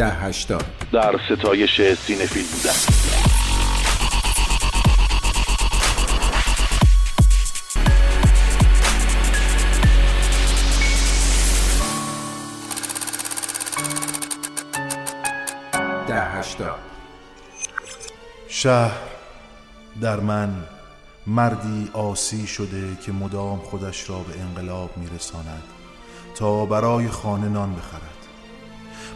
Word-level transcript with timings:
ده 0.00 0.10
هشتاد. 0.10 0.64
در 0.92 1.20
ستایش 1.26 1.94
سینفیل 1.94 2.44
بودن. 2.46 2.72
ده 16.08 16.24
هشتاد. 16.24 16.78
شهر 18.48 18.98
در 20.00 20.20
من 20.20 20.54
مردی 21.26 21.90
آسی 21.92 22.46
شده 22.46 22.96
که 23.06 23.12
مدام 23.12 23.58
خودش 23.58 24.10
را 24.10 24.18
به 24.18 24.40
انقلاب 24.40 24.90
میرساند 24.96 25.62
تا 26.34 26.66
برای 26.66 27.08
خانه 27.08 27.48
نان 27.48 27.74
بخرد. 27.74 28.19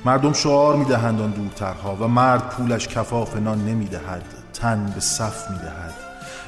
مردم 0.05 0.33
شعار 0.33 0.77
می‌دهند 0.77 1.21
آن 1.21 1.31
دورترها 1.31 1.97
و 2.01 2.09
مرد 2.09 2.49
پولش 2.51 2.89
کفاف 2.89 3.37
نان 3.37 3.65
نمی‌دهد 3.65 4.23
تن 4.53 4.93
به 4.95 5.01
صف 5.01 5.51
می‌دهد 5.51 5.95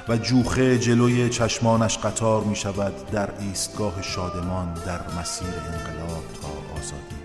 و 0.09 0.17
جوخه 0.17 0.79
جلوی 0.79 1.29
چشمانش 1.29 1.99
قطار 1.99 2.43
می 2.43 2.57
شود 2.57 3.11
در 3.13 3.29
ایستگاه 3.41 4.03
شادمان 4.03 4.75
در 4.75 5.01
مسیر 5.21 5.49
انقلاب 5.49 6.25
تا 6.43 6.49
آزادی. 6.81 7.17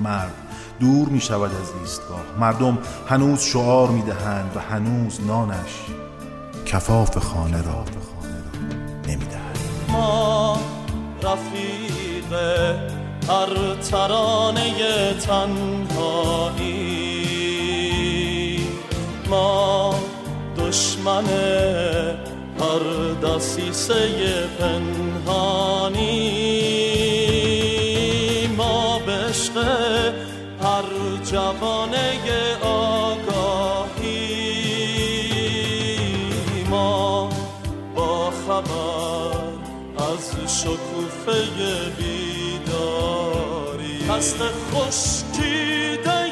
مرد 0.00 0.34
دور 0.80 1.08
می 1.08 1.20
شود 1.20 1.50
از 1.62 1.72
ایستگاه 1.80 2.24
مردم 2.40 2.78
هنوز 3.08 3.40
شعار 3.40 3.88
می 3.88 4.02
دهند 4.02 4.56
و 4.56 4.60
هنوز 4.60 5.20
نانش 5.26 5.84
کفاف 6.66 7.18
خانه 7.18 7.62
را 7.62 7.84
نمی 9.06 9.24
دهد 9.24 9.58
هر 13.28 13.74
ترانه 13.90 15.14
تنهایی. 15.14 16.74
ما 19.28 19.94
دشمن 20.58 21.28
هر 22.60 23.14
دسیسه 23.22 24.46
پنهانی. 24.58 26.04
ما 28.56 28.98
به 29.06 29.32
هر 30.62 30.88
جوانه 31.30 32.20
آگاهی. 32.62 34.04
ما 36.70 37.30
با 37.94 38.30
خبر 38.30 39.44
از 39.96 40.34
شکوفه 40.60 41.38
بیداری 41.98 42.13
هست 44.16 44.42
خشکیده 44.74 46.23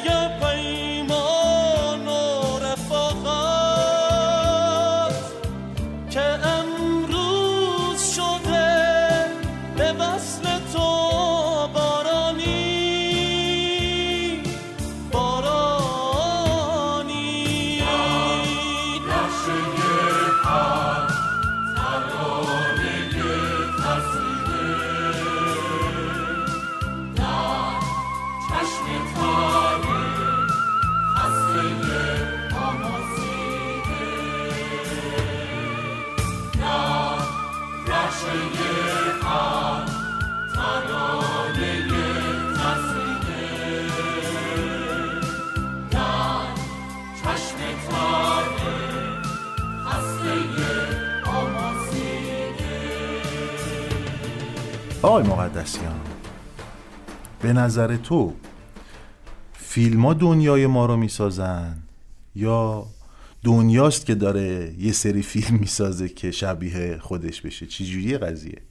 به 57.53 57.59
نظر 57.59 57.97
تو 57.97 58.33
فیلم 59.53 60.05
ها 60.05 60.13
دنیای 60.13 60.67
ما 60.67 60.85
رو 60.85 60.97
می‌سازن 60.97 61.77
یا 62.35 62.87
دنیاست 63.43 64.05
که 64.05 64.15
داره 64.15 64.75
یه 64.77 64.91
سری 64.91 65.21
فیلم 65.21 65.57
می‌سازه 65.59 66.09
که 66.09 66.31
شبیه 66.31 66.97
خودش 66.97 67.41
بشه؟ 67.41 67.65
چی 67.65 67.85
جوریه 67.85 68.17
قضیه؟ 68.17 68.61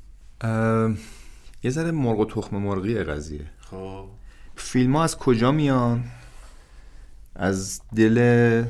یه 1.62 1.70
ذره 1.70 1.90
مرغ 1.90 2.20
و 2.20 2.24
تخم 2.24 2.56
مرغی 2.56 2.94
قضیه. 2.94 3.50
خب. 3.58 4.04
فیلم 4.56 4.96
ها 4.96 5.04
از 5.04 5.18
کجا 5.18 5.52
میان؟ 5.52 6.04
از 7.36 7.80
دل 7.96 8.64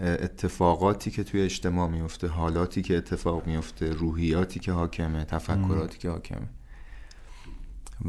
اتفاقاتی 0.00 1.10
که 1.10 1.24
توی 1.24 1.42
اجتماع 1.42 1.88
میفته 1.88 2.28
حالاتی 2.28 2.82
که 2.82 2.96
اتفاق 2.96 3.46
میفته 3.46 3.90
روحیاتی 3.90 4.60
که 4.60 4.72
حاکمه 4.72 5.24
تفکراتی 5.24 5.98
که 5.98 6.10
حاکمه. 6.10 6.48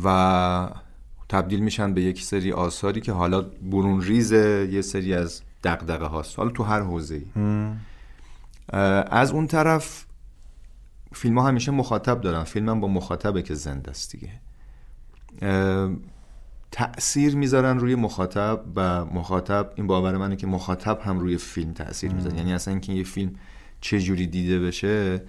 و 0.04 0.70
تبدیل 1.29 1.59
میشن 1.59 1.94
به 1.94 2.01
یک 2.01 2.23
سری 2.23 2.51
آثاری 2.51 3.01
که 3.01 3.12
حالا 3.12 3.41
برون 3.41 4.01
ریز 4.01 4.31
یه 4.31 4.81
سری 4.81 5.13
از 5.13 5.41
دقدقه 5.63 6.06
هاست. 6.06 6.38
حالا 6.38 6.50
تو 6.50 6.63
هر 6.63 6.81
حوزه 6.81 7.22
از 9.12 9.31
اون 9.31 9.47
طرف 9.47 10.06
فیلم 11.13 11.40
ها 11.40 11.47
همیشه 11.47 11.72
مخاطب 11.72 12.22
دارن. 12.22 12.44
فیلم 12.44 12.69
هم 12.69 12.79
با 12.79 12.88
مخاطبه 12.88 13.41
که 13.41 13.53
زنده 13.53 13.91
است 13.91 14.12
دیگه. 14.12 14.31
تأثیر 16.72 17.35
می‌ذارن 17.35 17.79
روی 17.79 17.96
مخاطب 17.96 18.63
و 18.75 19.06
مخاطب 19.06 19.72
این 19.75 19.88
باور 19.88 20.17
منه 20.17 20.35
که 20.35 20.47
مخاطب 20.47 21.00
هم 21.03 21.19
روی 21.19 21.38
فیلم 21.38 21.73
تأثیر 21.73 22.13
می‌ذاره. 22.13 22.38
یعنی 22.38 22.53
اصلا 22.53 22.72
اینکه 22.72 22.94
یه 22.94 23.03
فیلم 23.03 23.35
چه 23.81 24.00
جوری 24.00 24.28
دیده 24.28 24.59
بشه 24.59 25.22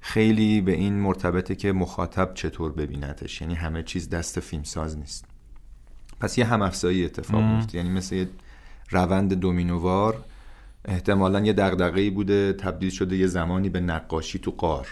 خیلی 0.00 0.60
به 0.60 0.72
این 0.72 0.94
مرتبطه 0.94 1.54
که 1.54 1.72
مخاطب 1.72 2.34
چطور 2.34 2.72
ببینتش. 2.72 3.40
یعنی 3.40 3.54
همه 3.54 3.82
چیز 3.82 4.08
دست 4.08 4.40
فیلم 4.40 4.62
ساز 4.62 4.98
نیست. 4.98 5.24
پس 6.22 6.38
یه 6.38 6.44
هم 6.44 6.62
افزایی 6.62 7.04
اتفاق 7.04 7.42
میفته 7.42 7.78
یعنی 7.78 7.90
مثل 7.90 8.16
یه 8.16 8.28
روند 8.90 9.34
دومینووار 9.34 10.24
احتمالا 10.84 11.40
یه 11.40 11.52
دغدغه‌ای 11.52 12.10
بوده 12.10 12.52
تبدیل 12.52 12.90
شده 12.90 13.16
یه 13.16 13.26
زمانی 13.26 13.68
به 13.68 13.80
نقاشی 13.80 14.38
تو 14.38 14.50
قار 14.50 14.86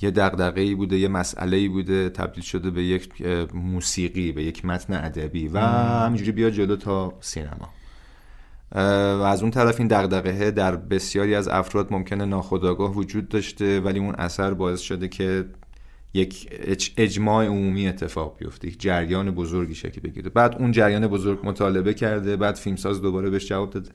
یه 0.00 0.10
دغدغه‌ای 0.10 0.74
بوده 0.74 0.98
یه 0.98 1.08
مسئله‌ای 1.08 1.68
بوده 1.68 2.08
تبدیل 2.08 2.44
شده 2.44 2.70
به 2.70 2.84
یک 2.84 3.26
موسیقی 3.54 4.32
به 4.32 4.44
یک 4.44 4.64
متن 4.64 5.04
ادبی. 5.04 5.48
و 5.48 5.58
همینجوری 5.58 6.32
بیا 6.32 6.50
جلو 6.50 6.76
تا 6.76 7.14
سینما. 7.20 7.68
و 8.72 8.78
از 9.22 9.42
اون 9.42 9.50
طرف 9.50 9.80
این 9.80 9.88
دغدغه 9.88 10.50
در 10.50 10.76
بسیاری 10.76 11.34
از 11.34 11.48
افراد 11.48 11.92
ممکنه 11.92 12.24
ناخودآگاه 12.24 12.94
وجود 12.94 13.28
داشته 13.28 13.80
ولی 13.80 13.98
اون 13.98 14.14
اثر 14.14 14.54
باعث 14.54 14.80
شده 14.80 15.08
که 15.08 15.44
یک 16.18 16.50
اجماع 16.96 17.46
عمومی 17.46 17.88
اتفاق 17.88 18.36
بیفته 18.38 18.68
یک 18.68 18.80
جریان 18.80 19.30
بزرگی 19.30 19.74
شکل 19.74 20.00
بگیره. 20.00 20.30
بعد 20.30 20.56
اون 20.58 20.72
جریان 20.72 21.06
بزرگ 21.06 21.40
مطالبه 21.42 21.94
کرده 21.94 22.36
بعد 22.36 22.54
فیلمساز 22.54 23.02
دوباره 23.02 23.30
بهش 23.30 23.46
جواب 23.46 23.70
داده. 23.70 23.90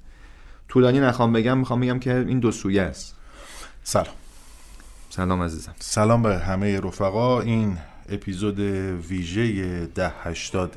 طولانی 0.69 0.99
نخوام 0.99 1.33
بگم 1.33 1.57
می‌خوام 1.57 1.79
بگم 1.79 1.99
که 1.99 2.15
این 2.15 2.39
دو 2.39 2.51
سویه 2.51 2.81
است. 2.81 3.15
سلام. 3.83 4.15
سلام 5.09 5.41
عزیزم. 5.41 5.75
سلام 5.79 6.23
به 6.23 6.37
همه 6.37 6.79
رفقا. 6.79 7.41
این 7.41 7.77
اپیزود 8.09 8.59
ویژه 9.09 9.85
ده 9.85 10.13
هشتاد 10.23 10.75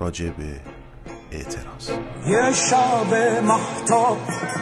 راجع 0.00 0.28
به 0.28 0.60
اعتراض. 1.30 1.90
یه 2.26 2.52
شب 2.52 3.14
محتاب 3.44 4.18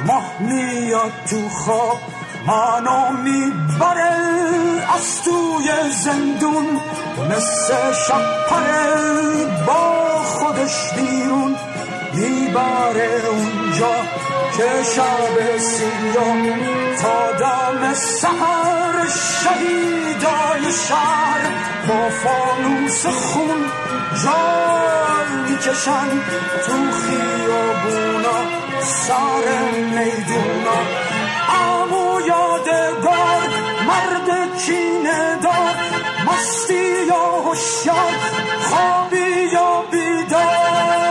ماه 0.07 0.43
میاد 0.43 1.13
تو 1.31 1.49
خواب. 1.49 1.99
منو 2.47 3.13
می‌بره 3.23 4.13
از 4.97 5.23
توی 5.25 5.69
زندون. 6.05 6.81
مثل 7.31 7.75
شپره 8.07 9.65
با 9.67 10.23
خودش 10.25 10.93
بیرون. 10.97 11.57
می‌بره 12.15 13.23
اونجا 13.29 13.95
که 14.57 14.71
شب 14.95 15.59
سیاه 15.59 16.43
تا 17.03 17.33
دم 17.33 17.95
سهر 17.95 18.97
شهیدای 19.43 20.73
شهر 20.89 21.41
با 21.89 22.09
فانوس 22.09 23.07
خون 23.07 23.61
جای 24.25 25.31
می‌کشن. 25.49 26.09
تو 26.67 26.77
خیابونا 26.93 28.39
سر 28.83 29.47
میدونا 29.73 30.54
هستی 36.45 37.07
یا 37.09 37.25
هوشیار 37.45 38.13
خوابی 38.61 39.53
یا 39.53 39.85
بیدار. 39.91 41.05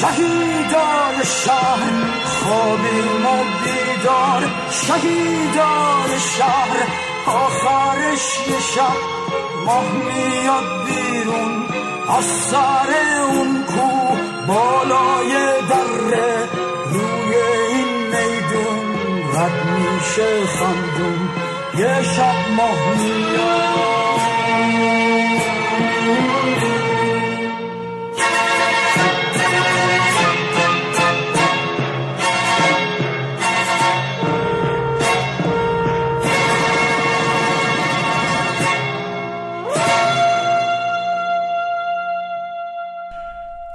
شهیدان 0.00 1.24
شهر 1.24 1.92
خوابیم 2.24 3.26
و 3.26 3.44
بیدار 3.64 4.42
شهیدان 4.70 6.18
شهر 6.18 6.86
آخرش 7.26 8.48
یه 8.48 8.60
شب 8.60 9.15
ماه 9.66 9.92
میاد 9.92 10.84
بیرون 10.86 11.66
از 12.18 12.24
سر 12.24 12.90
اون 13.28 13.64
کو 13.64 14.16
بالای 14.46 15.32
دره 15.68 16.48
روی 16.92 17.34
این 17.68 17.88
میدون 18.06 18.86
رد 19.34 19.66
میشه 19.66 20.46
خندون. 20.46 21.28
یه 21.78 22.02
شب 22.02 22.50
ماه 22.56 22.96
میاد. 22.96 23.95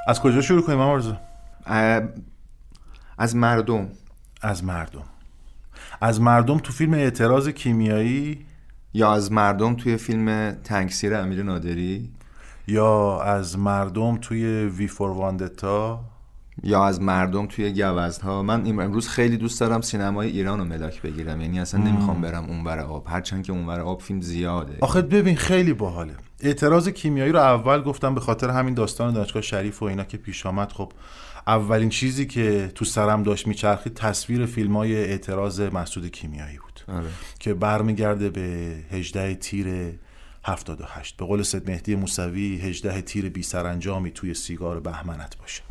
از 0.07 0.21
کجا 0.21 0.41
شروع 0.41 0.61
کنیم 0.61 0.79
آرزو 0.79 1.13
از 3.17 3.35
مردم. 3.35 3.89
از 4.41 4.63
مردم. 4.63 5.03
از 6.01 6.21
مردم 6.21 6.57
تو 6.57 6.73
فیلم 6.73 6.93
اعتراض 6.93 7.49
کیمیایی؟ 7.49 8.45
یا 8.93 9.13
از 9.13 9.31
مردم 9.31 9.75
توی 9.75 9.97
فیلم 9.97 10.51
تنگسیر 10.63 11.15
امیر 11.15 11.43
نادری؟ 11.43 12.09
یا 12.67 13.21
از 13.21 13.59
مردم 13.59 14.17
توی 14.17 14.65
وی 14.65 14.87
فور 14.87 15.09
واندتا؟ 15.11 15.99
یا 16.63 16.85
از 16.85 17.01
مردم 17.01 17.45
توی 17.45 17.71
گوزنها؟ 17.71 18.43
من 18.43 18.67
امروز 18.67 19.07
خیلی 19.07 19.37
دوست 19.37 19.59
دارم 19.59 19.81
سینمای 19.81 20.29
ایران 20.29 20.59
رو 20.59 20.65
ملاک 20.65 21.01
بگیرم. 21.01 21.41
یعنی 21.41 21.59
اصلا 21.59 21.83
نمی‌خوام 21.83 22.21
برم 22.21 22.45
اونور 22.45 22.79
آب. 22.79 23.07
هرچند 23.07 23.43
که 23.43 23.53
اونور 23.53 23.79
آب 23.79 24.01
فیلم 24.01 24.21
زیاده. 24.21 24.77
آخه 24.81 25.01
ببین 25.01 25.35
خیلی 25.35 25.73
باحاله. 25.73 26.13
اعتراض 26.41 26.89
کیمیایی 26.89 27.31
رو 27.31 27.39
اول 27.39 27.81
گفتم 27.81 28.15
به 28.15 28.21
خاطر 28.21 28.49
همین 28.49 28.73
داستان 28.73 29.13
دانشگاه 29.13 29.41
شریف 29.41 29.81
و 29.81 29.85
اینا 29.85 30.03
که 30.03 30.17
پیش 30.17 30.45
آمد. 30.45 30.71
خب 30.71 30.91
اولین 31.47 31.89
چیزی 31.89 32.25
که 32.25 32.71
تو 32.75 32.85
سرم 32.85 33.23
داشت 33.23 33.47
میچرخید 33.47 33.93
تصویر 33.93 34.45
فیلم 34.45 34.77
های 34.77 34.95
اعتراض 34.95 35.61
مسعود 35.61 36.07
کیمیایی 36.07 36.57
بود. 36.57 36.95
آره. 36.97 37.07
که 37.39 37.53
برمیگرده 37.53 38.29
به 38.29 38.75
18 38.91 39.35
تیر 39.35 39.67
78 40.45 41.17
به 41.17 41.25
قول 41.25 41.43
سید 41.43 41.69
مهدی 41.69 41.95
موسوی 41.95 42.61
18 42.61 43.01
تیر 43.01 43.29
بی 43.29 43.43
سرانجامی 43.43 44.11
توی 44.11 44.33
سیگار 44.33 44.79
بهمنت 44.79 45.35
باشه. 45.37 45.61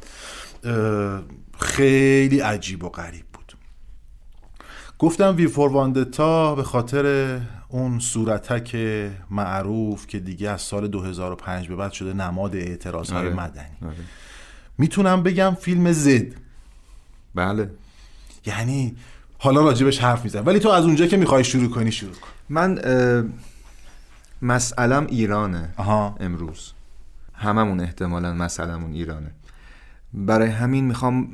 خیلی 1.60 2.40
عجیب 2.40 2.84
و 2.84 2.88
غریب 2.88 3.24
بود. 3.32 3.52
گفتم 4.98 5.34
وی 5.36 5.46
فور 5.46 5.72
واندتا 5.72 6.54
به 6.54 6.62
خاطر 6.62 7.38
اون 7.70 7.98
صورتک 7.98 8.76
معروف 9.30 10.06
که 10.06 10.18
دیگه 10.18 10.50
از 10.50 10.60
سال 10.60 10.88
2005 10.88 11.68
به 11.68 11.76
بعد 11.76 11.92
شده 11.92 12.12
نماد 12.12 12.56
اعتراض 12.56 13.10
های 13.10 13.26
آره. 13.26 13.34
مدنی. 13.34 13.76
آره. 13.82 13.94
می‌تونم 14.78 15.22
بگم 15.22 15.56
فیلم 15.60 15.92
زد. 15.92 16.26
بله. 17.34 17.70
یعنی 18.46 18.96
حالا 19.38 19.60
راجبش 19.60 19.98
حرف 19.98 20.24
میزن 20.24 20.40
ولی 20.40 20.58
تو 20.58 20.68
از 20.68 20.84
اونجا 20.84 21.06
که 21.06 21.16
می‌خوای 21.16 21.44
شروع 21.44 21.70
کنی 21.70 21.92
شروع 21.92 22.14
کن. 22.14 22.28
من 22.48 22.80
مسئلم 24.42 25.06
ایرانه 25.06 25.74
آها. 25.76 26.16
امروز. 26.20 26.72
هممون 27.34 27.80
احتمالا 27.80 28.34
مسئلمون 28.34 28.92
ایرانه. 28.92 29.30
برای 30.14 30.48
همین 30.48 30.84
می‌خوام 30.84 31.28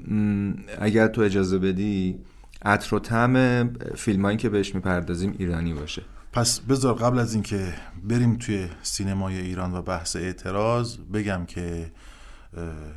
اگر 0.81 1.09
تو 1.09 1.21
اجازه 1.21 1.59
بدی 1.59 2.19
عطر 2.65 2.95
و 2.95 2.99
طعم 2.99 3.69
فیلمایی 3.97 4.37
که 4.37 4.49
بهش 4.49 4.75
می‌پردازیم 4.75 5.35
ایرانی 5.39 5.75
باشه. 5.75 6.03
پس 6.37 6.61
بذار 6.61 6.95
قبل 6.95 7.19
از 7.19 7.35
اینکه 7.35 7.75
بریم 8.05 8.37
توی 8.37 8.69
سینمای 8.83 9.41
ایران 9.41 9.75
و 9.75 9.83
بحث 9.83 10.17
اعتراض 10.17 10.97
بگم 10.97 11.47
که 11.47 11.93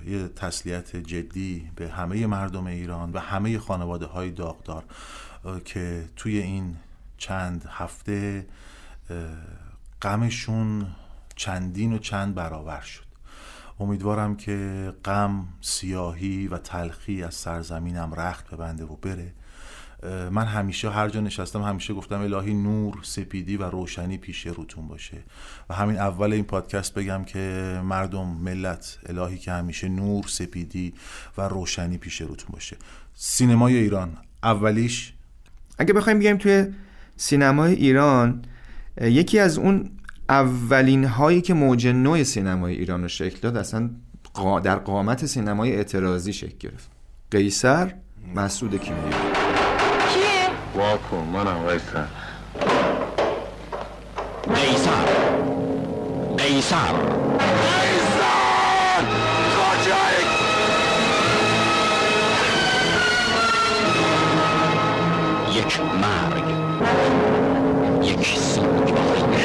یه 0.05 0.27
تسلیت 0.27 0.95
جدی 0.95 1.71
به 1.75 1.89
همه 1.89 2.27
مردم 2.27 2.67
ایران 2.67 3.11
و 3.11 3.19
همه 3.19 3.59
خانواده 3.59 4.05
های 4.05 4.31
داغدار 4.31 4.83
که 5.65 6.09
توی 6.15 6.37
این 6.39 6.75
چند 7.17 7.65
هفته 7.69 8.47
غمشون 10.01 10.87
چندین 11.35 11.93
و 11.93 11.97
چند 11.97 12.35
برابر 12.35 12.81
شد. 12.81 13.05
امیدوارم 13.79 14.35
که 14.35 14.93
غم 15.05 15.47
سیاهی 15.61 16.47
و 16.47 16.57
تلخی 16.57 17.23
از 17.23 17.35
سرزمینم 17.35 18.13
رخت 18.13 18.53
ببنده 18.53 18.83
و 18.83 18.95
بره. 18.95 19.33
من 20.03 20.45
همیشه 20.45 20.89
هر 20.89 21.09
جا 21.09 21.21
نشستم 21.21 21.61
همیشه 21.61 21.93
گفتم 21.93 22.21
الهی 22.21 22.53
نور 22.53 22.99
سپیدی 23.03 23.57
و 23.57 23.63
روشنی 23.63 24.17
پیش 24.17 24.47
روتون 24.47 24.87
باشه. 24.87 25.17
و 25.69 25.73
همین 25.73 25.95
اول 25.95 26.33
این 26.33 26.43
پادکست 26.43 26.93
بگم 26.93 27.23
که 27.23 27.39
مردم 27.83 28.27
ملت 28.27 28.99
الهی 29.05 29.37
که 29.37 29.51
همیشه 29.51 29.89
نور 29.89 30.23
سپیدی 30.27 30.93
و 31.37 31.41
روشنی 31.41 31.97
پیش 31.97 32.21
روتون 32.21 32.49
باشه. 32.53 32.77
سینمای 33.15 33.77
ایران 33.77 34.17
اولیش. 34.43 35.13
اگه 35.79 35.93
بخوایم 35.93 36.19
بگیم 36.19 36.37
توی 36.37 36.67
سینمای 37.17 37.73
ایران 37.73 38.41
یکی 39.01 39.39
از 39.39 39.57
اون 39.57 39.89
اولین 40.29 41.05
هایی 41.05 41.41
که 41.41 41.53
موج 41.53 41.87
نوع 41.87 42.23
سینمای 42.23 42.73
ایران 42.73 43.01
رو 43.01 43.07
شکل 43.07 43.39
داد 43.39 43.57
اصلا 43.57 43.89
در 44.63 44.75
قامت 44.75 45.25
سینمای 45.25 45.75
اعتراضی 45.75 46.33
شکل 46.33 46.57
گرفت. 46.59 46.89
قیصر 47.31 47.93
مسعود 48.35 48.75
کیمیایی. 48.75 49.38
واکن 50.79 51.27
منم 51.33 51.67
قیصر 51.67 52.05
قیصر. 54.55 55.05
قیصر. 56.37 56.93
یک 65.53 65.79
مرگ. 65.79 66.43
یک 68.03 68.37
سوگواری 68.37 69.43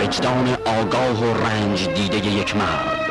وجدان 0.00 0.56
آگاه 0.64 1.20
و 1.20 1.46
رنج 1.46 1.88
دیده 1.88 2.16
یک 2.16 2.56
مرد. 2.56 3.10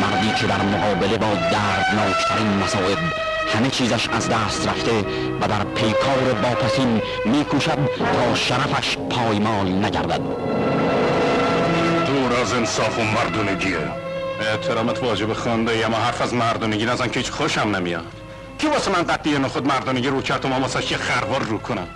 مردی 0.00 0.32
که 0.40 0.46
در 0.46 0.62
مقابله 0.62 1.18
با 1.18 1.34
دردناکترین 1.34 2.48
مصائب 2.64 3.31
همه 3.54 3.70
چیزش 3.70 4.08
از 4.08 4.28
دست 4.28 4.68
رفته 4.68 5.04
و 5.40 5.48
در 5.48 5.64
پیکار 5.64 6.36
واپسین 6.42 7.02
میکوشد 7.24 7.78
تا 7.98 8.34
شرفش 8.34 8.96
پایمال 9.10 9.68
نگردد. 9.68 10.20
دور 12.06 12.40
از 12.40 12.52
انصاف 12.52 12.98
و 12.98 13.02
مردونگیه. 13.02 13.78
احترامت 14.40 15.02
واجب 15.02 15.32
خونده 15.32 15.86
اما 15.86 15.96
حرف 15.96 16.22
از 16.22 16.34
مردونگی 16.34 16.84
نزن 16.84 17.08
که 17.08 17.20
هیچ 17.20 17.30
خوشم 17.30 17.76
نمیاد. 17.76 18.06
کی 18.58 18.66
واسه 18.66 18.90
من 18.90 19.02
قطعی 19.02 19.38
نخود 19.38 19.66
مردونگی 19.66 20.08
رو 20.08 20.22
کرد 20.22 20.44
و 20.44 20.48
من 20.48 20.60
واسه 20.60 20.92
یه 20.92 20.98
خروار 20.98 21.42
رو 21.42 21.58
کنم؟ 21.58 21.88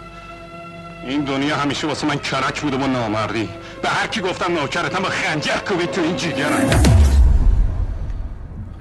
این 1.06 1.24
دنیا 1.24 1.56
همیشه 1.56 1.86
واسه 1.86 2.06
من 2.06 2.18
کرک 2.18 2.60
بوده 2.60 2.76
و 2.76 2.86
نامردی. 2.86 3.48
به 3.82 3.88
هر 3.88 4.06
کی 4.06 4.20
گفتم 4.20 4.52
نوکرتم 4.52 5.02
با 5.02 5.08
خنجر 5.08 5.58
کوبید 5.68 5.90
تو 5.90 6.00
این 6.00 6.16
جیگرم. 6.16 7.05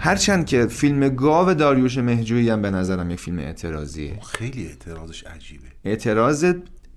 هرچند 0.05 0.45
که 0.45 0.65
فیلم 0.65 1.09
گاو 1.09 1.53
داریوش 1.53 1.97
مهجویی 1.97 2.49
هم 2.49 2.61
به 2.61 2.71
نظرم 2.71 3.11
یک 3.11 3.19
فیلم 3.19 3.39
اعتراضیه. 3.39 4.19
خیلی 4.21 4.67
اعتراضش 4.67 5.23
عجیبه. 5.23 5.63
اعتراض 5.85 6.45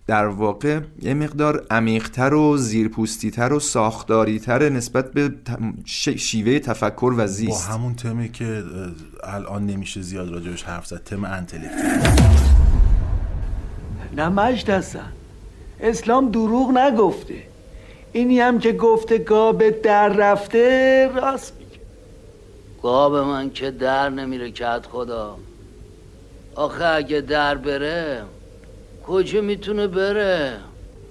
در 0.07 0.27
واقع 0.27 0.81
یه 1.03 1.15
مقدار 1.15 1.67
عمیقتر 1.71 2.35
و 2.35 2.57
زیرپوستیتر 2.57 3.53
و 3.53 3.61
ساختاریتر 3.61 4.69
نسبت 4.69 5.13
به 5.13 5.35
شیوه 6.17 6.59
تفکر 6.59 7.13
و 7.13 7.17
با 7.17 7.27
زیست 7.27 7.69
همون 7.69 7.95
تمی 7.95 8.29
که 8.29 8.63
الان 9.25 9.67
نمیشه 9.67 10.03
زیاد 10.03 10.33
راجبش 10.33 10.63
حرف 10.63 10.87
زد 10.87 11.05
تم 11.05 11.25
انتلکت 11.25 11.73
نه 14.17 14.29
مجد 14.29 14.71
هستن 14.71 15.13
اسلام 15.81 16.31
دروغ 16.31 16.71
نگفته. 16.71 17.43
اینی 18.13 18.41
هم 18.41 18.59
که 18.59 18.73
گفته 18.73 19.19
گاب 19.19 19.71
در 19.71 20.09
رفته 20.09 21.11
راست 21.15 21.58
گاب 22.83 23.17
من 23.17 23.51
که 23.51 23.71
در 23.71 24.09
نمیره 24.09 24.51
کت 24.51 24.87
خدا. 24.87 25.37
آخه 26.55 26.85
اگه 26.85 27.21
در 27.21 27.55
بره 27.55 28.23
کجا 29.07 29.41
می‌تونه 29.41 29.87
بره؟ 29.87 30.57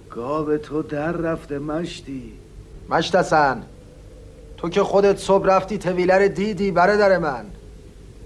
گاب 0.09 0.57
تو 0.57 0.81
در 0.81 1.11
رفته 1.11 1.59
مشتی. 1.59 2.33
مشتسن 2.89 3.63
تو 4.57 4.69
که 4.69 4.83
خودت 4.83 5.17
صبح 5.17 5.45
رفتی 5.45 5.77
تویلر 5.77 6.27
دیدی 6.27 6.71
برادر 6.71 7.17
من. 7.17 7.45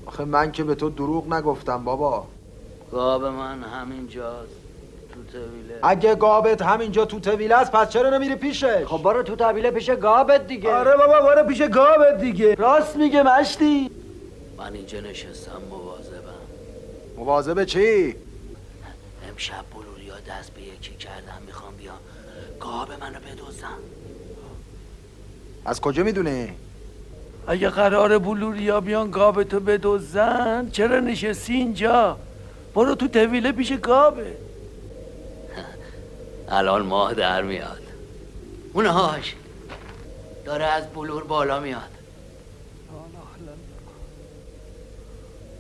آخه 0.05 0.25
من 0.25 0.51
که 0.51 0.63
به 0.63 0.75
تو 0.75 0.89
دروغ 0.89 1.33
نگفتم 1.33 1.83
بابا. 1.83 2.27
گاب 2.91 3.25
من 3.25 3.63
همین 3.63 4.07
جاست 4.07 4.61
طویله 5.31 5.79
اگه 5.83 6.15
گابت 6.15 6.61
همینجا 6.61 7.05
تو 7.05 7.19
طویله 7.19 7.55
است 7.55 7.71
پس 7.71 7.89
چرا 7.89 8.09
نمیری 8.09 8.35
پیشش؟ 8.35 8.83
خب 8.85 9.03
برو 9.03 9.23
تو 9.23 9.35
طویله 9.35 9.71
پیش 9.71 9.89
گابت 9.89 10.47
دیگه. 10.47 10.73
آره 10.73 10.97
بابا 10.97 11.21
برو 11.21 11.47
پیش 11.47 11.61
گابت 11.61 12.21
دیگه. 12.21 12.55
راست 12.55 12.95
میگه 12.95 13.23
مشتی. 13.23 13.91
من 14.57 14.73
اینجا 14.73 15.00
نشستم 15.00 15.61
مواظبم. 15.69 16.41
مواظب 17.17 17.63
چی؟ 17.63 18.15
امشب 19.29 19.63
بلوریا 19.75 20.15
دست 20.29 20.53
به 20.53 20.61
یکی 20.61 20.95
کردم 20.95 21.41
می‌خوام 21.45 21.75
بیام. 21.75 22.00
گاب 22.59 22.89
منو 23.01 23.19
بدوزن 23.19 23.67
از 25.65 25.81
کجا 25.81 26.03
می‌دونی؟ 26.03 26.53
اگه 27.47 27.69
قرار 27.69 28.17
بلوریا 28.17 28.81
بیان 28.81 29.11
گابتو 29.11 29.59
بدوزن 29.59 30.69
چرا 30.71 31.00
نشستی 31.00 31.53
اینجا؟ 31.53 32.17
برو 32.75 32.95
تو 32.95 33.07
طویله 33.07 33.51
پیش 33.51 33.73
گابه 33.73 34.38
الان 36.51 36.81
ماه 36.81 37.13
در 37.13 37.41
میاد. 37.41 37.81
اونهاش 38.74 39.36
داره 40.46 40.65
از 40.65 40.88
بلور 40.88 41.24
بالا 41.24 41.60
میاد. 41.60 41.91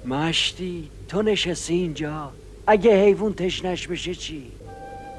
مشتی 0.05 0.91
تو 1.07 1.21
نشستی 1.21 1.73
اینجا؟ 1.73 2.31
اگه 2.67 3.03
حیوان 3.03 3.33
تشنش 3.33 3.87
بشه 3.87 4.15
چی؟ 4.15 4.51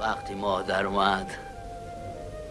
وقتی 0.01 0.35
ماه 0.35 0.63
در 0.63 0.87
اومد 0.87 1.31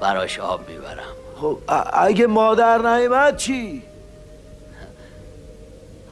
براش 0.02 0.40
آب 0.40 0.70
می‌برم. 0.70 1.14
خب 1.42 1.58
اگه 1.94 2.28
مادر 2.28 2.98
نیمد 2.98 3.38
چی؟ 3.38 3.84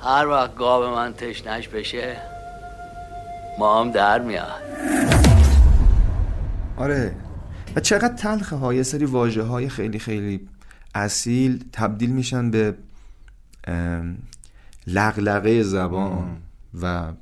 هر 0.04 0.28
وقت 0.28 0.56
گاب 0.56 0.84
من 0.84 1.14
تشنش 1.14 1.68
بشه 1.68 2.18
ما 3.60 3.80
هم 3.80 3.92
در 3.92 4.20
میاد. 4.20 5.29
آره. 6.80 7.16
و 7.76 7.80
چقدر 7.80 8.16
تلخه 8.16 8.56
ها 8.56 8.74
یه 8.74 8.84
سری 8.84 9.06
واجه 9.06 9.44
های 9.44 9.70
خیلی 9.70 10.00
خیلی 10.00 10.48
اصیل 10.96 11.64
تبدیل 11.74 12.10
میشن 12.10 12.52
به 12.52 12.76
لغلقه 14.88 15.64
زبان 15.64 16.38
و 16.82 17.14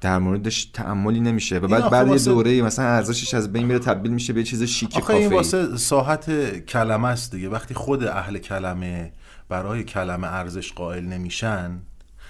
در 0.00 0.18
موردش 0.18 0.64
تعملی 0.64 1.20
نمیشه. 1.20 1.58
و 1.58 1.66
بعد 1.66 1.90
بعد 1.90 2.08
یه 2.08 2.18
دوره 2.18 2.62
مثلا 2.62 2.84
ارزشش 2.84 3.34
از 3.34 3.52
بین 3.52 3.66
میره 3.66 3.78
تبدیل 3.78 4.12
میشه 4.12 4.32
به 4.32 4.40
یه 4.40 4.46
چیز 4.46 4.62
شیک 4.62 4.96
آخه 4.96 5.14
این 5.14 5.22
کافه 5.22 5.36
واسه 5.36 5.76
ساحت 5.76 6.56
کلمه 6.66 7.08
است 7.08 7.32
دیگه. 7.32 7.48
وقتی 7.48 7.74
خود 7.74 8.04
اهل 8.04 8.38
کلمه 8.38 9.12
برای 9.48 9.84
کلمه 9.84 10.26
ارزش 10.26 10.72
قائل 10.72 11.04
نمیشن 11.04 11.78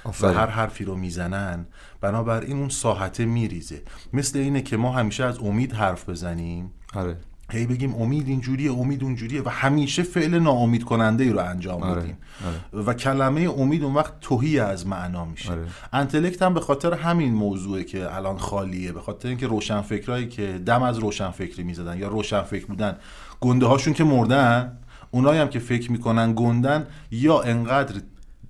و 0.05 0.09
آفرین. 0.09 0.37
هر 0.37 0.47
حرفی 0.47 0.85
رو 0.85 0.97
می‌زنن 0.97 1.67
بنابراین 2.01 2.59
اون 2.59 2.69
ساحته 2.69 3.25
میریزه. 3.25 3.83
مثل 4.13 4.39
اینه 4.39 4.63
که 4.63 4.77
ما 4.77 4.93
همیشه 4.93 5.25
از 5.25 5.39
امید 5.39 5.73
حرف 5.73 6.09
بزنیم. 6.09 6.71
آره. 6.95 7.17
هی 7.51 7.67
بگیم 7.67 7.95
امید 7.95 8.29
اینجوریه 8.29 8.73
امید 8.73 9.05
اونجوریه 9.05 9.43
و 9.43 9.49
همیشه 9.49 10.03
فعل 10.03 10.39
ناامید 10.39 10.85
کننده 10.85 11.25
ای 11.25 11.31
رو 11.31 11.39
انجام 11.39 11.83
آره، 11.83 12.01
میدیم. 12.01 12.17
و 12.87 12.95
کلمه 12.95 13.41
امید 13.59 13.83
اون 13.85 13.95
وقت 13.95 14.21
توهی 14.21 14.59
از 14.61 14.87
معنا 14.87 15.25
میشه. 15.25 15.53
آره. 15.53 15.67
انتلکت 15.93 16.43
هم 16.43 16.55
به 16.55 16.61
خاطر 16.61 16.95
همین 16.95 17.35
موضوعه 17.35 17.85
که 17.85 18.17
الان 18.17 18.39
خالیه. 18.39 18.93
به 18.93 19.01
خاطر 19.01 19.29
اینکه 19.29 19.47
روشنفکرایی 19.47 20.29
که 20.29 20.61
دم 20.67 20.83
از 20.83 20.99
روشنفکری 20.99 21.63
می‌زدن 21.63 21.99
یا 21.99 22.09
روشنفکر 22.09 22.67
بودن 22.67 22.97
گنده 23.41 23.67
هاشون 23.67 23.95
که 23.95 24.05
مردن 24.05 24.79
اونایی 25.11 25.41
هم 25.41 25.49
که 25.49 25.59
فکر 25.59 25.93
می‌کنن 25.93 26.33
گندن 26.37 26.87
یا 27.11 27.43
انقدر 27.43 28.01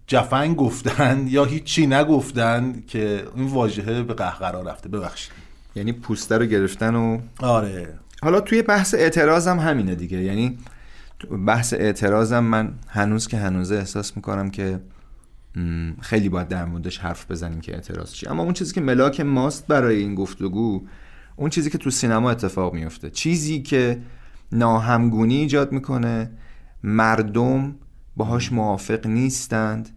جفنگ 0.06 0.56
گفتن 0.56 1.26
یا 1.28 1.44
هیچی 1.44 1.86
نگفتن 1.86 2.82
که 2.86 3.24
این 3.36 3.46
واژهه 3.46 4.02
به 4.02 4.14
قهقرا 4.14 4.62
رفته. 4.62 4.88
ببخشید. 4.88 5.32
یعنی 5.76 5.92
پوسته 5.92 6.38
رو 6.38 6.44
گرفتن 6.46 6.94
و 6.94 7.18
آره. 7.38 7.98
حالا 8.22 8.40
توی 8.40 8.62
بحث 8.62 8.94
اعتراضم 8.94 9.58
همینه 9.58 9.94
دیگه. 9.94 10.18
یعنی 10.18 10.58
بحث 11.46 11.74
اعتراضم 11.74 12.44
من 12.44 12.72
هنوز 12.88 13.28
که 13.28 13.36
هنوزه 13.36 13.74
احساس 13.74 14.16
می‌کنم 14.16 14.50
که 14.50 14.80
خیلی 16.00 16.28
باید 16.28 16.48
در 16.48 16.64
موردش 16.64 16.98
حرف 16.98 17.30
بزنیم 17.30 17.60
که 17.60 17.74
اعتراض 17.74 18.12
چی. 18.12 18.26
اما 18.26 18.42
اون 18.42 18.52
چیزی 18.52 18.74
که 18.74 18.80
ملاک 18.80 19.20
ماست 19.20 19.66
برای 19.66 19.96
این 19.96 20.14
گفتگو 20.14 20.82
اون 21.36 21.50
چیزی 21.50 21.70
که 21.70 21.78
تو 21.78 21.90
سینما 21.90 22.30
اتفاق 22.30 22.74
میفته 22.74 23.10
چیزی 23.10 23.62
که 23.62 24.00
ناهمگونی 24.52 25.36
ایجاد 25.36 25.72
می‌کنه 25.72 26.30
مردم 26.82 27.74
باهاش 28.16 28.52
موافق 28.52 29.06
نیستند. 29.06 29.88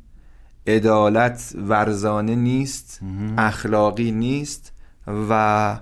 عدالت 0.68 1.54
ورزانه 1.56 2.36
نیست 2.36 3.00
اخلاقی 3.38 4.12
نیست 4.12 4.74
و 5.30 5.80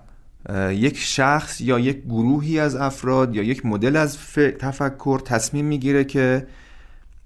یک 0.71 0.97
شخص 0.97 1.61
یا 1.61 1.79
یک 1.79 2.03
گروهی 2.03 2.59
از 2.59 2.75
افراد 2.75 3.35
یا 3.35 3.43
یک 3.43 3.65
مدل 3.65 3.95
از 3.95 4.17
تفکر 4.59 5.19
تصمیم 5.19 5.65
می‌گیره 5.65 6.03
که 6.03 6.47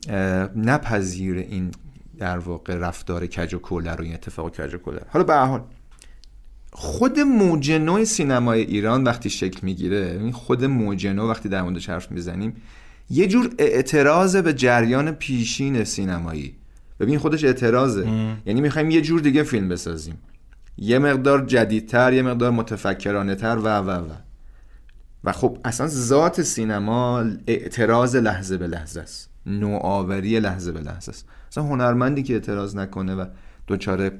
اه، 0.10 0.16
نپذیره 0.58 1.42
این 1.42 1.72
در 2.18 2.38
واقع 2.38 2.76
رفتار 2.76 3.26
کج 3.28 3.54
و 3.54 3.60
کوله 3.60 3.96
رو 3.96 4.04
این 4.04 4.14
اتفاق 4.14 4.56
کج 4.56 4.74
و 4.74 4.78
کوله 4.78 5.02
حالا 5.10 5.26
به 5.26 5.36
حال 5.36 5.64
خود 6.72 7.20
موج 7.20 7.72
نو 7.72 8.06
سینمای 8.06 8.62
ایران 8.62 9.04
وقتی 9.04 9.30
شکل 9.30 9.60
می‌گیره 9.62 10.18
این 10.22 10.32
خود 10.32 10.66
موج 10.66 11.08
نو 11.08 11.30
وقتی 11.30 11.50
در 11.50 11.62
موردش 11.62 11.90
حرف 11.90 12.12
می‌زنیم 12.12 12.62
یه 13.10 13.28
جور 13.28 13.50
اعتراض 13.60 14.36
به 14.36 14.54
جریان 14.54 15.12
پیشین 15.12 15.84
سینمایی. 15.84 16.56
ببین 17.00 17.20
خودش 17.20 17.44
اعتراضه. 17.44 18.08
یعنی 18.46 18.62
می‌خوایم 18.62 18.92
یه 18.92 19.02
جور 19.02 19.22
دیگه 19.22 19.44
فیلم 19.44 19.70
بسازیم. 19.70 20.18
یه 20.78 21.00
مقدار 21.00 21.46
جدیدتر 21.46 22.14
یه 22.14 22.22
مقدار 22.22 22.52
متفکرانه 22.52 23.36
تر 23.36 23.58
و 23.58 23.68
و 23.68 23.90
و. 23.90 24.10
و 25.24 25.32
خب 25.32 25.58
اصلا 25.66 25.88
ذات 25.88 26.42
سینما 26.42 27.26
اعتراض 27.48 28.16
لحظه 28.16 28.58
به 28.58 28.68
لحظه 28.68 29.02
است. 29.02 29.30
نوآوری 29.46 30.40
لحظه 30.40 30.72
به 30.72 30.80
لحظه 30.80 31.10
است. 31.10 31.26
اصلا 31.52 31.64
هنرمندی 31.64 32.24
که 32.24 32.34
اعتراض 32.34 32.76
نکنه 32.76 33.16
و 33.16 33.26
دچار 33.68 34.12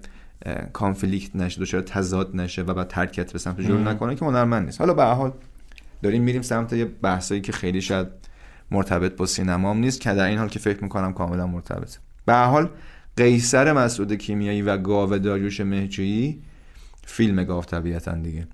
اه، 0.46 0.56
کانفلیکت 0.74 1.36
نشه 1.36 1.62
دچار 1.62 1.82
تضاد 1.82 2.36
نشه 2.36 2.62
و 2.62 2.74
بعد 2.74 2.88
ترکت 2.88 3.34
به 3.34 3.40
سمت 3.40 3.62
جلو 3.62 3.80
نکنه 3.80 4.16
که 4.16 4.26
هنرمند 4.26 4.66
نیست. 4.66 4.82
حالا 4.82 4.94
به 4.94 5.04
حال 5.04 5.34
داریم 6.04 6.24
میریم 6.24 6.42
سمت 6.42 6.74
یه 6.74 6.86
بحثایی 6.86 7.42
که 7.42 7.52
خیلی 7.52 7.82
شاید 7.82 8.08
مرتبط 8.72 9.16
با 9.16 9.26
سینما 9.26 9.72
هم 9.72 9.78
نیست 9.78 10.02
که 10.02 10.14
در 10.14 10.26
این 10.26 10.38
حال 10.38 10.50
که 10.50 10.60
فکر 10.60 10.84
می‌کنم 10.84 11.14
کاملا 11.14 11.48
مرتبطه. 11.48 12.00
به 12.26 12.34
هر 12.34 12.46
حال 12.46 12.70
قیصر 13.18 13.74
مسعود 13.74 14.14
کیمیایی 14.14 14.62
و 14.62 14.78
گاو 14.78 15.18
داریوش 15.18 15.62
مهجویی 15.62 16.42
فیلم 17.06 17.44
گاو 17.44 17.64
طبیعتا 17.64 18.16
دیگه. 18.16 18.48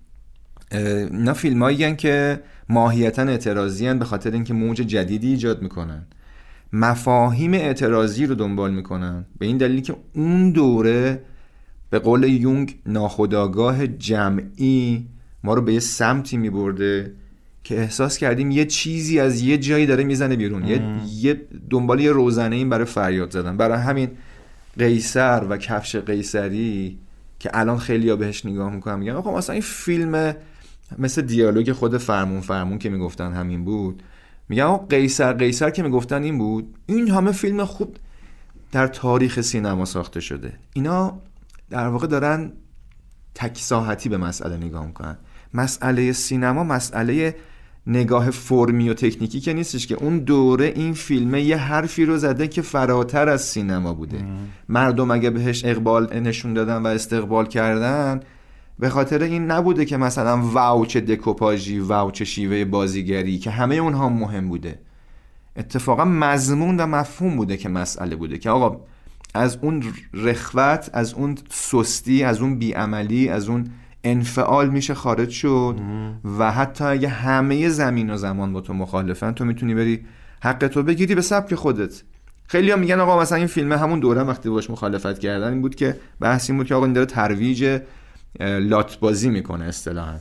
اینا 0.72 1.34
فیلم 1.34 1.64
هایی 1.64 1.96
که 1.96 2.44
ماهیتا 2.70 3.22
اعتراضی 3.22 3.94
به 3.94 4.06
خاطر 4.06 4.32
اینکه 4.32 4.54
موج 4.54 4.78
جدیدی 4.78 5.28
ایجاد 5.28 5.62
می‌کنن. 5.62 6.08
مفاهیم 6.74 7.54
اعتراضی 7.54 8.26
رو 8.26 8.36
دنبال 8.36 8.74
می‌کنن. 8.74 9.26
به 9.40 9.46
این 9.46 9.58
دلیل 9.58 9.82
که 9.82 9.96
اون 10.14 10.52
دوره 10.52 11.22
به 11.90 12.00
قول 12.00 12.24
یونگ 12.24 12.76
ناخداگاه 12.86 13.88
جمعی 13.88 15.08
ما 15.44 15.54
رو 15.54 15.62
به 15.62 15.74
یه 15.74 15.80
سمتی 15.80 16.38
میبرده 16.38 17.14
که 17.66 17.80
احساس 17.80 18.18
کردیم 18.18 18.52
یه 18.52 18.66
چیزی 18.66 19.20
از 19.20 19.42
یه 19.42 19.58
جایی 19.58 19.86
داره 19.86 20.04
می‌زنه 20.04 20.36
بیرون. 20.36 20.68
یه, 20.68 20.82
یه 21.16 21.42
دنبال 21.70 22.00
یه 22.00 22.12
روزنه 22.12 22.56
این 22.56 22.70
برای 22.70 22.86
فریاد 22.86 23.32
زدن. 23.32 23.58
برای 23.58 23.78
همین 23.78 24.12
قیصر 24.78 25.46
و 25.50 25.58
کفش 25.58 25.96
قیصری 25.96 26.98
که 27.40 27.50
الان 27.54 27.78
خیلی 27.78 28.10
ها 28.10 28.16
بهش 28.16 28.46
نگاه 28.46 28.70
می‌کنم 28.70 29.00
میگن 29.00 29.12
آقا 29.12 29.38
مثلا 29.38 29.54
این 29.54 29.62
فیلم 29.62 30.36
مثل 30.98 31.22
دیالوگ 31.22 31.72
خود 31.72 31.98
فرمون 31.98 32.42
فرمون 32.42 32.78
که 32.78 32.90
می‌گفتن 32.90 33.34
همین 33.34 33.66
بود. 33.66 34.04
میگن 34.50 34.64
آقا 34.64 34.86
قیصر 34.86 35.34
قیصر 35.34 35.70
که 35.70 35.84
می‌گفتن 35.84 36.24
این 36.24 36.38
بود. 36.38 36.76
این 36.86 37.12
همه 37.12 37.32
فیلم 37.32 37.66
خوب 37.66 37.98
در 38.72 38.88
تاریخ 38.88 39.42
سینما 39.42 39.86
ساخته 39.86 40.20
شده. 40.20 40.54
اینا 40.74 41.22
در 41.70 41.88
واقع 41.88 42.08
دارن 42.08 42.52
تک 43.36 43.58
ساحتی 43.58 44.10
به 44.10 44.18
مسئله 44.18 44.58
نگاه 44.58 44.86
می‌کنن. 44.86 45.18
مسئله 45.54 46.12
سینما 46.12 46.64
مسئله 46.64 47.36
نگاه 47.88 48.32
فرمی 48.32 48.90
و 48.90 48.94
تکنیکی 48.94 49.40
که 49.40 49.54
نیستش 49.54 49.88
که. 49.88 49.96
اون 49.96 50.20
دوره 50.20 50.74
این 50.76 50.94
فیلمه 50.94 51.42
یه 51.42 51.58
حرفی 51.58 52.06
رو 52.06 52.18
زده 52.18 52.48
که 52.48 52.62
فراتر 52.62 53.30
از 53.30 53.42
سینما 53.42 53.94
بوده. 53.94 54.26
مردم 54.70 55.12
اگه 55.12 55.30
بهش 55.30 55.66
اقبال 55.66 56.20
نشون 56.20 56.54
دادن 56.54 56.78
و 56.78 56.88
استقبال 56.88 57.46
کردن 57.46 58.20
به 58.80 58.90
خاطر 58.90 59.24
این 59.24 59.52
نبوده 59.52 59.86
که 59.86 59.98
مثلا 59.98 60.38
واوچ 60.38 60.98
دکوپاژی 60.98 61.80
واوچ 61.80 62.24
شیوه 62.24 62.66
بازیگری 62.66 63.38
که 63.38 63.50
همه 63.52 63.76
اونها 63.76 64.10
مهم 64.10 64.50
بوده. 64.50 64.80
اتفاقا 65.58 66.06
مضمون 66.06 66.78
و 66.78 66.86
مفهوم 66.86 67.36
بوده 67.36 67.58
که 67.58 67.70
مسئله 67.70 68.16
بوده 68.16 68.38
که 68.38 68.50
آقا 68.50 68.82
از 69.34 69.58
اون 69.62 69.84
رخوت 70.14 70.90
از 70.94 71.14
اون 71.14 71.38
سستی 71.50 72.24
از 72.24 72.42
اون 72.42 72.60
بیعملی 72.60 73.30
از 73.30 73.50
اون 73.50 73.70
انفعال 74.06 74.70
میشه 74.70 74.94
خارج 74.94 75.30
شد 75.30 75.80
و 76.40 76.52
حتی 76.52 76.84
اگه 76.84 77.08
همه 77.08 77.70
زمین 77.70 78.10
و 78.10 78.18
زمان 78.18 78.54
با 78.54 78.62
تو 78.62 78.74
مخالفن 78.74 79.32
تو 79.32 79.46
می‌تونی 79.46 79.76
بری 79.76 80.06
حق 80.44 80.68
تو 80.68 80.84
بگیری 80.84 81.16
به 81.16 81.22
سبک 81.22 81.56
خودت. 81.56 82.04
خیلی 82.48 82.72
هم 82.72 82.80
میگن 82.80 83.00
آقا 83.00 83.22
مثلا 83.22 83.38
این 83.38 83.48
فیلم 83.48 83.72
همون 83.72 84.00
دوره 84.00 84.24
وقتی 84.24 84.50
باش 84.50 84.70
مخالفت 84.70 85.20
کردن 85.20 85.52
این 85.52 85.62
بود 85.62 85.76
که 85.76 86.00
بحث 86.20 86.50
این 86.50 86.58
بود 86.58 86.68
که 86.68 86.76
آقا 86.76 86.86
این 86.86 86.94
داره 86.94 87.06
ترویج 87.06 87.82
لات 88.40 89.00
بازی 89.00 89.30
می‌کنه 89.30 89.66
اصطلاحا. 89.66 90.16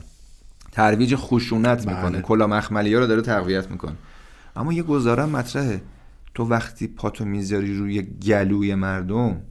ترویج 0.71 1.15
خشونت 1.15 1.87
می‌کنه 1.87 2.09
بله. 2.09 2.21
کلا 2.21 2.47
مخملی 2.47 2.93
ها 2.93 2.99
رو 2.99 3.07
داره 3.07 3.21
تقویت 3.21 3.71
می‌کنه. 3.71 3.95
اما 4.55 4.73
یه 4.73 4.83
گزارم 4.83 5.29
مطرحه. 5.29 5.81
تو 6.33 6.43
وقتی 6.43 6.87
پاتو 6.87 7.25
می‌ذاری 7.25 7.77
روی 7.77 8.01
گلوی 8.01 8.75
مردم 8.75 9.41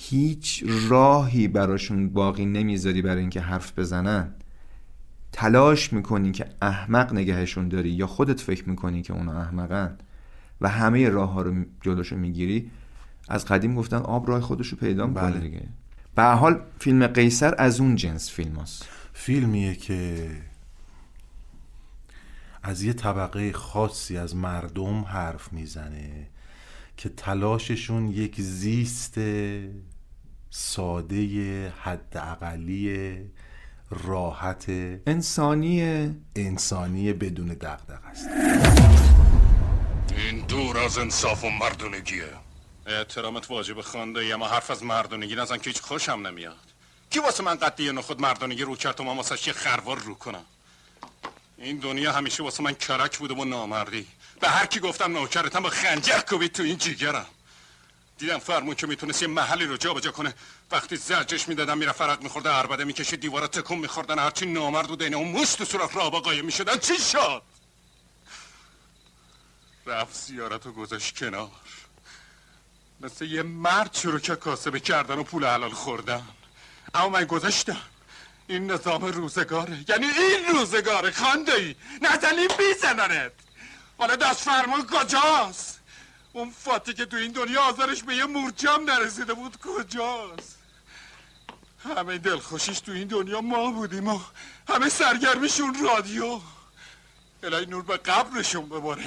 هیچ 0.00 0.64
راهی 0.88 1.48
براشون 1.48 2.08
باقی 2.08 2.46
نمی‌ذاری 2.46 3.02
برای 3.02 3.20
اینکه 3.20 3.40
حرف 3.40 3.78
بزنن 3.78 4.34
تلاش 5.32 5.92
می‌کنی 5.92 6.32
که 6.32 6.46
احمق 6.62 7.12
نگهشون 7.12 7.68
داری 7.68 7.90
یا 7.90 8.06
خودت 8.06 8.40
فکر 8.40 8.68
می‌کنی 8.68 9.02
که 9.02 9.12
اونا 9.12 9.40
احمقن 9.40 9.98
و 10.60 10.68
همه 10.68 11.08
راه 11.08 11.32
ها 11.32 11.42
رو 11.42 11.64
جلوشو 11.80 12.16
می‌گیری 12.16 12.70
از 13.28 13.44
قدیم 13.44 13.74
گفتن 13.74 13.96
آب 13.96 14.28
راه 14.28 14.40
خودشو 14.40 14.76
پیدا 14.76 15.06
می‌کنه 15.06 15.30
بله. 15.30 15.40
دیگه 15.40 15.62
به 16.14 16.22
حال 16.24 16.60
فیلم 16.78 17.06
قیصر 17.06 17.54
از 17.58 17.80
اون 17.80 17.96
جنس 17.96 18.30
فیلم 18.30 18.56
هست. 18.56 18.88
فیلمیه 19.12 19.74
که 19.74 20.30
از 22.62 22.82
یه 22.82 22.92
طبقه 22.92 23.52
خاصی 23.52 24.16
از 24.16 24.36
مردم 24.36 25.00
حرف 25.00 25.52
می‌زنه 25.52 26.26
که 26.96 27.08
تلاششون 27.08 28.08
یک 28.08 28.40
زیست 28.40 29.18
ساده 30.50 31.72
حداقلی 31.82 33.20
راحت 33.90 34.64
انسانی 35.06 35.82
انسانی 36.36 37.12
بدون 37.12 37.46
دغدغه 37.46 38.06
است. 38.06 38.28
این 40.16 40.46
دور 40.46 40.78
از 40.78 40.98
انصاف 40.98 41.44
و 41.44 41.50
مردونگیه. 41.50 42.28
احترامت 42.86 43.50
واجب 43.50 43.80
خانده 43.80 44.34
اما 44.34 44.48
حرف 44.48 44.70
از 44.70 44.82
مردونگی 44.82 45.34
نزن 45.34 45.56
که 45.56 45.70
هیچ 45.70 45.80
خوشم 45.80 46.26
نمیاد. 46.26 46.56
کی 47.10 47.18
واسه 47.18 47.42
من 47.42 47.54
قدی 47.54 47.92
نخود 47.92 48.20
مردونگی 48.20 48.62
رو 48.62 48.76
کرد 48.76 49.00
و 49.00 49.04
من 49.04 49.16
واسه 49.16 49.48
یه 49.48 49.52
خروار 49.52 49.98
رو 49.98 50.14
کنم؟ 50.14 50.44
این 51.58 51.78
دنیا 51.78 52.12
همیشه 52.12 52.42
واسه 52.42 52.62
من 52.62 52.74
کرک 52.74 53.18
بوده 53.18 53.34
و 53.34 53.44
نامردی. 53.44 54.06
به 54.40 54.48
هر 54.48 54.66
کی 54.66 54.80
گفتم 54.80 55.12
نوکرتم 55.12 55.60
با 55.60 55.68
خنجر 55.68 56.20
کوبید 56.28 56.52
تو 56.52 56.62
این 56.62 56.76
جیگرم. 56.76 57.26
دیدم 58.18 58.38
فرمون 58.38 58.74
که 58.74 58.86
می‌تونست 58.86 59.22
یه 59.22 59.28
محلی 59.28 59.64
رو 59.64 59.76
جابجا 59.76 60.12
کنه. 60.12 60.34
وقتی 60.70 60.96
زرجش 60.96 61.48
می‌دادم 61.48 61.78
میره 61.78 61.92
فرق 61.92 62.22
میخورده 62.22 62.50
عربده 62.50 62.84
می‌کشید 62.84 63.20
دیوارا 63.20 63.46
تکون 63.46 63.78
میخوردن 63.78 64.18
هرچی 64.18 64.46
نامرد 64.46 64.88
بوده 64.88 65.04
اینه 65.04 65.16
اون 65.16 65.44
تو 65.44 65.64
سوراخ 65.64 65.96
رابا 65.96 66.20
قایم 66.20 66.44
می‌شدن. 66.44 66.78
چی 66.78 66.98
شد؟ 66.98 67.42
رفت 69.86 70.14
زیارت 70.14 70.66
و 70.66 70.72
گذاشت 70.72 71.18
کنار. 71.18 71.50
مثل 73.00 73.24
یه 73.24 73.42
مرد 73.42 73.94
شروع 73.94 74.20
که 74.20 74.36
کاسبه 74.36 74.80
کردن 74.80 75.18
و 75.18 75.22
پول 75.22 75.44
حلال 75.44 75.70
خوردن. 75.70 76.22
اما 76.94 77.08
من 77.08 77.24
گذاشتم. 77.24 77.80
این 78.46 78.70
نظام 78.70 79.04
روزگاره. 79.04 79.84
یعنی 79.88 80.06
این 80.06 80.46
روزگاره 80.46 81.10
خانده 81.10 81.54
ای 81.54 81.76
نزنی 82.02 82.48
بیزننت 82.58 83.32
حالا 83.98 84.16
دست 84.16 84.40
فرمان 84.40 84.86
کجاست؟ 84.86 85.77
اون 86.38 86.50
فاتی 86.50 86.94
که 86.94 87.06
تو 87.06 87.16
این 87.16 87.32
دنیا 87.32 87.60
آزارش 87.62 88.02
به 88.02 88.14
یه 88.16 88.24
مورچم 88.24 88.80
نرسیده 88.88 89.34
بود 89.34 89.56
کجاست؟ 89.56 90.58
همه 91.96 92.18
دلخوشیش 92.18 92.80
تو 92.80 92.92
این 92.92 93.08
دنیا 93.08 93.40
ما 93.40 93.70
بودیم 93.70 94.08
و 94.08 94.18
همه 94.68 94.88
سرگرمشون 94.88 95.74
رادیو. 95.84 96.38
الهی 97.42 97.66
نور 97.66 97.82
به 97.82 97.96
قبرشون 97.96 98.68
بباره. 98.68 99.02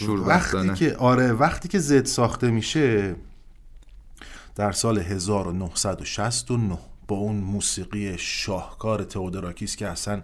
وقتی 0.26 0.74
که 0.74 0.96
آره 0.96 1.32
وقتی 1.32 1.68
که 1.68 1.78
زد 1.78 2.04
ساخته 2.04 2.50
میشه 2.50 3.14
در 4.56 4.72
سال 4.72 4.98
1969 4.98 6.78
با 7.08 7.16
اون 7.16 7.36
موسیقی 7.36 8.18
شاهکار 8.18 9.04
تئودوراکیس 9.04 9.76
که 9.76 9.88
اصلا 9.88 10.22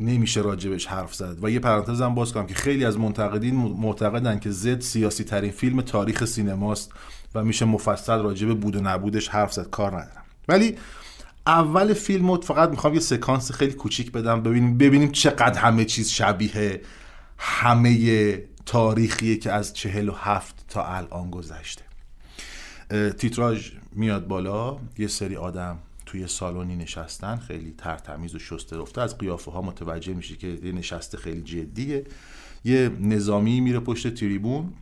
نمیشه 0.00 0.40
راجبش 0.40 0.86
حرف 0.86 1.14
زد. 1.14 1.44
و 1.44 1.50
یه 1.50 1.58
پرانتز 1.58 2.00
هم 2.00 2.14
باز 2.14 2.32
کنم 2.32 2.46
که 2.46 2.54
خیلی 2.54 2.84
از 2.84 2.98
منتقدین 2.98 3.54
معتقدن 3.54 4.38
که 4.38 4.50
زد 4.50 4.80
سیاسی 4.80 5.24
ترین 5.24 5.50
فیلم 5.50 5.80
تاریخ 5.80 6.24
سینماست 6.24 6.92
و 7.34 7.44
میشه 7.44 7.64
مفصل 7.64 8.18
راجب 8.18 8.60
بود 8.60 8.76
و 8.76 8.80
نبودش 8.80 9.28
حرف 9.28 9.52
زد. 9.52 9.70
کار 9.70 9.90
ندارم. 9.90 10.24
ولی 10.48 10.76
اول 11.46 11.94
فیلم 11.94 12.30
رو 12.30 12.40
فقط 12.40 12.70
می‌خوام 12.70 12.94
یه 12.94 13.00
سکانس 13.00 13.52
خیلی 13.52 13.72
کوچیک 13.72 14.12
بدم 14.12 14.42
ببینیم 14.42 14.78
ببینیم 14.78 15.12
چقدر 15.12 15.58
همه 15.58 15.84
چیز 15.84 16.10
شبیه 16.10 16.80
همه 17.38 18.42
تاریخیه 18.66 19.36
که 19.36 19.52
از 19.52 19.74
چهل 19.74 20.08
و 20.08 20.12
هفت 20.12 20.64
تا 20.68 20.84
الان 20.84 21.30
گذشته. 21.30 21.82
تیتراژ 23.18 23.70
میاد 23.92 24.26
بالا 24.26 24.78
یه 24.98 25.06
سری 25.06 25.36
آدم 25.36 25.78
توی 26.10 26.26
سالنی 26.26 26.76
نشستن 26.76 27.36
خیلی 27.36 27.74
ترتمیز 27.78 28.34
و 28.34 28.38
شسته 28.38 28.78
رفته. 28.78 29.00
از 29.00 29.18
قیافه 29.18 29.50
ها 29.50 29.62
متوجه 29.62 30.14
میشه 30.14 30.36
که 30.36 30.46
یه 30.46 30.72
نشسته 30.72 31.18
خیلی 31.18 31.42
جدیه. 31.42 32.04
یه 32.64 32.88
نظامی 33.00 33.60
میره 33.60 33.80
پشت 33.80 34.14
تریبون 34.14 34.72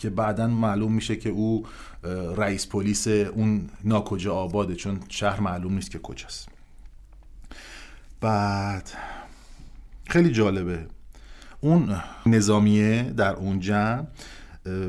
که 0.00 0.10
بعدا 0.10 0.46
معلوم 0.46 0.92
میشه 0.92 1.16
که 1.16 1.28
او 1.28 1.66
رئیس 2.36 2.66
پلیس 2.66 3.08
اون 3.08 3.70
ناکجا 3.84 4.34
آباده 4.34 4.74
چون 4.74 5.00
شهر 5.08 5.40
معلوم 5.40 5.74
نیست 5.74 5.90
که 5.90 5.98
کجاست. 5.98 6.48
بعد 8.20 8.90
خیلی 10.08 10.32
جالبه. 10.32 10.86
اون 11.60 11.96
نظامیه 12.26 13.02
در 13.02 13.34
اون 13.34 13.60
جمع 13.60 14.06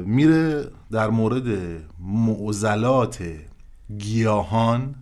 میره 0.05 0.71
در 0.91 1.09
مورد 1.09 1.47
معضلات 1.99 3.23
گیاهان 3.97 4.95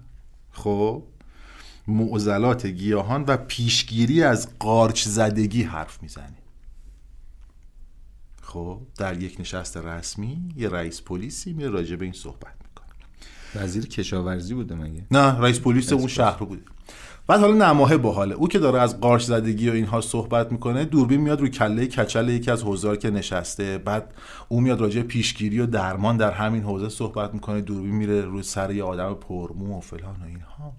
خب 0.51 1.03
معضلات 1.87 2.65
گیاهان 2.65 3.23
و 3.27 3.37
پیشگیری 3.37 4.23
از 4.23 4.59
قارچ 4.59 5.07
زدگی 5.07 5.63
حرف 5.63 6.03
می‌زنه. 6.03 6.37
خب 8.41 8.81
در 8.97 9.21
یک 9.21 9.39
نشست 9.39 9.77
رسمی 9.77 10.53
یه 10.55 10.69
رئیس 10.69 11.01
پلیسی 11.01 11.53
میره 11.53 11.69
راجع 11.69 11.95
به 11.95 12.05
این 12.05 12.13
صحبت 12.13 12.55
می‌کنه. 12.63 12.87
وزیر 13.55 13.87
کشاورزی 13.87 14.53
بوده 14.53 14.75
مگه؟ 14.75 15.05
نه 15.11 15.39
رئیس 15.39 15.59
پلیس 15.59 15.93
اون 15.93 16.07
شهر 16.07 16.43
بوده. 16.43 16.61
بعد 17.27 17.39
حالا 17.39 17.71
نماهه 17.71 17.97
باحاله 17.97 18.35
او 18.35 18.47
که 18.47 18.59
داره 18.59 18.79
از 18.81 18.99
قارچ 18.99 19.23
زدگی 19.23 19.69
و 19.69 19.73
اینها 19.73 20.01
صحبت 20.01 20.51
می‌کنه 20.51 20.85
دوربین 20.85 21.21
میاد 21.21 21.39
روی 21.39 21.49
کله 21.49 21.87
کچل 21.87 22.29
یکی 22.29 22.51
از 22.51 22.63
حوزار 22.63 22.97
که 22.97 23.09
نشسته. 23.09 23.77
بعد 23.77 24.13
او 24.49 24.61
میاد 24.61 24.81
راجع 24.81 25.01
پیشگیری 25.01 25.59
و 25.59 25.65
درمان 25.65 26.17
در 26.17 26.31
همین 26.31 26.63
حوزه 26.63 26.89
صحبت 26.89 27.33
می‌کنه. 27.33 27.61
دوربین 27.61 27.95
میره 27.95 28.21
روی 28.21 28.43
سر 28.43 28.71
یه 28.71 28.83
آدم 28.83 29.13
پرمو 29.13 29.77
و 29.77 29.81
فلان 29.81 30.15
و 30.21 30.25
اینها. 30.25 30.73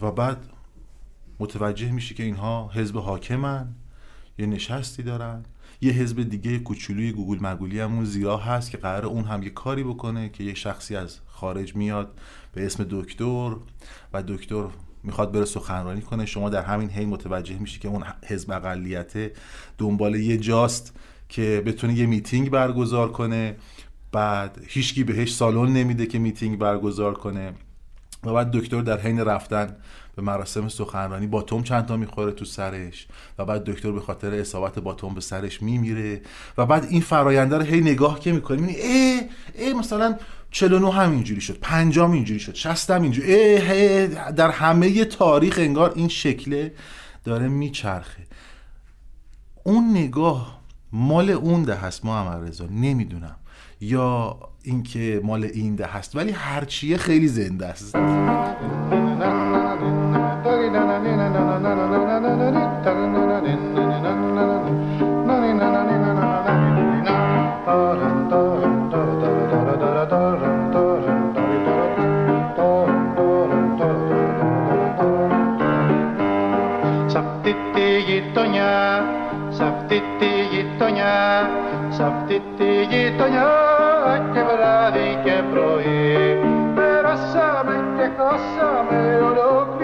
و 0.00 0.12
بعد 0.12 0.38
متوجه 1.40 1.92
میشه 1.92 2.14
که 2.14 2.22
اینها 2.22 2.70
حزب 2.74 2.96
حاکمن 2.96 3.68
یه 4.38 4.46
نشستی 4.46 5.02
دارن. 5.02 5.44
یه 5.80 5.92
حزب 5.92 6.22
دیگه 6.22 6.58
کوچولوی 6.58 7.12
گوگل 7.12 7.38
مگولی 7.46 7.80
هم 7.80 7.94
اون 7.94 8.04
زیرا 8.04 8.36
هست 8.36 8.70
که 8.70 8.78
قرار 8.78 9.06
اون 9.06 9.24
هم 9.24 9.42
یه 9.42 9.50
کاری 9.50 9.84
بکنه 9.84 10.28
که 10.28 10.44
یه 10.44 10.54
شخصی 10.54 10.96
از 10.96 11.18
خارج 11.26 11.76
میاد. 11.76 12.20
به 12.52 12.66
اسم 12.66 12.86
دکتر 12.90 13.56
و 14.12 14.22
دکتر 14.28 14.64
می‌خواد 15.02 15.32
بره 15.32 15.44
سخنرانی 15.44 16.00
کنه. 16.02 16.26
شما 16.26 16.48
در 16.48 16.62
همین 16.62 16.90
حین 16.90 17.08
متوجه 17.08 17.58
میشی 17.58 17.78
که 17.78 17.88
اون 17.88 18.04
حزب 18.26 18.50
اقلیت 18.50 19.12
دنبال 19.78 20.14
یه 20.14 20.36
جاست 20.36 20.96
که 21.28 21.62
بتونه 21.66 21.94
یه 21.94 22.06
میتینگ 22.06 22.50
برگزار 22.50 23.12
کنه. 23.12 23.56
بعد 24.12 24.58
هیچکی 24.66 25.04
بهش 25.04 25.34
سالن 25.34 25.72
نمیده 25.72 26.06
که 26.06 26.18
میتینگ 26.18 26.58
برگزار 26.58 27.14
کنه. 27.14 27.52
و 28.24 28.32
بعد 28.32 28.50
دکتر 28.50 28.80
در 28.80 29.00
حین 29.00 29.20
رفتن 29.20 29.76
به 30.16 30.22
مراسم 30.22 30.68
سخنرانی 30.68 31.26
باتوم 31.26 31.62
چند 31.62 31.86
تا 31.86 31.96
می‌خوره 31.96 32.32
تو 32.32 32.44
سرش 32.44 33.06
و 33.38 33.44
بعد 33.44 33.64
دکتر 33.64 33.92
به 33.92 34.00
خاطر 34.00 34.34
اصابت 34.34 34.78
باتوم 34.78 35.14
به 35.14 35.20
سرش 35.20 35.62
میمیره 35.62 36.20
و 36.58 36.66
بعد 36.66 36.86
این 36.90 37.00
فراینده 37.00 37.58
رو 37.58 37.62
هی 37.62 37.80
نگاه 37.80 38.20
که 38.20 38.32
می‌کنی 38.32 38.60
می‌بینی 38.60 38.78
ای 38.78 39.20
ای 39.54 39.72
مثلا 39.72 40.16
49 40.50 40.92
هم 40.92 41.10
اینجوری 41.10 41.40
شد 41.40 41.58
5 41.58 41.98
هم 41.98 42.12
اینجوری 42.12 42.40
شد 42.40 42.54
60 42.54 42.90
هم 42.90 43.02
اینجوری 43.02 43.34
ای 43.34 44.06
در 44.08 44.50
همه 44.50 45.04
تاریخ 45.04 45.58
انگار 45.58 45.92
این 45.96 46.08
شکله 46.08 46.72
داره 47.24 47.48
میچرخه. 47.48 48.26
اون 49.64 49.90
نگاه 49.90 50.60
مال 50.92 51.30
اون 51.30 51.62
ده 51.62 51.74
هست 51.74 52.04
محمد 52.04 52.48
رضا 52.48 52.66
نمی‌دونم. 52.66 53.36
یا 53.80 54.38
اینکه 54.62 55.20
مال 55.24 55.44
این 55.44 55.74
ده 55.74 55.86
هست 55.86 56.16
ولی 56.16 56.32
هرچیه 56.32 56.96
خیلی 56.96 57.28
زنده 57.28 57.66
است. 57.66 57.96
Τη 82.56 82.70
γειτονιά 82.90 83.52
και 84.32 84.40
βράδυ 84.50 85.08
και 85.24 85.36
πρωί 85.52 86.38
περάσαμε 86.74 87.74
και 87.96 88.06
χάσαμε 88.16 89.00
ολόκληρη 89.28 89.79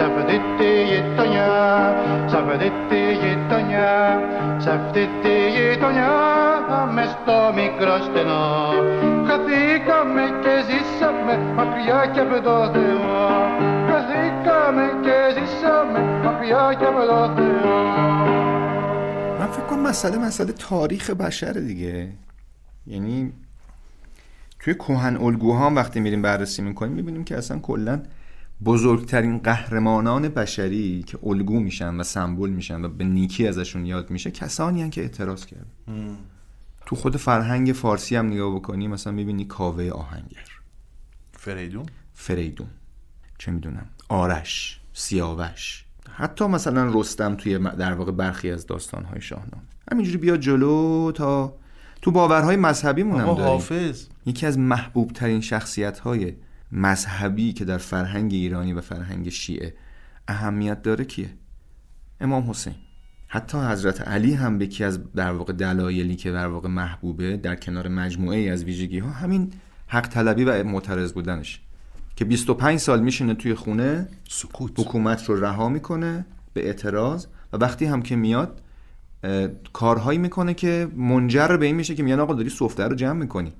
αυτή 0.00 0.36
τη 0.58 0.70
γειτονιά, 0.90 1.52
σ' 2.30 2.34
αυτή 2.34 2.72
τη 2.88 3.00
γειτονιά, 3.22 4.20
σ' 4.58 4.66
αυτή 4.66 5.08
τη 5.22 5.34
γειτονιά 5.56 6.34
μες 6.94 7.10
στο 7.10 7.52
μικρό 7.54 7.96
στενό 8.06 8.72
Χαθήκαμε 9.28 10.24
και 10.42 10.54
ζήσαμε 10.68 11.34
μακριά 11.54 12.10
και 12.12 12.20
από 12.20 12.40
το 12.40 12.56
Θεό 12.72 13.26
Χαθήκαμε 13.88 14.84
και 15.04 15.16
ζήσαμε 15.36 16.00
μακριά 16.24 16.74
και 16.78 16.84
από 16.84 17.02
το 17.10 17.20
Θεό 17.36 17.74
من 19.38 19.46
فکر 19.46 19.66
کنم 19.66 19.82
مسئله 19.82 20.18
مسئله 20.18 20.52
تاریخ 20.52 21.10
بشره 21.10 21.60
دیگه 21.60 22.08
یعنی 22.86 23.32
توی 24.60 24.74
کهن 24.74 25.16
الگوها 25.16 25.66
هم 25.66 25.76
وقتی 25.76 26.00
میریم 26.00 26.22
بررسی 26.22 26.62
میکنیم 26.62 26.92
میبینیم 26.92 27.24
که 27.24 27.36
اصلا 27.36 27.58
کلا 27.58 28.02
بزرگترین 28.65 29.37
قهرمانان 29.37 30.29
بشری 30.29 31.03
که 31.03 31.19
الگو 31.23 31.59
میشن 31.59 31.95
و 31.95 32.03
سمبل 32.03 32.49
میشن 32.49 32.85
و 32.85 32.89
به 32.89 33.03
نیکی 33.03 33.47
ازشون 33.47 33.85
یاد 33.85 34.09
میشه 34.09 34.31
کسانی 34.31 34.81
هن 34.81 34.89
که 34.89 35.01
اعتراض 35.01 35.45
کردن. 35.45 36.17
تو 36.85 36.95
خود 36.95 37.17
فرهنگ 37.17 37.71
فارسی 37.71 38.15
هم 38.15 38.27
نگاه 38.27 38.55
بکنی 38.55 38.87
مثلا 38.87 39.13
می‌بینی 39.13 39.45
کاوه 39.45 39.89
آهنگر. 39.89 40.47
فریدون؟ 41.33 41.85
فریدون. 42.13 42.67
چه 43.37 43.51
می‌دونم. 43.51 43.85
آرش 44.09 44.81
سیاوش. 44.93 45.85
حتی 46.11 46.45
مثلا 46.45 46.91
رستم 46.93 47.35
توی 47.35 47.59
در 47.59 47.93
واقع 47.93 48.11
برخی 48.11 48.51
از 48.51 48.65
داستانهای 48.65 49.21
شاهنامه. 49.21 49.63
همینجوری 49.91 50.17
بیا 50.17 50.37
جلو 50.37 51.11
تا 51.11 51.53
تو 52.01 52.11
باورهای 52.11 52.55
مذهبی 52.55 53.03
مونم 53.03 53.23
آقا 53.23 53.33
داریم. 53.33 53.53
حافظ. 53.53 54.05
یکی 54.25 54.45
از 54.45 54.57
محبوب 54.57 55.11
ترین 55.11 55.41
شخصیت 55.41 55.99
های 55.99 56.33
مذهبی 56.71 57.53
که 57.53 57.65
در 57.65 57.77
فرهنگ 57.77 58.33
ایرانی 58.33 58.73
و 58.73 58.81
فرهنگ 58.81 59.29
شیعه 59.29 59.73
اهمیت 60.27 60.81
داره 60.81 61.05
کیه؟ 61.05 61.29
امام 62.21 62.49
حسین. 62.49 62.75
حتی 63.27 63.57
حضرت 63.57 64.01
علی 64.01 64.33
هم 64.33 64.57
به 64.57 64.65
یکی 64.65 64.83
از 64.83 65.13
در 65.13 65.31
واقع 65.31 65.53
دلایلی 65.53 66.15
که 66.15 66.31
در 66.31 66.47
واقع 66.47 66.69
محبوبه 66.69 67.37
در 67.37 67.55
کنار 67.55 67.87
مجموعه 67.87 68.37
ای 68.37 68.49
از 68.49 68.63
ویژگی 68.63 68.99
ها 68.99 69.09
همین 69.09 69.53
حق 69.87 70.07
طلبی 70.07 70.43
و 70.43 70.63
معترض 70.63 71.13
بودنش. 71.13 71.61
که 72.15 72.25
25 72.25 72.79
سال 72.79 73.01
میشینه 73.01 73.33
توی 73.33 73.53
خونه 73.53 74.07
سکوت. 74.29 74.79
حکومت 74.79 75.25
رو 75.29 75.45
رها 75.45 75.69
می‌کنه 75.69 76.25
به 76.53 76.65
اعتراض 76.65 77.25
و 77.53 77.57
وقتی 77.57 77.85
هم 77.85 78.01
که 78.01 78.15
میاد 78.15 78.61
کارهایی 79.73 80.19
می‌کنه 80.19 80.53
که 80.53 80.87
منجر 80.95 81.57
به 81.57 81.65
این 81.65 81.75
میشه 81.75 81.95
که 81.95 82.03
میان 82.03 82.19
آقا 82.19 82.33
داری 82.33 82.49
سفته 82.49 82.83
رو 82.83 82.95
جمع 82.95 83.19
می‌کنی. 83.19 83.53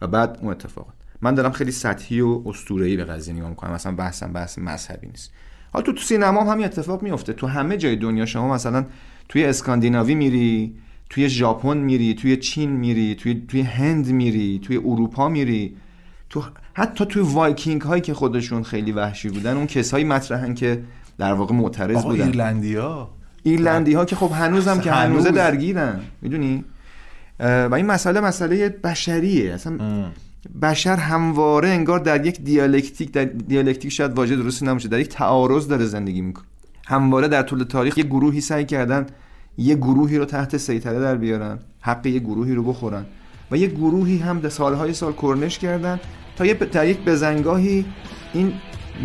و 0.00 0.06
بعد 0.06 0.38
اون 0.40 0.50
اتفاقات. 0.50 0.94
من 1.22 1.34
دارم 1.34 1.52
خیلی 1.52 1.72
سطحی 1.72 2.20
و 2.20 2.42
اسطوره‌ای 2.46 2.96
به 2.96 3.04
قضیه 3.04 3.34
نگاه 3.34 3.48
می‌کنم. 3.48 3.72
مثلا 3.72 3.92
بحثم 3.92 4.32
بحث 4.32 4.58
مذهبی 4.58 5.06
نیست. 5.06 5.32
حالا 5.72 5.86
تو 5.86 5.92
تو 5.92 6.00
سینما 6.00 6.40
هم 6.40 6.48
همین 6.48 6.64
اتفاق 6.64 7.02
میفته 7.02 7.32
تو 7.32 7.46
همه 7.46 7.76
جای 7.76 7.96
دنیا 7.96 8.26
شما 8.26 8.54
مثلا 8.54 8.86
توی 9.28 9.44
اسکاندیناوی 9.44 10.14
میری 10.14 10.74
توی 11.10 11.28
ژاپن 11.28 11.76
میری 11.76 12.14
توی 12.14 12.36
چین 12.36 12.70
میری 12.70 13.14
توی 13.14 13.42
توی 13.48 13.60
هند 13.60 14.06
میری 14.06 14.58
توی 14.58 14.76
اروپا 14.76 15.28
میری. 15.28 15.76
تو 16.30 16.44
حتی 16.74 17.06
توی 17.06 17.22
وایکینگ 17.22 17.82
هایی 17.82 18.02
که 18.02 18.14
خودشون 18.14 18.62
خیلی 18.62 18.92
وحشی 18.92 19.28
بودن 19.28 19.56
اون 19.56 19.66
کسایی 19.66 20.04
مطرحن 20.04 20.54
که 20.54 20.82
در 21.18 21.32
واقع 21.32 21.54
معترض 21.54 22.02
بودن. 22.02 22.24
ایرلندیا 22.24 23.10
ایرلندی 23.42 23.94
ها 23.94 24.04
که 24.04 24.16
خب 24.16 24.30
هنوزم 24.34 24.80
که 24.80 24.92
هنوز. 24.92 25.12
هنوزه 25.12 25.30
درگیرن. 25.30 26.00
می‌دونی؟ 26.22 26.64
و 27.40 27.74
این 27.74 27.86
مسئله 27.86 28.20
مسئله 28.20 28.68
بشریه. 28.68 29.54
اصلا 29.54 29.78
بشر 30.62 30.96
همواره 30.96 31.68
انگار 31.68 31.98
در 31.98 32.26
یک 32.26 32.40
دیالکتیک 32.40 33.12
در 33.12 33.24
دیالکتیک 33.24 33.92
شاید 33.92 34.12
واژه 34.12 34.36
درستی 34.36 34.66
نباشه 34.66 34.88
در 34.88 34.98
یک 34.98 35.08
تعارض 35.08 35.68
داره 35.68 35.84
زندگی 35.84 36.20
می‌کنه. 36.20 36.44
همواره 36.86 37.28
در 37.28 37.42
طول 37.42 37.64
تاریخ 37.64 37.98
یه 37.98 38.04
گروهی 38.04 38.40
سعی 38.40 38.64
کردن 38.64 39.06
یه 39.58 39.74
گروهی 39.74 40.18
رو 40.18 40.24
تحت 40.24 40.56
سیطره 40.56 41.00
در 41.00 41.16
بیارن 41.16 41.58
حق 41.80 42.06
یه 42.06 42.18
گروهی 42.18 42.54
رو 42.54 42.62
بخورن 42.62 43.04
و 43.50 43.56
یه 43.56 43.66
گروهی 43.66 44.18
هم 44.18 44.40
در 44.40 44.48
سالهای 44.48 44.92
سال 44.92 45.12
کرنش 45.12 45.58
کردن 45.58 46.00
تا 46.36 46.46
یه 46.46 46.54
در 46.54 46.92
بزنگاهی 46.92 47.84
این 48.34 48.52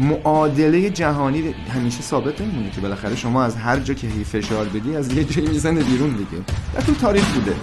معادله 0.02 0.90
جهانی 0.90 1.56
همیشه 1.76 2.02
ثابت 2.02 2.42
نمیمونه 2.42 2.72
که 2.72 2.82
بالاخره 2.82 3.16
شما 3.16 3.44
از 3.44 3.56
هر 3.56 3.80
جا 3.80 3.94
که 3.94 4.08
هی 4.08 4.24
فشار 4.24 4.66
بدی 4.66 4.96
از 4.96 5.14
یه 5.14 5.24
جایی 5.24 5.48
می‌زنه 5.48 5.84
بیرون 5.84 6.10
دیگه. 6.10 6.44
در 6.74 6.82
طول 6.82 6.96
تاریخ 6.96 7.34
بوده. 7.34 7.56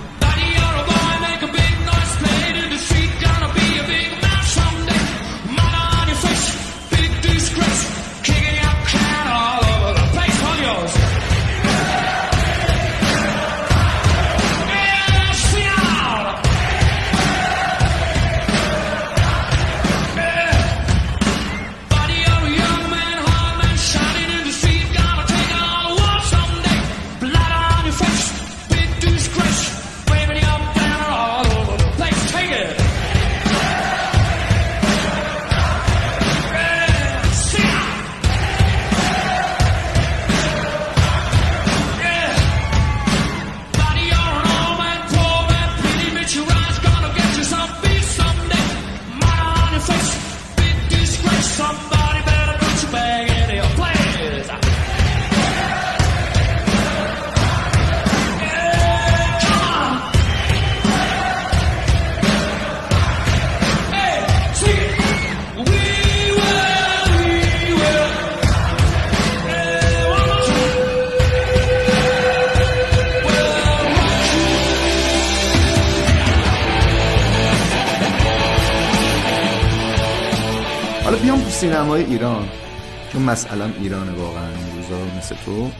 چون 83.35 83.43
مسئله 83.43 83.83
ایران 83.83 84.09
واقعا 84.09 84.49
این 84.49 84.77
روزا 84.77 85.19
مثل 85.19 85.35
تو. 85.45 85.71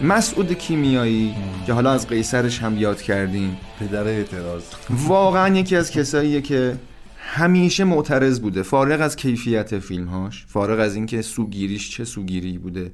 مسعود 0.00 0.52
کیمیایی 0.52 1.34
که 1.66 1.72
حالا 1.72 1.92
از 1.92 2.08
قیصرش 2.08 2.58
هم 2.58 2.78
یاد 2.78 3.02
کردیم. 3.02 3.56
پدر 3.80 4.04
اعتراض. 4.04 4.62
واقعا 4.90 5.56
یکی 5.56 5.76
از 5.76 5.90
کساییه 5.90 6.40
که 6.40 6.76
همیشه 7.18 7.84
معترض 7.84 8.40
بوده. 8.40 8.62
فارغ 8.62 9.00
از 9.00 9.16
کیفیت 9.16 9.78
فیلمهاش 9.78 10.44
فارغ 10.48 10.80
از 10.80 10.94
اینکه 10.94 11.22
سوگیریش 11.22 11.90
چه 11.90 12.04
سوگیری 12.04 12.58
بوده. 12.58 12.92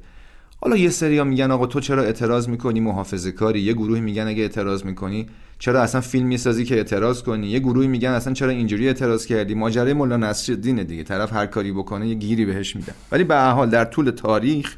حالا 0.63 0.77
یه 0.77 0.91
سری 0.91 1.23
میگن 1.23 1.51
آقا 1.51 1.67
تو 1.67 1.81
چرا 1.81 2.03
اعتراض 2.03 2.49
می‌کنی؟ 2.49 2.81
محافظه 2.81 3.33
کاری. 3.33 3.61
یه 3.61 3.73
گروهی 3.73 4.01
میگن 4.01 4.27
اگه 4.27 4.43
اعتراض 4.43 4.85
می‌کنی 4.85 5.27
چرا 5.59 5.83
اصلا 5.83 6.01
فیلم 6.01 6.27
می‌سازی 6.27 6.65
که 6.65 6.77
اعتراض 6.77 7.23
کنی؟ 7.23 7.47
یه 7.47 7.59
گروهی 7.59 7.89
میگن 7.89 8.11
اصلا 8.11 8.33
چرا 8.33 8.51
اینجوری 8.51 8.87
اعتراض 8.87 9.27
کردی؟ 9.27 9.55
ماجرای 9.55 9.93
مولا 9.93 10.17
نصرالدین 10.17 10.83
دیگه. 10.83 11.03
طرف 11.03 11.33
هر 11.33 11.47
کاری 11.47 11.73
بکنه 11.73 12.09
یه 12.09 12.15
گیری 12.15 12.45
بهش 12.45 12.77
میدن 12.77 12.95
ولی 13.13 13.25
به 13.25 13.37
حال 13.41 13.71
در 13.71 13.85
طول 13.85 14.11
تاریخ 14.11 14.77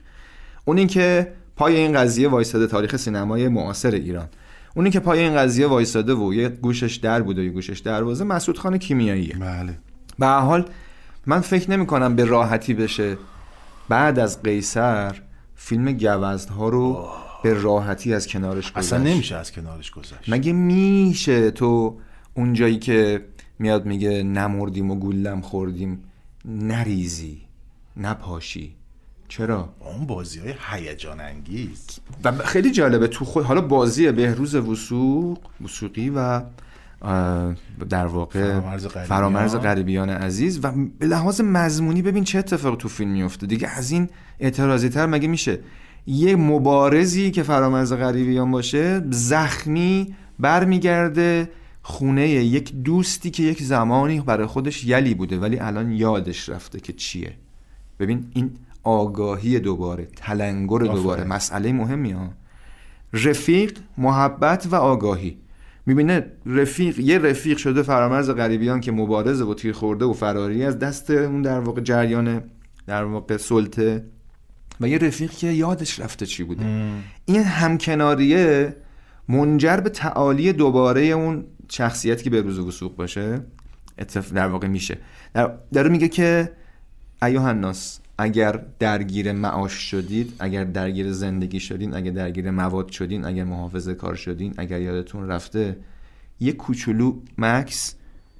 اون 0.64 0.78
این 0.78 0.86
که 0.86 1.32
پای 1.56 1.76
این 1.76 1.92
قضیه 1.92 2.28
وایساده 2.28 2.66
تاریخ 2.66 2.96
سینمای 2.96 3.48
معاصر 3.48 3.90
ایران. 3.90 4.28
اونی 4.76 4.90
که 4.90 5.00
پای 5.00 5.18
این 5.18 5.36
قضیه 5.36 5.66
وایساده 5.66 6.14
و 6.14 6.34
یه 6.34 6.48
گوشش 6.48 6.96
در 6.96 7.22
بود 7.22 7.38
و 7.38 7.42
یه 7.42 7.50
گوشش 7.50 7.78
دروازه 7.78 8.24
مسعود 8.24 8.58
خان 8.58 8.78
کیمیاییه 8.78 9.36
بله. 9.36 9.78
به 10.18 10.26
حال 10.26 10.68
من 11.26 11.40
فکر 11.40 11.70
نمی 11.70 11.86
کنم 11.86 12.16
به 12.16 12.24
راحتی 12.24 12.74
بشه 12.74 13.16
بعد 13.88 14.18
از 14.18 14.42
قیصر 14.42 15.14
فیلم 15.64 15.92
گوزنها 15.92 16.68
رو 16.68 17.08
به 17.42 17.54
راحتی 17.54 18.14
از 18.14 18.26
کنارش 18.26 18.72
گذاشت 18.72 18.92
اصلا 18.92 18.98
نمیشه 18.98 19.36
از 19.36 19.52
کنارش 19.52 19.90
گذشت. 19.90 20.28
مگه 20.28 20.52
میشه 20.52 21.50
تو 21.50 21.98
اون 22.34 22.52
جایی 22.52 22.78
که 22.78 23.24
میاد 23.58 23.86
میگه 23.86 24.22
نمردیم 24.22 24.90
و 24.90 24.94
گولم 24.94 25.40
خوردیم 25.40 26.04
نریزی 26.44 27.40
نپاشی؟ 27.96 28.74
چرا؟ 29.28 29.74
اون 29.80 30.06
بازی 30.06 30.40
های 30.40 30.54
هیجان 30.70 31.20
انگیز. 31.20 31.86
و 32.24 32.32
خیلی 32.32 32.70
جالبه 32.70 33.08
تو 33.08 33.24
خود 33.24 33.44
حالا 33.44 33.60
بازی 33.60 34.12
بهروز 34.12 34.54
وسوق 34.54 35.38
وسوقی 35.64 36.12
و 36.16 36.42
در 37.90 38.06
واقع 38.06 38.60
فرامرز 39.04 39.56
غریبیان. 39.56 39.62
غریبیان 39.62 40.10
عزیز 40.10 40.60
و 40.62 40.72
به 40.98 41.06
لحاظ 41.06 41.40
مضمونی 41.40 42.02
ببین 42.02 42.24
چه 42.24 42.38
اتفاقی 42.38 42.76
تو 42.76 42.88
فیلم 42.88 43.10
میفته 43.10 43.46
دیگه 43.46 43.68
از 43.68 43.90
این 43.90 44.08
اعتراضی 44.40 44.88
تر 44.88 45.06
مگه 45.06 45.28
میشه؟ 45.28 45.58
یه 46.06 46.36
مبارزی 46.36 47.30
که 47.30 47.42
فرامرز 47.42 47.92
غریبیان 47.92 48.50
باشه 48.50 49.02
زخمی 49.10 50.14
برمیگرده 50.38 51.50
خونه 51.82 52.28
یک 52.28 52.74
دوستی 52.74 53.30
که 53.30 53.42
یک 53.42 53.62
زمانی 53.62 54.20
برای 54.20 54.46
خودش 54.46 54.84
یلی 54.84 55.14
بوده 55.14 55.38
ولی 55.38 55.58
الان 55.58 55.92
یادش 55.92 56.48
رفته 56.48 56.80
که 56.80 56.92
چیه. 56.92 57.32
ببین 58.00 58.30
این 58.34 58.50
آگاهی 58.82 59.60
دوباره 59.60 60.08
تلنگر 60.16 60.78
دوباره. 60.78 61.20
آفرین. 61.20 61.32
مسئله 61.32 61.72
مهمی 61.72 62.12
ها. 62.12 62.28
رفیق 63.12 63.78
محبت 63.98 64.68
و 64.70 64.74
آگاهی. 64.74 65.38
می‌بینه 65.86 66.26
رفیق 66.46 66.98
یه 66.98 67.18
رفیق 67.18 67.58
شده 67.58 67.82
فرامرز 67.82 68.30
غریبیان 68.30 68.80
که 68.80 68.92
مبارزه 68.92 69.44
و 69.44 69.54
تیر 69.54 69.72
خورده 69.72 70.04
و 70.04 70.12
فراری 70.12 70.64
از 70.64 70.78
دست 70.78 71.10
اون 71.10 71.42
در 71.42 71.60
واقع 71.60 71.80
جریان 71.80 72.42
در 72.86 73.04
واقع 73.04 73.36
سلطه. 73.36 74.04
و 74.80 74.88
یه 74.88 74.98
رفیق 74.98 75.30
که 75.30 75.46
یادش 75.46 76.00
رفته 76.00 76.26
چی 76.26 76.44
بوده. 76.44 76.64
این 77.24 77.42
همکناریه 77.42 78.76
منجر 79.28 79.76
به 79.76 79.90
تعالی 79.90 80.52
دوباره 80.52 81.02
اون 81.02 81.44
شخصیتی 81.68 82.24
که 82.24 82.30
به 82.30 82.40
روز 82.40 82.58
وسوق 82.58 82.96
باشه 82.96 83.40
اتف 83.98 84.32
در 84.32 84.48
واقع 84.48 84.68
میشه. 84.68 84.98
در 85.34 85.58
داره 85.72 85.88
میگه 85.88 86.08
که 86.08 86.52
ایوه 87.22 87.44
الناس 87.44 88.00
اگر 88.22 88.64
درگیر 88.78 89.32
معاش 89.32 89.72
شدید 89.72 90.32
اگر 90.38 90.64
درگیر 90.64 91.12
زندگی 91.12 91.60
شدین 91.60 91.94
اگر 91.94 92.10
درگیر 92.10 92.50
مواد 92.50 92.90
شدین 92.90 93.24
اگر 93.24 93.44
محافظه 93.44 93.94
کار 93.94 94.14
شدین 94.14 94.54
اگر 94.56 94.80
یادتون 94.80 95.28
رفته 95.28 95.76
یه 96.40 96.52
کوچولو 96.52 97.14
مکس 97.38 97.94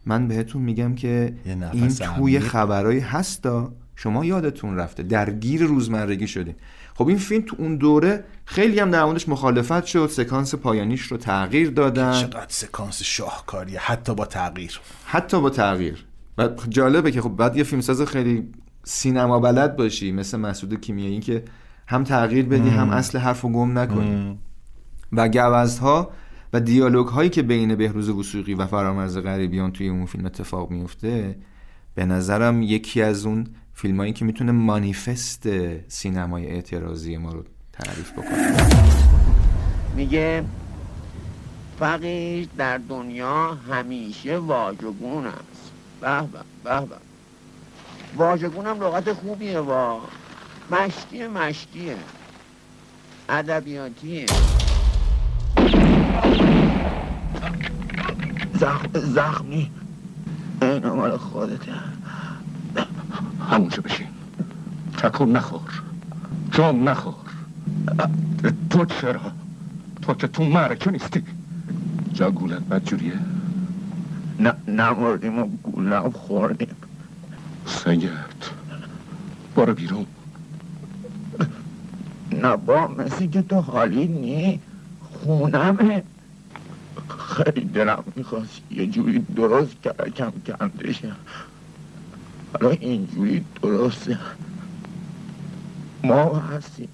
من 0.07 0.29
بهتون 0.29 0.63
میگم 0.63 0.95
که 0.95 1.35
این 1.73 1.89
توی. 1.89 2.41
خبرایی 2.41 3.01
هستا 3.01 3.73
شما 3.97 4.25
یادتون 4.25 4.77
رفته 4.77 5.03
درگیر 5.03 5.63
روزمرگی 5.63 6.27
شدین. 6.27 6.55
خب 6.95 7.09
این 7.09 7.19
فیلم 7.19 7.43
تو 7.43 7.57
اون 7.59 7.77
دوره 7.77 8.25
خیلی 8.45 8.81
هم 8.81 8.91
در 8.91 9.05
موردش 9.05 9.29
مخالفت 9.29 9.85
شد 9.85 10.09
سکانس 10.13 10.55
پایانیش 10.55 11.03
رو 11.03 11.17
تغییر 11.17 11.71
دادن. 11.71 12.21
چقدر 12.21 12.47
سکانس 12.49 13.03
شاهکاریه 13.03 13.81
حتی 13.81 14.15
با 14.15 14.27
تغییر. 14.27 14.81
حتی 15.05 15.41
با 15.41 15.51
تغییر. 15.51 16.05
و 16.39 16.49
جالبه 16.69 17.11
که 17.11 17.21
خب 17.21 17.29
بعد 17.29 17.57
یه 17.57 17.65
فیلمساز 17.65 18.03
خیلی 18.03 18.49
سینما 18.85 19.39
بلد 19.39 19.77
باشی 19.77 20.13
مثل 20.13 20.39
مسعود 20.39 20.81
کیمیایی 20.81 21.21
که 21.21 21.45
هم 21.87 22.05
تغییر 22.05 22.47
بدی 22.47 22.69
هم 22.69 22.91
اصل 22.91 23.19
حرف 23.19 23.41
رو 23.41 23.49
گم 23.49 23.79
نکنی. 23.79 24.39
و 25.13 25.29
گوزها 25.29 26.11
و 26.53 26.61
دیالوگ 26.61 27.07
هایی 27.07 27.31
که 27.31 27.43
بین 27.43 27.75
بهروز 27.75 28.09
وسوقی 28.09 28.55
و 28.55 28.67
فرامرز 28.67 29.19
غریبیان 29.19 29.73
توی 29.73 29.89
اون 29.89 30.07
فیلم 30.07 30.27
اتفاق 30.27 30.71
میفته 30.71 31.37
به 31.95 32.05
نظرم 32.05 32.63
یکی 32.63 33.03
از 33.03 33.27
اون 33.27 33.47
فیلم 33.73 33.97
هایی 33.97 34.13
که 34.13 34.25
می‌تونه 34.25 34.53
مانیفست 34.53 35.49
سینمای 35.89 36.47
اعتراضی 36.47 37.17
ما 37.17 37.33
رو 37.33 37.45
تعریف 37.73 38.13
بکنه. 38.13 38.57
میگه 39.97 40.45
فقیر 41.79 42.49
در 42.57 42.79
دنیا 42.79 43.55
همیشه 43.55 44.39
واژگون 44.39 45.27
است. 45.27 45.73
به 46.01 46.21
به 46.65 46.81
به. 46.87 47.12
به 48.19 48.25
واژگون 48.25 48.67
هم 48.67 48.83
لغت 48.83 49.13
خوبیه 49.13 49.61
وا. 49.61 50.01
مشتیه 50.71 51.29
مشتیه. 51.29 51.97
ادبیاتیه. 53.29 54.27
زخم 58.55 58.89
زخمی. 58.95 59.71
این 60.63 60.87
مال 60.87 61.17
خودته. 61.17 61.73
همونجا 63.51 63.83
بشین. 63.83 64.09
تکون 64.99 65.33
نخور. 65.37 65.83
جام 66.51 66.89
نخور. 66.89 67.15
تو 68.71 68.85
چرا؟ 68.85 69.21
تو 70.03 70.15
که 70.15 70.27
تو 70.27 70.45
معرکه 70.45 70.91
نیستی. 70.91 71.23
جا 72.13 72.31
گولت 72.31 72.63
بدجوریه؟ 72.63 73.19
نه 74.39 74.55
نمردیم 74.69 75.39
و 75.39 75.47
گولم 75.63 76.11
خوردیم 76.11 76.77
سید 77.67 78.11
برو 79.57 79.75
بیرون. 79.75 80.07
نه 82.33 82.57
با 82.57 82.87
مثل 82.87 83.27
که 83.27 83.43
تو 83.43 83.61
حالی 83.61 84.07
نی 84.07 84.61
خونمه. 85.13 86.03
خیلی 87.19 87.65
دلم 87.65 88.05
می‌خواست 88.17 88.61
یه 88.71 88.87
جوری 88.87 89.19
درست 89.19 89.83
کرکم 89.83 90.33
کندشم 90.47 91.17
حالا 92.53 92.71
اینجوری 92.71 93.45
درسته. 93.63 94.19
ما 96.05 96.35
هستیم. 96.39 96.89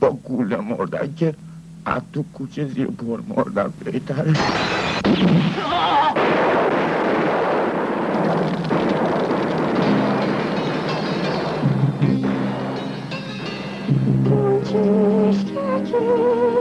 با 0.00 0.10
گوله 0.10 0.56
مردن 0.56 1.14
که 1.16 1.34
از 1.86 2.02
تو 2.12 2.24
کوچه 2.34 2.68
زیر 2.68 2.86
پر 2.86 3.20
مردن 3.28 3.72
بهتره. 3.84 4.34
فیلمایی 14.76 16.55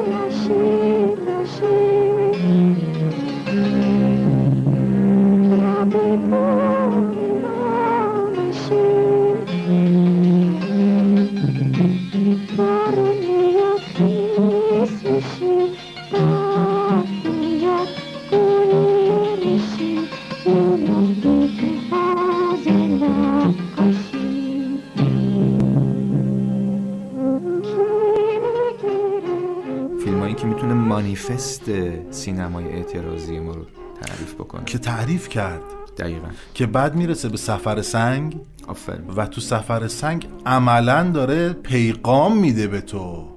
مانیفست 30.96 31.64
سینمای 32.12 32.66
اعتراضی 32.66 33.40
ما 33.40 33.52
رو 33.52 33.66
تعریف 34.02 34.34
بکنه 34.34 34.66
که 34.66 34.78
تعریف 34.78 35.30
کرد. 35.30 35.62
دقیقا. 35.98 36.28
که 36.54 36.66
بعد 36.66 36.96
می‌رسه 36.96 37.30
به 37.30 37.38
سفر 37.38 37.82
سنگ. 37.82 38.38
آفرین. 38.68 39.08
و 39.08 39.26
تو 39.26 39.42
سفر 39.42 39.88
سنگ 39.88 40.28
عملا 40.46 41.12
داره 41.12 41.54
پیغام 41.54 42.38
میده 42.38 42.68
به 42.68 42.82
تو 42.82 43.28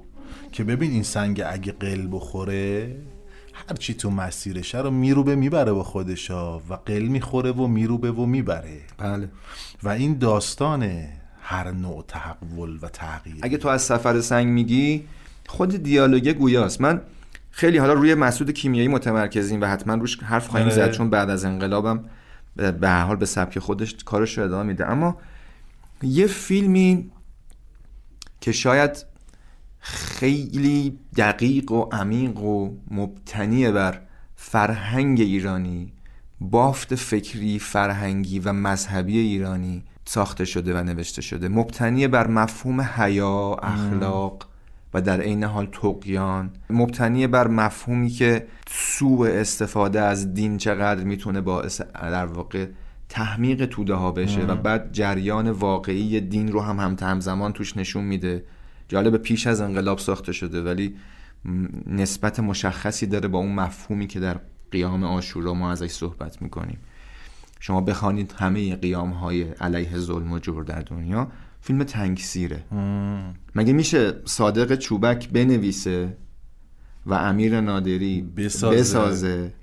که 0.51 0.63
ببین 0.63 0.91
این 0.91 1.03
سنگ 1.03 1.43
اگه 1.47 1.71
قل 1.71 2.07
بخوره 2.11 2.95
هرچی 3.53 3.93
تو 3.93 4.09
مسیرشه 4.09 4.77
رو 4.77 4.91
میروبه 4.91 5.35
می‌بره 5.35 5.71
با 5.71 5.83
خودشا 5.83 6.57
و 6.57 6.73
قل 6.85 7.03
می‌خوره 7.03 7.51
و 7.51 7.67
میروبه 7.67 8.11
و 8.11 8.25
می‌بره. 8.25 8.77
بله. 8.97 9.29
و 9.83 9.89
این 9.89 10.17
داستان 10.17 11.03
هر 11.41 11.71
نوع 11.71 12.03
تحول 12.07 12.79
و 12.81 12.87
تغییر. 12.87 13.37
اگه 13.41 13.57
تو 13.57 13.67
از 13.67 13.81
سفر 13.81 14.21
سنگ 14.21 14.47
میگی 14.47 15.03
خود 15.47 15.83
دیالوگ 15.83 16.29
گویاست. 16.29 16.81
من 16.81 17.01
خیلی 17.51 17.77
حالا 17.77 17.93
روی 17.93 18.15
مسعود 18.15 18.51
کیمیایی 18.51 18.87
متمرکزیم 18.87 19.61
و 19.61 19.65
حتما 19.65 19.93
روش 19.93 20.23
حرف 20.23 20.47
خواهیم 20.47 20.67
آره. 20.67 20.75
زد 20.75 20.91
چون 20.91 21.09
بعد 21.09 21.29
از 21.29 21.45
انقلابم 21.45 22.05
به 22.55 22.89
هر 22.89 23.03
حال 23.03 23.15
به 23.15 23.25
سبک 23.25 23.59
خودش 23.59 23.95
کارش 24.05 24.37
رو 24.37 24.43
ادامه 24.43 24.63
میده. 24.63 24.89
اما 24.89 25.17
یه 26.03 26.27
فیلمی 26.27 27.11
که 28.41 28.51
که 28.51 28.51
شاید 28.51 29.05
خیلی 29.79 30.99
دقیق 31.17 31.71
و 31.71 31.89
عمیق 31.91 32.39
و 32.39 32.77
مبتنی 32.91 33.71
بر 33.71 34.01
فرهنگ 34.35 35.21
ایرانی 35.21 35.93
بافت 36.41 36.95
فکری 36.95 37.59
فرهنگی 37.59 38.39
و 38.39 38.53
مذهبی 38.53 39.17
ایرانی 39.17 39.83
ساخته 40.05 40.45
شده 40.45 40.79
و 40.79 40.83
نوشته 40.83 41.21
شده. 41.21 41.47
مبتنی 41.47 42.07
بر 42.07 42.27
مفهوم 42.27 42.81
حیا 42.81 43.57
اخلاق 43.63 44.48
و 44.93 45.01
در 45.01 45.21
عین 45.21 45.43
حال 45.43 45.65
تقیان. 45.65 46.51
مبتنی 46.69 47.27
بر 47.27 47.47
مفهومی 47.47 48.09
که 48.09 48.47
سوء 48.67 49.27
استفاده 49.27 50.01
از 50.01 50.33
دین 50.33 50.57
چقدر 50.57 51.03
می‌تونه 51.03 51.41
باعث 51.41 51.81
در 51.81 52.25
واقع 52.25 52.67
تحمیق 53.09 53.65
توده 53.65 53.93
ها 53.93 54.11
بشه 54.11 54.41
و 54.41 54.55
بعد 54.55 54.89
جریان 54.91 55.51
واقعی 55.51 56.21
دین 56.21 56.51
رو 56.51 56.61
هم 56.61 56.79
هم 56.79 56.95
همزمان 57.01 57.53
توش 57.53 57.77
نشون 57.77 58.03
میده. 58.03 58.43
جالب 58.87 59.17
پیش 59.17 59.47
از 59.47 59.61
انقلاب 59.61 59.97
ساخته 59.97 60.31
شده 60.31 60.61
ولی 60.61 60.95
نسبت 61.87 62.39
مشخصی 62.39 63.07
داره 63.07 63.27
با 63.27 63.39
اون 63.39 63.53
مفهومی 63.53 64.07
که 64.07 64.19
در 64.19 64.39
قیام 64.71 65.03
آشورا 65.03 65.53
ما 65.53 65.71
ازش 65.71 65.91
صحبت 65.91 66.41
می‌کنیم. 66.41 66.77
شما 67.59 67.81
بخوانید 67.81 68.35
همه 68.37 68.75
قیام 68.75 69.09
های 69.09 69.43
علیه 69.43 69.97
ظلم 69.97 70.31
و 70.31 70.39
جور 70.39 70.63
در 70.63 70.79
دنیا. 70.79 71.27
فیلم 71.61 71.83
تنگسیره 71.83 72.63
مگه 73.55 73.73
میشه 73.73 74.13
صادق 74.25 74.75
چوبک 74.75 75.29
بنویسه 75.29 76.17
و 77.05 77.13
امیر 77.13 77.61
نادری 77.61 78.21
بسازه. 78.21 78.77
بسازه 78.77 79.53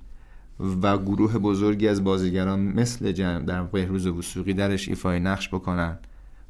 و 0.81 0.97
گروه 0.97 1.37
بزرگی 1.37 1.87
از 1.87 2.03
بازیگران 2.03 2.59
مثل 2.59 3.11
جمع 3.11 3.45
در 3.45 3.63
بهروز 3.63 4.07
وسوقی 4.07 4.53
درش 4.53 4.89
ایفای 4.89 5.19
نقش 5.19 5.49
بکنن 5.49 5.97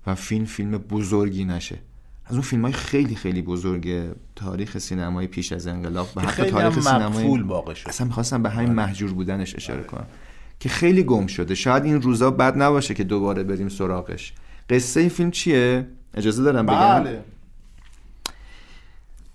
و 0.07 0.15
فیلم 0.15 0.45
فیلم 0.45 0.71
بزرگی 0.71 1.45
نشه. 1.45 1.77
از 2.25 2.33
اون 2.33 2.41
فیلم 2.41 2.61
های 2.61 2.73
خیلی 2.73 3.15
خیلی 3.15 3.41
بزرگ 3.41 4.15
تاریخ 4.35 4.77
سینمای 4.77 5.27
پیش 5.27 5.51
از 5.51 5.67
انقلاب 5.67 6.09
و 6.15 6.21
که 6.21 6.27
حتی 6.27 6.43
تاریخ 6.43 6.79
سینمای 6.79 7.75
شد. 7.75 7.89
اصلا 7.89 8.07
می‌خواستم 8.07 8.43
به 8.43 8.49
همین 8.49 8.73
محجور 8.73 9.13
بودنش 9.13 9.55
اشاره 9.55 9.83
کنم. 9.83 10.07
که 10.59 10.69
خیلی 10.69 11.03
گم 11.03 11.27
شده. 11.27 11.55
شاید 11.55 11.83
این 11.83 12.01
روزا 12.01 12.31
بد 12.31 12.61
نباشه 12.61 12.93
که 12.93 13.03
دوباره 13.03 13.43
بریم 13.43 13.69
سراغش. 13.69 14.33
قصه 14.69 14.99
این 14.99 15.09
فیلم 15.09 15.31
چیه؟ 15.31 15.87
اجازه 16.13 16.43
دارم 16.43 16.65
بگم؟ 16.65 17.03
بله. 17.03 17.23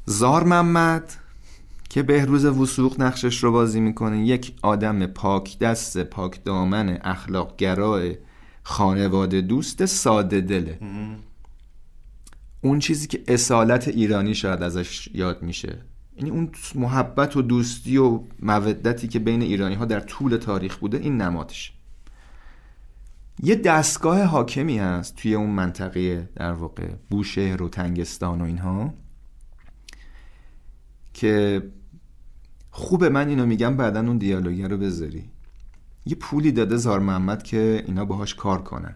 زار 0.07 0.45
محمد 0.45 1.12
که 1.88 2.03
بهروز 2.03 2.45
وسوق 2.45 3.01
نقشش 3.01 3.45
رو 3.45 3.53
بازی 3.53 3.81
می‌کنه 3.81 4.27
یک 4.27 4.55
آدم 4.62 5.07
پاک 5.07 5.59
دست 5.59 5.99
پاک 5.99 6.45
دامن 6.45 6.99
اخلاق 7.05 7.57
گرای 7.57 8.16
خانواده 8.62 9.40
دوست 9.40 9.85
ساده 9.87 10.40
دله 10.40 10.79
اون 12.61 12.79
چیزی 12.79 13.07
که 13.07 13.23
اصالت 13.29 13.88
ایرانی 13.88 14.35
شاید 14.35 14.62
ازش 14.62 15.09
یاد 15.14 15.42
میشه. 15.42 15.79
یعنی 16.16 16.31
اون 16.31 16.51
محبت 16.75 17.37
و 17.37 17.42
دوستی 17.42 17.97
و 17.97 18.21
مودتی 18.42 19.09
که 19.09 19.18
بین 19.18 19.42
ایرانی 19.42 19.75
ها 19.75 19.85
در 19.85 20.01
طول 20.01 20.37
تاریخ 20.37 20.77
بوده 20.77 20.99
این 20.99 21.16
نمادش. 21.16 21.73
یه 23.42 23.55
دستگاه 23.55 24.23
حاکمی 24.23 24.79
هست 24.79 25.16
توی 25.16 25.35
اون 25.35 25.51
منطقه 25.51 26.29
در 26.37 26.53
واقع 26.53 26.88
بوشهر 27.11 27.62
و 27.62 27.68
تنگستان 27.68 28.40
و 28.40 28.45
اینها 28.45 28.95
که 31.14 31.62
خوبه 32.71 33.09
من 33.09 33.29
اینو 33.29 33.47
میگم 33.47 33.77
بعدا 33.77 34.01
اون 34.01 34.18
دیالوگه 34.18 34.68
رو 34.68 34.79
بذاری. 34.79 35.31
یه 36.07 36.14
پولی 36.14 36.53
داده 36.53 36.77
زار 36.77 37.01
محمد 37.01 37.42
که 37.42 37.85
اینا 37.87 38.05
باهاش 38.05 38.35
کار 38.35 38.62
کنن. 38.62 38.95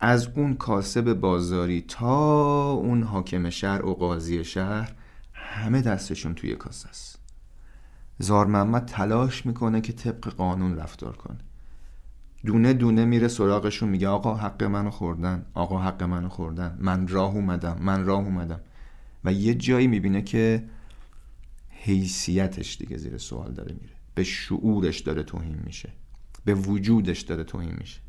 از 0.00 0.28
اون 0.34 0.54
کاسب 0.54 1.14
بازاری 1.14 1.84
تا 1.88 2.70
اون 2.70 3.02
حاکم 3.02 3.50
شهر 3.50 3.86
و 3.86 3.94
قاضی 3.94 4.44
شهر 4.44 4.94
همه 5.32 5.82
دستشون 5.82 6.34
توی 6.34 6.54
کاسه 6.56 6.88
است 6.88 7.18
زار 8.18 8.46
محمد 8.46 8.84
تلاش 8.84 9.46
می‌کنه 9.46 9.80
که 9.80 9.92
طبق 9.92 10.28
قانون 10.28 10.76
رفتار 10.76 11.16
کنه. 11.16 11.38
دونه 12.44 12.72
دونه 12.72 13.04
میره 13.04 13.28
سراغشون 13.28 13.88
میگه 13.88 14.08
آقا 14.08 14.34
حق 14.34 14.62
منو 14.62 14.90
خوردن 14.90 15.46
آقا 15.54 15.78
حق 15.78 16.02
منو 16.02 16.28
خوردن. 16.28 16.76
من 16.80 17.08
راه 17.08 17.34
اومدم 17.34 17.76
من 17.80 18.04
راه 18.04 18.24
اومدم. 18.24 18.60
و 19.24 19.32
یه 19.32 19.54
جایی 19.54 19.86
می‌بینه 19.86 20.22
که 20.22 20.64
حیثیتش 21.70 22.76
دیگه 22.78 22.96
زیر 22.96 23.18
سوال 23.18 23.52
داره 23.52 23.72
میره. 23.72 23.94
به 24.14 24.24
شعورش 24.24 25.00
داره 25.00 25.22
توهین 25.22 25.60
میشه. 25.64 25.92
به 26.44 26.54
وجودش 26.54 27.20
داره 27.20 27.44
توهین 27.44 27.74
میشه. 27.78 28.00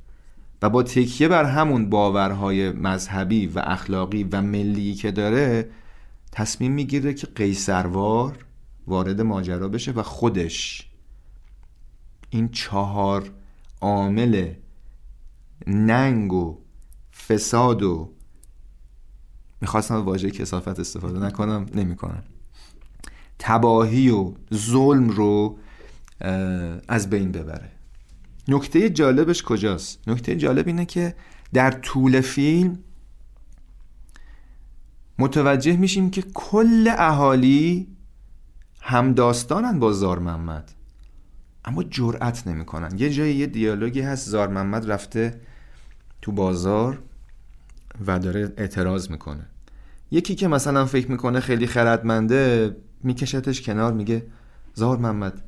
و 0.62 0.70
با 0.70 0.84
تکیه 0.84 1.28
بر 1.28 1.46
همون 1.46 1.90
باورهای 1.90 2.72
مذهبی 2.72 3.48
و 3.48 3.62
اخلاقی 3.64 4.24
و 4.24 4.42
ملی 4.42 4.94
که 4.94 5.12
داره 5.12 5.70
تصمیم 6.32 6.72
می‌گیره 6.72 7.14
که 7.14 7.28
قیصروار 7.28 8.46
وارد 8.88 9.22
ماجرا 9.22 9.70
بشه 9.70 9.92
و 9.92 10.04
خودش 10.04 10.88
این 12.30 12.50
چهار 12.50 13.32
عامل 13.82 14.54
ننگ 15.68 16.34
و 16.34 16.58
فساد 17.28 17.84
و 17.84 18.14
می‌خواستم 19.62 19.96
واژه 19.96 20.32
کسافت 20.32 20.80
استفاده 20.80 21.20
نکنم 21.20 21.66
نمی‌کنم. 21.76 22.24
تباهی 23.40 24.10
و 24.10 24.34
ظلم 24.54 25.10
رو 25.10 25.58
از 26.88 27.10
بین 27.10 27.32
ببره. 27.32 27.72
نکته 28.48 28.90
جالبش 28.90 29.44
کجاست؟ 29.44 30.08
نکته 30.08 30.36
جالب 30.36 30.68
اینه 30.68 30.86
که 30.86 31.16
در 31.54 31.72
طول 31.72 32.22
فیلم 32.22 32.80
متوجه 35.20 35.78
میشیم 35.78 36.10
که 36.10 36.22
کل 36.34 36.94
اهالی 36.98 37.88
همداستانن 38.82 39.80
با 39.80 39.94
زار 39.94 40.20
محمد 40.20 40.72
اما 41.66 41.84
جرأت 41.84 42.48
نمی‌کنن. 42.48 42.98
یه 42.98 43.10
جایی 43.10 43.36
یه 43.36 43.46
دیالوگی 43.46 44.02
هست 44.02 44.30
زار 44.30 44.48
محمد 44.48 44.92
رفته 44.92 45.42
تو 46.22 46.32
بازار 46.32 47.00
و 48.08 48.20
داره 48.20 48.54
اعتراض 48.58 49.10
می‌کنه. 49.10 49.46
یکی 50.12 50.36
که 50.36 50.48
مثلا 50.48 50.86
فکر 50.86 51.12
می‌کنه 51.12 51.40
خیلی 51.40 51.68
خردمنده 51.68 52.76
میکشتش 53.04 53.62
کنار 53.62 53.94
میگه 53.94 54.26
زار 54.74 54.98
محمد 54.98 55.42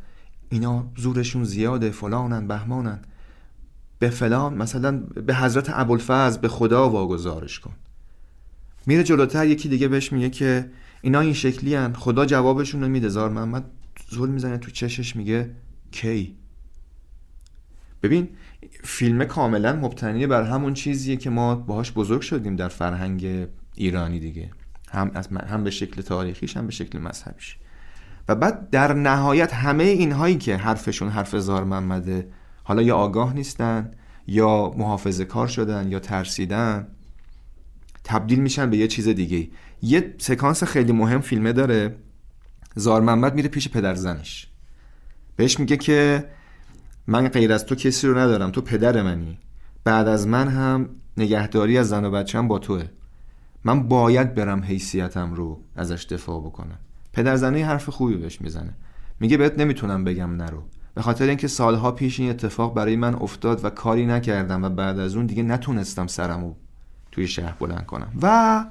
اینا 0.50 0.92
زورشون 0.98 1.44
زیاده 1.44 1.92
فلانن 1.92 2.48
بهمانن. 2.48 3.00
به 4.00 4.10
فلان 4.10 4.54
مثلا 4.54 4.98
به 4.98 5.36
حضرت 5.36 5.70
ابوالفضل 5.70 6.42
به 6.42 6.48
خدا 6.48 6.90
واگذارش 6.90 7.60
کن. 7.60 7.74
میره 8.86 9.04
جلوتر 9.04 9.48
یکی 9.48 9.70
دیگه 9.70 9.88
بهش 9.88 10.12
میگه 10.12 10.30
که 10.30 10.70
اینا 11.02 11.20
این 11.20 11.34
شکلی 11.34 11.76
هن. 11.76 11.94
خدا 11.94 12.26
جوابشون 12.26 12.82
رو 12.82 12.88
میده. 12.88 13.10
زار 13.10 13.30
محمد 13.30 13.64
زل 14.10 14.30
می‌زنه 14.30 14.58
تو 14.58 14.72
چشش 14.72 15.16
میگه 15.16 15.50
کی 15.94 16.36
ببین 18.04 18.30
فیلم 18.84 19.26
کاملا 19.26 19.74
مبتنی 19.74 20.28
بر 20.28 20.44
همون 20.44 20.74
چیزیه 20.74 21.16
که 21.16 21.30
ما 21.30 21.56
باهاش 21.56 21.92
بزرگ 21.92 22.22
شدیم 22.22 22.56
در 22.56 22.68
فرهنگ 22.68 23.48
ایرانی 23.76 24.20
دیگه. 24.20 24.50
هم, 24.92 25.12
هم 25.48 25.64
به 25.64 25.72
شکل 25.72 26.02
تاریخیش 26.02 26.58
هم 26.58 26.66
به 26.66 26.72
شکل 26.72 27.00
مذهبیش. 27.00 27.58
و 28.30 28.36
بعد 28.36 28.70
در 28.70 28.94
نهایت 28.94 29.54
همه 29.54 29.84
اینهایی 29.84 30.38
که 30.38 30.58
حرفشون 30.58 31.10
حرف 31.10 31.36
زار 31.38 31.64
محمده 31.64 32.28
حالا 32.64 32.82
یا 32.82 32.96
آگاه 32.96 33.34
نیستن 33.34 33.92
یا 34.28 34.72
محافظه 34.78 35.26
کار 35.26 35.48
شدن 35.48 35.92
یا 35.92 36.00
ترسیدن 36.00 36.88
تبدیل 38.04 38.40
میشن 38.40 38.70
به 38.70 38.78
یه 38.78 38.88
چیز 38.88 39.08
دیگه. 39.08 39.50
یه 39.82 40.16
سکانس 40.18 40.64
خیلی 40.64 40.92
مهم 40.92 41.22
فیلمه 41.22 41.54
داره. 41.54 41.96
زار 42.76 43.02
محمد 43.02 43.36
میره 43.36 43.50
پیش 43.50 43.70
پدر 43.70 43.96
زنش. 43.96 44.53
بهش 45.36 45.60
میگه 45.60 45.78
که 45.78 46.30
من 47.08 47.28
غیر 47.28 47.54
از 47.54 47.66
تو 47.66 47.76
کسی 47.76 48.08
رو 48.08 48.18
ندارم 48.18 48.52
تو 48.52 48.62
پدر 48.62 49.02
منی. 49.02 49.38
بعد 49.84 50.08
از 50.08 50.28
من 50.28 50.48
هم 50.48 50.90
نگهداری 51.18 51.78
از 51.78 51.90
زن 51.90 52.06
و 52.06 52.12
بچم 52.12 52.48
با 52.48 52.60
توه. 52.60 52.84
من 53.64 53.88
باید 53.88 54.36
برم 54.36 54.64
حیثیتم 54.64 55.34
رو 55.34 55.62
ازش 55.76 56.06
دفاع 56.10 56.42
بکنم. 56.42 56.78
پدر 57.14 57.36
زنه 57.36 57.66
حرف 57.66 57.90
خوبی 57.90 58.16
بهش 58.16 58.42
می‌زنه. 58.42 58.74
میگه 59.20 59.38
بهت 59.38 59.60
نمی‌تونم 59.60 60.04
بگم 60.04 60.36
نرو. 60.36 60.64
به 60.96 61.02
خاطر 61.02 61.28
اینکه 61.28 61.48
سالها 61.48 61.92
پیش 61.92 62.20
این 62.20 62.30
اتفاق 62.30 62.74
برای 62.74 62.96
من 62.96 63.16
افتاد 63.16 63.66
و 63.66 63.70
کاری 63.70 64.06
نکردم 64.06 64.64
و 64.64 64.70
بعد 64.70 65.00
از 65.00 65.16
اون 65.16 65.26
دیگه 65.26 65.44
نتونستم 65.44 66.08
سرمو 66.08 66.54
توی 67.12 67.28
شهر 67.28 67.56
بلند 67.60 67.86
کنم. 67.86 68.12
و 68.22 68.66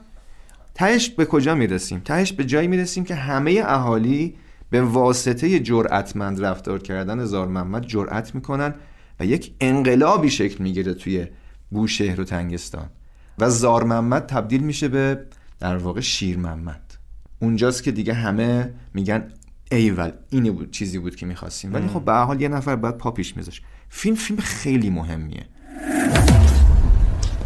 تهش 0.75 1.11
به 1.11 1.25
کجا 1.25 1.55
می‌رسیم؟ 1.55 2.01
تهش 2.05 2.33
به 2.33 2.45
جایی 2.45 2.69
می‌رسیم 2.69 3.05
که 3.05 3.15
همه 3.15 3.63
اهالی 3.67 4.37
به 4.73 4.83
واسطه 4.83 5.61
جرأتمند 5.61 6.45
رفتار 6.45 6.79
کردن 6.79 7.25
زار 7.25 7.49
محمد 7.49 7.87
جرأت 7.87 8.35
می‌کنن 8.35 8.75
و 9.21 9.27
یک 9.27 9.55
انقلابی 9.61 10.31
شکل 10.31 10.63
می‌گیره 10.63 10.95
توی 10.95 11.27
بوشهر 11.71 12.21
و 12.21 12.25
تنگستان. 12.25 12.91
و 13.39 13.51
زار 13.51 13.85
محمد 13.85 14.27
تبدیل 14.27 14.63
میشه 14.63 14.89
به 14.89 15.19
در 15.61 15.77
واقع 15.77 16.01
شیر 16.01 16.39
محمد. 16.39 16.95
اونجاست 17.39 17.83
که 17.83 17.93
دیگه 17.93 18.15
همه 18.15 18.73
میگن 18.95 19.29
ایول 19.71 20.11
اینی 20.31 20.51
بود 20.51 20.71
چیزی 20.71 20.99
بود 20.99 21.17
که 21.17 21.27
می‌خواستیم. 21.27 21.75
ولی 21.75 21.89
خب 21.89 22.05
به 22.05 22.13
حال 22.13 22.41
یه 22.41 22.49
نفر 22.49 22.77
باید 22.77 22.97
پا 22.97 23.11
پیش 23.11 23.37
میذاش. 23.37 23.63
فیلم 23.89 24.17
فیلم 24.17 24.41
خیلی 24.41 24.91
مهمیه. 24.91 25.47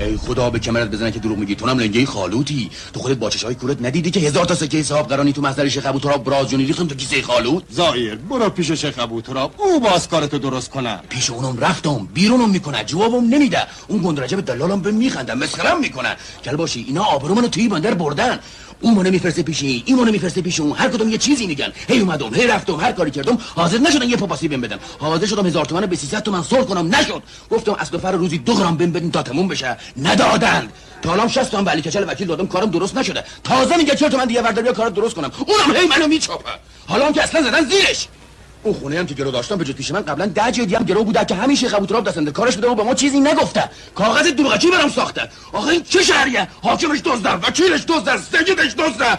ای 0.01 0.17
خدا 0.17 0.51
به 0.51 0.59
کمرت 0.59 0.91
بزنه 0.91 1.13
که 1.13 1.19
دروغ 1.19 1.39
میگی. 1.39 1.55
تو 1.55 1.67
هم 1.69 1.79
لنگه 1.79 2.07
خالوتی. 2.07 2.71
تو 2.93 3.01
خودت 3.01 3.17
با 3.17 3.31
چشای 3.31 3.55
کورت 3.55 3.83
ندیدی 3.83 4.11
که 4.11 4.21
هزار 4.21 4.45
تا 4.45 4.55
سکه 4.55 4.83
صاحب 4.83 5.09
قرانی 5.09 5.33
تو 5.33 5.43
محضر 5.43 5.69
شیخ 5.69 5.87
ابو 5.87 6.01
تراب 6.01 6.25
براز 6.25 6.49
جونی 6.49 6.65
ریختم 6.65 6.87
تو 6.87 6.95
کیسه 6.95 7.23
خالوت؟ 7.23 7.63
زایر 7.71 8.15
برو 8.15 8.51
پیش 8.51 8.73
شیخ 8.73 8.99
ابو 8.99 9.21
تراب. 9.21 9.55
او 9.57 9.81
باز 9.81 10.09
کارتو 10.09 10.39
درست 10.39 10.71
کنه. 10.71 11.01
پیش 11.09 11.31
اونم 11.31 11.59
رفتم 11.59 12.09
بیرونم 12.15 12.51
می‌کنه 12.51 12.85
جوابم 12.85 13.25
نمیده. 13.25 13.63
اون 13.89 14.03
گندرجه 14.03 14.37
به 14.37 14.43
دلالم 14.43 14.81
به 14.81 14.91
میخندن 14.91 15.39
مسخرم 15.39 15.81
می‌کنن 15.81 16.17
کل 16.45 16.57
باشی 16.57 16.85
اینا 16.89 17.05
آبرو 17.05 17.35
منو 17.35 17.49
توی 17.49 17.69
بندر 17.69 17.95
بردن. 17.95 18.39
اون 18.81 18.95
منو 18.95 19.11
میفرسته 19.11 19.43
پیش 19.43 19.63
این 19.63 19.83
این 19.87 19.97
منو 19.97 20.13
میفرسته 20.13 20.43
پیش 20.43 20.61
اون. 20.61 20.77
هر 20.77 20.89
کدوم 20.89 21.09
یه 21.09 21.19
چیزی 21.19 21.47
میگن. 21.47 21.73
هی 21.89 21.99
اومدم 22.01 22.35
هی 22.35 22.47
رفتم 22.47 22.75
هر 22.75 22.93
کاری 22.93 23.11
کردم. 23.11 23.39
حاضر 23.55 23.79
نشدن 23.79 24.09
یه 24.09 24.17
پاپاسی 24.17 24.49
بهم 24.49 24.61
بدن. 24.61 24.79
حاضر 24.99 25.27
شدم 25.27 25.47
هزار 25.47 25.65
تومن 25.65 25.87
به 25.87 25.97
300 25.97 26.23
تومن 26.23 26.43
سول 26.43 26.65
کنم. 26.65 26.95
نشد. 26.95 27.23
گفتم 27.51 27.77
از 27.79 27.91
فر 27.91 28.13
روزی 28.13 28.39
دو 28.39 28.55
گرم 28.55 28.77
بهم 28.77 28.93
بدین 28.93 29.11
تا 29.11 29.23
تموم 29.23 29.49
بشه. 29.49 29.77
ندادند. 30.03 30.73
تا 31.03 31.13
الان 31.13 31.29
60 31.29 31.51
تومن 31.51 31.69
علی 31.69 31.83
کچل 31.83 32.05
وکیل 32.09 32.27
دادم. 32.27 32.47
کارم 32.47 32.71
درست 32.71 32.97
نشده. 32.97 33.25
تازه 33.45 33.77
میگه 33.77 33.95
40 33.95 34.11
تومن 34.11 34.25
دیگه 34.25 34.43
بردار 34.43 34.65
بیا 34.65 34.73
کارت 34.73 34.95
درست 34.95 35.15
کنم. 35.15 35.31
اونم 35.47 35.77
هی 35.77 35.87
منو 35.87 36.07
میچاپه. 36.07 36.51
حالا 36.87 37.07
هم 37.07 37.13
که 37.13 37.23
اصلا 37.23 37.43
زدن 37.43 37.65
زیرش. 37.65 38.09
اون 38.67 38.75
خونه 38.75 38.99
هم 38.99 39.07
که 39.07 39.15
گرو 39.15 39.31
داشتم 39.31 39.57
به 39.57 39.65
جز 39.65 39.75
پیش 39.75 39.91
من 39.91 40.03
قبلا 40.03 40.27
ده 40.27 40.53
جدی 40.53 40.75
هم 40.75 40.85
گرو 40.85 41.05
بوده 41.05 41.25
که 41.25 41.35
همین 41.35 41.57
شیخ 41.57 41.75
ابوتراب 41.75 42.09
دستنده. 42.09 42.31
کارش 42.31 42.55
بوده 42.55 42.69
و 42.69 42.75
به 42.75 42.83
ما 42.83 42.95
چیزی 42.95 43.21
نگفته. 43.21 43.71
کاغذ 43.95 44.27
دروغچی 44.27 44.71
برام 44.71 44.89
ساخته. 44.89 45.29
آخه 45.53 45.69
این 45.69 45.83
چه 45.83 46.03
شهریه؟ 46.03 46.49
حاکمش 46.63 47.01
دزده 47.05 47.33
وکیلش 47.33 47.85
دزده 47.89 48.17
سیدش 48.17 48.75
دزده 48.75 49.19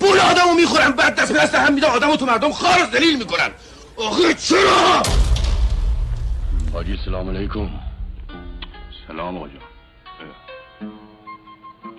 پول 0.00 0.18
آدمو 0.18 0.54
می‌خورن 0.54 0.90
بعد 0.90 1.14
دست 1.14 1.32
به 1.32 1.38
دست 1.38 1.54
هم 1.54 1.74
میده 1.74 1.86
آدمو 1.86 2.16
تو 2.16 2.26
مردم 2.26 2.52
خار 2.52 2.82
و 2.82 2.86
ذلیل 2.96 3.18
می‌کنن. 3.18 3.50
آخه 3.96 4.34
چرا؟ 4.34 5.02
حاجی 6.72 6.98
سلام 7.04 7.28
علیکم. 7.28 7.70
سلام 9.08 9.36
آقا 9.36 9.48
جان. 9.48 9.60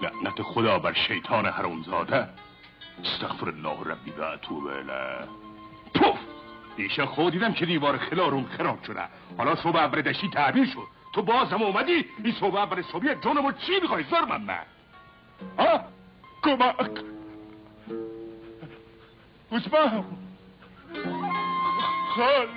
لعنت 0.01 0.41
خدا 0.53 0.79
بر 0.79 0.93
شیطان 1.07 1.45
حرامزاده. 1.45 2.27
استغفر 3.03 3.49
الله 3.49 3.91
ربی 3.91 4.11
و 4.11 4.23
اتوب 4.23 4.63
دیشب 6.75 7.05
خود 7.05 7.33
دیدم 7.33 7.53
که 7.53 7.65
دیوار 7.65 7.97
خلارون 7.97 8.45
خراب 8.57 8.83
شده. 8.83 9.01
حالا 9.37 9.55
صبح 9.55 9.83
ابردشی 9.83 10.29
تعبیر 10.29 10.65
شد. 10.65 10.87
تو 11.13 11.21
باز 11.21 11.53
هم 11.53 11.61
اومدی؟ 11.61 12.05
این 12.23 12.33
صبح 12.39 12.61
ابر 12.61 12.81
صبحی 12.81 13.15
جانمو 13.23 13.51
چی 13.51 13.79
می‌خوای 13.81 14.03
زر 14.03 14.25
من؟ 14.25 14.41
نه 14.45 14.59
ها؟ 15.59 15.79
کمک. 16.43 16.91
عثمان. 19.51 20.05
خال 22.15 22.47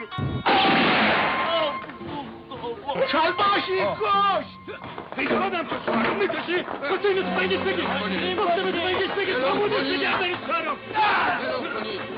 چال 3.12 3.32
باشی 3.32 3.78
کشت. 4.00 4.80
پیشادم 5.16 5.62
تو 5.62 5.76
سوارم 5.86 6.16
می‌کشی. 6.16 6.62
گفته 6.62 7.08
اینو 7.08 7.22
تفنگش 7.22 7.58
بگی 7.58 7.82
بگی 7.82 7.82
بگی 7.82 7.82
اولین 7.82 8.36
سوارم 8.36 9.58
گفته 9.60 9.76
اینو 9.76 10.08
تفنگش 10.08 10.36
بگی 11.82 12.13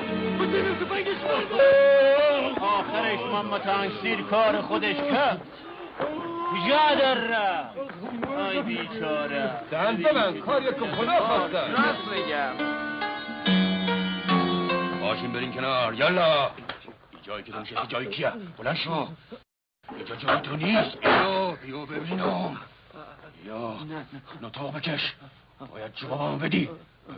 آخرش 2.61 3.21
محمد 3.21 3.61
تنگسیر 3.61 4.23
کار 4.23 4.61
خودش 4.63 4.97
کرد. 4.97 5.43
در 7.01 7.15
رفت. 7.15 7.79
آی 8.39 8.63
بیچاره. 8.63 9.51
دهن 9.71 9.97
ببند. 9.97 10.39
کاری 10.39 10.67
که 10.67 10.73
خدا 10.73 11.21
خواسته. 11.21 11.59
راست 11.59 12.09
میگم. 12.13 12.53
باشین 15.01 15.33
برین 15.33 15.53
کنار. 15.53 15.95
یالا. 15.95 16.51
این 16.57 17.23
جایی 17.23 17.45
که 17.45 17.53
دمشه 17.53 17.75
جای 17.89 18.07
کیه؟ 18.07 18.33
بلند 18.59 18.77
شو. 18.77 19.09
اینجا 19.97 20.17
جای 20.17 20.41
تو 20.41 20.57
نیست. 20.57 20.97
بیا 21.01 21.51
بیا 21.51 21.85
ببینم. 21.87 22.57
یا 23.47 23.77
نتاق 24.43 24.77
بکش. 24.77 25.15
باید 25.73 25.95
جواب 25.95 26.45
بدی. 26.45 26.71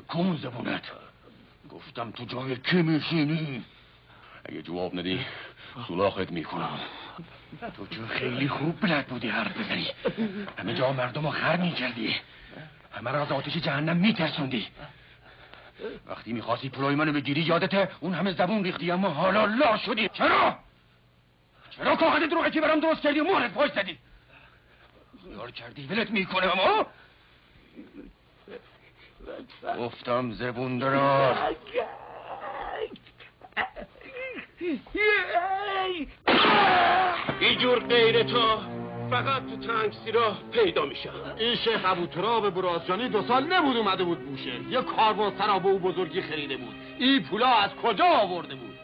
کون 0.09 0.37
زبونت؟ 0.37 0.83
گفتم 1.71 2.11
تو 2.11 2.25
جای 2.25 2.57
کی 2.57 2.83
میشینی؟ 2.83 3.65
اگه 4.45 4.63
جواب 4.63 4.99
ندی 4.99 5.21
سولاخت 5.87 6.33
می‌کنم. 6.33 6.81
تو 7.77 7.87
که 7.87 8.07
خیلی 8.09 8.49
خوب 8.49 8.81
بلد 8.81 9.07
بودی 9.07 9.29
حرف 9.29 9.59
بزنی. 9.59 9.87
همه 10.59 10.75
جا 10.75 10.93
مردم 10.93 11.27
رو 11.27 11.31
خر 11.31 11.57
می‌کردی. 11.57 12.17
همه 12.93 13.11
را 13.11 13.23
از 13.23 13.33
آتش 13.33 13.57
جهنم 13.57 13.97
میترسوندی. 13.97 14.67
وقتی 16.07 16.33
می‌خواستی 16.33 16.69
پولای 16.69 16.95
منو 16.95 17.13
بگیری 17.13 17.41
یادته 17.41 17.89
اون 18.01 18.15
همه 18.15 18.33
زبون 18.33 18.65
ریختی 18.65 18.91
اما 18.91 19.09
حالا 19.09 19.45
لا 19.45 19.77
شدی. 19.77 20.09
چرا؟ 20.09 20.59
چرا 21.71 21.97
کاغذ 21.97 22.23
دروغتی 22.31 22.61
برام 22.61 22.81
درست 22.81 23.01
کردی 23.01 23.21
و 23.21 23.25
مهرت 23.25 23.53
پاش 23.53 23.71
زدی؟ 23.71 23.99
خیال 25.25 25.51
کردی 25.51 25.87
ولت 25.87 26.11
می‌کنه 26.11 26.47
اما 26.47 26.87
گفتم 29.79 30.33
زبون 30.33 30.79
دراز 30.79 31.37
اینجور 37.41 37.79
غیر 37.79 38.23
تو 38.23 38.59
فقط 39.11 39.43
تو 39.47 39.57
تنگسیرا 39.57 40.37
پیدا 40.53 40.85
میشن 40.85 41.11
این 41.39 41.57
شیخ 41.57 41.81
ابو 41.85 42.07
تراب 42.07 42.51
براسجانی 42.51 43.09
دو 43.09 43.23
سال 43.23 43.53
نبود 43.53 43.77
اومده 43.77 44.05
بود 44.05 44.19
بوشه. 44.19 44.61
یه 44.71 44.83
کاروان 44.83 45.33
سرا 45.39 45.59
به 45.59 45.69
او 45.69 45.79
بزرگی 45.79 46.23
خریده 46.23 46.57
بود. 46.57 46.75
این 46.99 47.23
پولا 47.23 47.47
از 47.47 47.71
کجا 47.75 48.05
آورده 48.05 48.55
بود؟ 48.55 48.79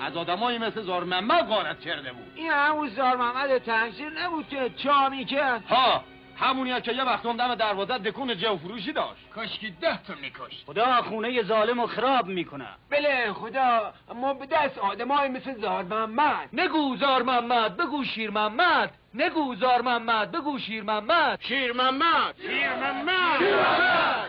از 0.00 0.16
آدمایی 0.16 0.58
مثل 0.58 0.82
زار 0.82 1.04
محمد 1.04 1.48
غارت 1.48 1.80
کرده 1.80 2.12
بود. 2.12 2.32
این 2.34 2.50
همون 2.50 2.88
زار 2.88 3.16
محمد 3.16 3.58
تنگسیر 3.58 4.08
نبود 4.08 4.48
که 4.48 4.70
چامی 4.76 5.24
کرد 5.24 5.64
ها 5.64 6.04
همونی 6.40 6.80
که 6.80 6.92
یه 6.92 7.04
وقت 7.04 7.26
اون 7.26 7.36
دم 7.36 7.54
دروازه 7.54 7.98
دکون 7.98 8.36
جو 8.36 8.56
فروشی 8.56 8.92
داشت. 8.92 9.30
کاشکی 9.34 9.70
ده 9.70 10.02
تا 10.02 10.14
میکشت 10.22 10.64
خدا 10.66 11.02
خونه 11.02 11.42
ظالم 11.42 11.78
و 11.78 11.86
خراب 11.86 12.26
می‌کنه. 12.26 12.68
بله 12.90 13.32
خدا 13.32 13.92
ما 14.14 14.34
به 14.34 14.46
دست 14.46 14.78
آدمای 14.78 15.28
مثل 15.28 15.60
زار 15.60 15.82
محمد. 15.82 16.48
نگو 16.52 16.96
زار 16.96 17.22
محمد 17.22 17.76
بگو 17.76 18.04
شیر 18.04 18.30
محمد. 18.30 18.90
نگو 19.14 19.54
زار 19.54 19.82
محمد 19.82 20.32
بگو 20.32 20.58
شیر 20.58 20.82
محمد. 20.82 21.38
شیر 21.42 21.72
محمد. 21.72 22.34
شیر 22.40 22.74
محمد. 22.74 23.38
شیر 23.38 23.54
محمد. 23.54 24.28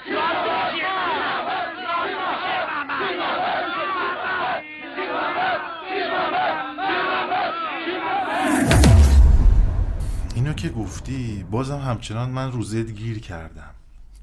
اینو 10.39 10.53
که 10.53 10.69
گفتی 10.69 11.45
بازم 11.51 11.77
همچنان 11.77 12.29
من 12.29 12.51
رو 12.51 12.63
زد 12.63 12.89
گیر 12.89 13.19
کردم. 13.19 13.69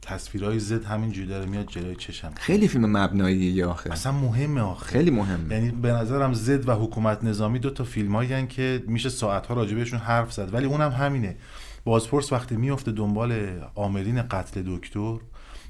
تصویرهای 0.03 0.59
زد 0.59 0.85
همینجوری 0.85 1.29
داره 1.29 1.47
میاد 1.47 1.67
جلوی 1.69 1.97
چشم. 1.97 2.33
خیلی 2.37 2.69
فیلم 2.69 2.97
مبنایی 2.97 3.63
آخه؟ 3.63 3.93
اصلا 3.93 4.13
مهمه 4.13 4.61
آخه. 4.61 4.87
خیلی 4.87 5.11
مهمه. 5.11 5.55
یعنی 5.55 5.71
به 5.71 5.93
نظرم 5.93 6.33
زد 6.33 6.69
و 6.69 6.73
حکومت 6.73 7.25
نظامی 7.25 7.59
دو 7.59 7.71
تا 7.71 7.85
فیلم 7.85 8.47
که 8.47 8.85
میشه 8.87 9.09
ساعتها 9.09 9.55
راجبشون 9.55 9.99
حرف 9.99 10.33
زد. 10.33 10.55
ولی 10.55 10.67
اونم 10.67 10.91
همینه. 10.91 11.37
بازپرس 11.85 12.33
وقتی 12.33 12.57
میفته 12.57 12.93
دنبال 12.93 13.33
عاملین 13.75 14.23
قتل 14.23 14.63
دکتر 14.67 15.17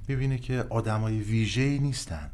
می‌بینه 0.09 0.39
که 0.39 0.65
آدمای 0.71 1.19
ویژه‌ای 1.21 1.79
نیستن. 1.79 2.31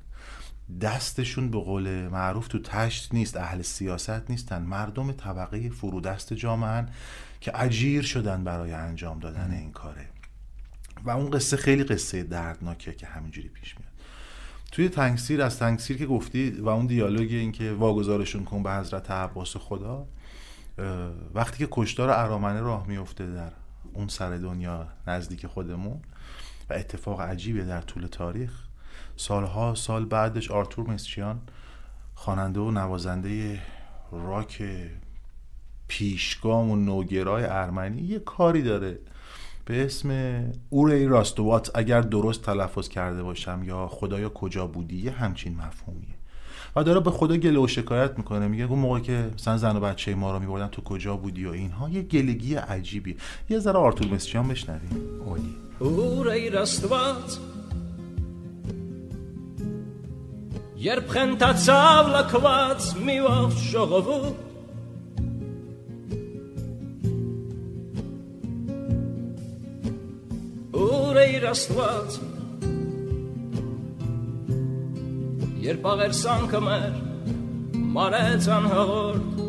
دستشون 0.80 1.50
به 1.50 1.58
قول 1.58 2.08
معروف 2.08 2.48
تو 2.48 2.58
تشت 2.58 3.14
نیست 3.14 3.36
اهل 3.36 3.62
سیاست 3.62 4.30
نیستن. 4.30 4.62
مردم 4.62 5.12
طبقه 5.12 5.68
فرودست 5.68 6.32
جامعه 6.32 6.86
که 7.43 7.62
اجیر 7.62 8.03
شدن 8.03 8.45
برای 8.45 8.72
انجام 8.72 9.18
دادن 9.18 9.51
این 9.51 9.72
کاره. 9.72 10.09
و 11.05 11.11
اون 11.11 11.30
قصه 11.30 11.57
خیلی 11.57 11.84
قصه 11.84 12.22
دردناکه 12.22 12.95
که 12.95 13.07
همینجوری 13.07 13.49
پیش 13.49 13.78
میاد. 13.78 13.93
توی 14.72 14.88
تنگسیر 14.88 15.43
از 15.43 15.59
تنگسیر 15.59 15.99
که 15.99 16.07
گفتی 16.07 16.51
و 16.51 16.68
اون 16.68 16.86
دیالوگ 16.86 17.32
این 17.32 17.53
که 17.53 17.72
واگذارشون 17.72 18.45
کن 18.45 18.62
به 18.62 18.72
حضرت 18.72 19.11
عباس 19.11 19.57
خدا 19.57 20.07
وقتی 21.34 21.59
که 21.59 21.68
کشتار 21.70 22.11
ارامنه 22.11 22.61
راه 22.61 22.86
میفته 22.86 23.26
در 23.26 23.53
اون 23.93 24.09
سر 24.09 24.36
دنیا 24.36 24.88
نزدیک 25.07 25.47
خودمون 25.47 26.01
و 26.70 26.72
اتفاق 26.74 27.20
عجیبه 27.20 27.64
در 27.64 27.80
طول 27.80 28.07
تاریخ 28.07 28.53
سالها 29.16 29.74
سال 29.74 30.05
بعدش 30.05 30.51
آرتور 30.51 30.90
مسچیان 30.90 31.40
خواننده 32.14 32.61
و 32.61 32.70
نوازنده 32.70 33.62
راک 34.12 34.62
پیشگام 35.91 36.71
و 36.71 36.75
نوگرای 36.75 37.43
ارمنی 37.43 38.01
یه 38.01 38.19
کاری 38.19 38.61
داره 38.61 38.99
به 39.65 39.85
اسم 39.85 40.09
اوری 40.69 41.05
راستوات 41.07 41.71
اگر 41.75 42.01
درست 42.01 42.41
تلفظ 42.41 42.88
کرده 42.88 43.23
باشم 43.23 43.61
یا 43.65 43.88
خدایا 43.88 44.29
کجا 44.29 44.67
بودی 44.67 44.97
یه 44.97 45.11
همچین 45.11 45.55
مفهومیه 45.55 46.15
و 46.75 46.83
داره 46.83 46.99
به 46.99 47.11
خدا 47.11 47.38
گله 47.38 47.59
و 47.59 47.67
شکایت 47.67 48.17
میکنه 48.17 48.47
میگه 48.47 48.63
اون 48.63 48.79
موقع 48.79 48.99
که 48.99 49.29
مثلا 49.33 49.57
زن 49.57 49.77
و 49.77 49.79
بچه 49.79 50.15
ما 50.15 50.31
رو 50.31 50.39
میبردن 50.39 50.67
تو 50.67 50.81
کجا 50.81 51.17
بودی 51.17 51.45
و 51.45 51.49
اینها 51.49 51.89
یه 51.89 52.01
گلگی 52.01 52.55
عجیبی 52.55 53.17
یه 53.49 53.59
ذره 53.59 53.77
آرتور 53.77 54.07
مسچیان 54.13 54.47
بشنویم 54.47 55.21
اولی 55.25 55.55
اوری 55.79 56.49
راستوات 56.49 57.39
Երբ 60.77 61.07
խենթացավ 61.09 62.09
լքված 62.13 62.89
մի 63.05 63.15
ողջ 63.25 63.61
ժողովուրդ 63.71 64.50
Աստված 71.32 72.16
Երբ 75.62 75.86
աղերսանքը 75.92 76.60
մեր 76.66 76.98
մարեց 77.94 78.48
անհաղորդ 78.56 79.40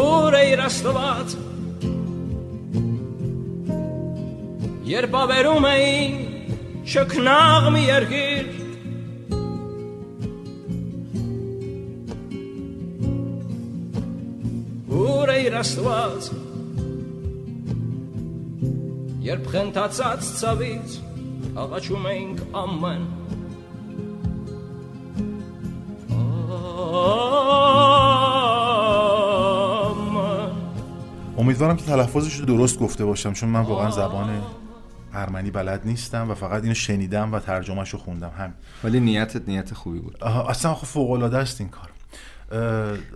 Ուր 0.00 0.38
էիր 0.40 0.64
Աստված 0.68 1.36
Երբ 4.94 5.20
ավերում 5.24 5.68
էին 5.74 6.18
շքնաղ 6.94 7.70
մի 7.76 7.84
երգիր 7.90 8.69
Ուր 15.49 15.49
էիր 15.49 15.55
Աստված 15.57 16.25
Երբ 19.25 19.47
խենթացած 19.49 20.27
ցավից 20.37 20.97
աղաչում 21.63 22.03
էինք 22.11 22.43
ամեն 22.61 22.75
ամեն 22.85 23.07
امیدوارم 31.37 31.75
که 31.75 31.85
تلفظش 31.85 32.35
رو 32.35 32.45
درست 32.45 32.79
گفته 32.79 33.05
باشم 33.05 33.33
چون 33.33 33.49
من 33.49 33.61
واقعا 33.61 33.91
زبان 33.91 34.41
ارمنی 35.13 35.51
بلد 35.51 35.81
نیستم 35.85 36.31
و 36.31 36.33
فقط 36.33 36.61
اینو 36.61 36.73
شنیدم 36.73 37.33
و 37.33 37.39
ترجمهش 37.39 37.89
رو 37.89 37.99
خوندم 37.99 38.31
هم 38.37 38.53
ولی 38.83 38.99
نیتت 38.99 39.49
نیت 39.49 39.73
خوبی 39.73 39.99
بود 39.99 40.23
اصلا 40.23 40.73
خب 40.73 40.85
فوق 40.85 41.11
العاده 41.11 41.37
است 41.37 41.61
این 41.61 41.69
کار 41.69 41.89
اه، 41.89 41.95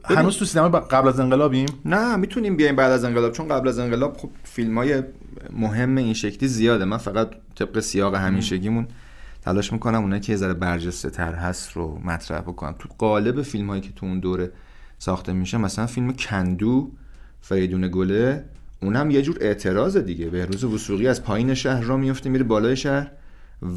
هنوز 0.05 0.37
تو 0.37 0.45
سینما 0.45 0.68
قبل 0.68 1.09
از 1.09 1.20
انقلابیم؟ 1.20 1.68
نه 1.85 2.16
می‌تونیم 2.16 2.57
بیایم 2.57 2.76
بعد 2.76 2.93
از 2.93 3.05
انقلاب. 3.05 3.32
چون 3.32 3.49
قبل 3.49 3.68
از 3.68 3.78
انقلاب 3.78 4.16
خب 4.16 4.30
فیلم 4.45 4.78
های 4.78 5.03
مهم 5.53 5.97
این 5.97 6.14
شکلی 6.14 6.49
زیاده. 6.49 6.85
من 6.85 6.97
فقط 6.97 7.30
طبق 7.55 7.80
سیاق 7.80 8.14
همیشگیمون 8.14 8.89
تلاش 9.43 9.72
می‌کنم 9.72 10.03
اونایی 10.03 10.20
که 10.20 10.32
یه 10.32 10.37
ذره 10.37 10.55
برجسته 10.55 11.11
تر 11.11 11.32
هست 11.32 11.72
رو 11.72 11.99
مطرح 12.05 12.41
بکنم. 12.41 12.74
تو 12.78 12.89
قالب 12.99 13.43
فیلم 13.43 13.70
هایی 13.70 13.82
که 13.82 13.93
تو 13.97 14.07
اون 14.07 14.20
دوره 14.20 14.51
ساخته 14.99 15.32
میشه 15.32 15.59
مثلا 15.59 15.87
فیلم 15.87 16.12
کندو 16.12 16.91
فریدون 17.41 17.89
گله 17.89 18.45
اونم 18.82 19.11
یه 19.11 19.22
جور 19.22 19.39
اعتراض 19.41 19.97
دیگه. 19.97 20.26
بهروز 20.26 20.64
وسوقی 20.64 21.09
از 21.09 21.22
پایین 21.22 21.55
شهر 21.55 21.80
را 21.80 21.97
میفته 21.97 22.30
میره 22.30 22.45
بالای 22.45 22.76
شهر 22.76 23.11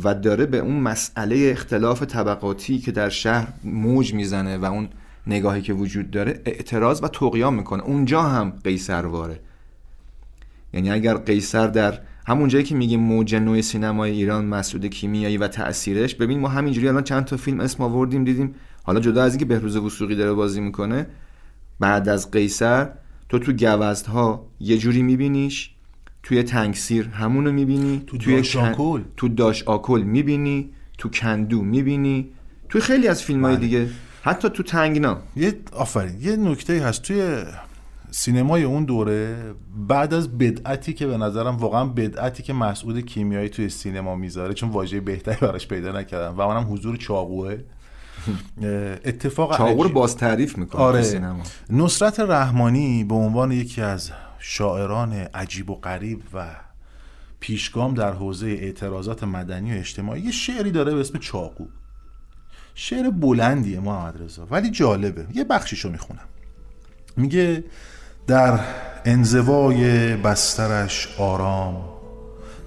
و 0.03 0.14
داره 0.16 0.45
به 0.45 0.58
اون 0.58 0.80
مسئله 0.80 1.49
اختلاف 1.51 2.03
طبقاتی 2.03 2.80
که 2.80 2.91
در 2.91 3.10
شهر 3.10 3.47
موج 3.64 4.14
می‌زنه 4.14 4.58
و 4.58 4.66
اون 4.66 4.89
نگاهی 5.28 5.62
که 5.62 5.74
وجود 5.74 6.12
داره 6.12 6.42
اعتراض 6.46 7.04
و 7.04 7.08
تقیام 7.08 7.54
می‌کنه. 7.54 7.84
اونجا 7.84 8.22
هم 8.22 8.54
قیصر 8.64 9.06
واره. 9.06 9.40
یعنی 10.74 10.92
اگر 10.92 11.18
قیصر 11.18 11.68
در 11.68 12.00
همون 12.28 12.50
جایی 12.50 12.64
که 12.64 12.76
میگیم 12.76 13.00
موج 13.00 13.36
نوع 13.36 13.62
سینمای 13.62 14.12
ایران 14.12 14.46
مسعود 14.46 14.86
کیمیایی 14.86 15.38
و 15.38 15.48
تاثیرش 15.48 16.16
ببین 16.16 16.40
ما 16.40 16.48
همینجوری 16.48 16.88
الان 16.88 17.04
چند 17.04 17.26
تا 17.26 17.38
فیلم 17.38 17.60
اسم 17.60 17.84
آوردیم 17.84 18.24
دیدیم. 18.24 18.56
حالا 18.84 19.00
جدا 19.00 19.24
از 19.24 19.32
اینکه 19.32 19.46
بهروز 19.46 19.76
وسوقی 19.76 20.16
داره 20.16 20.34
بازی 20.34 20.62
می‌کنه 20.62 21.08
بعد 21.80 22.10
از 22.10 22.32
قیصر 22.32 22.90
تو 23.30 23.40
تو 23.40 23.52
گوزدها 23.52 24.48
یه 24.60 24.78
جوری 24.78 25.02
میبینیش 25.02 25.72
توی 26.24 26.44
تنگسیر 26.44 27.08
همونو 27.08 27.52
می‌بینی 27.52 28.04
تو 28.08 28.18
توی 28.18 28.36
داش 28.36 28.56
آکل. 28.56 29.02
تو 29.18 29.28
داش 29.28 29.64
آکل 29.64 30.02
می‌بینی 30.02 30.70
تو 30.98 31.10
کندو 31.10 31.62
می‌بینی. 31.62 32.30
توی 32.70 32.82
خیلی 32.82 33.08
از 33.08 33.24
فیلم 33.24 33.46
های 33.46 33.58
دیگه 33.58 33.90
حتی 34.28 34.50
تو 34.50 34.64
تنگنا. 34.64 35.18
یه 35.36 35.54
آفرین 35.74 36.22
یه 36.22 36.36
نکته 36.36 36.84
هست. 36.84 37.02
توی 37.02 37.44
سینمای 38.12 38.64
اون 38.64 38.86
دوره 38.86 39.38
بعد 39.88 40.14
از 40.14 40.38
بدعتی 40.38 40.94
که 40.94 41.08
به 41.08 41.18
نظرم 41.18 41.58
واقعا 41.58 41.86
بدعتی 41.86 42.44
که 42.44 42.54
مسعود 42.54 43.00
کیمیایی 43.00 43.50
توی 43.50 43.70
سینما 43.70 44.16
می‌ذاره 44.16 44.54
چون 44.54 44.70
واژه 44.70 45.00
بهتری 45.00 45.38
براش 45.42 45.68
پیدا 45.68 45.92
نکردم 45.92 46.38
و 46.38 46.42
اونم 46.42 46.74
حضور 46.74 46.98
چاقوه 46.98 47.58
اتفاق 49.06 49.58
چاقو 49.58 49.84
رو. 49.84 49.90
باز 49.90 50.18
تعریف 50.18 50.58
می‌کنه 50.58 50.82
آره. 50.82 51.02
سینما. 51.02 51.44
نصرت 51.70 52.20
رحمانی 52.20 53.04
به 53.04 53.16
عنوان 53.16 53.52
یکی 53.52 53.82
از 53.82 54.12
شاعران 54.40 55.14
عجیب 55.14 55.70
و 55.70 55.76
غریب 55.76 56.22
و 56.34 56.46
پیشگام 57.40 57.94
در 57.94 58.14
حوزه 58.14 58.48
اعتراضات 58.48 59.24
مدنی 59.24 59.76
و 59.76 59.78
اجتماعی 59.78 60.22
یه 60.22 60.32
شعری 60.32 60.72
داره 60.72 60.94
به 60.94 61.00
اسم 61.00 61.18
چاقو. 61.18 61.66
شعر 62.80 63.10
بلندیه 63.10 63.80
محمد 63.80 64.22
رضا 64.22 64.48
ولی 64.52 64.70
جالبه. 64.70 65.26
یه 65.34 65.44
بخشیشو 65.44 65.90
می‌خونم. 65.90 66.28
میگه 67.18 67.64
در 68.28 68.60
انزوای 69.06 70.16
بسترش 70.16 71.16
آرام 71.18 71.84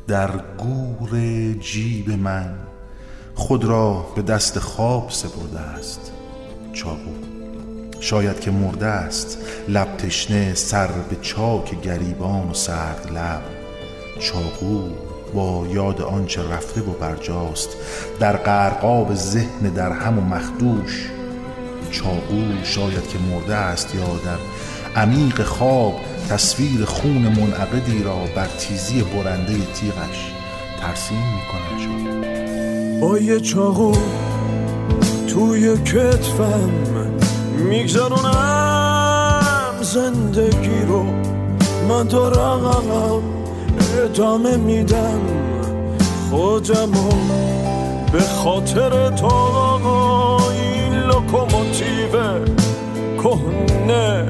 در 0.08 0.30
گور 0.58 1.10
جیب 1.60 2.10
من 2.10 2.54
خود 3.34 3.64
را 3.64 4.06
به 4.16 4.22
دست 4.22 4.58
خواب 4.58 5.10
سپرده 5.10 5.60
است 5.60 6.12
چاقو. 6.72 7.14
شاید 8.00 8.40
که 8.40 8.50
مرده 8.50 8.86
است 8.86 9.38
لب 9.68 9.96
تشنه 9.96 10.54
سر 10.54 10.86
به 10.86 11.16
چاک 11.16 11.80
گریبان 11.80 12.50
و 12.50 12.54
سرد 12.54 13.12
لب 13.14 13.42
چاقو 14.20 15.09
با 15.34 15.66
یاد 15.70 16.02
آنچه 16.02 16.42
رفته 16.52 16.80
و 16.80 16.92
برجاست 16.92 17.68
در 18.20 18.36
قرقاب 18.36 19.14
ذهن 19.14 19.68
در 19.74 19.92
هم 19.92 20.18
و 20.18 20.20
مخدوش. 20.20 21.10
چاقو 21.90 22.42
شاید 22.64 23.08
که 23.08 23.18
مرده 23.30 23.54
است 23.54 23.94
یا 23.94 24.06
در 24.24 24.38
عمیق 25.02 25.42
خواب 25.42 25.94
تصویر 26.28 26.84
خون 26.84 27.22
منعقدی 27.22 28.02
را 28.02 28.18
بر 28.36 28.46
تیزی 28.58 29.02
برنده 29.02 29.52
تیغش 29.52 30.32
ترسیم 30.80 31.18
می‌کند 31.18 31.80
چاقو 31.84 32.20
با 33.00 33.18
یه 33.18 33.40
چاقو 33.40 33.96
توی 35.28 35.76
کتفم 35.76 36.70
میگذرونم. 37.56 39.10
زندگی 39.82 40.82
رو 40.88 41.04
من 41.88 42.06
دارم 42.06 43.39
ادامه 44.04 44.56
میدم. 44.56 45.20
خودمو 46.30 47.10
به 48.12 48.20
خاطر 48.20 49.10
تا 49.10 50.38
این 50.50 50.94
لوکوموتیو 50.94 52.12
کهنه. 53.22 54.28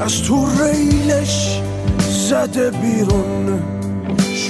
از 0.00 0.22
تو 0.22 0.46
ریلش 0.62 1.60
زده 1.98 2.70
بیرون. 2.70 3.62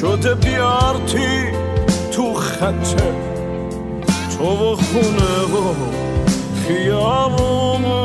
شده 0.01 0.35
بیارتی 0.35 1.29
تو 2.13 2.35
خطه 2.35 3.15
تو 4.39 4.45
و 4.45 4.77
خونه 4.77 5.43
و 5.53 5.75
خیابون. 6.67 8.02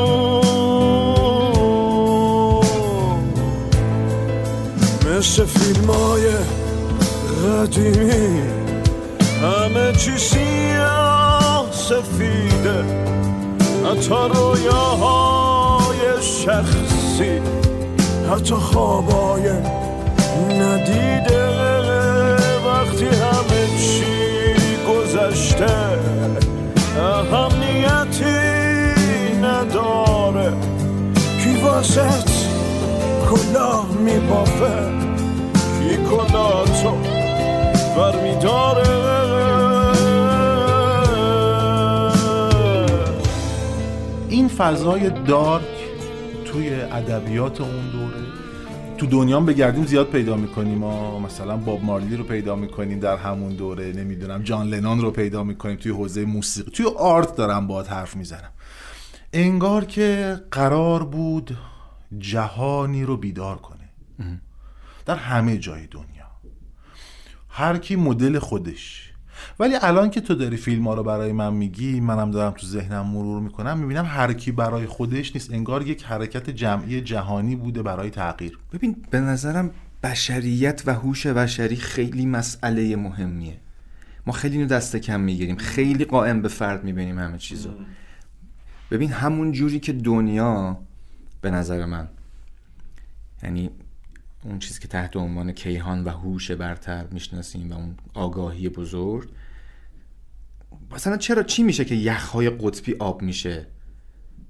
مثل 5.18 5.44
فیلم 5.44 5.90
های 5.90 6.22
قدیمی. 7.44 8.42
همه 9.42 9.92
چی 9.92 10.18
سیاه 10.18 11.66
سفیده. 11.72 12.84
حتی 13.84 14.14
رویاهای 14.34 15.98
شخصی 16.22 17.40
حتی 18.32 18.54
خوابای 18.54 19.50
ندیده. 20.50 21.46
وقتی 22.66 23.06
همه 23.06 23.66
چی 23.78 24.04
گذشته 24.88 25.76
اهمیتی 26.98 28.38
نداره. 29.42 30.52
کی 31.42 31.60
واسط 31.62 32.30
کلاه 33.30 33.86
میبافه؟ 33.92 35.07
کی 36.08 36.16
کلاه 36.16 36.82
تو 36.82 36.90
بر 37.96 38.14
این 44.28 44.48
فضای 44.48 45.10
دارک 45.10 45.64
توی 46.44 46.74
ادبیات 46.74 47.60
اون 47.60 47.90
دوره 47.92 48.26
تو 48.98 49.06
دنیا 49.06 49.36
هم 49.36 49.46
بگردیم 49.46 49.86
زیاد 49.86 50.06
پیدا 50.06 50.36
می‌کنیم. 50.36 50.78
ما 50.78 51.18
مثلا 51.18 51.56
باب 51.56 51.84
مارلی 51.84 52.16
رو 52.16 52.24
پیدا 52.24 52.56
می‌کنیم 52.56 53.00
در 53.00 53.16
همون 53.16 53.52
دوره 53.52 53.92
نمی‌دونم 53.92 54.42
جان 54.42 54.68
لنان 54.68 55.00
رو 55.00 55.10
پیدا 55.10 55.44
می‌کنیم. 55.44 55.76
توی 55.76 55.92
حوزه 55.92 56.24
موسیقی 56.24 56.70
توی 56.70 56.86
آرت 56.98 57.36
دارم 57.36 57.66
باهات 57.66 57.92
حرف 57.92 58.16
می‌زنم. 58.16 58.50
انگار 59.32 59.84
که 59.84 60.36
قرار 60.50 61.04
بود 61.04 61.56
جهانی 62.18 63.04
رو 63.04 63.16
بیدار 63.16 63.56
کنه. 63.56 63.78
در 65.08 65.16
همه 65.16 65.58
جای 65.58 65.86
دنیا. 65.86 66.26
هر 67.48 67.78
کی 67.78 67.96
مدل 67.96 68.38
خودش. 68.38 69.12
ولی 69.60 69.74
الان 69.82 70.10
که 70.10 70.20
تو 70.20 70.34
داری 70.34 70.56
فیلم 70.56 70.88
ها 70.88 70.94
رو 70.94 71.02
برای 71.02 71.32
من 71.32 71.54
میگی 71.54 72.00
منم 72.00 72.30
دارم 72.30 72.52
تو 72.52 72.66
ذهنم 72.66 73.06
مرور 73.06 73.42
می‌کنم 73.42 73.78
می‌بینم 73.78 74.04
هر 74.04 74.32
کی 74.32 74.52
برای 74.52 74.86
خودش 74.86 75.34
نیست. 75.34 75.52
انگار 75.52 75.86
یک 75.86 76.04
حرکت 76.04 76.50
جمعی 76.50 77.00
جهانی 77.00 77.56
بوده 77.56 77.82
برای 77.82 78.10
تغییر. 78.10 78.58
ببین 78.72 78.96
به 79.10 79.20
نظرم 79.20 79.70
بشریت 80.02 80.82
و 80.86 80.94
هوش 80.94 81.26
بشری 81.26 81.76
خیلی 81.76 82.26
مسئله 82.26 82.96
مهمیه. 82.96 83.56
ما 84.26 84.32
خیلی 84.32 84.56
اینو 84.56 84.68
دست 84.68 84.96
کم 84.96 85.20
می‌گیریم. 85.20 85.56
خیلی 85.56 86.04
قائم 86.04 86.42
به 86.42 86.48
فرد 86.48 86.84
می‌بینیم 86.84 87.18
همه 87.18 87.38
چیزو. 87.38 87.70
ببین 88.90 89.12
همون 89.12 89.52
جوری 89.52 89.80
که 89.80 89.92
دنیا 89.92 90.78
به 91.40 91.50
نظر 91.50 91.84
من 91.84 92.08
یعنی 93.42 93.70
اون 94.44 94.58
چیزی 94.58 94.80
که 94.80 94.88
تحت 94.88 95.16
عنوان 95.16 95.52
کیهان 95.52 96.04
و 96.04 96.08
هوش 96.08 96.50
برتر 96.50 97.06
می‌شناسیم 97.10 97.72
و 97.72 97.74
اون 97.74 97.94
آگاهی 98.14 98.68
بزرگ 98.68 99.28
مثلا 100.90 101.16
چرا 101.16 101.42
چی 101.42 101.62
میشه 101.62 101.84
که 101.84 101.94
یخهای 101.94 102.50
قطبی 102.50 102.94
آب 102.98 103.22
میشه؟ 103.22 103.66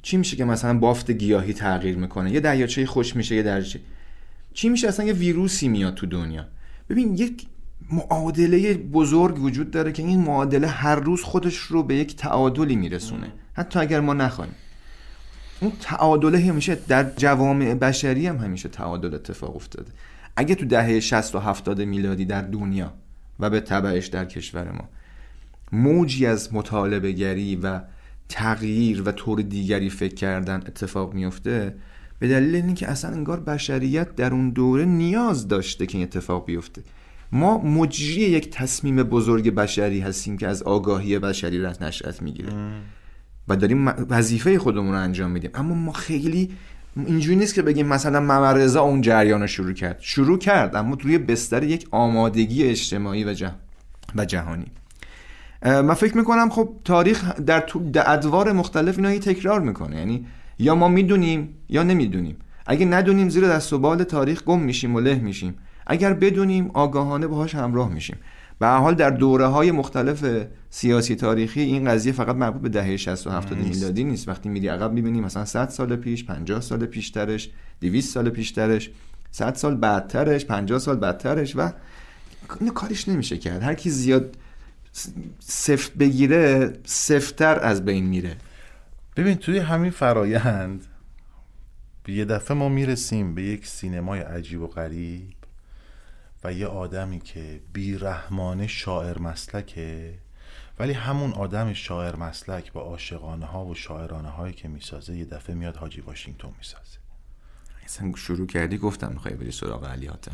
چی 0.03 0.17
میشه 0.17 0.37
که 0.37 0.45
مثلا 0.45 0.79
بافت 0.79 1.11
گیاهی 1.11 1.53
تغییر 1.53 1.97
می‌کنه؟ 1.97 2.33
یه 2.33 2.41
دریاچه 2.41 2.87
خوش 2.87 3.17
میشه 3.17 3.35
یه 3.35 3.43
دریاچه. 3.43 3.81
چی 4.55 4.69
میشه 4.69 4.89
اصلا 4.89 5.07
یه 5.07 5.13
ویروسی 5.13 5.69
میاد 5.69 5.95
تو 5.95 6.07
دنیا؟ 6.07 6.47
ببین 6.89 7.15
یک 7.15 7.47
معادله 7.93 8.75
بزرگ 8.75 9.43
وجود 9.43 9.71
داره 9.71 9.93
که 9.93 10.03
این 10.03 10.21
معادله 10.21 10.67
هر 10.67 10.97
روز 10.97 11.23
خودش 11.23 11.57
رو 11.57 11.83
به 11.83 11.95
یک 11.95 12.17
تعادلی 12.17 12.77
میرسونه. 12.77 13.33
حتی 13.53 13.79
اگر 13.79 14.01
ما 14.01 14.15
نخوایم. 14.15 14.53
اون 15.61 15.73
تعادله 15.81 16.39
همیشه 16.39 16.75
در 16.89 17.11
جوامع 17.17 17.75
بشری 17.75 18.27
هم 18.27 18.37
همیشه 18.37 18.69
تعادل 18.69 19.15
اتفاق 19.15 19.57
افتاده. 19.57 19.91
اگه 20.37 20.55
تو 20.55 20.67
دهه 20.67 21.01
60 21.01 21.35
و 21.35 21.39
70 21.39 21.81
میلادی 21.81 22.25
در 22.25 22.43
دنیا 22.43 22.93
و 23.41 23.51
به 23.51 23.61
تبعش 23.61 24.07
در 24.07 24.25
کشور 24.25 24.73
ما 24.73 24.89
موجی 25.73 26.27
از 26.27 26.55
مطالبه 26.55 27.13
گری 27.13 27.57
و 27.57 27.81
تغییر 28.29 29.03
و 29.03 29.13
طور 29.13 29.43
دیگری 29.43 29.91
فکر 29.91 30.15
کردن 30.15 30.57
اتفاق 30.57 31.15
میفته 31.15 31.75
به 32.19 32.29
دلیل 32.29 32.55
اینکه 32.55 32.89
اصلا 32.89 33.11
انگار 33.11 33.41
بشریت 33.41 34.17
در 34.17 34.33
اون 34.33 34.51
دوره 34.51 34.85
نیاز 34.85 35.49
داشته 35.49 35.87
که 35.87 35.99
این 35.99 36.07
اتفاق 36.07 36.47
بیفته. 36.47 36.83
ما 37.33 37.59
مجری 37.59 38.23
یک 38.23 38.51
تصمیم 38.51 39.03
بزرگ 39.03 39.51
بشری 39.51 40.01
هستیم 40.01 40.37
که 40.37 40.49
از 40.49 40.63
آگاهی 40.63 41.19
بشری 41.19 41.63
رد 41.63 41.85
نشأت 41.85 42.23
می‌گیره 42.23 42.53
و 43.49 43.57
داریم 43.57 43.89
وظیفه 44.11 44.59
خودمون 44.59 44.93
رو 44.93 44.99
انجام 44.99 45.31
میدیم. 45.31 45.51
اما 45.55 45.75
ما 45.75 45.93
خیلی 45.93 46.51
اینجوری 47.07 47.37
نیست 47.37 47.55
که 47.55 47.63
بگیم 47.63 47.87
مثلا 47.87 48.21
ممرزا 48.21 48.83
اون 48.83 49.01
جریان 49.01 49.41
رو 49.41 49.47
شروع 49.47 49.73
کرد. 49.73 49.97
شروع 50.01 50.39
کرد 50.39 50.77
اما 50.77 50.97
روی 51.01 51.19
بستر 51.19 51.63
یک 51.63 51.89
آمادگی 51.91 52.65
اجتماعی 52.65 53.25
و, 53.25 53.33
جه... 53.33 53.53
و 54.17 54.25
جهانی. 54.25 54.67
من 55.63 55.95
فکر 55.95 56.17
می‌کنم 56.17 56.51
خب 56.51 56.69
تاریخ 56.85 57.35
در 57.41 57.61
تو 57.61 57.83
ادوار 57.95 58.53
مختلف 58.53 58.99
اینا 58.99 59.19
تکرار 59.19 59.61
می‌کنه. 59.61 59.97
یعنی 59.97 60.27
یا 60.59 60.75
ما 60.75 60.89
می‌دونیم 60.89 61.55
یا 61.69 61.83
نمی‌دونیم. 61.83 62.37
اگه 62.67 62.87
ندونیم 62.87 63.29
زیر 63.29 63.49
دست 63.49 63.73
و 63.73 63.79
بال 63.79 64.05
تاریخ 64.05 64.45
گم 64.45 64.61
میشیم 64.61 64.95
و 64.95 65.01
له 65.01 65.15
میشیم. 65.15 65.55
اگر 65.87 66.13
بدونیم 66.13 66.71
آگاهانه 66.75 67.27
باهاش 67.27 67.55
همراه 67.55 67.93
میشیم. 67.93 68.17
به 68.59 68.67
حال 68.67 68.95
در 68.95 69.11
دوره 69.11 69.47
های 69.47 69.71
مختلف 69.71 70.25
سیاسی 70.71 71.17
تاریخی 71.17 71.61
این 71.61 71.91
قضیه 71.91 72.13
فقط 72.13 72.37
مربوط 72.37 72.63
به 72.63 72.69
دهه 72.69 72.97
60 72.97 73.27
و 73.27 73.31
70 73.31 73.59
نیست. 73.59 73.81
میلادی 73.81 74.05
نیست. 74.05 74.29
وقتی 74.29 74.49
میری 74.49 74.69
عقب 74.69 74.93
می‌بینی 74.93 75.21
مثلا 75.21 75.45
100 75.45 75.69
سال 75.69 75.97
پیش 75.97 76.25
50 76.25 76.61
سال 76.61 76.87
پیشترش 76.87 77.51
200 77.81 78.15
سال 78.15 78.31
پیشترش 78.31 78.91
100 79.31 79.55
سال 79.55 79.77
بعدترش 79.77 80.45
50 80.45 80.79
سال 80.79 80.97
بعدترش 80.97 81.57
و 81.57 81.73
اینو 82.61 82.73
کاریش 82.73 83.09
نمیشه 83.09 83.39
کرد. 83.39 83.63
هر 83.63 83.75
کی 83.75 83.91
زیاد 83.91 84.37
سفت 85.41 85.95
بگیره 85.95 86.73
سفتر 86.85 87.59
از 87.59 87.85
بین 87.85 88.05
میره. 88.05 88.37
ببین 89.17 89.35
توی 89.35 89.59
همین 89.59 89.91
فرایند 89.91 90.85
به 92.05 92.13
یه 92.13 92.25
دفعه 92.25 92.57
ما 92.57 92.69
می‌رسیم 92.69 93.35
به 93.35 93.43
یک 93.43 93.67
سینمای 93.67 94.21
عجیب 94.21 94.63
و 94.63 94.67
غریب 94.67 95.35
و 96.45 96.53
یه 96.53 96.67
آدمی 96.67 97.21
که 97.21 97.61
بیرحمانه 97.73 98.67
شاعر 98.67 99.19
مسلکه. 99.19 100.15
ولی 100.79 100.93
همون 100.93 101.33
آدم 101.33 101.73
شاعر 101.73 102.17
مسلک 102.17 102.73
با 102.73 102.81
عاشقانه 102.81 103.47
ها 103.47 103.65
و 103.65 103.75
شاعرانه 103.75 104.29
هایی 104.29 104.55
که 104.55 104.69
می‌سازه 104.69 105.17
یه 105.17 105.25
دفعه 105.25 105.55
میاد 105.55 105.77
حاجی 105.77 106.01
واشنگتن 106.01 106.51
می‌سازه. 106.59 106.99
اصلا 107.85 108.13
شروع 108.17 108.47
کردی؟ 108.47 108.79
گفتم 108.79 109.13
می‌خوای 109.13 109.35
بری 109.35 109.53
سراغ 109.53 109.85
علی 109.85 110.07
حاتم 110.07 110.33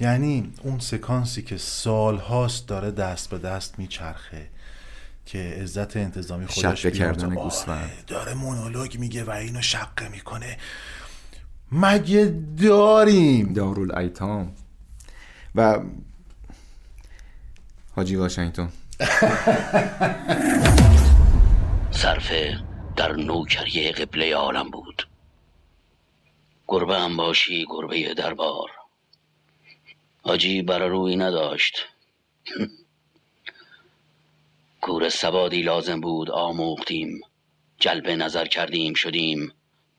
یعنی 0.00 0.52
اون 0.62 0.78
سکانسی 0.78 1.42
که 1.42 1.56
سالهاست 1.56 2.68
داره 2.68 2.90
دست 2.90 3.30
به 3.30 3.38
دست 3.38 3.78
میچرخه 3.78 4.48
که 5.26 5.38
عزت 5.38 5.96
انتظامی 5.96 6.46
خودش 6.46 6.86
کردن. 6.86 7.36
آره، 7.36 7.90
داره 8.06 8.34
مونولوگ 8.34 8.98
میگه 8.98 9.24
و 9.24 9.30
اینو 9.30 9.62
شقه 9.62 10.08
می‌کنه. 10.08 10.58
مگه 11.72 12.42
داریم؟ 12.62 13.52
دارالایتام. 13.52 14.52
و 15.54 15.80
حاجی 17.96 18.16
واشنگتن 18.16 18.68
صرفه 21.90 22.58
در 22.96 23.12
نوکری 23.12 23.92
قبله 23.92 24.34
عالم 24.34 24.70
بود. 24.70 25.08
گربه 26.68 26.98
هم 26.98 27.16
باشی 27.16 27.66
گربه 27.68 28.14
دربار. 28.14 28.70
حاجی 30.22 30.62
برا 30.62 30.88
روی 30.88 31.16
نداشت. 31.16 31.86
کور 34.80 35.08
سوادی 35.08 35.62
لازم 35.62 36.00
بود 36.00 36.30
آموختیم. 36.30 37.20
جلب 37.78 38.10
نظر 38.10 38.46
کردیم 38.46 38.94
شدیم 38.94 39.52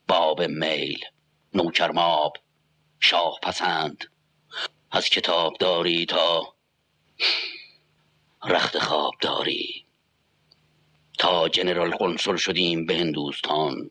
باب 0.08 0.42
میل. 0.42 1.04
نوکرماب 1.54 2.32
شاه 3.00 3.38
پسند. 3.42 4.04
از 4.90 5.08
کتاب 5.08 5.56
داری 5.60 6.06
تا 6.06 6.54
رخت 8.44 8.78
خواب 8.78 9.14
داری. 9.20 9.86
تا 11.18 11.48
جنرال 11.48 11.90
قنصل 11.90 12.36
شدیم 12.36 12.86
به 12.86 12.94
هندوستان. 12.94 13.90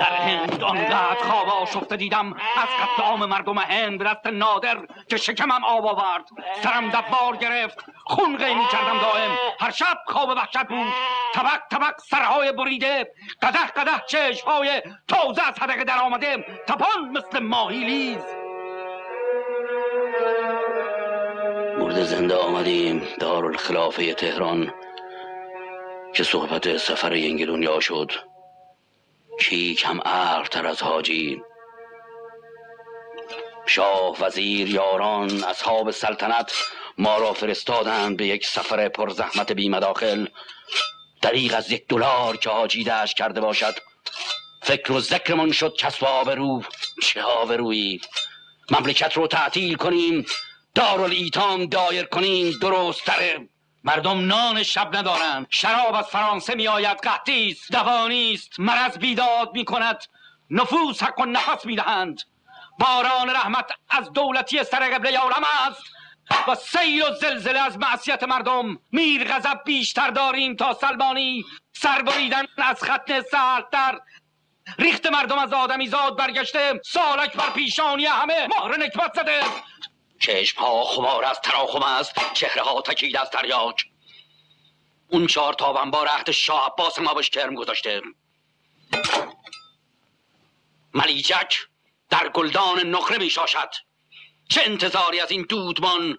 در 0.00 0.16
هند 0.16 0.62
آنقدر 0.62 1.14
خواب 1.14 1.48
آشفته 1.48 1.96
دیدم. 1.96 2.32
از 2.32 2.68
قتل 2.80 3.02
عام 3.02 3.26
مردم 3.26 3.58
هند 3.58 3.98
به 3.98 4.04
دست 4.04 4.26
نادر 4.26 4.86
که 5.08 5.16
شکمم 5.16 5.64
آب 5.64 5.86
آورد. 5.86 6.24
سرم 6.62 6.88
دبار 6.88 7.36
گرفت. 7.36 7.78
خون 8.04 8.36
قیمی 8.36 8.64
کردم 8.72 8.98
دائم. 9.00 9.30
هر 9.60 9.70
شب 9.70 9.98
خواب 10.06 10.28
وحشت 10.28 10.68
بود. 10.68 10.92
طبق 11.34 11.60
طبق 11.70 12.00
سرهای 12.10 12.52
بریده. 12.52 13.12
قده 13.42 13.66
قده 13.66 14.04
چشمهای 14.08 14.82
تازه 15.08 15.48
از 15.48 15.58
حدقه 15.58 15.84
در 15.84 15.98
آمده. 15.98 16.36
تپان 16.68 17.10
مثل 17.12 17.38
ماهی 17.38 17.84
لیز. 17.84 18.39
مرد 21.90 22.04
زنده 22.04 22.34
آمدیم 22.34 23.08
دارالخلافه 23.20 24.14
تهران 24.14 24.74
که 26.14 26.24
صحبت 26.24 26.76
سفر 26.76 27.16
ینگ 27.16 27.46
دنیا 27.46 27.80
شد. 27.80 28.12
کی 29.40 29.74
کم 29.74 30.00
تر 30.50 30.66
از 30.66 30.82
حاجی. 30.82 31.42
شاه 33.66 34.16
وزیر 34.20 34.68
یاران 34.68 35.44
اصحاب 35.44 35.90
سلطنت 35.90 36.52
ما 36.98 37.18
را 37.18 37.32
فرستادند 37.32 38.16
به 38.16 38.26
یک 38.26 38.46
سفر 38.46 38.88
پرزحمت 38.88 39.52
بی 39.52 39.68
مداخل. 39.68 40.26
دریغ 41.22 41.54
از 41.54 41.70
یک 41.70 41.86
دلار 41.88 42.36
که 42.36 42.50
حاجی 42.50 42.84
دشت 42.84 43.16
کرده 43.16 43.40
باشد. 43.40 43.74
فکر 44.62 44.92
و 44.92 45.00
ذکرمان 45.00 45.52
شد 45.52 45.74
کسب 45.78 46.04
آبرو. 46.04 46.62
چه 47.02 47.22
آبرویی؟ 47.22 48.00
مملکت 48.70 49.12
رو 49.12 49.26
تعطیل 49.26 49.74
کنیم. 49.74 50.26
دارالایتام 50.74 51.66
دایر 51.66 52.04
کنیم 52.04 52.58
درست 52.62 53.04
تره. 53.04 53.48
مردم 53.84 54.26
نان 54.26 54.62
شب 54.62 54.96
ندارند. 54.96 55.46
شراب 55.50 55.94
از 55.94 56.06
فرانسه 56.06 56.54
می 56.54 56.68
آید 56.68 56.98
است 57.06 57.72
دوانی 57.72 58.34
است. 58.34 58.60
مرض 58.60 58.98
بیداد 58.98 59.54
می 59.54 59.64
کند 59.64 60.04
نفوس 60.50 61.02
حق 61.02 61.20
و 61.20 61.24
نفس 61.24 61.66
می 61.66 61.76
دهند 61.76 62.22
باران 62.78 63.30
رحمت 63.30 63.70
از 63.90 64.12
دولتی 64.12 64.64
سر 64.64 64.94
قبله 64.94 65.18
عالم 65.18 65.44
است. 65.68 65.82
و 66.48 66.54
سیل 66.54 67.02
و 67.02 67.14
زلزله 67.14 67.60
از 67.60 67.78
معصیت 67.78 68.22
مردم. 68.22 68.78
میر 68.92 69.24
غضب 69.24 69.60
بیشتر 69.64 70.10
داریم 70.10 70.56
تا 70.56 70.74
سلمانی. 70.74 71.44
سر 71.72 72.02
بریدن 72.02 72.44
از 72.58 72.84
ختن 72.84 73.22
سهلتر 73.22 73.98
ریخت 74.78 75.06
مردم 75.06 75.38
از 75.38 75.52
آدمی 75.52 75.88
زاد 75.88 76.18
برگشته. 76.18 76.80
سالک 76.84 77.36
بر 77.36 77.50
پیشانی 77.50 78.06
همه 78.06 78.48
مهر 78.48 78.76
نکبت 78.76 79.14
زده. 79.14 79.40
چشم 80.20 80.60
ها 80.60 80.84
خمار 80.84 81.24
از 81.24 81.40
تراخم 81.40 81.82
است 81.82 82.32
چهره 82.34 82.62
ها 82.62 82.82
تکیده 82.82 83.20
از 83.20 83.30
تریاک. 83.30 83.84
اون 85.08 85.26
چهار 85.26 85.54
تابن 85.54 85.90
با 85.90 86.04
رهت 86.04 86.30
شاه 86.30 86.66
عباس 86.66 86.98
ما 86.98 87.14
بهش 87.14 87.30
کرم 87.30 87.54
گذاشته. 87.54 88.02
ملیچک 90.94 91.56
در 92.10 92.28
گلدان 92.28 92.86
نقره 92.86 93.18
می 93.18 93.30
شاشد. 93.30 93.70
چه 94.48 94.62
انتظاری 94.64 95.20
از 95.20 95.30
این 95.30 95.42
دودمان 95.42 96.18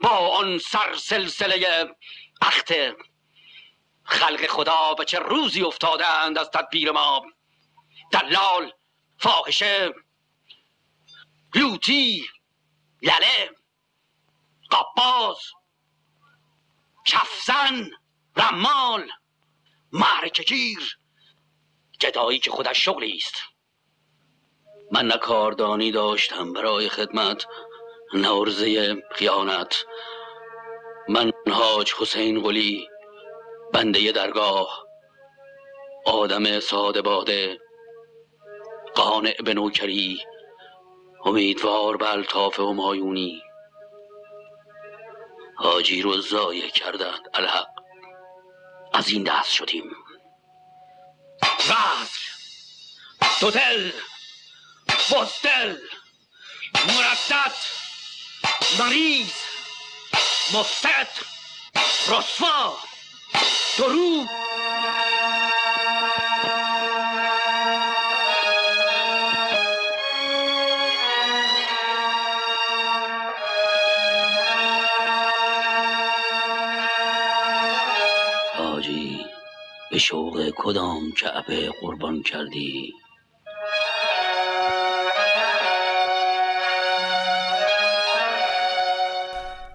با 0.00 0.08
آن 0.08 0.58
سر 0.58 0.94
سلسله 0.96 1.88
اخته 2.42 2.96
خلق 4.04 4.46
خدا 4.46 4.94
به 4.94 5.04
چه 5.04 5.18
روزی 5.18 5.62
افتادند 5.62 6.38
از 6.38 6.50
تدبیر 6.50 6.90
ما؟ 6.92 7.26
دلال 8.12 8.72
فاحشه 9.18 9.92
لوتی 11.54 12.26
لله 13.02 13.50
قباز 14.70 15.38
کفزن 17.06 17.90
رمال 18.36 19.08
معرکگیر 19.92 20.98
گدایی 22.00 22.38
که 22.38 22.50
خودش 22.50 22.84
شغلی 22.84 23.16
است. 23.16 23.34
من 24.92 25.06
نه 25.06 25.16
کاردانی 25.18 25.90
داشتم 25.92 26.52
برای 26.52 26.88
خدمت 26.88 27.46
نه 28.14 28.28
عرضه 28.28 28.96
خیانت. 29.12 29.84
من 31.08 31.32
حاج 31.52 31.94
حسین 31.94 32.42
قلی 32.42 32.88
بنده 33.72 34.12
درگاه 34.12 34.86
آدم 36.06 36.60
ساده 36.60 37.02
باده 37.02 37.58
قانع 38.94 39.36
به 39.44 39.54
نوکری 39.54 40.20
امیدوار 41.24 41.96
به 41.96 42.10
الطاف 42.10 42.60
همایونی. 42.60 43.42
حاجی 45.56 46.02
رو 46.02 46.20
ضایع 46.20 46.68
کردند 46.68 47.20
الحق. 47.34 47.68
از 48.94 49.08
این 49.08 49.22
دست 49.22 49.50
شدیم. 49.50 49.90
رزل 51.42 52.28
دوتل 53.40 53.90
بزدل 55.10 55.76
مردد 56.88 57.54
مریض 58.78 59.32
مفسد 60.54 61.08
رسوا 62.08 62.78
درو. 63.78 64.26
به 79.98 80.02
شوق 80.02 80.50
کدام 80.56 81.12
کعبه 81.12 81.70
قربان 81.80 82.22
کردی؟ 82.22 82.92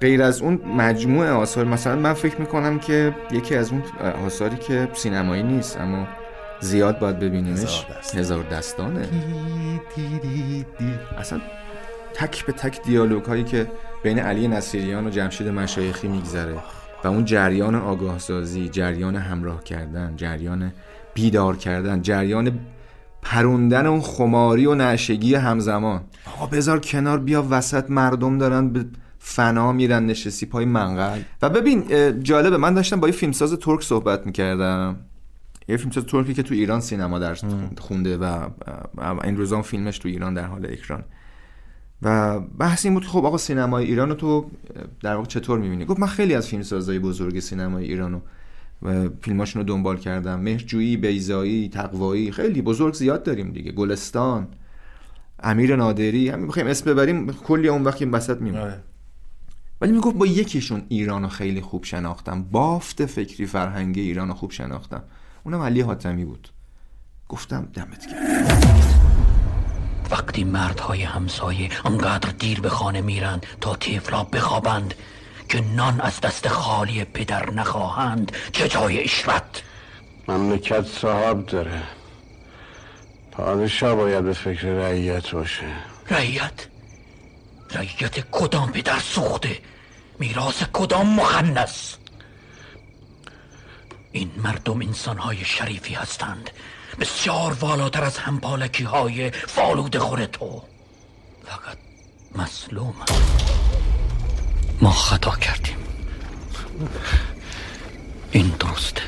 غیر 0.01 0.23
از 0.23 0.41
اون 0.41 0.53
مجموعه 0.55 1.31
آثار 1.31 1.65
مثلا 1.65 1.95
من 1.95 2.13
فکر 2.13 2.41
می‌کنم 2.41 2.79
که 2.79 3.15
یکی 3.31 3.55
از 3.55 3.71
اون 3.71 3.83
آثاری 4.25 4.57
که 4.57 4.89
سینمایی 4.93 5.43
نیست 5.43 5.77
اما 5.77 6.07
زیاد 6.59 6.99
باید 6.99 7.19
ببینیمش 7.19 7.85
هزار 8.13 8.43
دستانه. 8.43 9.09
اصلا 11.17 11.41
تک 12.13 12.45
به 12.45 12.53
تک 12.53 12.83
دیالوگ 12.83 13.23
هایی 13.23 13.43
که 13.43 13.67
بین 14.03 14.19
علی 14.19 14.47
نصیریان 14.47 15.07
و 15.07 15.09
جمشید 15.09 15.47
مشایخی 15.47 16.07
میگذره. 16.07 16.82
و 17.03 17.07
اون 17.07 17.25
جریان 17.25 17.75
آگاه 17.75 18.19
سازی 18.19 18.69
جریان 18.69 19.15
همراه 19.15 19.63
کردن 19.63 20.13
جریان 20.17 20.73
بیدار 21.13 21.57
کردن 21.57 22.01
جریان 22.01 22.59
پروندن 23.21 23.85
اون 23.85 24.01
خماری 24.01 24.65
و 24.65 24.75
نشگی 24.75 25.35
همزمان. 25.35 26.01
آقا 26.25 26.45
بذار 26.45 26.79
کنار 26.79 27.19
بیا 27.19 27.47
وسط 27.49 27.89
مردم 27.89 28.37
دارن 28.37 28.69
به 28.69 28.85
فنا 29.19 29.71
میرن 29.71 30.05
نشستی 30.05 30.45
پای 30.45 30.65
منقل. 30.65 31.19
و 31.41 31.49
ببین 31.49 31.83
جالبه 32.23 32.57
من 32.57 32.73
داشتم 32.73 32.99
با 32.99 33.07
یه 33.07 33.13
فیلمساز 33.13 33.53
ترک 33.53 33.83
صحبت 33.83 34.25
می‌کردم. 34.25 34.95
یه 35.67 35.77
فیلمساز 35.77 36.05
ترکی 36.05 36.33
که 36.33 36.43
تو 36.43 36.53
ایران 36.53 36.79
سینما 36.79 37.19
درس 37.19 37.43
خونده 37.79 38.17
و 38.17 38.49
این 39.23 39.37
روزان 39.37 39.61
فیلمش 39.61 39.97
تو 39.97 40.09
ایران 40.09 40.33
در 40.33 40.45
حال 40.45 40.65
اکران. 40.65 41.03
و 42.03 42.39
بحث 42.39 42.85
این 42.85 42.93
بود 42.93 43.03
که 43.03 43.09
خب 43.09 43.25
آقا 43.25 43.37
سینمای 43.37 43.85
ایران 43.85 44.09
رو 44.09 44.15
تو 44.15 44.51
در 45.01 45.15
واقع 45.15 45.27
چطور 45.27 45.59
می‌بینی؟ 45.59 45.85
گفت 45.85 45.99
من 45.99 46.07
خیلی 46.07 46.35
از 46.35 46.47
فیلمسازهای 46.47 46.99
بزرگ 46.99 47.39
سینمای 47.39 47.85
ایران 47.85 48.11
رو 48.11 48.21
و 48.81 49.09
فیلماشون 49.21 49.61
رو 49.61 49.67
دنبال 49.67 49.97
کردم. 49.97 50.39
مهرجویی 50.39 50.97
بیزایی 50.97 51.69
تقوایی 51.69 52.31
خیلی 52.31 52.61
بزرگ 52.61 52.93
زیاد 52.93 53.23
داریم 53.23 53.51
دیگه. 53.51 53.71
گلستان 53.71 54.47
امیر 55.43 55.75
نادری 55.75 56.29
همین 56.29 56.47
بخوایم 56.47 56.67
اسم 56.67 56.91
ببریم 56.91 57.33
کلی 57.33 57.67
اون 57.67 57.83
وقت 57.83 58.01
این 58.01 58.11
وسط 58.11 58.41
میمونه 58.41 58.79
ولی 59.81 59.91
می‌گفت 59.91 60.15
با 60.15 60.25
یکیشون 60.25 60.83
ایران 60.89 61.23
رو 61.23 61.29
خیلی 61.29 61.61
خوب 61.61 61.83
شناختم. 61.83 62.43
بافت 62.43 63.05
فکری 63.05 63.45
فرهنگی 63.45 64.01
ایران 64.01 64.27
رو 64.27 64.33
خوب 64.33 64.51
شناختم. 64.51 65.03
اونم 65.43 65.61
علی 65.61 65.81
حاتمی 65.81 66.25
بود. 66.25 66.49
گفتم 67.29 67.67
دمت 67.73 68.07
گرم. 68.07 68.92
وقتی 70.13 70.43
مردهای 70.43 71.03
همسایه 71.03 71.69
انقدر 71.85 72.29
دیر 72.29 72.61
به 72.61 72.69
خانه 72.69 73.01
میرند 73.01 73.45
تا 73.61 73.75
طفلا 73.75 74.23
بخوابند 74.23 74.93
که 75.49 75.61
نان 75.61 76.01
از 76.01 76.21
دست 76.21 76.47
خالی 76.47 77.03
پدر 77.03 77.49
نخواهند 77.49 78.31
چه 78.51 78.67
جای 78.67 79.03
اشرت 79.03 79.63
مملکت 80.27 80.85
صاحب 80.87 81.45
داره. 81.45 81.83
پادشاه 83.31 83.95
باید 83.95 84.23
به 84.23 84.33
فکر 84.33 84.67
رعیت 84.67 85.31
باشه. 85.31 85.65
رعیت؟ 86.09 86.67
رعیت 87.71 88.31
کدام 88.31 88.71
پدر 88.71 88.99
سوخته؟ 88.99 89.59
میراث 90.19 90.63
کدام 90.73 91.07
مخنس 91.15 91.97
این 94.11 94.31
مردم 94.37 94.81
انسانهای 94.81 95.45
شریفی 95.45 95.93
هستند. 95.93 96.49
بسیار 96.99 97.53
والاتر 97.53 98.03
از 98.03 98.17
همپالکی 98.17 98.83
های 98.83 99.31
فالود 99.31 99.97
خور 99.97 100.25
تو. 100.25 100.63
فقط 101.45 101.77
مسلوم 102.35 102.93
ما 104.81 104.91
خطا 104.91 105.31
کردیم. 105.31 105.77
این 108.31 108.55
درسته 108.59 109.01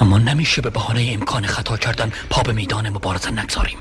اما 0.00 0.18
نمیشه 0.18 0.62
به 0.62 0.70
بهانه 0.70 1.10
امکان 1.14 1.46
خطا 1.46 1.76
کردن 1.76 2.12
پا 2.30 2.42
به 2.42 2.52
میدان 2.52 2.88
مبارزه 2.88 3.30
نگذاریم. 3.30 3.78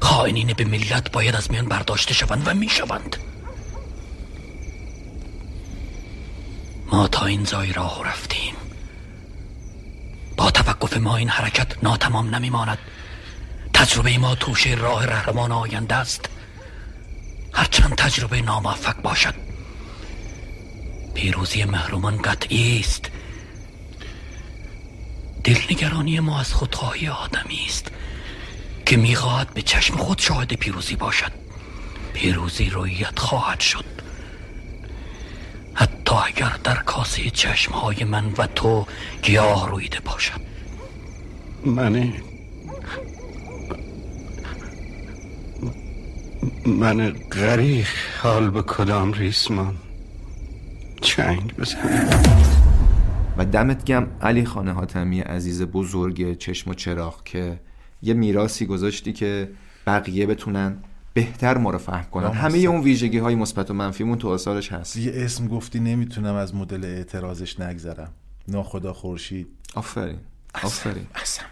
خائنین 0.00 0.52
به 0.52 0.64
ملت 0.64 1.12
باید 1.12 1.34
از 1.34 1.50
میان 1.50 1.66
برداشته 1.66 2.14
شوند 2.14 2.48
و 2.48 2.54
می‌شوند. 2.54 3.16
ما 6.92 7.08
تا 7.08 7.26
این 7.26 7.44
زای 7.44 7.72
راه 7.72 8.08
رفتیم. 8.08 8.54
با 10.36 10.50
توقف 10.50 10.96
ما 10.96 11.16
این 11.16 11.28
حرکت 11.28 11.84
ناتمام 11.84 12.34
نمیماند. 12.34 12.78
تجربه 13.74 14.18
ما 14.18 14.34
توشه 14.34 14.74
راه 14.74 15.06
رهرمان 15.06 15.52
آینده 15.52 15.94
است. 15.94 16.28
هرچند 17.52 17.94
تجربه 17.94 18.42
ناموفق 18.42 19.02
باشد. 19.02 19.34
پیروزی 21.14 21.64
محرومان 21.64 22.22
قطعی 22.22 22.80
است. 22.80 23.10
دلنگرانی 25.44 26.20
ما 26.20 26.40
از 26.40 26.52
خودخواهی 26.52 27.08
آدمی 27.08 27.64
است 27.66 27.90
که 28.86 28.96
می‌خواهد 28.96 29.54
به 29.54 29.62
چشم 29.62 29.96
خود 29.96 30.18
شاهد 30.18 30.52
پیروزی 30.54 30.96
باشد. 30.96 31.32
پیروزی 32.12 32.70
رویت 32.70 33.18
خواهد 33.18 33.60
شد. 33.60 33.95
حتی 35.76 36.14
اگر 36.26 36.56
در 36.64 36.74
کاسه 36.74 37.30
چشمهای 37.30 38.04
من 38.04 38.24
و 38.38 38.46
تو 38.46 38.86
گیاه 39.22 39.70
رویده 39.70 40.00
باشد 40.00 40.40
منی؟ 41.66 42.14
من 46.66 47.10
غریق 47.10 47.88
حال 48.22 48.50
به 48.50 48.62
کدام 48.62 49.12
ریسمان؟ 49.12 49.76
چنگ 51.02 51.56
بزنم 51.56 52.08
و 53.36 53.44
دمت 53.44 53.84
گم 53.84 54.06
علی 54.20 54.44
خانه 54.44 54.72
حاتمی 54.72 55.20
عزیز 55.20 55.62
بزرگ 55.62 56.38
چشم 56.38 56.70
و 56.70 56.74
چراغ 56.74 57.24
که 57.24 57.60
یه 58.02 58.14
میراسی 58.14 58.66
گذاشتی 58.66 59.12
که 59.12 59.50
بقیه 59.86 60.26
بتونن 60.26 60.78
بهتر 61.16 61.58
ما 61.58 61.70
رو 61.70 61.78
فهم 61.78 62.04
کنن. 62.04 62.32
همه 62.32 62.58
اون 62.58 62.80
ویژگی 62.80 63.18
های 63.18 63.34
مثبت 63.34 63.70
و 63.70 63.74
منفیمون 63.74 64.18
تو 64.18 64.28
آثارش 64.28 64.72
هست. 64.72 64.96
یه 64.96 65.12
اسم 65.14 65.48
گفتی 65.48 65.80
نمی‌تونم 65.80 66.34
از 66.34 66.54
مدل 66.54 66.84
اعتراضش 66.84 67.60
نگذرم. 67.60 68.12
ناخدا 68.48 68.92
خورشید. 68.92 69.48
آفرین. 69.74 70.18
آفرین. 70.62 71.06
اصلا 71.14 71.46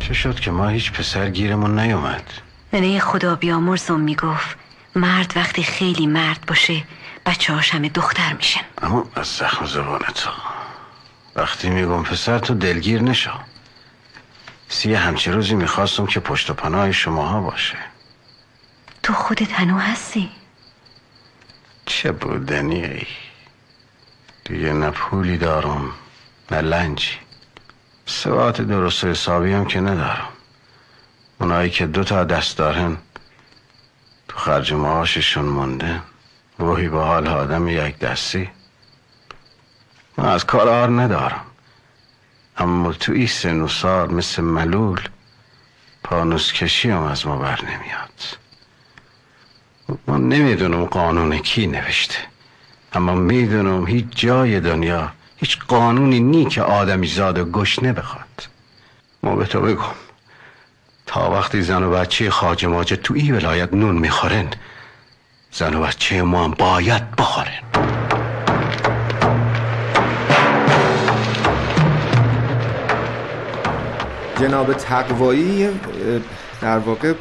چه 0.00 0.14
شد 0.14 0.40
که 0.40 0.50
ما 0.50 0.68
هیچ 0.68 0.92
پسر 0.92 1.30
گیرمون 1.30 1.78
نیومد؟ 1.78 2.22
ننه 2.72 2.98
خدا 2.98 3.34
بیامرزم 3.34 4.00
می‌گفت 4.00 4.56
مرد 4.96 5.32
وقتی 5.36 5.62
خیلی 5.62 6.06
مرد 6.06 6.44
باشه 6.46 6.84
بچه 7.26 7.52
هاش 7.54 7.70
همه 7.70 7.88
دختر 7.88 8.32
میشن. 8.32 8.60
اما 8.82 9.04
از 9.16 9.26
زخم 9.26 9.66
زبان 9.66 10.00
تو 10.14 10.30
وقتی 11.36 11.70
میگم 11.70 12.02
پسر 12.02 12.38
تو 12.38 12.54
دلگیر 12.54 13.02
نشو. 13.02 13.30
سی 14.74 14.94
همچه 14.94 15.32
روزی 15.32 15.54
می‌خواستم 15.54 16.06
که 16.06 16.20
پشت 16.20 16.50
و 16.50 16.54
پناه 16.54 16.92
شماها 16.92 17.40
باشه. 17.40 17.76
تو 19.02 19.12
خودت 19.12 19.52
هنو 19.52 19.78
هستی؟ 19.78 20.30
چه 21.86 22.12
بودنی 22.12 22.84
ای؟ 22.84 23.06
دیگه 24.44 24.72
نه 24.72 24.90
پولی 24.90 25.36
دارم 25.36 25.92
نه 26.50 26.60
لنجی. 26.60 27.18
سوات 28.06 28.60
درست 28.60 29.04
و 29.04 29.08
حسابی 29.08 29.52
هم 29.52 29.64
که 29.64 29.80
ندارم. 29.80 30.28
اونایی 31.40 31.70
که 31.70 31.86
دو 31.86 32.04
تا 32.04 32.24
دست 32.24 32.58
دارن 32.58 32.96
تو 34.28 34.38
خرج 34.38 34.72
معاششون 34.72 35.44
مونده. 35.44 36.00
روحی 36.58 36.88
به 36.88 37.00
حال 37.00 37.28
آدم 37.28 37.68
یک 37.68 37.98
دستی. 37.98 38.50
من 40.18 40.28
از 40.28 40.46
کار 40.46 40.68
آر 40.68 40.88
ندارم. 40.88 41.44
اما 42.58 42.92
تو 42.92 43.12
این 43.12 43.26
سن 43.26 43.60
و 43.60 43.68
سال 43.68 44.14
مثل 44.14 44.42
ملول 44.42 45.00
پانوس 46.04 46.52
کشی 46.52 46.90
هم 46.90 47.02
از 47.02 47.26
ما 47.26 47.36
بر 47.36 47.60
نمیاد. 47.64 48.38
من 50.06 50.28
نمی‌دونم 50.28 50.84
قانون 50.84 51.38
کی 51.38 51.66
نوشته 51.66 52.18
اما 52.92 53.14
می‌دونم 53.14 53.86
هیچ 53.86 54.06
جای 54.10 54.60
دنیا 54.60 55.12
هیچ 55.36 55.58
قانونی 55.58 56.20
نی 56.20 56.44
که 56.44 56.62
آدمی 56.62 57.06
زاد 57.06 57.38
و 57.38 57.44
گشنه 57.44 57.92
بخواد 57.92 58.48
ما 59.22 59.36
به 59.36 59.46
تو 59.46 59.60
بگم 59.60 59.94
تا 61.06 61.30
وقتی 61.30 61.62
زن 61.62 61.82
و 61.82 61.90
بچه 61.90 62.30
خاج 62.30 62.66
ماجه 62.66 62.96
تو 62.96 63.14
ای 63.14 63.32
ولایت 63.32 63.74
نون 63.74 63.96
می‌خورن 63.98 64.50
زن 65.52 65.74
و 65.74 65.82
بچه 65.82 66.22
ما 66.22 66.44
هم 66.44 66.50
باید 66.50 67.16
بخورن. 67.16 67.62
جناب 74.40 74.72
تقوایی 74.72 75.68
در 76.60 76.78
واقع 76.78 77.14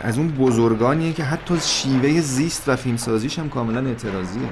از 0.00 0.18
اون 0.18 0.28
بزرگانیه 0.28 1.12
که 1.12 1.24
حتی 1.24 1.60
شیوه 1.60 2.20
زیست 2.20 2.68
و 2.68 2.76
فیلمسازیش 2.76 3.38
هم 3.38 3.48
کاملا 3.48 3.88
اعتراضیه. 3.88 4.48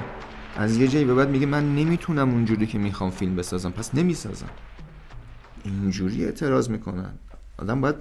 از 0.57 0.77
یه 0.77 0.87
جایی 0.87 1.05
به 1.05 1.13
بعد 1.13 1.29
میگه 1.29 1.45
من 1.45 1.75
نمی‌تونم 1.75 2.29
اونجوری 2.29 2.67
که 2.67 2.77
می‌خوام 2.77 3.09
فیلم 3.09 3.35
بسازم. 3.35 3.71
پس 3.71 3.95
نمی‌سازم. 3.95 4.49
اینجوری 5.63 6.25
اعتراض 6.25 6.69
می‌کنن. 6.69 7.13
آدم 7.57 7.81
باید 7.81 7.95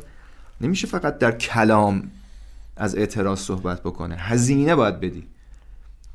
نمیشه 0.60 0.86
فقط 0.86 1.18
در 1.18 1.32
کلام 1.32 2.10
از 2.76 2.96
اعتراض 2.96 3.38
صحبت 3.38 3.80
بکنه. 3.80 4.16
هزینه 4.16 4.74
باید 4.74 5.00
بدی. 5.00 5.26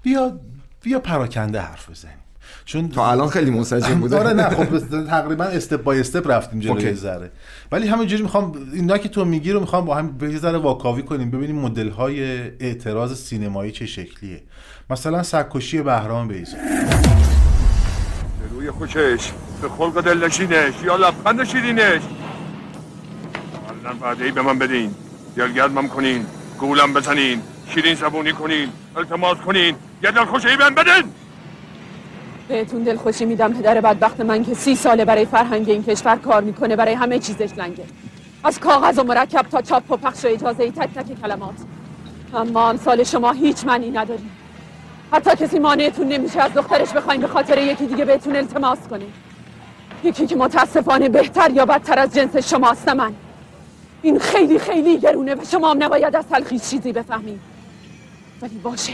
بیا 0.03 0.39
بیا 0.81 0.99
پراکنده 0.99 1.61
حرف 1.61 1.89
بزنیم. 1.89 2.17
چون 2.65 2.89
تا 2.89 3.11
الان 3.11 3.29
خیلی 3.29 3.51
منسجم 3.51 3.99
بوده. 3.99 4.17
آره 4.17 4.33
نه 4.33 4.49
خب 4.49 5.05
تقریبا 5.07 5.43
استپ 5.43 5.83
بای 5.83 5.99
استپ 5.99 6.31
رفتیم 6.31 6.59
جلوی 6.59 6.93
ذره. 6.93 7.31
ولی 7.71 7.87
همینجوری 7.87 8.23
می‌خوام 8.23 8.53
اینا 8.73 8.97
که 8.97 9.09
تو 9.09 9.25
میگی 9.25 9.51
رو 9.51 9.59
می‌خوام 9.59 9.85
با 9.85 9.95
هم 9.95 10.11
به 10.11 10.31
یه 10.31 10.37
ذره 10.37 10.57
واکاوی 10.57 11.03
کنیم 11.03 11.31
ببینیم 11.31 11.55
مدل 11.55 11.89
های 11.89 12.23
اعتراض 12.59 13.23
سینمایی 13.23 13.71
چه 13.71 13.85
شکلیه. 13.85 14.41
مثلا 14.89 15.23
سرکشی 15.23 15.81
بهرام 15.81 16.27
بیزا 16.27 16.57
روی 18.51 18.71
خوشش 18.71 19.31
به 19.61 19.69
خلق 19.69 20.01
دلنشینش 20.01 20.73
یا 20.83 20.95
لبخند 20.95 21.43
شیرینش. 21.43 22.01
الان 23.83 23.99
وعده 24.01 24.25
ای 24.25 24.31
به 24.31 24.41
من 24.41 24.59
بدین. 24.59 24.95
گرگردمم 25.37 25.87
کنین 25.87 26.25
گولم 26.59 26.93
بزنین 26.93 27.41
شیرین 27.73 27.95
زبونی 27.95 28.31
کنین 28.31 28.69
التماس 28.95 29.37
کنین. 29.37 29.75
یه 30.03 30.11
دل 30.11 30.25
خوشی 30.25 30.57
بهم 30.57 30.75
بدین. 30.75 31.11
بهتون 32.51 32.83
دلخوشی 32.83 33.25
میدم 33.25 33.53
پدر 33.53 33.81
بدبخت 33.81 34.21
من 34.21 34.43
که 34.43 34.53
سی 34.53 34.75
ساله 34.75 35.05
برای 35.05 35.25
فرهنگ 35.25 35.69
این 35.69 35.83
کشور 35.83 36.15
کار 36.15 36.41
می‌کنه 36.43 36.75
برای 36.75 36.93
همه 36.93 37.19
چیزش 37.19 37.49
لنگه. 37.57 37.83
از 38.43 38.59
کاغذ 38.59 38.99
و 38.99 39.03
مرکب 39.03 39.45
تا 39.51 39.61
چاپ 39.61 39.91
و 39.91 39.97
پخش 39.97 40.25
و 40.25 40.27
اجازه 40.27 40.63
ای 40.63 40.71
تک 40.71 40.93
تک 40.93 41.21
کلمات. 41.21 41.55
اما 42.33 42.69
امثال 42.69 43.03
شما 43.03 43.31
هیچ 43.31 43.65
معنی 43.65 43.91
نداریم 43.91 44.31
حتی 45.11 45.29
کسی 45.29 45.59
مانعتون 45.59 46.07
نمیشه 46.07 46.41
از 46.41 46.53
دخترش 46.53 46.89
بخواین 46.89 47.21
به 47.21 47.27
خاطر 47.27 47.57
یکی 47.57 47.85
دیگه 47.85 48.05
بهتون 48.05 48.35
التماس 48.35 48.79
کنه. 48.89 49.05
یکی 50.03 50.27
که 50.27 50.35
متاسفانه 50.35 51.09
بهتر 51.09 51.51
یا 51.51 51.65
بدتر 51.65 51.99
از 51.99 52.13
جنس 52.13 52.37
شماست 52.37 52.89
من. 52.89 53.13
این 54.01 54.19
خیلی 54.19 54.59
خیلی 54.59 54.99
گرونه 54.99 55.35
و 55.35 55.45
شما 55.51 55.71
هم 55.71 55.83
نباید 55.83 56.15
از 56.15 56.25
تلخیص 56.27 56.69
چیزی 56.69 56.91
بفهمید. 56.91 57.39
ولی 58.41 58.57
باشه. 58.57 58.93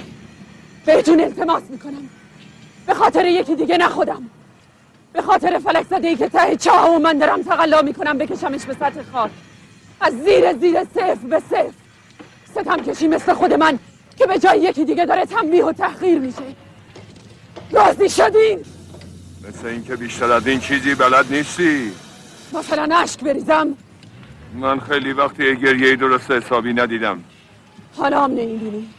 بهتون 0.86 1.22
التماس 1.22 1.64
می‌کنم. 1.70 2.10
به 2.88 2.94
خاطر 2.94 3.26
یکی 3.26 3.56
دیگه 3.56 3.78
نه 3.78 3.88
خودم. 3.88 4.30
به 5.14 5.22
خاطر 5.22 5.60
فلک 5.60 5.86
زده 5.90 6.08
ای 6.08 6.16
که 6.16 6.30
ته 6.30 6.56
چاه 6.56 6.96
و 6.96 7.00
من 7.00 7.18
دارم 7.18 7.44
تقلا 7.44 7.82
می‌کنم 7.82 8.18
بکشمش 8.18 8.66
به 8.66 8.74
سطح 8.74 9.02
خاک 9.12 9.32
از 10.02 10.14
زیر 10.14 10.54
زیر 10.54 10.84
صفر 10.84 11.28
به 11.30 11.40
صفر. 11.40 11.74
ستم 12.52 12.78
کشی 12.78 13.08
مثل 13.08 13.34
خود 13.34 13.54
من 13.54 13.80
که 14.18 14.26
به 14.26 14.40
جای 14.40 14.60
یکی 14.60 14.86
دیگه 14.86 15.06
داره 15.06 15.26
تنبیه 15.26 15.66
و 15.66 15.72
تحقیر 15.72 16.20
میشه. 16.20 16.44
راضی 17.72 18.10
شدین 18.10 18.60
مثل 19.50 19.68
اینکه 19.68 19.96
بیشتر 19.96 20.32
از 20.32 20.48
این 20.48 20.60
چیزی 20.60 20.96
بلد 20.96 21.26
نیستی. 21.34 21.92
مثلا 22.54 22.96
اشک 22.96 23.20
بریزم. 23.20 23.68
من 24.54 24.80
خیلی 24.80 25.14
وقتی 25.14 25.56
گریه 25.56 25.96
درست 25.96 26.32
حسابی 26.32 26.74
ندیدم. 26.74 27.24
حالا 27.98 28.24
هم 28.24 28.32
نمی‌بینی. 28.32 28.90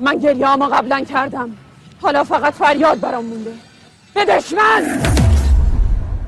من 0.00 0.18
گریه 0.18 0.46
قبلا 0.46 1.00
کردم. 1.00 1.56
حالا 2.02 2.24
فقط 2.24 2.52
فریاد 2.52 3.00
برام 3.00 3.24
مونده. 3.24 3.50
به 4.14 4.24
دشمن 4.24 5.02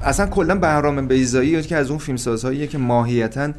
اصلا 0.02 0.26
کلا 0.26 0.54
بهرام 0.54 1.08
بیزایی 1.08 1.62
که 1.62 1.76
از 1.76 1.90
اون 1.90 1.98
فیلمسازهاییه 1.98 2.66
که 2.66 2.78
ماهیتا 2.78 3.52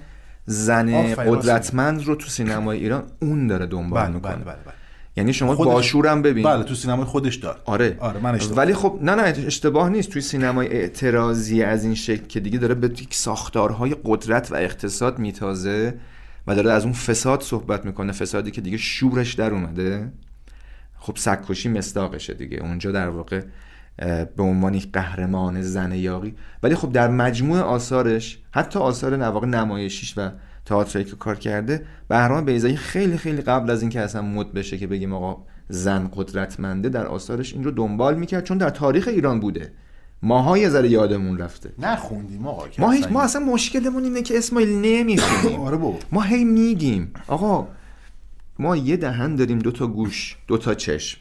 زن 0.45 1.13
قدرتمند 1.13 2.03
رو 2.03 2.15
تو 2.15 2.27
سینمای 2.27 2.77
ایران 2.77 3.03
اون 3.21 3.47
داره 3.47 3.65
دنبال 3.65 4.03
بله، 4.03 4.13
می‌کنه. 4.15 4.31
بله، 4.35 4.43
بله، 4.43 4.55
بله. 4.65 4.73
یعنی 5.17 5.33
شما 5.33 5.55
خودش- 5.55 5.73
باشورم 5.73 6.21
ببین. 6.21 6.43
بله 6.43 6.63
تو 6.63 6.75
سینمای 6.75 7.05
خودش 7.05 7.35
داره. 7.35 7.57
آره. 7.65 7.97
آره 7.99 8.19
من 8.19 8.35
اشتباه 8.35 8.57
ولی 8.57 8.73
خب 8.73 8.99
نه 9.01 9.15
نه 9.15 9.21
اشتباه 9.21 9.89
نیست. 9.89 10.09
توی 10.09 10.21
سینمای 10.21 10.67
اعتراضی 10.67 11.63
از 11.63 11.83
این 11.83 11.95
شکل 11.95 12.25
که 12.27 12.39
دیگه 12.39 12.57
داره 12.57 12.75
به 12.75 12.87
یک 12.87 13.15
ساختارهای 13.15 13.95
قدرت 14.05 14.51
و 14.51 14.55
اقتصاد 14.55 15.19
میتازه 15.19 15.93
و 16.47 16.55
داره 16.55 16.71
از 16.71 16.83
اون 16.83 16.93
فساد 16.93 17.41
صحبت 17.41 17.85
می‌کنه 17.85 18.11
فسادی 18.11 18.51
که 18.51 18.61
دیگه 18.61 18.77
شورش 18.77 19.33
در 19.33 19.51
اومده. 19.51 20.11
خب 21.05 21.15
سگکشی 21.17 21.69
مستاقشه 21.69 22.33
دیگه. 22.33 22.57
اونجا 22.61 22.91
در 22.91 23.09
واقع 23.09 23.41
به 24.35 24.43
عنوان 24.43 24.73
یک 24.73 24.91
قهرمان 24.93 25.61
زن 25.61 25.91
یاقی 25.91 26.33
ولی 26.63 26.75
خب 26.75 26.91
در 26.91 27.07
مجموع 27.07 27.59
آثارش 27.59 28.39
حتی 28.51 28.79
آثار 28.79 29.17
نواقع 29.17 29.47
نمایشیش 29.47 30.17
و 30.17 30.29
تئاتری 30.65 31.03
که 31.03 31.15
کار 31.15 31.35
کرده 31.35 31.85
بهرام 32.07 32.45
بیزایی 32.45 32.75
خیلی 32.75 33.17
خیلی 33.17 33.41
قبل 33.41 33.71
از 33.71 33.81
اینکه 33.81 34.01
اصلا 34.01 34.21
مد 34.21 34.53
بشه 34.53 34.77
که 34.77 34.87
بگیم 34.87 35.13
آقا 35.13 35.43
زن 35.69 36.09
قدرتمنده 36.15 36.89
در 36.89 37.05
آثارش 37.05 37.53
این 37.53 37.63
رو 37.63 37.71
دنبال 37.71 38.15
می‌کرد 38.15 38.43
چون 38.43 38.57
در 38.57 38.69
تاریخ 38.69 39.07
ایران 39.07 39.39
بوده. 39.39 39.71
ماها 40.23 40.57
یه 40.57 40.69
ذره 40.69 40.89
یادمون 40.89 41.37
رفته. 41.37 41.71
نخوندیم 41.79 42.47
آقا 42.47 42.65
ما 42.77 42.91
هیچ 42.91 43.07
ما 43.11 43.21
اصلا 43.21 43.45
مشکلمون 43.45 44.03
اینه 44.03 44.21
که 44.21 44.37
اسماعیل 44.37 44.69
نمی‌خونیم. 44.69 45.59
آره 45.67 45.77
بابا. 45.77 45.97
ما 46.11 46.21
هی 46.21 46.43
میگیم 46.43 47.13
آقا 47.27 47.67
ما 48.59 48.77
یه 48.77 48.97
دهن 48.97 49.35
داریم 49.35 49.59
دو 49.59 49.71
تا 49.71 49.87
گوش 49.87 50.37
دو 50.47 50.57
تا 50.57 50.73
چشم. 50.73 51.19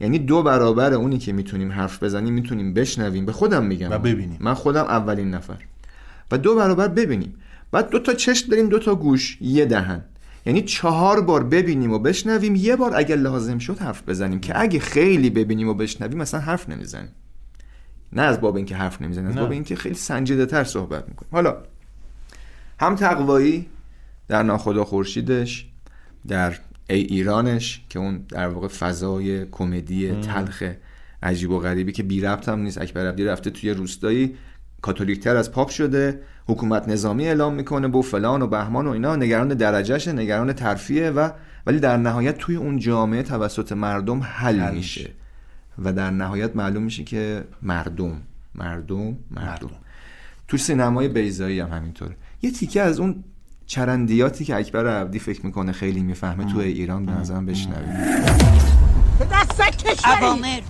یعنی 0.00 0.18
دو 0.18 0.42
برابر 0.42 0.92
اونی 0.92 1.18
که 1.18 1.32
می‌تونیم 1.32 1.72
حرف 1.72 2.02
بزنیم 2.02 2.34
می‌تونیم 2.34 2.74
بشنویم. 2.74 3.26
به 3.26 3.32
خودم 3.32 3.64
میگم. 3.64 3.90
و 3.90 3.98
ببینیم. 3.98 4.38
من 4.40 4.54
خودم 4.54 4.84
اولین 4.84 5.30
نفر. 5.30 5.58
و 6.30 6.38
دو 6.38 6.54
برابر 6.54 6.88
ببینیم. 6.88 7.34
بعد 7.70 7.90
دو 7.90 7.98
تا 7.98 8.14
چشم 8.14 8.50
داریم 8.50 8.68
دو 8.68 8.78
تا 8.78 8.94
گوش 8.94 9.38
یه 9.40 9.64
دهن. 9.64 10.04
یعنی 10.46 10.62
چهار 10.62 11.20
بار 11.20 11.44
ببینیم 11.44 11.92
و 11.92 11.98
بشنویم. 11.98 12.54
یه 12.54 12.76
بار 12.76 12.96
اگر 12.96 13.16
لازم 13.16 13.58
شد 13.58 13.78
حرف 13.78 14.08
بزنیم. 14.08 14.40
که 14.40 14.60
اگه 14.60 14.78
خیلی 14.78 15.30
ببینیم 15.30 15.68
و 15.68 15.74
بشنویم 15.74 16.18
مثلا 16.18 16.40
حرف 16.40 16.68
نمی‌زنیم. 16.68 17.12
نه 18.12 18.22
از 18.22 18.40
باب 18.40 18.56
اینکه 18.56 18.76
حرف 18.76 19.02
نمی‌زنیم 19.02 19.28
از. 19.28 19.36
باب 19.36 19.50
اینکه 19.50 19.76
خیلی 19.76 19.94
سنجیده 19.94 20.46
تر 20.46 20.64
صحبت 20.64 21.08
می‌کنیم. 21.08 21.30
حالا 21.32 21.56
هم 22.80 22.94
تقوایی 22.94 23.66
در 24.28 24.42
ناخدا 24.42 24.84
خورشیدش 24.84 25.67
در 26.26 26.58
ای 26.90 27.00
ایرانش 27.00 27.82
که 27.88 27.98
اون 27.98 28.24
در 28.28 28.48
واقع 28.48 28.68
فضای 28.68 29.46
کمدی. 29.46 30.12
تلخ 30.12 30.62
عجیب 31.22 31.50
و 31.50 31.58
غریبی 31.58 31.92
که 31.92 32.02
بی 32.02 32.20
ربط 32.20 32.48
هم 32.48 32.60
نیست. 32.60 32.78
اکبر 32.78 33.08
عبدی 33.08 33.24
رفته 33.24 33.50
توی 33.50 33.70
روستایی 33.70 34.34
کاتولیکتر 34.82 35.36
از 35.36 35.52
پاپ 35.52 35.68
شده 35.68 36.20
حکومت 36.46 36.88
نظامی 36.88 37.26
اعلام 37.26 37.54
می‌کنه 37.54 37.88
با 37.88 38.02
فلان 38.02 38.42
و 38.42 38.46
بهمان 38.46 38.86
و 38.86 38.90
اینا. 38.90 39.16
نگران 39.16 39.48
درجهشه 39.48 40.12
نگران 40.12 40.52
ترفیه 40.52 41.10
و 41.10 41.30
ولی 41.66 41.80
در 41.80 41.96
نهایت 41.96 42.38
توی 42.38 42.56
اون 42.56 42.78
جامعه 42.78 43.22
توسط 43.22 43.72
مردم 43.72 44.20
حل, 44.22 44.60
حل 44.60 44.74
میشه. 44.74 45.10
و 45.84 45.92
در 45.92 46.10
نهایت 46.10 46.56
معلوم 46.56 46.82
میشه 46.82 47.04
که 47.04 47.44
مردم 47.62 48.22
مردم 48.54 49.16
مردم. 49.30 49.70
تو 50.48 50.56
سینمای 50.56 51.08
بیزایی 51.08 51.60
هم 51.60 51.70
همینطوره. 51.70 52.16
یه 52.42 52.50
تیکه 52.50 52.82
از 52.82 53.00
اون 53.00 53.24
چرندیاتی 53.68 54.44
که 54.44 54.56
اکبر 54.56 54.86
عبدی 54.86 55.18
فکر 55.18 55.46
می‌کنه 55.46 55.72
خیلی 55.72 56.00
می‌فهمه 56.00 56.52
تو 56.52 56.58
ایران 56.58 57.06
به 57.06 57.12
نظرم 57.12 57.46
بشنویم. 57.46 57.92
به 59.18 59.24
دست 59.32 59.60
کشوری! 59.60 60.24
اوامر 60.24 60.60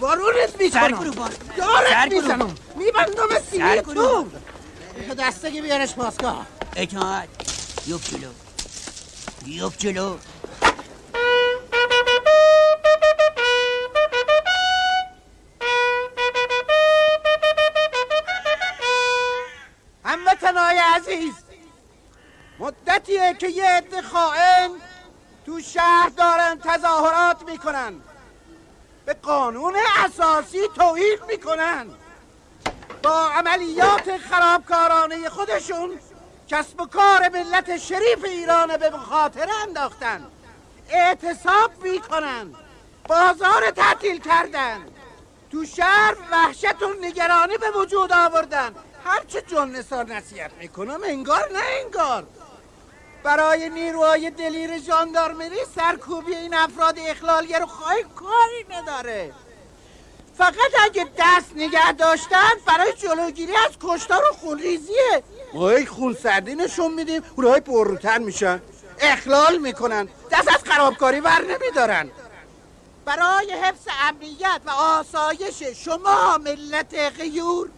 بارونت 0.00 0.60
می‌کنم. 0.60 1.04
دارت. 1.56 2.12
می‌زنم 2.12 2.54
میبندم 2.76 3.40
سینه 3.50 3.82
تو. 3.82 4.26
به 5.08 5.14
دسته 5.18 5.50
بیارش 5.50 5.94
پاسگاه 5.94 6.46
اطاعت 6.76 7.28
یوب 7.86 8.00
جلو. 8.00 8.30
یوب 9.46 9.72
جلو. 9.78 10.16
که 23.32 23.48
یه 23.48 23.64
عده 23.64 24.02
خائن 24.02 24.70
تو 25.46 25.60
شهر 25.60 26.08
دارن 26.16 26.58
تظاهرات 26.64 27.42
می‌کنن. 27.42 28.00
به 29.06 29.14
قانون 29.14 29.76
اساسی 30.04 30.58
توهین 30.76 31.18
می‌کنن. 31.28 31.86
با 33.02 33.28
عملیات 33.28 34.16
خرابکارانه 34.16 35.28
خودشون 35.28 35.98
کسب 36.48 36.80
و 36.80 36.86
کار 36.86 37.28
ملت 37.28 37.76
شریف 37.76 38.24
ایران 38.24 38.76
به 38.76 38.90
مخاطره 38.90 39.52
انداختن. 39.62 40.26
اعتصاب 40.88 41.82
می‌کنن. 41.82 42.54
بازار 43.08 43.70
تعطیل 43.70 44.20
کردن. 44.20 44.78
تو 45.52 45.64
شهر 45.64 46.16
وحشت 46.32 46.82
و 46.82 46.94
نگرانی 47.00 47.58
به 47.58 47.70
وجود 47.70 48.12
آوردن. 48.12 48.74
هرچه 49.04 49.42
جن 49.42 49.68
نصیحت 50.08 50.50
می‌کنم 50.60 51.00
انگار 51.04 51.50
نه 51.52 51.62
انگار. 51.84 52.26
برای 53.28 53.68
نیروهای 53.68 54.30
دلیر 54.30 54.78
ژاندارمری 54.78 55.56
سرکوبی 55.76 56.34
این 56.34 56.54
افراد 56.54 56.98
اخلالگر 56.98 57.62
و 57.62 57.66
خواهی 57.66 58.02
کاری 58.02 58.66
نداره. 58.70 59.32
فقط 60.38 60.72
اگه 60.84 61.06
دست 61.18 61.52
نگه 61.56 61.92
داشتن 61.92 62.50
برای 62.66 62.92
جلوگیری 62.92 63.52
از 63.56 63.70
کشتار 63.80 64.22
و 64.30 64.34
خونریزیه 64.34 65.22
ما 65.54 65.68
هی 65.70 65.86
خون 65.86 66.14
سردی 66.14 66.54
نشون 66.54 66.94
میدیم 66.94 67.22
اونهای 67.36 67.60
پرروتر 67.60 68.18
میشن. 68.18 68.62
اخلال 69.00 69.58
می‌کنن 69.58 70.08
دست 70.30 70.48
از 70.48 70.64
خرابکاری 70.64 71.20
ور 71.20 71.44
نمیدارن. 71.44 72.10
برای 73.04 73.52
حفظ 73.52 73.88
امنیت 74.08 74.60
و 74.66 74.70
آسایش 74.70 75.62
شما 75.62 76.38
ملت 76.38 76.94
غیور 77.18 77.68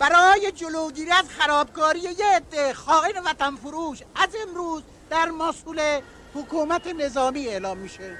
برای 0.00 0.52
جلوگیری 0.52 1.10
از 1.10 1.28
خرابکاری 1.28 2.00
یه 2.00 2.26
عده 2.34 2.74
خائن 2.74 3.18
وطن 3.24 3.56
فروش 3.56 3.98
از 4.16 4.28
امروز 4.48 4.82
در 5.10 5.30
مسئول 5.30 6.00
حکومت 6.34 6.86
نظامی 6.86 7.48
اعلام 7.48 7.78
میشه. 7.78 8.18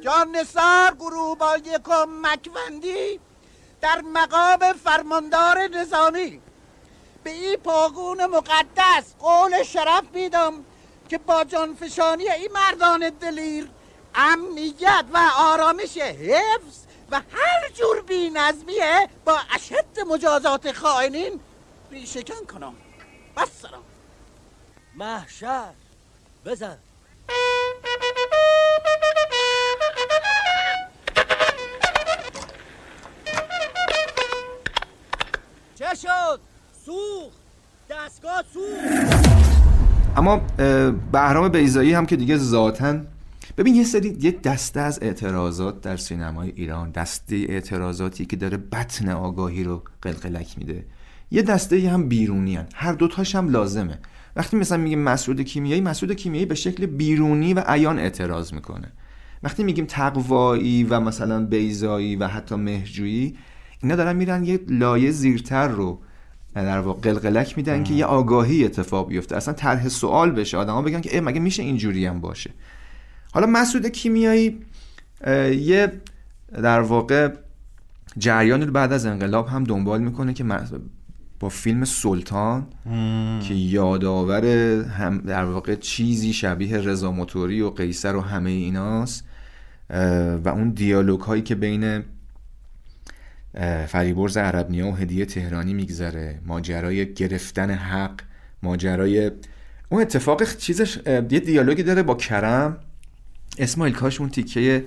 جان 0.00 0.36
نثار 0.36 0.94
گروه 0.94 1.38
با 1.38 1.56
یکم 1.56 2.08
مکوندی 2.22 3.20
در 3.80 4.00
مقام 4.00 4.72
فرماندار 4.72 5.58
نظامی. 5.68 6.40
به 7.24 7.30
این 7.30 7.56
پاگون 7.56 8.26
مقدس 8.26 9.14
قول 9.18 9.62
شرف 9.62 10.04
میدم 10.14 10.52
که 11.08 11.18
با 11.18 11.44
جانفشانی 11.44 12.28
این 12.28 12.52
مردان 12.52 13.10
دلیر 13.10 13.68
امنیت 14.14 15.04
و 15.14 15.18
آرامش 15.38 15.96
حفظ 15.96 16.84
و 17.10 17.16
هر 17.16 17.70
جور 17.74 18.02
بی 18.02 18.30
نظمیه 18.30 19.08
با 19.24 19.38
اشد 19.54 20.00
مجازات 20.10 20.72
خائنین 20.72 21.40
ریشکن 21.90 22.44
کنم. 22.52 22.74
بس 23.36 23.48
سلام. 23.62 23.82
محشر 24.94 25.72
بزن. 26.44 26.78
چه 35.78 35.94
شد؟ 35.94 36.40
سوخت. 36.86 37.36
دستگاه 37.90 38.44
سوخت. 38.54 39.30
اما 40.16 40.36
بهرام 41.12 41.48
بیزایی 41.48 41.92
هم 41.94 42.06
که 42.06 42.16
دیگه 42.16 42.36
ذاتن 42.36 43.06
ببین 43.58 43.74
یه 43.74 43.84
سری 43.84 44.16
یه 44.20 44.30
دسته 44.30 44.80
از 44.80 44.98
اعتراضات 45.02 45.80
در 45.80 45.96
سینمای 45.96 46.52
ایران 46.56 46.90
دسته 46.90 47.36
اعتراضاتی 47.36 48.26
که 48.26 48.36
داره 48.36 48.56
بطن 48.56 49.08
آگاهی 49.08 49.64
رو 49.64 49.82
قلقلک 50.02 50.58
میده. 50.58 50.84
یه 51.30 51.42
دسته 51.42 51.90
هم 51.90 52.08
بیرونی 52.08 52.56
هن. 52.56 52.66
هر 52.74 52.92
دوتاش 52.92 53.34
هم 53.34 53.48
لازمه. 53.48 53.98
وقتی 54.36 54.56
مثلا 54.56 54.78
میگیم 54.78 54.98
مسعود 54.98 55.40
کیمیایی 55.40 55.80
مسعود 55.80 56.12
کیمیایی 56.12 56.46
به 56.46 56.54
شکل 56.54 56.86
بیرونی 56.86 57.54
و 57.54 57.62
عیان 57.66 57.98
اعتراض 57.98 58.52
می‌کنه. 58.52 58.92
وقتی 59.42 59.64
میگیم 59.64 59.84
تقوایی 59.84 60.84
و 60.84 61.00
مثلا 61.00 61.46
بیزایی 61.46 62.16
و 62.16 62.26
حتی 62.26 62.54
مهرجویی 62.54 63.36
اینا 63.82 63.96
دارن 63.96 64.16
میرن 64.16 64.44
یه 64.44 64.60
لایه 64.68 65.10
زیرتر 65.10 65.68
رو 65.68 66.00
در 66.54 66.80
واقع 66.80 67.00
قلقلک 67.00 67.56
میدن 67.56 67.84
که 67.84 67.94
یه 67.94 68.04
آگاهی 68.04 68.64
اتفاق 68.64 69.08
بیفته. 69.08 69.36
اصلا 69.36 69.54
طرح 69.54 69.88
سوال 69.88 70.30
بشه. 70.30 70.56
آدما 70.56 70.82
بگن 70.82 71.00
که 71.00 71.16
اه 71.16 71.20
مگه 71.20 71.40
میشه 71.40 71.62
اینجوری 71.62 72.06
هم 72.06 72.20
باشه؟ 72.20 72.50
حالا 73.32 73.46
مسعود 73.46 73.86
کیمیایی 73.86 74.60
یه 75.50 75.92
در 76.52 76.80
واقع 76.80 77.28
جریان 78.18 78.62
رو 78.62 78.72
بعد 78.72 78.92
از 78.92 79.06
انقلاب 79.06 79.48
هم 79.48 79.64
دنبال 79.64 80.00
می‌کنه 80.00 80.34
که 80.34 80.44
با 81.40 81.48
فیلم 81.48 81.84
سلطان 81.84 82.66
که 83.48 83.54
یادآور 83.54 84.44
هم 84.84 85.18
در 85.18 85.44
واقع 85.44 85.74
چیزی 85.74 86.32
شبیه 86.32 86.76
رضا 86.76 87.10
موتوری 87.10 87.60
و 87.60 87.70
قیصر 87.70 88.16
و 88.16 88.20
همه 88.20 88.50
ایناست 88.50 89.24
و 90.44 90.48
اون 90.48 90.70
دیالوگ 90.70 91.20
هایی 91.20 91.42
که 91.42 91.54
بین 91.54 92.04
فریبرز 93.86 94.36
عربنیا 94.36 94.88
و 94.88 94.96
هدیه 94.96 95.24
تهرانی 95.24 95.74
میگذره 95.74 96.40
ماجرای 96.46 97.14
گرفتن 97.14 97.70
حق 97.70 98.20
ماجرای 98.62 99.30
اون 99.88 100.02
اتفاق 100.02 100.56
چیزش 100.56 100.98
یه 101.06 101.40
دیالوگی 101.40 101.82
داره 101.82 102.02
با 102.02 102.14
کرم. 102.14 102.78
اسماعیل 103.58 103.94
کاش 103.94 104.20
اون 104.20 104.30
تیکه 104.30 104.84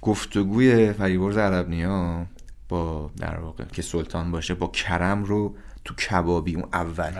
گفتگوی 0.00 0.92
فریبرز 0.92 1.36
عربنیا 1.36 2.26
با 2.68 3.10
در 3.16 3.40
واقع 3.40 3.64
که 3.64 3.82
سلطان 3.82 4.30
باشه 4.30 4.54
با 4.54 4.66
کرم 4.66 5.24
رو 5.24 5.54
تو 5.84 5.94
کبابی 5.94 6.54
اون 6.54 6.64
اول. 6.72 7.10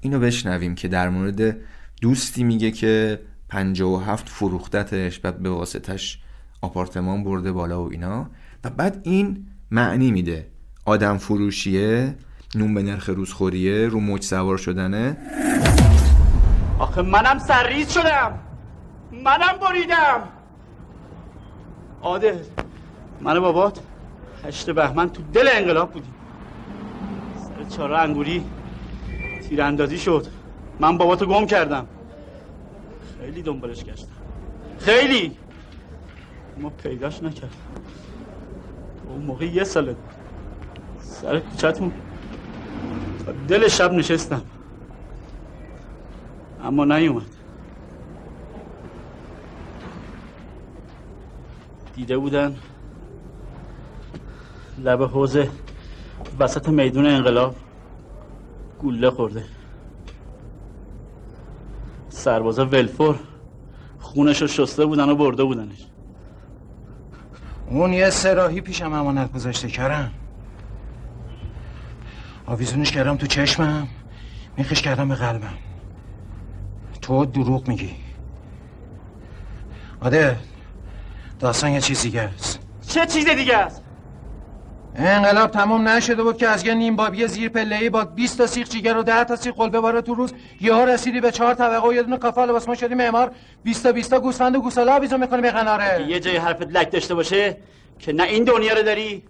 اینو 0.00 0.20
بشنویم 0.20 0.74
که 0.74 0.88
در 0.88 1.08
مورد 1.08 1.56
دوستی 2.00 2.44
میگه 2.44 2.70
که 2.70 3.20
57 3.48 4.28
فروختتش 4.28 5.18
بعد 5.18 5.38
به 5.38 5.50
واسطش 5.50 6.18
آپارتمان 6.60 7.24
برده 7.24 7.52
بالا 7.52 7.84
و 7.84 7.90
اینا. 7.90 8.30
و 8.64 8.70
بعد 8.70 9.00
این 9.02 9.46
معنی 9.70 10.10
میده. 10.10 10.46
آدم 10.84 11.18
فروشیه 11.18 12.14
نون 12.54 12.74
به 12.74 12.82
نرخ 12.82 13.08
روزخوریه 13.08 13.88
رو 13.88 14.00
موج 14.00 14.22
سوار 14.22 14.58
شدنه. 14.58 15.16
آخه 16.78 17.02
منم 17.02 17.38
سرریز 17.38 17.90
شدم. 17.90 18.49
منم 19.12 19.56
بریدم. 19.60 20.28
عادل 22.02 22.38
من 23.20 23.40
بابات 23.40 23.80
هشت 24.44 24.70
بهمن 24.70 25.10
تو 25.10 25.22
دل 25.22 25.48
انقلاب 25.52 25.92
بودیم. 25.92 26.14
سر 27.36 27.64
چهار 27.76 27.92
انگوری 27.92 28.44
تیراندازی 29.48 29.98
شد. 29.98 30.26
من 30.80 30.98
باباتو 30.98 31.26
گم 31.26 31.46
کردم. 31.46 31.86
خیلی 33.20 33.42
دنبالش 33.42 33.84
گشتم. 33.84 34.08
خیلی. 34.78 35.36
اما 36.58 36.70
پیداش 36.70 37.22
نکرد. 37.22 37.56
اون 39.08 39.22
موقع 39.22 39.44
یه 39.44 39.64
ساله 39.64 39.92
بود. 39.92 40.14
سر 41.00 41.40
کوچتون 41.40 41.92
تا 43.26 43.32
دل 43.48 43.68
شب 43.68 43.92
نشستم. 43.92 44.42
اما 46.64 46.84
نیومد. 46.84 47.39
دیده 52.00 52.18
بودن. 52.18 52.56
لب 54.78 55.02
حوزه 55.02 55.50
وسط 56.38 56.68
میدون 56.68 57.06
انقلاب 57.06 57.56
گوله 58.78 59.10
خورده. 59.10 59.44
سربازا 62.08 62.66
ولفور 62.66 63.18
خونش 63.98 64.42
رو 64.42 64.48
شسته 64.48 64.86
بودن 64.86 65.08
و 65.08 65.14
برده 65.14 65.44
بودنش. 65.44 65.86
اون 67.68 67.92
یه 67.92 68.10
سراحی 68.10 68.60
پیشم 68.60 68.92
امانت 68.92 69.32
گذاشته 69.32 69.68
کردم 69.68 70.10
آویزونش 72.46 72.92
کردم 72.92 73.16
تو 73.16 73.26
چشمم 73.26 73.88
میخش 74.56 74.82
کردم 74.82 75.08
به 75.08 75.14
قلبم. 75.14 75.58
تو 77.02 77.24
دروغ 77.24 77.68
میگی. 77.68 77.96
آده 80.00 80.49
داستان 81.40 81.70
یه 81.70 81.80
چیز 81.80 82.02
دیگه 82.02 82.20
است. 82.20 82.60
چه 82.88 83.06
چیز 83.06 83.28
دیگه 83.28 83.56
است؟ 83.56 83.82
انقلاب 84.94 85.50
تمام 85.50 85.88
نشده 85.88 86.22
بود 86.22 86.36
که 86.36 86.48
از 86.48 86.66
یه 86.66 86.74
نیم 86.74 86.96
بابی 86.96 87.26
زیر 87.26 87.48
پله‌ای 87.48 87.90
با 87.90 88.04
20 88.04 88.38
تا 88.38 88.46
سیخ 88.46 88.68
جیگر 88.68 88.96
و 88.96 89.02
10 89.02 89.24
تا 89.24 89.36
سیخ 89.36 89.54
قلبه 89.54 89.80
باره 89.80 90.02
تو 90.02 90.14
روز 90.14 90.34
یهو 90.60 90.84
رسیدی 90.84 91.20
به 91.20 91.30
چهار 91.30 91.54
طبقه 91.54 91.88
و 91.88 91.92
یه 91.92 92.02
دونه 92.02 92.16
کافه 92.16 92.40
لباس 92.40 92.68
ما 92.68 92.74
شدی 92.74 92.94
معمار. 92.94 93.32
20 93.62 93.82
تا 93.82 93.92
20 93.92 94.10
تا 94.10 94.20
گوسفند 94.20 94.56
و 94.56 94.60
گوساله 94.60 94.92
آویزون 94.92 95.20
می‌کنی 95.20 95.42
به 95.42 95.50
قناره. 95.50 96.06
یه 96.08 96.20
جای 96.20 96.36
حرفت 96.36 96.62
لک 96.62 96.90
داشته 96.90 97.14
باشه 97.14 97.56
که 97.98 98.12
نه 98.12 98.22
این 98.22 98.44
دنیا 98.44 98.74
رو 98.74 98.82
داری 98.82 99.22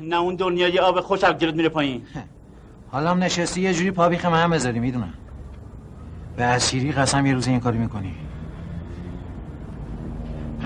نه 0.00 0.20
اون 0.20 0.36
دنیا 0.36 0.68
یه 0.68 0.80
آب 0.80 1.00
خوش 1.00 1.24
از 1.24 1.38
جلوت 1.38 1.54
میره 1.54 1.68
پایین. 1.68 2.02
حالا 2.90 3.10
هم 3.10 3.22
نشستی 3.22 3.60
یه 3.60 3.74
جوری 3.74 3.90
پا 3.90 4.08
بیخ 4.08 4.24
من 4.24 4.50
بذاری 4.50 4.80
می‌دونم. 4.80 5.14
به 6.36 6.44
اسیری 6.44 6.92
قسم 6.92 7.26
یه 7.26 7.34
روز 7.34 7.48
این 7.48 7.60
کاری 7.60 7.78
می‌کنی. 7.78 8.14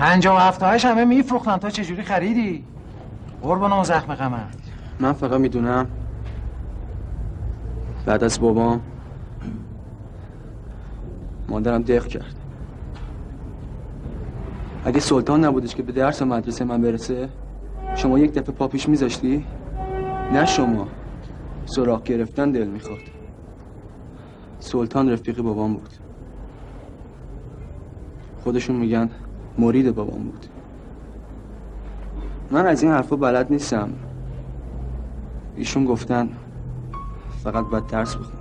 پنجاه 0.01 0.35
و 0.35 0.39
هفتهاش 0.39 0.85
همه 0.85 1.05
میفروختن. 1.05 1.57
تا 1.57 1.69
چجوری 1.69 2.03
خریدی؟ 2.03 2.65
قربان 3.41 3.73
اون 3.73 3.83
زخم 3.83 4.15
غمت. 4.15 4.57
من 4.99 5.13
فقط 5.13 5.39
می‌دونم. 5.39 5.87
بعد 8.05 8.23
از 8.23 8.39
بابام 8.39 8.81
مادرم 11.49 11.81
دق 11.81 12.07
کرد. 12.07 12.35
اگه 14.85 14.99
سلطان 14.99 15.45
نبودش 15.45 15.75
که 15.75 15.83
به 15.83 15.91
درس 15.91 16.21
و 16.21 16.25
مدرسه 16.25 16.65
من 16.65 16.81
برسه 16.81 17.29
شما 17.95 18.19
یک 18.19 18.33
دفعه 18.33 18.55
پاپیش 18.55 18.89
میذاشتی؟ 18.89 19.45
نه 20.33 20.45
شما. 20.45 20.87
سراغ 21.65 22.03
گرفتن 22.03 22.51
دل 22.51 22.67
می‌خواد 22.67 22.99
سلطان 24.59 25.11
رفیق 25.11 25.41
بابام 25.41 25.73
بود. 25.73 25.89
خودشون 28.43 28.75
میگن 28.75 29.09
مرید 29.57 29.95
بابام 29.95 30.23
بود. 30.23 30.45
من 32.51 32.67
از 32.67 32.83
این 32.83 32.91
حرفا 32.91 33.15
بلد 33.15 33.51
نیستم. 33.51 33.89
ایشون 35.55 35.85
گفتن 35.85 36.29
فقط 37.43 37.65
باید 37.65 37.87
درس 37.87 38.15
بخون 38.15 38.33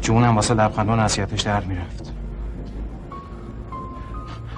جونم 0.00 0.36
واسه 0.36 0.54
لبخند 0.54 0.88
و 0.88 0.96
نصیحتش 0.96 1.40
در 1.40 1.64
می‌رفت. 1.64 2.12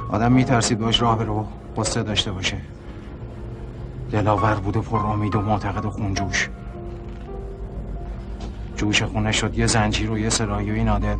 آدم 0.09 0.33
میترسید 0.33 0.79
باش 0.79 1.03
راه 1.03 1.19
برو 1.19 1.47
قصه 1.77 2.03
داشته 2.03 2.33
باشه. 2.33 2.57
دلاور 4.11 4.55
بود 4.55 4.77
و 4.77 4.83
پر 4.83 4.99
امید 4.99 5.37
و 5.37 5.41
معتقد 5.41 5.85
و 5.85 5.91
خونجوش. 5.91 6.51
جوش 8.77 9.03
خونه 9.03 9.33
شد 9.33 9.59
یه 9.59 9.67
زنجیر 9.67 10.11
و 10.11 10.19
یه 10.19 10.29
سرایوی 10.29 10.85
نادل 10.85 11.17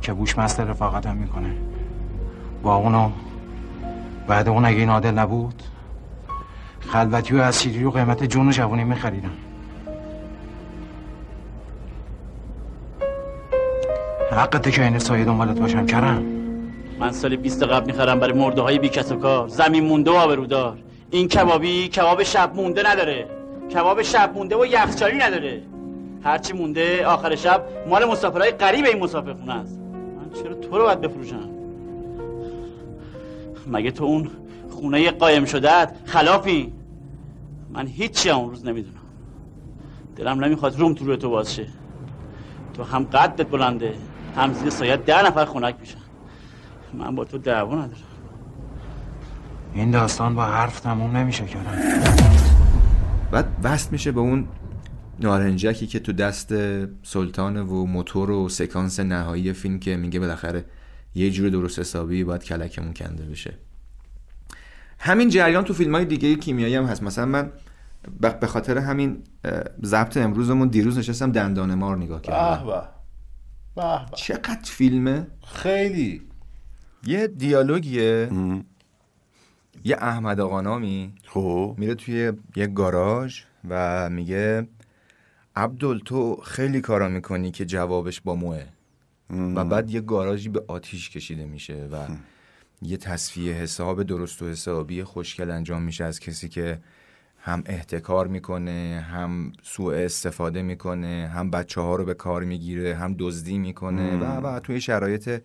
که 0.00 0.12
بوش 0.12 0.38
مست 0.38 0.60
رفاقتم 0.60 1.16
می‌کنه. 1.16 1.56
با 2.62 2.76
اونو 2.76 3.10
بعد 4.26 4.48
اون 4.48 4.64
اگه 4.64 4.86
نادل 4.86 5.10
نبود 5.10 5.62
خلوتی 6.80 7.34
و 7.34 7.40
اسیری 7.40 7.84
و 7.84 7.90
قیمت 7.90 8.24
جون 8.24 8.48
و 8.48 8.50
جوونی 8.50 8.84
میخریدم 8.84 9.30
حقته 14.30 14.70
که 14.70 14.84
این 14.84 14.98
سایه 14.98 15.24
دنبالت 15.24 15.60
باشم 15.60 15.86
کرم. 15.86 16.22
من 16.98 17.12
سال 17.12 17.36
20 17.36 17.62
قبل 17.62 17.86
می‌خرم 17.86 18.20
برای 18.20 18.32
مرده 18.32 18.62
های 18.62 18.78
بی 18.78 18.88
کس 18.88 19.12
و 19.12 19.16
کار. 19.16 19.48
زمین 19.48 19.84
مونده 19.84 20.10
و 20.10 20.14
آبرودار 20.14 20.78
این 21.10 21.28
کبابی 21.28 21.88
کباب 21.88 22.22
شب 22.22 22.52
مونده 22.54 22.90
نداره. 22.90 23.26
کباب 23.74 24.02
شب 24.02 24.32
مونده 24.34 24.56
و 24.56 24.66
یخچالی 24.66 25.18
نداره. 25.18 25.62
هرچی 26.24 26.52
مونده 26.52 27.06
آخر 27.06 27.34
شب 27.34 27.62
مال 27.88 28.04
مسافرهای 28.04 28.50
قریب 28.50 28.84
این 28.84 29.02
مسافر 29.02 29.32
خونه 29.32 29.54
است. 29.54 29.78
من 29.92 30.42
چرا 30.42 30.54
تو 30.54 30.78
رو 30.78 30.84
باید 30.84 31.00
بفروشم؟ 31.00 31.61
مگه 33.66 33.90
تو 33.90 34.04
اون 34.04 34.30
خونه 34.70 35.10
قایم 35.10 35.44
شدهت 35.44 35.96
خلافی؟ 36.04 36.72
من 37.72 37.86
هیچی 37.86 38.30
اون 38.30 38.50
روز 38.50 38.66
نمی‌دونم. 38.66 38.96
دلم 40.16 40.44
نمی‌خواد 40.44 40.78
روم 40.78 40.94
تو 40.94 41.04
روی 41.04 41.16
تو 41.16 41.30
باز 41.30 41.54
شه. 41.54 41.66
تو 42.74 42.82
هم 42.82 43.04
قدت 43.04 43.50
بلنده 43.50 43.94
هم 44.36 44.52
زیر 44.52 44.70
سایه 44.70 44.96
ده 44.96 45.26
نفر 45.26 45.44
خونک 45.44 45.76
میشن. 45.80 45.98
من 46.94 47.14
با 47.14 47.24
تو 47.24 47.38
دعوا 47.38 47.74
ندارم. 47.74 48.02
این 49.74 49.90
داستان 49.90 50.34
با 50.34 50.44
حرف 50.44 50.80
تموم 50.80 51.16
نمیشه 51.16 51.44
کرم 51.44 51.78
بعد 53.30 53.48
وصل 53.62 53.88
میشه 53.90 54.12
به 54.12 54.20
اون 54.20 54.48
نارنجکی 55.20 55.86
که 55.86 56.00
تو 56.00 56.12
دست 56.12 56.54
سلطان 57.02 57.56
و 57.56 57.86
موتور 57.86 58.30
و 58.30 58.48
سکانس 58.48 59.00
نهایی 59.00 59.52
فیلم 59.52 59.78
که 59.78 59.96
میگه 59.96 60.20
بالاخره 60.20 60.64
یه 61.14 61.30
جور 61.30 61.50
درست 61.50 61.78
حسابی 61.78 62.24
باید 62.24 62.44
کلکمون 62.44 62.94
کنده 62.94 63.24
بشه. 63.24 63.54
همین 64.98 65.28
جریان 65.28 65.64
تو 65.64 65.74
فیلم 65.74 65.94
های 65.94 66.04
دیگه 66.04 66.34
کیمیایی 66.34 66.74
هم 66.74 66.84
هست. 66.84 67.02
مثلا 67.02 67.26
من 67.26 67.52
به 68.40 68.46
خاطر 68.46 68.78
همین 68.78 69.22
ضبط 69.84 70.16
امروزمون 70.16 70.68
دیروز 70.68 70.98
نشستم 70.98 71.32
دندان 71.32 71.74
مار 71.74 71.96
نگاه 71.96 72.22
کردم. 72.22 72.66
به 72.66 72.72
به 72.72 72.80
به. 73.74 74.10
به. 74.10 74.16
چقدر 74.16 74.60
فیلمه؟ 74.64 75.26
خیلی. 75.46 76.22
یه 77.06 77.26
دیالوگیه. 77.26 78.30
یه 79.84 79.96
احمد 80.00 80.40
آقا 80.40 80.60
نامی 80.60 81.12
خب. 81.26 81.74
میره 81.78 81.94
توی 81.94 82.32
یه 82.56 82.66
گاراژ 82.66 83.42
و 83.68 84.10
میگه 84.10 84.68
عبدال 85.56 85.98
تو 85.98 86.36
خیلی 86.36 86.80
کارا 86.80 87.08
می‌کنی 87.08 87.50
که 87.50 87.64
جوابش 87.64 88.20
با 88.20 88.34
موه. 88.34 88.64
و 89.32 89.64
بعد 89.64 89.90
یه 89.90 90.00
گاراژی 90.00 90.48
به 90.48 90.64
آتیش 90.68 91.10
کشیده 91.10 91.46
میشه 91.46 91.88
و 91.92 91.96
یه 92.82 92.96
تصفیه 92.96 93.54
حساب 93.54 94.02
درست 94.02 94.42
و 94.42 94.48
حسابی 94.48 95.04
خوشگل 95.04 95.50
انجام 95.50 95.82
میشه 95.82 96.04
از 96.04 96.20
کسی 96.20 96.48
که 96.48 96.78
هم 97.38 97.62
احتکار 97.66 98.26
می‌کنه 98.26 99.06
هم 99.10 99.52
سوء 99.62 99.94
استفاده 99.94 100.62
می‌کنه 100.62 101.30
هم 101.34 101.50
بچه 101.50 101.80
ها 101.80 101.96
رو 101.96 102.04
به 102.04 102.14
کار 102.14 102.44
می‌گیره 102.44 102.96
هم 102.96 103.14
دزدی 103.18 103.58
می‌کنه 103.58 104.16
و 104.16 104.24
و 104.24 104.60
توی 104.60 104.80
شرایط 104.80 105.42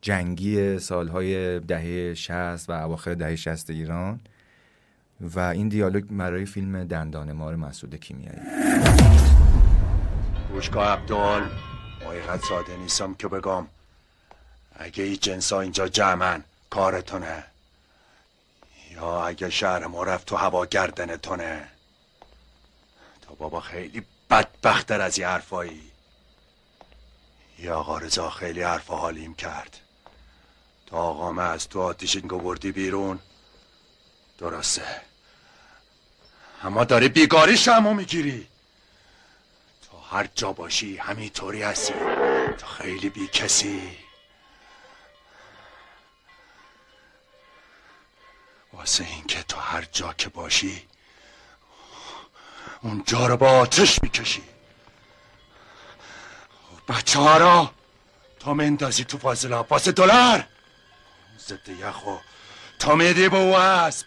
جنگی 0.00 0.78
سالهای 0.78 1.60
دهه 1.60 2.14
60 2.14 2.70
و 2.70 2.72
اواخر 2.72 3.14
دهه 3.14 3.36
60 3.36 3.70
ایران 3.70 4.20
و 5.20 5.40
این 5.40 5.68
دیالوگ 5.68 6.04
برای 6.04 6.44
فیلم 6.44 6.84
دندان 6.84 7.32
مار 7.32 7.56
مسعود 7.56 7.94
کیمیایی. 7.94 8.38
گوشگاه 10.52 10.88
عبدال 10.88 11.42
حقیقت 12.12 12.44
ساده 12.44 12.76
نیستم 12.76 13.14
که 13.14 13.28
بگم. 13.28 13.68
اگه 14.76 15.04
این 15.04 15.16
جنسا 15.16 15.60
اینجا 15.60 15.88
جمعن 15.88 16.44
کارتونه. 16.70 17.44
یا 18.90 19.26
اگه 19.26 19.50
شهر 19.50 19.86
ما 19.86 20.02
رفت 20.02 20.26
تو 20.26 20.36
هوا 20.36 20.66
گردنتونه. 20.66 21.68
تا 23.22 23.34
بابا 23.34 23.60
خیلی 23.60 24.06
بدبختر 24.30 25.00
از 25.00 25.18
این 25.18 25.26
حرفایی. 25.26 25.90
یا 27.58 27.78
آقا 27.78 27.98
رضا 27.98 28.30
خیلی 28.30 28.62
حرف 28.62 28.90
حالیم 28.90 29.34
کرد. 29.34 29.76
تا 30.86 30.96
آقامه 30.96 31.42
از 31.42 31.68
تو 31.68 31.80
آتیشینگو 31.80 32.38
بردی 32.38 32.72
بیرون. 32.72 33.18
درسته. 34.38 35.00
اما 36.62 36.84
داری 36.84 37.08
بیگاری 37.08 37.56
شمو 37.56 37.94
می‌گیری. 37.94 38.40
تو 38.40 38.51
هر 40.12 40.28
جا 40.34 40.52
باشی 40.52 40.96
همینطوری 40.96 41.62
هستی. 41.62 41.94
تو 42.58 42.66
خیلی 42.66 43.08
بی 43.08 43.26
کسی. 43.26 43.98
واسه 48.72 49.04
اینکه 49.04 49.42
تو 49.42 49.60
هر 49.60 49.82
جا 49.92 50.12
که 50.12 50.28
باشی 50.28 50.88
اونجا 52.82 53.26
رو 53.26 53.36
با 53.36 53.50
آتش 53.50 54.02
می‌کشی. 54.02 54.42
بچه 56.88 57.18
ها 57.18 57.36
را 57.36 57.70
تا 58.40 58.54
مندازی 58.54 59.04
تو 59.04 59.18
فاضل 59.18 59.54
عباس 59.54 59.88
دلار. 59.88 60.46
ضد 61.38 61.68
یخو 61.68 62.16
تا 62.78 62.94
میدی 62.94 63.28
به 63.28 63.36
او 63.36 63.56
اسب. 63.56 64.06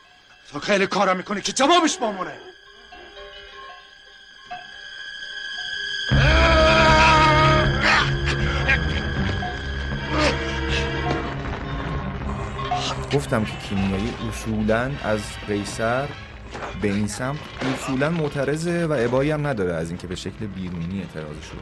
تو 0.52 0.60
خیلی 0.60 0.88
کارا 0.88 1.14
می‌کنی 1.14 1.41
که 1.41 1.52
جوابش 1.52 1.98
بامونه 1.98 2.44
گفتم 13.16 13.44
که 13.44 13.52
کیمیایی 13.52 14.14
اصولا 14.30 14.92
از 15.04 15.22
قیصر 15.48 16.08
به 16.82 16.88
این 16.88 17.08
سمت 17.08 17.38
اصولا 17.74 18.10
معترضه 18.10 18.86
و 18.86 18.96
ابایی 19.00 19.32
هم 19.32 19.48
نداره 19.48 19.74
از 19.74 19.90
اینکه 19.90 20.08
به 20.08 20.16
شکل 20.16 20.48
بیرونی 20.48 21.00
اعتراضش 21.00 21.50
رو 21.50 21.60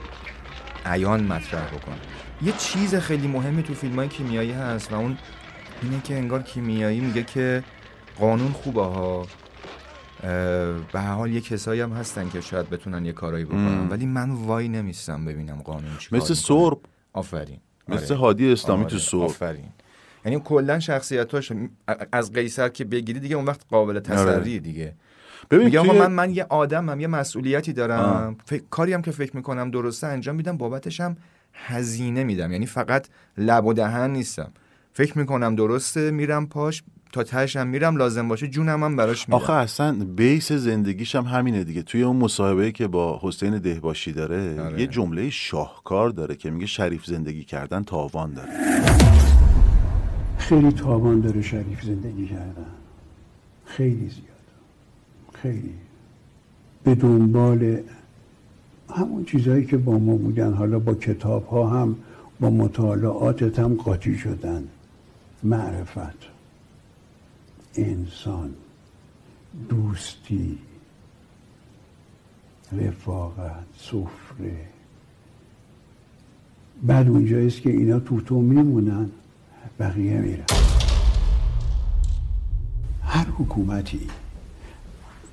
عیان 0.85 1.23
مطرح 1.23 1.67
بکنه 1.67 1.95
یه 2.41 2.53
چیز 2.57 2.95
خیلی 2.95 3.27
مهمی 3.27 3.63
تو 3.63 3.73
فیلم 3.73 3.95
های 3.95 4.07
کیمیایی 4.07 4.51
هست 4.51 4.91
و 4.91 4.95
اون 4.95 5.17
اینه 5.81 6.01
که 6.01 6.15
انگار 6.15 6.41
کیمیایی 6.41 6.99
میگه 6.99 7.23
که 7.23 7.63
قانون 8.19 8.51
خوبه 8.51 8.83
ها 8.83 9.27
به 10.91 10.99
هر 10.99 11.13
حال 11.13 11.31
یه 11.31 11.41
کسایی 11.41 11.81
هم 11.81 11.93
هستن 11.93 12.29
که 12.29 12.41
شاید 12.41 12.69
بتونن 12.69 13.05
یه 13.05 13.11
کارایی 13.11 13.45
بکنن. 13.45 13.89
ولی 13.89 14.05
من 14.05 14.31
وای 14.31 14.67
نمیستم 14.67 15.25
ببینم 15.25 15.61
قانون 15.61 15.97
چی 15.99 16.15
مثل 16.15 16.33
سرب. 16.33 16.77
آفرین. 17.13 17.59
مثل 17.87 18.13
آره. 18.13 18.21
هادی 18.21 18.51
اسلامی 18.51 18.83
آره، 18.83 18.91
تو 18.91 18.99
سرب. 18.99 19.21
آفرین. 19.21 19.69
یعنی 20.25 20.41
کلا 20.45 20.79
شخصیتاش 20.79 21.51
از 22.11 22.31
قیصر 22.31 22.69
که 22.69 22.85
بگیری 22.85 23.19
دیگه 23.19 23.35
اون 23.35 23.45
وقت 23.45 23.61
قابل 23.69 23.99
تسریه 23.99 24.59
دیگه. 24.59 24.93
ببین 25.51 25.65
میگه 25.65 25.79
آقا 25.79 25.89
توی- 25.89 25.99
من 25.99 26.11
من 26.11 26.31
یه 26.33 26.45
آدمم 26.49 26.99
یه 26.99 27.07
مسئولیتی 27.07 27.73
دارم. 27.73 27.99
آه. 27.99 28.35
فکر 28.45 28.63
کاری 28.69 28.93
هم 28.93 29.01
که 29.01 29.11
فکر 29.11 29.35
می‌کنم 29.35 29.71
درسته 29.71 30.07
انجام 30.07 30.35
میدم 30.35 30.57
بابتش 30.57 31.01
هم 31.01 31.17
هزینه 31.53 32.23
میدم. 32.23 32.51
یعنی 32.51 32.65
فقط 32.65 33.07
لب 33.37 33.65
و 33.65 33.73
دهن 33.73 34.09
نیستم. 34.11 34.51
فکر 34.93 35.17
می‌کنم 35.17 35.55
درسته 35.55 36.11
میرم 36.11 36.47
پاش 36.47 36.83
تا 37.13 37.23
تهش 37.23 37.55
هم 37.55 37.67
میرم 37.67 37.97
لازم 37.97 38.27
باشه 38.27 38.47
جونم 38.47 38.83
هم 38.83 38.95
براش 38.95 39.29
میدم 39.29 39.35
آخه 39.35 39.53
اصلا 39.53 39.91
بیس 40.15 40.51
زندگیش 40.51 41.15
هم 41.15 41.23
همینه 41.23 41.63
دیگه. 41.63 41.81
توی 41.83 42.03
اون 42.03 42.15
مصاحبه 42.15 42.71
که 42.71 42.87
با 42.87 43.19
حسین 43.23 43.57
دهباشی 43.57 44.11
داره 44.11 44.61
آره. 44.61 44.81
یه 44.81 44.87
جمله 44.87 45.29
شاهکار 45.29 46.09
داره 46.09 46.35
که 46.35 46.51
میگه 46.51 46.65
شریف 46.65 47.05
زندگی 47.05 47.43
کردن 47.43 47.83
تاوان 47.83 48.33
داره. 48.33 48.49
خیلی 50.37 50.71
تاوان 50.71 51.19
داره 51.19 51.41
شریف 51.41 51.83
زندگی 51.83 52.27
کردن. 52.27 52.65
خیلی 53.65 54.09
زیاد. 54.09 54.23
خیلی. 55.33 55.73
به 56.83 56.95
دنبال 56.95 57.79
همون 58.95 59.25
چیزهایی 59.25 59.65
که 59.65 59.77
با 59.77 59.97
ما 59.97 60.15
بودن. 60.15 60.53
حالا 60.53 60.79
با 60.79 60.93
کتاب 60.93 61.47
ها 61.47 61.67
هم 61.67 61.95
با 62.39 62.49
مطالعاتت 62.49 63.59
هم 63.59 63.75
قاطی 63.75 64.17
شدن. 64.17 64.67
معرفت. 65.43 66.17
انسان. 67.75 68.53
دوستی. 69.69 70.57
رفاقت. 72.71 73.65
سفره. 73.77 74.67
بعد 76.83 77.09
اونجاییست 77.09 77.61
که 77.61 77.69
اینا 77.69 77.99
تو 77.99 78.21
تو 78.21 78.41
میمونن. 78.41 79.09
بقیه 79.83 80.17
میرن. 80.17 80.45
هر 83.03 83.25
حکومتی 83.37 83.99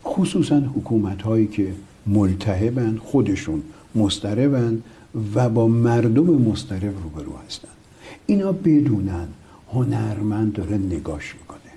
خصوصا 0.05 0.59
حکومت 0.61 1.23
هایی 1.23 1.47
که 1.47 1.75
ملتهبن 2.07 2.97
خودشون 2.97 3.63
مستربن 3.95 4.83
و 5.35 5.49
با 5.49 5.69
مردم 5.69 6.25
مسترب 6.25 6.95
روبرو 7.03 7.33
هستن. 7.47 7.69
اینا 8.27 8.53
بدونن 8.53 9.29
هنرمند 9.73 10.53
داره 10.53 10.77
نگاش 10.77 11.35
می‌کنه. 11.41 11.73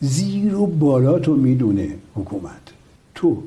زیر 0.00 0.54
و 0.54 0.66
بالا 0.66 1.18
تو 1.18 1.36
می‌دونه 1.36 1.88
حکومت. 2.14 2.72
تو 3.14 3.42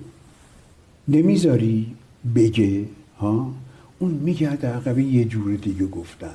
نمی‌ذاری 1.08 1.96
بگه 2.36 2.86
ها؟ 3.20 3.54
اون 4.00 4.12
میگرده 4.12 4.68
عقبه 4.68 5.04
یه 5.04 5.26
جور 5.26 5.56
دیگه 5.56 5.86
گفتن. 5.86 6.34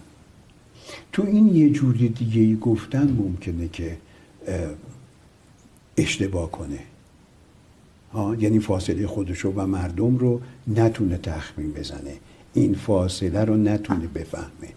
تو 1.13 1.23
این 1.27 1.57
یه 1.57 1.71
جور 1.71 1.95
دیگه 1.95 2.57
گفتن 2.57 3.17
ممکنه 3.19 3.69
که 3.69 3.97
اه، 4.47 4.71
اشتباه 5.97 6.51
کنه. 6.51 6.79
ها 8.13 8.35
یعنی 8.35 8.61
فاصله 8.61 9.07
خودشو 9.07 9.53
و 9.57 9.67
مردم 9.67 10.17
رو 10.17 10.41
نتونه 10.67 11.19
تخمین 11.19 11.73
بزنه. 11.73 12.17
این 12.55 12.75
فاصله 12.75 13.45
رو 13.45 13.57
نتونه 13.57 14.07
بفهمه. 14.07 14.69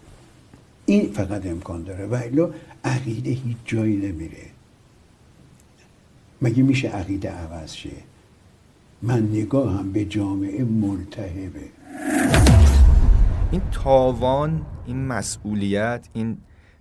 این 0.86 1.12
فقط 1.14 1.46
امکان 1.46 1.84
داره. 1.84 2.06
و 2.06 2.16
الا 2.16 2.50
عقیده 2.84 3.32
هیچ 3.32 3.58
جایی 3.66 3.96
نمیره. 3.96 4.46
مگه 6.42 6.64
میشه 6.64 6.88
عقیده 6.88 7.30
عوض 7.30 7.74
شه؟ 7.74 7.90
من 9.02 9.30
نگاهم 9.30 9.92
به 9.92 10.06
جامعه 10.06 10.64
ملتهبه. 10.64 11.81
این 13.52 13.62
تاوان 13.72 14.66
این 14.86 15.08
مسئولیت 15.08 16.08
این 16.14 16.38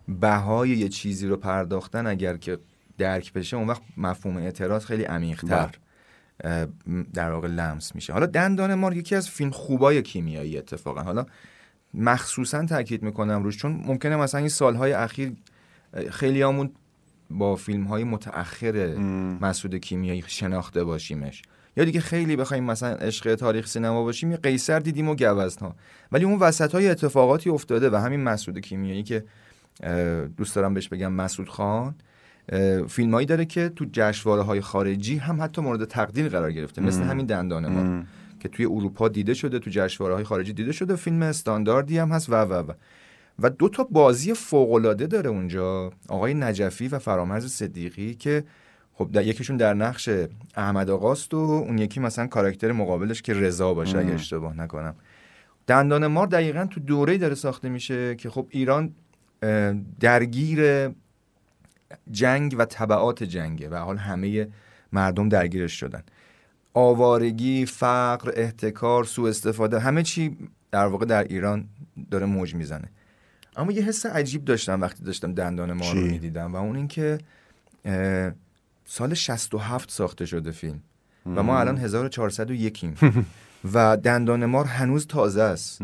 بهای 0.08 0.68
یه 0.70 0.88
چیزی 0.88 1.26
رو 1.26 1.36
پرداختن 1.36 2.06
اگر 2.06 2.36
که 2.36 2.58
درک 2.98 3.32
بشه 3.32 3.56
اون 3.56 3.68
وقت 3.68 3.82
مفهوم 3.96 4.36
اعتراض 4.36 4.84
خیلی 4.84 5.04
عمیق‌تر 5.04 5.70
اه، 6.44 6.66
در 7.14 7.32
واقع 7.32 7.48
لمس 7.48 7.94
میشه. 7.94 8.12
حالا 8.12 8.26
دندان 8.26 8.74
مار 8.74 8.96
یکی 8.96 9.14
از 9.14 9.30
فیلم 9.30 9.50
خوبای 9.50 10.02
کیمیایی 10.02 10.58
اتفاقا. 10.58 11.02
حالا 11.02 11.26
مخصوصا 11.94 12.66
تاکید 12.66 13.02
می‌کنم 13.02 13.42
روش 13.42 13.56
چون 13.56 13.72
ممکنه 13.86 14.16
مثلا 14.16 14.40
این 14.40 14.48
سالهای 14.48 14.92
اخیر 14.92 15.32
خیلی 16.10 16.42
همون 16.42 16.72
با 17.30 17.56
فیلم 17.56 17.84
های 17.84 18.04
متأخر 18.04 18.94
مسعود 19.40 19.74
کیمیایی 19.74 20.24
شناخته 20.26 20.84
باشیمش. 20.84 21.42
یا 21.76 21.84
دیگه 21.84 22.00
خیلی 22.00 22.36
بخوایم 22.36 22.64
مثلا 22.64 22.88
عشق 22.88 23.34
تاریخ 23.34 23.66
سینما 23.66 24.02
باشیم 24.02 24.30
یه 24.30 24.36
قیصر 24.36 24.78
دیدیم 24.78 25.08
و 25.08 25.14
گوزنها. 25.14 25.76
ولی 26.12 26.24
اون 26.24 26.38
وسط 26.38 26.74
های 26.74 26.88
اتفاقاتی 26.88 27.50
افتاده 27.50 27.90
و 27.90 27.96
همین 27.96 28.20
مسعود 28.20 28.58
کیمیایی 28.58 29.02
که 29.02 29.24
دوست 30.36 30.56
دارم 30.56 30.74
بهش 30.74 30.88
بگم 30.88 31.12
مسعود 31.12 31.48
خان 31.48 31.94
فیلم 32.88 33.14
هایی 33.14 33.26
داره 33.26 33.44
که 33.44 33.68
تو 33.68 33.86
جشنواره 33.92 34.42
های 34.42 34.60
خارجی 34.60 35.16
هم 35.16 35.42
حتی 35.42 35.62
مورد 35.62 35.84
تقدیر 35.84 36.28
قرار 36.28 36.52
گرفته 36.52 36.82
مثل. 36.82 37.02
همین 37.02 37.26
دندان 37.26 37.66
ما 37.66 38.04
که 38.40 38.48
توی 38.48 38.66
اروپا 38.66 39.08
دیده 39.08 39.34
شده 39.34 39.58
تو 39.58 39.70
جشنواره 39.70 40.14
های 40.14 40.24
خارجی 40.24 40.52
دیده 40.52 40.72
شده 40.72 40.96
فیلم 40.96 41.22
استانداردی 41.22 41.98
هم 41.98 42.08
هست 42.12 42.28
و 42.28 42.34
و 42.34 42.52
و. 42.52 42.72
و 43.38 43.50
دو 43.50 43.68
تا 43.68 43.84
بازی 43.84 44.34
فوق‌العاده 44.34 45.06
داره 45.06 45.30
اونجا 45.30 45.90
آقای 46.08 46.34
نجفی 46.34 46.88
و 46.88 46.98
فرامرز 46.98 47.46
صدیقی 47.46 48.14
که 48.14 48.44
خب 49.00 49.12
در 49.12 49.26
یکیشون 49.26 49.56
در 49.56 49.74
نقش 49.74 50.08
احمد 50.56 50.90
آقاست 50.90 51.34
و 51.34 51.36
اون 51.36 51.78
یکی 51.78 52.00
مثلا 52.00 52.26
کاراکتر 52.26 52.72
مقابلش 52.72 53.22
که 53.22 53.34
رضا 53.34 53.74
باشه 53.74 53.98
اگه. 53.98 54.14
اشتباه 54.14 54.56
نکنم 54.56 54.94
دندان 55.66 56.06
مار 56.06 56.26
دقیقا 56.26 56.66
تو 56.66 56.80
دوره 56.80 57.18
داره 57.18 57.34
ساخته 57.34 57.68
میشه 57.68 58.14
که 58.14 58.30
خب 58.30 58.46
ایران 58.50 58.92
درگیر 60.00 60.90
جنگ 62.10 62.54
و 62.58 62.64
طبعات 62.64 63.22
جنگه 63.22 63.68
و 63.68 63.74
حال 63.74 63.96
همه 63.96 64.48
مردم 64.92 65.28
درگیرش 65.28 65.72
شدن 65.80 66.02
آوارگی، 66.74 67.66
فقر، 67.66 68.32
احتکار، 68.36 69.04
سوء 69.04 69.28
استفاده 69.28 69.80
همه 69.80 70.02
چی 70.02 70.36
در 70.70 70.86
واقع 70.86 71.06
در 71.06 71.24
ایران 71.24 71.68
داره 72.10 72.26
موج 72.26 72.54
می‌زنه 72.54 72.88
اما 73.56 73.72
یه 73.72 73.82
حس 73.82 74.06
عجیب 74.06 74.44
داشتم 74.44 74.80
وقتی 74.80 75.04
داشتم 75.04 75.34
دندان 75.34 75.72
ما 75.72 75.92
رو؟ 75.92 76.00
می‌دیدم 76.00 76.54
و 76.54 76.56
اون 76.56 76.76
اینکه 76.76 77.18
سال 78.92 79.14
67 79.14 79.90
ساخته 79.90 80.26
شده 80.26 80.50
فیلم. 80.50 80.80
و 81.26 81.42
ما. 81.42 81.60
الان 81.60 81.76
1401 81.76 82.84
ایم 82.84 82.94
و 83.74 83.96
دندان 83.96 84.46
مار 84.46 84.64
هنوز 84.64 85.06
تازه 85.06 85.42
است. 85.42 85.78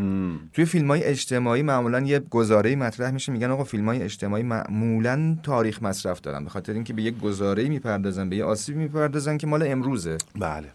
توی 0.52 0.64
فیلم 0.64 0.90
های 0.90 1.04
اجتماعی 1.04 1.62
معمولا 1.62 2.00
یه 2.00 2.18
گزاره 2.18 2.76
مطرح 2.76 3.10
میشه 3.10 3.32
میگن 3.32 3.50
آقا 3.50 3.64
فیلم 3.64 3.88
های 3.88 4.02
اجتماعی 4.02 4.42
معمولا 4.42 5.36
تاریخ 5.42 5.82
مصرف 5.82 6.20
دارن 6.20 6.44
به 6.44 6.50
خاطر 6.50 6.72
اینکه 6.72 6.92
به 6.92 7.02
یک 7.02 7.18
گزاره 7.18 7.68
می‌پردازن 7.68 8.28
به 8.28 8.36
یه 8.36 8.44
آسیب 8.44 8.76
می‌پردازن 8.76 9.38
که 9.38 9.46
مال 9.46 9.62
امروزه. 9.62 10.18
بله. 10.38 10.68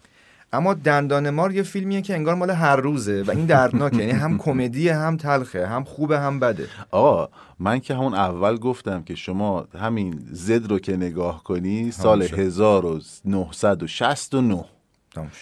اما 0.53 0.73
دندان 0.73 1.29
مار 1.29 1.51
یه 1.51 1.63
فیلمیه 1.63 2.01
که 2.01 2.13
انگار 2.13 2.35
مال 2.35 2.49
هر 2.49 2.75
روزه 2.75 3.23
و 3.27 3.31
این 3.31 3.45
دردناکه 3.45 3.97
یعنی 3.97 4.11
هم 4.11 4.37
کمدی 4.37 4.89
هم 4.89 5.17
تلخه 5.17 5.67
هم 5.67 5.83
خوبه 5.83 6.19
هم 6.19 6.39
بده. 6.39 6.67
آقا 6.91 7.29
من 7.61 7.79
که 7.79 7.95
همون 7.95 8.13
اول 8.13 8.57
گفتم 8.57 9.03
که 9.03 9.15
شما 9.15 9.67
همین 9.79 10.19
زد 10.31 10.69
رو 10.69 10.79
که 10.79 10.97
نگاه 10.97 11.43
کنی 11.43 11.91
سال 11.91 12.27
شد. 12.27 12.39
1969 12.39 14.65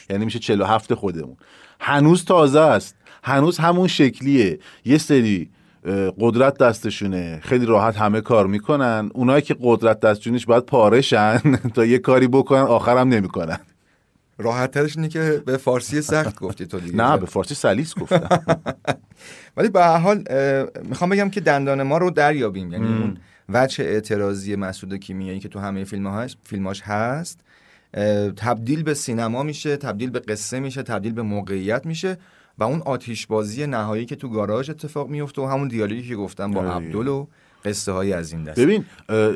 یعنی 0.10 0.26
میشه 0.26 0.40
47 0.40 0.94
خودمون. 0.94 1.38
هنوز 1.80 2.26
تازه 2.26 2.60
است. 2.60 2.96
هنوز 3.24 3.58
همون 3.58 3.88
شکلیه. 3.88 4.60
یه 4.86 4.98
سری 4.98 5.50
قدرت 6.20 6.58
دستشونه. 6.58 7.40
خیلی 7.44 7.66
راحت 7.66 7.98
همه 7.98 8.22
کار 8.22 8.48
می‌کنن. 8.48 9.12
اونایی 9.14 9.42
که 9.42 9.56
قدرت 9.62 10.00
دستشونش 10.00 10.46
باید 10.46 10.66
پارشن 10.66 11.38
تا 11.76 11.86
یه 11.86 12.00
کاری 12.00 12.28
بکنن 12.28 12.62
آخرم 12.62 13.08
نمی‌کنن. 13.08 13.60
راحت 14.38 14.72
ترش 14.72 14.98
اینه 14.98 15.10
که 15.10 15.44
به 15.46 15.58
فارسی 15.58 16.02
سخت 16.02 16.40
گفتی 16.40 16.66
تو 16.66 16.80
دیگه. 16.80 16.96
نه 16.96 17.18
به 17.18 17.26
فارسی 17.26 17.56
سلیس 17.56 17.96
گفتم. 17.96 18.30
ولی 19.58 19.70
به 19.70 19.82
هر 19.84 19.98
حال 19.98 20.24
می‌خوام 20.84 21.10
بگم 21.10 21.30
که 21.30 21.42
دندان 21.42 21.84
ما 21.84 21.98
رو 21.98 22.12
دریابیم 22.12 22.72
یعنی. 22.72 22.86
اون 22.88 23.18
وجه 23.50 23.84
اعتراضی 23.84 24.56
مسعود 24.56 24.96
کیمیایی 24.96 25.40
که 25.40 25.50
تو 25.50 25.60
همه 25.60 25.84
فیلمهاش 25.84 26.38
فیلماش 26.44 26.82
هست 26.82 27.40
تبدیل 28.36 28.84
به 28.84 28.94
سینما 28.94 29.44
میشه 29.44 29.78
تبدیل 29.78 30.10
به 30.10 30.20
قصه 30.20 30.60
میشه 30.60 30.84
تبدیل 30.84 31.14
به 31.14 31.22
موقعیت 31.22 31.86
میشه 31.86 32.18
و 32.58 32.64
اون 32.64 32.82
آتیشبازی 32.82 33.68
نهایی 33.68 34.06
که 34.06 34.16
تو 34.16 34.30
گاراژ 34.30 34.70
اتفاق 34.70 35.10
میفته 35.10 35.42
و 35.42 35.46
همون 35.46 35.68
دیالوگی 35.68 36.08
که 36.08 36.16
گفتم 36.16 36.52
با. 36.52 36.64
عبدل 36.64 37.08
و 37.08 37.28
قصه 37.66 37.92
های 37.92 38.14
از 38.14 38.34
این 38.34 38.44
دست 38.44 38.60
ببین 38.60 38.86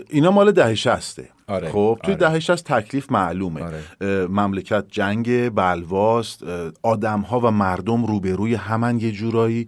اینا 0.09 0.31
مال 0.31 0.51
دهه 0.51 0.75
شسته 0.75 1.29
آره، 1.53 1.69
خب 1.69 1.99
توی 2.03 2.13
آره. 2.13 2.29
دهه 2.29 2.39
شست 2.39 2.65
تکلیف 2.65 3.11
معلومه. 3.11 3.61
اه، 3.61 4.07
مملکت 4.27 4.85
جنگ 4.87 5.49
بلواست 5.49 6.43
آدم 6.81 7.19
ها 7.19 7.39
و 7.39 7.51
مردم 7.51 8.05
روبروی 8.05 8.55
همن 8.55 8.99
یه 8.99 9.11
جورایی 9.11 9.67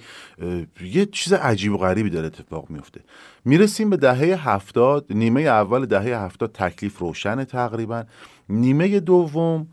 یه 0.82 1.06
چیز 1.06 1.34
عجیب 1.34 1.74
و 1.74 1.78
غریبی 1.78 2.10
داره 2.10 2.28
اتفاق 2.28 2.70
میفته. 2.70 3.02
می‌رسیم 3.46 3.90
به 3.90 3.98
دهه 3.98 4.50
هفتاد 4.50 5.06
نیمه 5.10 5.42
اول 5.42 5.86
دهه 5.86 6.24
هفتاد 6.24 6.52
تکلیف 6.52 6.98
روشنه 6.98 7.46
تقریبا. 7.46 8.04
نیمه 8.50 9.00
دوم 9.00 9.68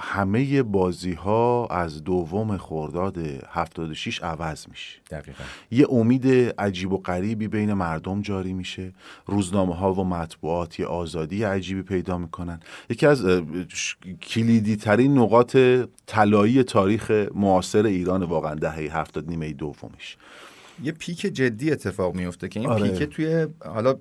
همه 0.00 0.62
بازی 0.62 1.12
ها 1.12 1.66
از 1.66 2.04
دوم 2.04 2.56
خرداد 2.56 3.18
76 3.48 4.22
عوض 4.22 4.68
میشه. 4.68 5.00
دقیقا. 5.10 5.44
یه 5.70 5.86
امید 5.90 6.26
عجیب 6.58 6.92
و 6.92 6.98
غریبی 6.98 7.48
بین 7.48 7.72
مردم 7.72 8.22
جاری 8.22 8.52
میشه. 8.52 8.92
روزنامه 9.26 9.74
ها 9.74 9.94
و 9.94 10.04
مطبوعات 10.04 10.80
یه 10.80 10.86
آزادی 10.86 11.44
عجیبی 11.44 11.82
پیدا 11.82 12.18
می‌کنن. 12.18 12.60
یکی 12.90 13.06
از 13.06 13.26
کلیدی 14.22 14.76
ترین 14.76 15.18
نقاط 15.18 15.56
طلایی 16.06 16.62
تاریخ 16.62 17.10
معاصر 17.34 17.86
ایران 17.86 18.22
واقعا 18.22 18.54
دهه 18.54 18.96
هفتاد 18.98 19.28
نیمه 19.28 19.52
دومش. 19.52 20.16
یه 20.82 20.92
پیک 20.92 21.20
جدی 21.20 21.72
اتفاق 21.72 22.14
میفته 22.14 22.48
که 22.48 22.60
این 22.60 22.68
آره. 22.68 22.88
پیک 22.88 23.02
توی 23.02 23.46
حالا 23.64 23.94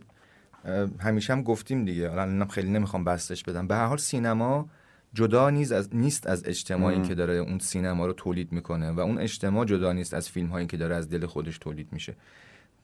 همیشه 0.99 1.33
هم 1.33 1.43
گفتیم 1.43 1.85
دیگه. 1.85 2.11
الانم 2.11 2.47
خیلی 2.47 2.69
نمی‌خوام 2.69 3.03
بستش 3.03 3.43
بدم. 3.43 3.67
به 3.67 3.75
هر 3.75 3.85
حال 3.85 3.97
سینما 3.97 4.69
جدا 5.13 5.49
نیست 5.49 5.71
از 5.71 5.89
نیست 5.95 6.27
از 6.27 6.45
اجتماعی. 6.45 7.01
که 7.01 7.15
داره 7.15 7.33
اون 7.33 7.59
سینما 7.59 8.05
رو 8.05 8.13
تولید 8.13 8.51
می‌کنه 8.51 8.91
و 8.91 8.99
اون 8.99 9.17
اجتماع 9.17 9.65
جدا 9.65 9.93
نیست 9.93 10.13
از 10.13 10.29
فیلم 10.29 10.47
هایی 10.47 10.67
که 10.67 10.77
داره 10.77 10.95
از 10.95 11.09
دل 11.09 11.25
خودش 11.25 11.57
تولید 11.57 11.87
میشه. 11.91 12.15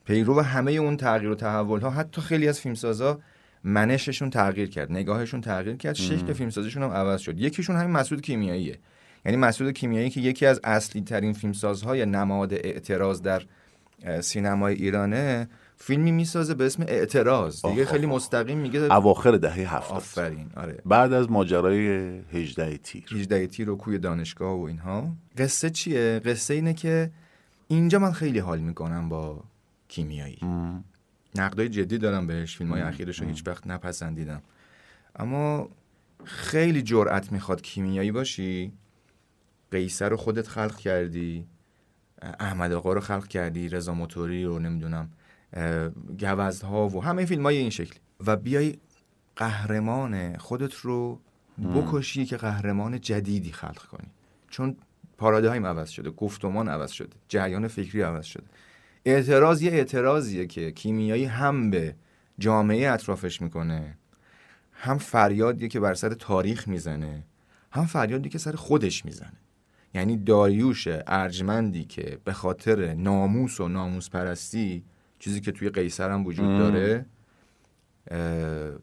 پیرو 0.06 0.42
همه 0.42 0.72
اون 0.72 0.98
تغییر 0.98 1.32
و 1.32 1.36
تحول 1.36 1.80
ها 1.80 1.90
حتی 1.90 2.22
خیلی 2.22 2.48
از 2.48 2.60
فیلمسازا 2.60 3.20
منششون 3.64 4.30
تغییر 4.30 4.70
کرد 4.70 4.92
نگاهشون 4.92 5.42
تغییر 5.42 5.76
کرد 5.76 5.94
شکل 5.96 6.34
فیلمسازیشون 6.34 6.84
هم 6.84 6.90
عوض 6.90 7.22
شد. 7.22 7.40
یکیشون 7.40 7.76
همین 7.76 7.92
مسعود 7.92 8.22
کیمیاییه. 8.22 8.80
یعنی 9.26 9.38
مسعود 9.38 9.72
کیمیایی 9.72 10.10
که 10.10 10.22
یکی 10.22 10.46
از 10.46 10.60
اصلی 10.64 11.02
ترین 11.02 11.34
فیلمسازهای 11.34 12.06
نماد 12.06 12.54
اعتراض 12.54 13.22
در 13.22 13.44
سینمای 14.22 14.76
ایرانه 14.76 15.48
فیلمی 15.78 16.12
می‌سازه 16.12 16.54
به 16.54 16.66
اسم 16.66 16.84
اعتراض. 16.88 17.66
دیگه 17.66 17.84
آخ، 17.84 17.92
خیلی. 17.92 18.06
مستقیم 18.06 18.58
میگه 18.58 18.80
اواخر 18.80 19.32
دهه 19.32 19.76
هفتاد. 19.76 19.98
آفرین. 19.98 20.50
آره. 20.56 20.82
بعد 20.86 21.14
از 21.14 21.32
ماجرای 21.32 21.88
هجده 22.34 22.78
تیر. 22.78 23.06
18 23.12 23.48
تیر 23.48 23.70
و 23.70 23.76
کوی 23.76 23.98
دانشگاه 23.98 24.60
و 24.60 24.64
اینها. 24.64 25.16
قصه 25.38 25.70
چیه؟ 25.70 26.22
قصه 26.26 26.54
اینه 26.54 26.74
که 26.74 27.12
اینجا 27.68 28.00
من 28.00 28.12
خیلی 28.12 28.40
حال 28.40 28.60
می‌کنم 28.60 29.10
با 29.10 29.44
کیمیایی. 29.88 30.40
نقدای 31.36 31.70
جدی 31.70 31.98
دارم 31.98 32.28
بهش 32.28 32.58
فیلم 32.58 32.72
های 32.72 32.82
اخیرش 32.82 33.20
رو 33.20 33.28
هیچ 33.28 33.48
وقت 33.48 33.68
نپسندیدم. 33.68 34.42
اما 35.16 35.70
خیلی 36.24 36.82
جرأت 36.82 37.32
می‌خواد 37.32 37.62
کیمیایی 37.62 38.12
باشی. 38.12 38.72
قیصر 39.72 40.10
رو 40.10 40.18
خودت 40.18 40.48
خلق 40.48 40.76
کردی. 40.76 41.46
احمد 42.40 42.72
آقا 42.72 42.94
رو 42.94 43.02
خلق 43.02 43.28
کردی. 43.28 43.70
رضا 43.70 43.94
موتوری 43.94 44.46
و 44.46 44.60
نمی‌دونم 44.60 45.10
گوزها 46.20 46.88
و 46.88 47.04
همه 47.04 47.26
فیلم 47.26 47.44
های 47.44 47.58
این 47.58 47.70
شکلی. 47.70 48.00
و 48.26 48.36
بیای 48.36 48.76
قهرمان 49.36 50.38
خودت 50.38 50.74
رو 50.74 51.20
بکشی 51.76 52.26
که 52.26 52.38
قهرمان 52.38 53.02
جدیدی 53.02 53.52
خلق 53.52 53.86
کنی. 53.86 54.08
چون 54.50 54.76
پارادایم 55.18 55.66
عوض 55.66 55.90
شده 55.90 56.10
گفتمان 56.10 56.70
عوض 56.70 56.92
شده 56.92 57.16
جریان 57.28 57.68
فکری 57.68 58.02
عوض 58.02 58.26
شده. 58.26 58.44
اعتراض 59.06 59.62
یه 59.62 59.72
اعتراضیه 59.72 60.48
که 60.48 60.72
کیمیایی 60.72 61.26
هم 61.26 61.70
به 61.70 61.96
جامعه 62.40 62.92
اطرافش 62.92 63.42
می‌کنه 63.42 63.98
هم 64.72 64.98
فریادیه 64.98 65.68
که 65.68 65.80
بر 65.80 65.94
سر 65.94 66.14
تاریخ 66.14 66.68
می‌زنه 66.68 67.24
هم 67.72 67.86
فریادی 67.86 68.30
که 68.30 68.38
سر 68.38 68.52
خودش 68.52 69.06
می‌زنه. 69.06 69.40
یعنی 69.94 70.18
داریوش 70.18 70.88
ارجمندی 71.08 71.86
که 71.86 72.18
به 72.24 72.34
خاطر 72.34 72.94
ناموس 72.94 73.60
و 73.60 73.68
ناموس 73.68 74.10
پرستی 74.10 74.84
چیزی 75.26 75.42
که 75.42 75.52
توی 75.52 75.70
قیصر 75.70 76.10
هم 76.10 76.26
وجود. 76.26 76.60
داره 76.60 77.06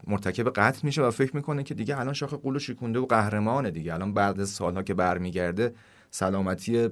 مرتکب 0.06 0.50
قتل 0.50 0.80
میشه 0.82 1.02
و 1.02 1.10
فکر 1.10 1.36
می‌کنه 1.36 1.62
که 1.62 1.74
دیگه 1.74 2.00
الان 2.00 2.14
شاخ 2.14 2.34
قول 2.34 2.58
شکونده 2.58 2.98
و 2.98 3.06
قهرمانه 3.06 3.70
دیگه. 3.70 3.94
الان 3.94 4.14
بعد 4.14 4.40
از 4.40 4.48
سالها 4.48 4.82
که 4.82 4.94
برمیگرده 4.94 5.74
سلامتی 6.10 6.88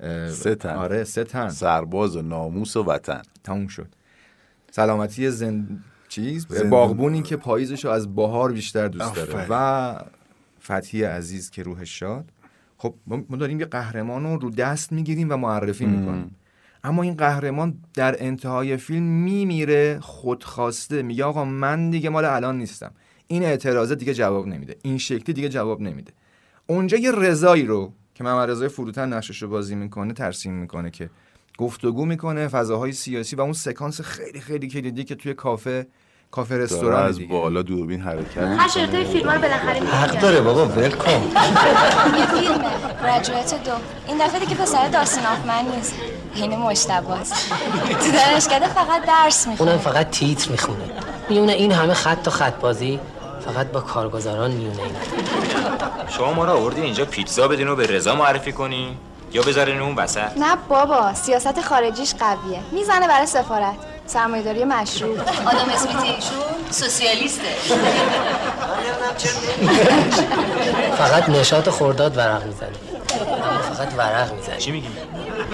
اه، 0.00 0.28
سه 0.28 0.54
تن. 0.54 0.74
آره 0.74 1.04
سه 1.04 1.24
تن. 1.24 1.48
سرباز 1.48 2.16
و 2.16 2.22
ناموس 2.22 2.76
و 2.76 2.82
وطن. 2.82 3.22
تموم 3.44 3.66
شد. 3.66 3.88
سلامتی 4.70 5.30
زن... 5.30 5.80
چیز؟ 6.08 6.46
زندون. 6.48 6.70
باغبونی 6.70 7.22
که 7.22 7.36
پاییزشو 7.36 7.88
از 7.88 8.14
بهار 8.14 8.52
بیشتر 8.52 8.88
دوست 8.88 9.14
داره. 9.14 9.46
و 9.50 10.04
فتحی 10.62 11.02
عزیز 11.02 11.50
که 11.50 11.62
روحش 11.62 11.98
شاد. 11.98 12.24
خب 12.78 12.94
ما 13.06 13.36
داریم 13.36 13.60
یه 13.60 13.66
قهرمان 13.66 14.24
رو 14.24 14.36
رو 14.36 14.50
دست 14.50 14.92
می‌گیریم 14.92 15.30
و 15.30 15.36
معرفی 15.36 15.86
می‌کنیم. 15.86 16.36
اما 16.84 17.02
این 17.02 17.14
قهرمان 17.14 17.74
در 17.94 18.16
انتهای 18.18 18.76
فیلم 18.76 19.02
میمیره 19.02 19.98
خودخواسته 20.00 21.02
میگه 21.02 21.24
آقا 21.24 21.44
من 21.44 21.90
دیگه 21.90 22.10
مال 22.10 22.24
الان 22.24 22.58
نیستم. 22.58 22.92
این 23.26 23.42
اعتراضه 23.42 23.94
دیگه 23.94 24.14
جواب 24.14 24.46
نمیده. 24.46 24.76
این 24.82 24.98
شکلی 24.98 25.32
دیگه 25.32 25.48
جواب 25.48 25.80
نمیده. 25.80 26.12
اونجا 26.66 26.96
یه 26.96 27.12
رضایی 27.12 27.66
رو 27.66 27.92
که 28.14 28.24
محمد 28.24 28.50
رضای 28.50 28.68
فروتن 28.68 29.12
نقشش 29.12 29.42
رو 29.42 29.48
بازی 29.48 29.74
می‌کنه 29.74 30.12
ترسیم 30.12 30.52
می‌کنه 30.52 30.90
که 30.90 31.10
گفتگو 31.58 32.04
می‌کنه 32.04 32.48
فضاهای 32.48 32.92
سیاسی 32.92 33.36
و 33.36 33.40
اون 33.40 33.52
سکانس 33.52 34.00
خیلی 34.00 34.40
خیلی 34.40 34.68
کلیدی 34.68 35.04
که 35.04 35.14
توی 35.14 35.34
کافه 35.34 35.86
کافه 36.30 36.56
رستوران 36.56 37.06
از 37.06 37.28
بالا 37.28 37.62
دوربین 37.62 38.00
حرکت 38.00 38.38
هر 38.38 38.68
شرطه 38.68 39.04
فیلم 39.04 39.30
رو 39.30 39.40
بالاخره 39.40 39.80
حق 39.80 40.20
داره 40.20 40.40
بابا 40.40 40.66
ول 40.66 40.90
کن. 40.90 41.10
یه 42.18 42.26
فیلمه 42.26 42.70
گرجویت 43.02 43.64
دو. 43.64 43.70
این 44.08 44.18
دفعه 44.26 44.40
دیگه 44.40 44.54
پسر 44.54 44.88
داستان 44.88 45.26
آفمن 45.26 45.76
نیست. 45.76 45.94
حین 46.34 46.56
مشتباست 46.56 47.34
تو 48.04 48.12
دانشکده 48.12 48.68
فقط 48.68 49.06
درس 49.06 49.46
می‌خونه. 49.46 49.70
اونم 49.70 49.82
فقط 49.82 50.10
تیتر 50.10 50.50
می‌خونه. 50.50 50.84
میونه 51.28 51.52
این 51.52 51.72
همه 51.72 51.94
خط 51.94 52.26
و 52.26 52.30
خط 52.30 52.54
بازی 52.54 53.00
فقط 53.44 53.66
با 53.66 53.80
کارگزاران 53.80 54.50
میونه 54.50 54.82
این. 54.82 54.94
شما 56.08 56.32
ما 56.32 56.44
رو 56.44 56.52
آوردین 56.52 56.84
اینجا 56.84 57.04
پیتزا 57.04 57.48
بدین 57.48 57.68
و 57.68 57.76
به 57.76 57.86
رضا 57.86 58.14
معرفی 58.14 58.52
کنین. 58.52 58.96
یا 59.32 59.42
بذارین 59.42 59.80
اون 59.80 59.94
وسط. 59.94 60.36
نه 60.36 60.56
بابا 60.68 61.14
سیاست 61.14 61.60
خارجیش 61.60 62.14
قویه. 62.14 62.60
می‌زنه 62.72 63.08
برای 63.08 63.26
سفارت. 63.26 63.74
سرمایه‌داری 64.06 64.64
مشروع. 64.64 65.18
آدم 65.20 65.70
اسمیتی 65.74 66.08
ایشون 66.08 66.70
سوسیالیسته. 66.70 67.48
فقط 70.98 71.28
نشاط 71.28 71.68
خورداد 71.68 72.16
ورق 72.16 72.44
می‌زنه. 72.46 72.68
فقط 73.74 73.94
ورق 73.96 74.32
می‌زنه. 74.32 74.56
چی 74.56 74.70
میگی؟ 74.70 74.88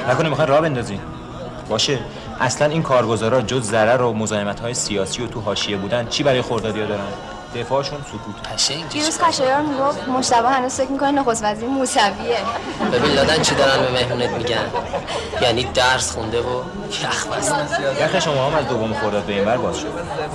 نکنه 0.08 0.28
می‌خوای 0.28 0.46
راه 0.46 0.60
بندازین 0.60 1.00
باشه. 1.68 1.98
اصلا 2.40 2.68
این 2.68 2.82
کارگزارا 2.82 3.42
جز 3.42 3.62
ضرر 3.62 4.02
و 4.02 4.12
مزاحمت 4.12 4.60
های 4.60 4.74
سیاسی 4.74 5.22
و 5.22 5.26
تو 5.26 5.40
حاشیه 5.40 5.76
بودن 5.76 6.06
چی 6.08 6.22
برای 6.22 6.42
خردادیا 6.42 6.86
دارن؟ 6.86 7.04
دفاعشون 7.56 7.98
سکوت. 7.98 8.88
دیروز 8.92 9.18
خشایار 9.20 9.60
می‌گفت 9.60 10.08
مشتبه 10.08 10.48
هنوز 10.48 10.74
فکر 10.74 10.90
می‌کنه 10.90 11.10
نخست 11.10 11.44
وزیر 11.44 11.68
موسویه. 11.68 12.38
ببین 12.92 13.12
لادن 13.12 13.42
چی 13.42 13.54
دارن 13.54 13.82
به 13.82 13.92
مهمونت 13.92 14.30
میگن؟ 14.30 14.64
یعنی 15.42 15.64
درس 15.64 16.12
خونده 16.12 16.40
و 16.40 16.62
یخ 17.02 17.26
بسته. 17.26 17.54
یخ 18.04 18.20
شما 18.20 18.46
هم 18.46 18.54
از 18.54 18.68
دوم 18.68 18.94
خرداد 18.94 19.22
به 19.22 19.32
این 19.32 19.44
ور 19.44 19.56
باز 19.56 19.78
شد. 19.78 19.86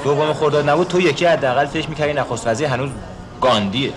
دوم 0.03 0.33
خرداد 0.33 0.69
نبود 0.69 0.87
تو 0.87 1.01
یکی 1.01 1.25
حداقل 1.25 1.65
فکر 1.65 1.89
می‌کردی 1.89 2.13
نخست 2.13 2.47
وزیر 2.47 2.67
هنوز 2.67 2.89
گاندیه. 3.43 3.93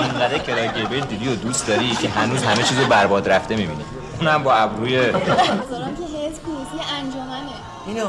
اینقدر 0.00 0.38
کراگبل 0.38 1.00
دیدی 1.00 1.28
و 1.28 1.34
دوست 1.34 1.66
داری 1.66 1.90
که 1.90 2.08
هنوز 2.08 2.42
همه 2.42 2.62
چیزو 2.62 2.86
برباد 2.86 3.28
رفته 3.28 3.56
می‌بینی. 3.56 3.84
اونم 4.20 4.42
با 4.42 4.54
ابروی 4.54 4.90
که 4.90 5.18
حزب 5.18 6.42
نیست 6.48 6.74
یه 6.78 6.94
انجمنه. 6.98 7.52
اینو 7.86 8.06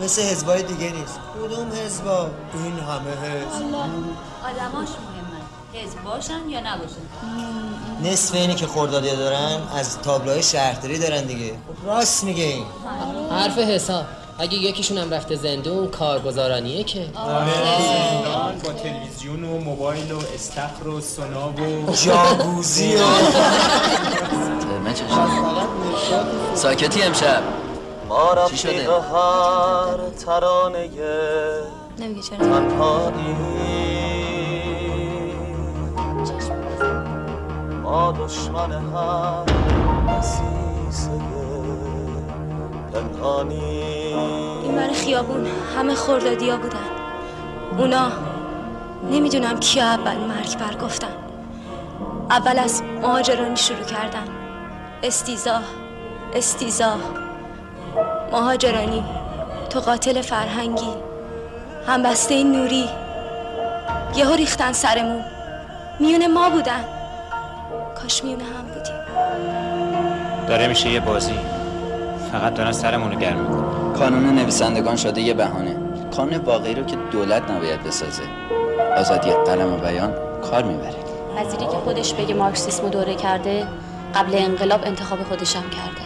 مثل 0.00 0.22
حزبای 0.22 0.62
دیگه 0.62 0.92
نیست. 0.92 1.20
کدوم 1.34 1.68
حزبا 1.84 2.30
این 2.54 2.72
همه 2.72 3.10
حزب. 3.10 3.64
آدماش 4.44 4.88
مهمن 4.88 5.42
حزب 5.72 6.02
باشن 6.02 6.48
یا 6.48 6.60
نباشن؟ 6.60 7.04
نصف 8.02 8.34
اینی 8.34 8.54
که 8.54 8.66
خردادی 8.66 9.16
دارن 9.16 9.58
از 9.76 9.98
تابلوهای 9.98 10.42
شهرداری 10.42 10.98
دارن 10.98 11.24
دیگه. 11.24 11.52
خب 11.52 11.88
راست 11.88 12.24
میگه 12.24 12.44
این. 12.44 12.64
حرف 13.30 13.58
حساب. 13.58 14.04
اگه 14.38 14.54
یکیشون 14.54 14.98
هم 14.98 15.14
رفته 15.14 15.36
زندون 15.36 15.88
کارگزارانیه 15.88 16.84
که. 16.84 17.06
زندان 17.14 18.58
با 18.64 18.72
تلویزیون 18.72 19.44
و 19.44 19.58
موبایل 19.58 20.12
و 20.12 20.18
استخر 20.34 20.88
و 20.88 21.00
سنا 21.00 21.48
و 21.48 21.92
جاگوزی 21.92 22.96
و 22.96 22.98
ساکتی 26.54 27.02
امشب. 27.02 27.42
ما 28.08 28.48
شده؟ 28.56 28.92
هر 28.92 30.10
ترانه 30.26 30.88
نمیگه 31.98 32.22
چرا. 32.22 32.38
تنهایی. 32.38 33.36
ما 37.82 38.12
دشمن 38.12 38.72
هر 38.72 39.44
دسیسه 40.18 41.33
پنهانی 42.94 43.82
این 44.62 44.76
برای 44.76 44.94
خیابون 44.94 45.46
همه 45.76 45.94
خوردادیا 45.94 46.56
بودن. 46.56 46.78
اونا 47.78 48.12
نمی‌دونم 49.10 49.60
کیا 49.60 49.84
اول 49.84 50.16
مرگ 50.16 50.58
بر 50.58 50.76
گفتن 50.86 51.14
اول 52.30 52.58
از 52.58 52.82
مهاجرانی 52.82 53.56
شروع 53.56 53.84
کردن. 53.84 54.24
استیزا 55.02 55.60
استیزا. 56.34 56.96
مهاجرانی 58.32 59.04
تو 59.70 59.80
قاتل 59.80 60.20
فرهنگی. 60.20 60.94
همبسته 61.86 62.44
نوری. 62.44 62.88
یهو 64.16 64.32
ریختن 64.32 64.72
سرمون. 64.72 65.24
میونه 66.00 66.26
ما 66.26 66.50
بودن. 66.50 66.84
کاش 68.02 68.24
میونه 68.24 68.44
هم 68.44 68.64
بودیم. 68.66 68.94
داره 70.48 70.68
میشه 70.68 70.90
یه 70.90 71.00
بازی. 71.00 71.53
فقط 72.34 72.54
دارن 72.54 72.72
سرمون 72.72 73.12
رو 73.12 73.18
گرم 73.18 73.40
می‌کنن. 73.40 73.92
کانون 73.92 74.34
نویسندگان 74.34 74.96
شده 74.96 75.20
یه 75.20 75.34
بهانه. 75.34 75.76
قانون 76.16 76.36
واقعی 76.36 76.74
رو 76.74 76.84
که 76.84 76.96
دولت 77.10 77.50
نباید 77.50 77.82
بسازه. 77.82 78.22
آزادی 78.96 79.30
قلم 79.30 79.72
و 79.72 79.76
بیان 79.76 80.14
کار 80.50 80.62
می‌بره. 80.62 80.94
وزیری 81.36 81.64
که 81.64 81.76
خودش 81.84 82.14
بگه 82.14 82.34
مارکسیسم 82.34 82.82
رو 82.82 82.88
دوره 82.88 83.14
کرده 83.14 83.66
قبل 84.14 84.34
انقلاب 84.34 84.80
انتخاب 84.84 85.22
خودش 85.22 85.56
هم 85.56 85.62
کرده. 85.62 86.04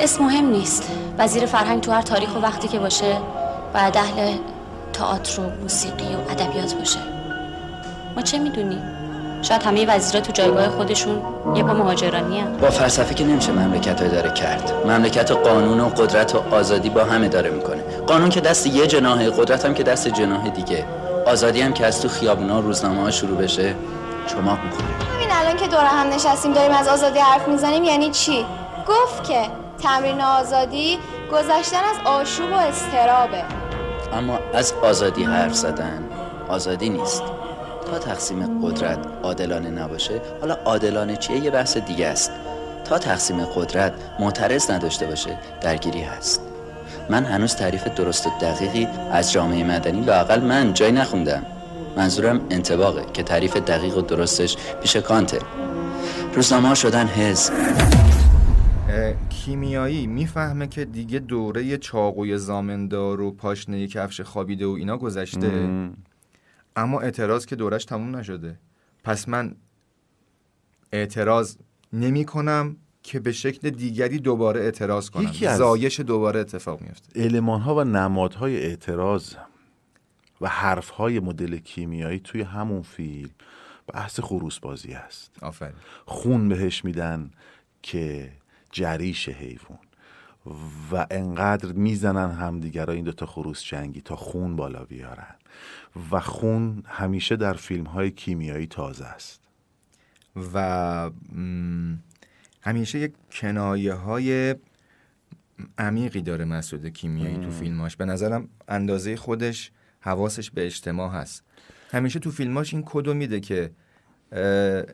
اسم 0.00 0.24
مهم 0.24 0.46
نیست. 0.46 0.90
وزیر 1.18 1.46
فرهنگ 1.46 1.80
تو 1.80 1.92
هر 1.92 2.02
تاریخ 2.02 2.36
و 2.36 2.38
وقتی 2.38 2.68
که 2.68 2.78
باشه 2.78 3.16
باید 3.74 3.96
اهل 3.96 4.34
تئاتر 4.92 5.40
و 5.40 5.44
موسیقی 5.62 6.14
و 6.14 6.30
ادبیات 6.30 6.74
باشه. 6.74 6.98
ما 8.16 8.22
چه 8.22 8.38
می‌دونیم؟ 8.38 8.82
شاید 9.42 9.62
همه 9.62 9.86
وزیرا 9.86 10.20
تو 10.20 10.32
جایگاه 10.32 10.68
خودشون 10.68 11.22
یه 11.54 11.62
پا 11.62 11.72
مهاجرانی 11.72 12.40
هم. 12.40 12.52
با 12.56 12.70
فلسفه 12.70 13.14
که 13.14 13.24
نمیشه 13.24 13.52
مملکت 13.52 14.00
های 14.00 14.10
داره 14.10 14.30
کرد. 14.30 14.72
مملکت 14.86 15.30
قانون 15.30 15.80
و 15.80 15.88
قدرت 15.88 16.34
و 16.34 16.54
آزادی 16.54 16.90
با 16.90 17.04
همه 17.04 17.28
داره 17.28 17.50
می‌کنه. 17.50 17.82
قانون 18.06 18.28
که 18.28 18.40
دست 18.40 18.66
یه 18.66 18.86
جناحه 18.86 19.30
قدرت 19.30 19.64
هم 19.64 19.74
که 19.74 19.82
دست 19.82 20.08
جناح 20.08 20.48
دیگه. 20.48 20.84
آزادی 21.26 21.60
هم 21.60 21.72
که 21.72 21.86
از 21.86 22.02
تو 22.02 22.08
خیابونا 22.08 22.58
و 22.58 22.62
روزنامه 22.62 23.00
ها 23.00 23.10
شروع 23.10 23.38
بشه 23.38 23.74
چماق 24.26 24.58
می‌خوره. 24.64 24.86
همین 25.14 25.28
الان 25.30 25.56
که 25.56 25.66
دور 25.66 25.84
هم 25.84 26.06
نشستیم 26.08 26.52
داریم 26.52 26.72
از 26.72 26.88
آزادی 26.88 27.18
حرف 27.18 27.48
می‌زنیم 27.48 27.84
یعنی 27.84 28.10
چی؟ 28.10 28.46
گفت 28.88 29.24
که 29.24 29.40
تمرین 29.82 30.20
آزادی 30.20 30.98
گذشتن 31.32 31.78
از 31.78 31.96
آشوب 32.04 32.52
و 32.52 32.54
استرابه 32.54 33.42
اما 34.12 34.38
از 34.54 34.74
آزادی 34.82 35.24
حرف 35.24 35.54
زدن 35.54 36.04
آزادی 36.48 36.88
نیست. 36.88 37.22
تا 37.86 37.98
تقسیم 37.98 38.60
قدرت 38.62 38.98
عادلانه 39.22 39.70
نباشه 39.70 40.20
حالا 40.40 40.54
عادلانه 40.54 41.16
چیه؟ 41.16 41.36
یه 41.36 41.50
بحث 41.50 41.76
دیگه 41.76 42.06
است. 42.06 42.30
تا 42.84 42.98
تقسیم 42.98 43.44
قدرت 43.44 43.92
معترض 44.20 44.70
نداشته 44.70 45.06
باشه 45.06 45.38
درگیری 45.60 46.00
هست. 46.00 46.40
من 47.10 47.24
هنوز 47.24 47.54
تعریف 47.54 47.84
درست 47.84 48.26
و 48.26 48.30
دقیقی 48.40 48.88
از 49.12 49.32
جامعه 49.32 49.64
مدنی 49.64 50.00
لاقل 50.00 50.40
من 50.40 50.74
جای 50.74 50.92
نخوندم. 50.92 51.42
منظورم 51.96 52.40
انتباقه 52.50 53.02
که 53.12 53.22
تعریف 53.22 53.56
دقیق 53.56 53.98
و 53.98 54.00
درستش 54.00 54.56
پیش 54.82 54.96
کانته 54.96 55.38
روزنامه 56.34 56.68
ها 56.68 56.74
شدن 56.74 57.06
حزب. 57.06 57.52
کیمیایی 59.28 60.06
می‌فهمه 60.06 60.66
که 60.66 60.84
دیگه 60.84 61.18
دوره 61.18 61.76
چاقوی 61.76 62.38
زامندار 62.38 63.20
و 63.20 63.32
پاشنه 63.32 63.86
کفش 63.86 64.20
خوابیده 64.20 64.66
و 64.66 64.70
اینا 64.70 64.96
گذشته. 64.96 65.48
مم. 65.48 65.94
اما 66.76 67.00
اعتراض 67.00 67.46
که 67.46 67.56
دورش 67.56 67.84
تموم 67.84 68.16
نشده. 68.16 68.58
پس 69.04 69.28
من 69.28 69.54
اعتراض 70.92 71.56
نمی 71.92 72.24
کنم 72.24 72.76
که 73.02 73.20
به 73.20 73.32
شکل 73.32 73.70
دیگری 73.70 74.18
دوباره 74.18 74.60
اعتراض 74.60 75.10
کنم. 75.10 75.22
یکی 75.22 75.46
از- 75.46 75.58
زایش 75.58 76.00
دوباره 76.00 76.40
اتفاق 76.40 76.80
میفته 76.80 77.22
علمان 77.22 77.60
ها 77.60 77.74
و 77.74 77.84
نمادهای 77.84 78.56
اعتراض 78.66 79.34
و 80.40 80.48
حرف 80.48 80.88
های 80.88 81.20
مدل 81.20 81.56
کیمیایی 81.58 82.20
توی 82.20 82.42
همون 82.42 82.82
فیلم 82.82 83.30
بحث 83.86 84.20
خروس 84.20 84.58
بازی 84.58 84.92
است 84.92 85.30
آفرین. 85.42 85.74
خون 86.06 86.48
بهش 86.48 86.84
میدن 86.84 87.30
که 87.82 88.32
جریش 88.72 89.28
حیوان 89.28 89.78
و 90.92 91.06
انقدر 91.10 91.72
می‌زنن 91.72 92.30
همدیگر 92.30 92.90
این 92.90 93.04
دوتا 93.04 93.26
خروس 93.26 93.64
جنگی 93.64 94.00
تا 94.00 94.16
خون 94.16 94.56
بالا 94.56 94.84
بیارن. 94.84 95.34
و 96.12 96.20
خون 96.20 96.82
همیشه 96.86 97.36
در 97.36 97.54
فیلم 97.54 97.84
های 97.84 98.10
کیمیایی 98.10 98.66
تازه 98.66 99.04
است. 99.04 99.40
و 100.54 101.10
همیشه 102.62 102.98
یک 102.98 103.12
کنایه 103.32 103.94
های 103.94 104.54
عمیقی 105.78 106.22
داره 106.22 106.44
مسعود 106.44 106.86
کیمیایی 106.86 107.38
تو 107.38 107.50
فیلماش. 107.50 107.96
به 107.96 108.04
نظرم 108.04 108.48
اندازه 108.68 109.16
خودش 109.16 109.70
حواسش 110.00 110.50
به 110.50 110.66
اجتماع 110.66 111.10
هست. 111.10 111.44
همیشه 111.92 112.18
تو 112.18 112.30
فیلماش 112.30 112.74
این 112.74 112.82
کدو 112.86 113.14
میده 113.14 113.40
که 113.40 113.70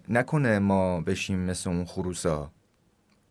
نکنه 0.09 0.59
ما 0.59 1.01
بشیم 1.01 1.39
مثل 1.39 1.71
اون 1.71 1.85
خروسا. 1.85 2.53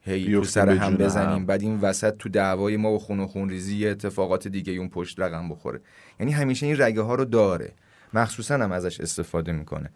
هی 0.04 0.34
تو 0.34 0.44
سر 0.44 0.70
هم 0.70 0.96
بزنیم. 0.96 1.46
بعد 1.46 1.62
این 1.62 1.80
وسط 1.82 2.18
تو 2.18 2.30
دعوای 2.30 2.78
ما 2.78 2.92
و 2.92 3.00
خون 3.00 3.20
و 3.20 3.28
خون 3.28 3.50
ریزی 3.50 3.78
یه 3.78 3.90
اتفاقات 3.90 4.48
دیگه 4.48 4.74
اون 4.74 4.90
پشت 4.90 5.20
رقم 5.20 5.50
بخوره. 5.50 5.82
یعنی 6.20 6.32
همیشه 6.32 6.66
این 6.66 6.82
رگه 6.82 7.02
ها 7.02 7.16
رو 7.16 7.26
داره. 7.26 7.74
مخصوصا 8.14 8.56
هم 8.56 8.72
ازش 8.72 9.02
استفاده 9.02 9.52
می‌کنه. 9.52 9.90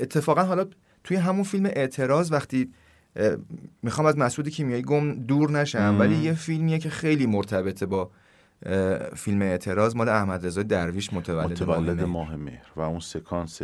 اتفاقا 0.00 0.42
حالا 0.42 0.66
توی 1.04 1.16
همون 1.16 1.42
فیلم 1.42 1.66
اعتراض 1.66 2.32
وقتی 2.32 2.72
می‌خوام 3.82 4.06
از 4.06 4.18
مسعود 4.18 4.48
کیمیایی 4.48 4.82
گم 4.82 5.14
دور 5.14 5.50
نشم 5.50 5.90
مم. 5.90 6.00
ولی 6.00 6.16
یه 6.16 6.34
فیلمیه 6.34 6.78
که 6.78 6.90
خیلی 6.90 7.26
مرتبطه 7.26 7.86
با 7.86 8.10
فیلم 9.16 9.42
اعتراض 9.42 9.96
مال 9.96 10.08
احمد 10.08 10.46
رضا 10.46 10.62
درویش 10.62 11.12
متولد, 11.12 11.62
متولد 11.62 12.00
ماه 12.00 12.36
مهر 12.36 12.66
و 12.76 12.80
اون 12.80 13.00
سکانس 13.00 13.60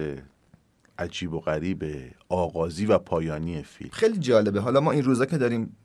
عجیب 1.01 1.33
و 1.33 1.41
غریب 1.41 1.85
آغازی 2.29 2.87
و 2.87 2.99
پایانی 2.99 3.63
فیلم. 3.63 3.91
خیلی 3.93 4.19
جالبه. 4.19 4.61
حالا 4.61 4.81
ما 4.81 4.93
این 4.93 5.05
روزا 5.05 5.27
که 5.27 5.39
داریم 5.39 5.77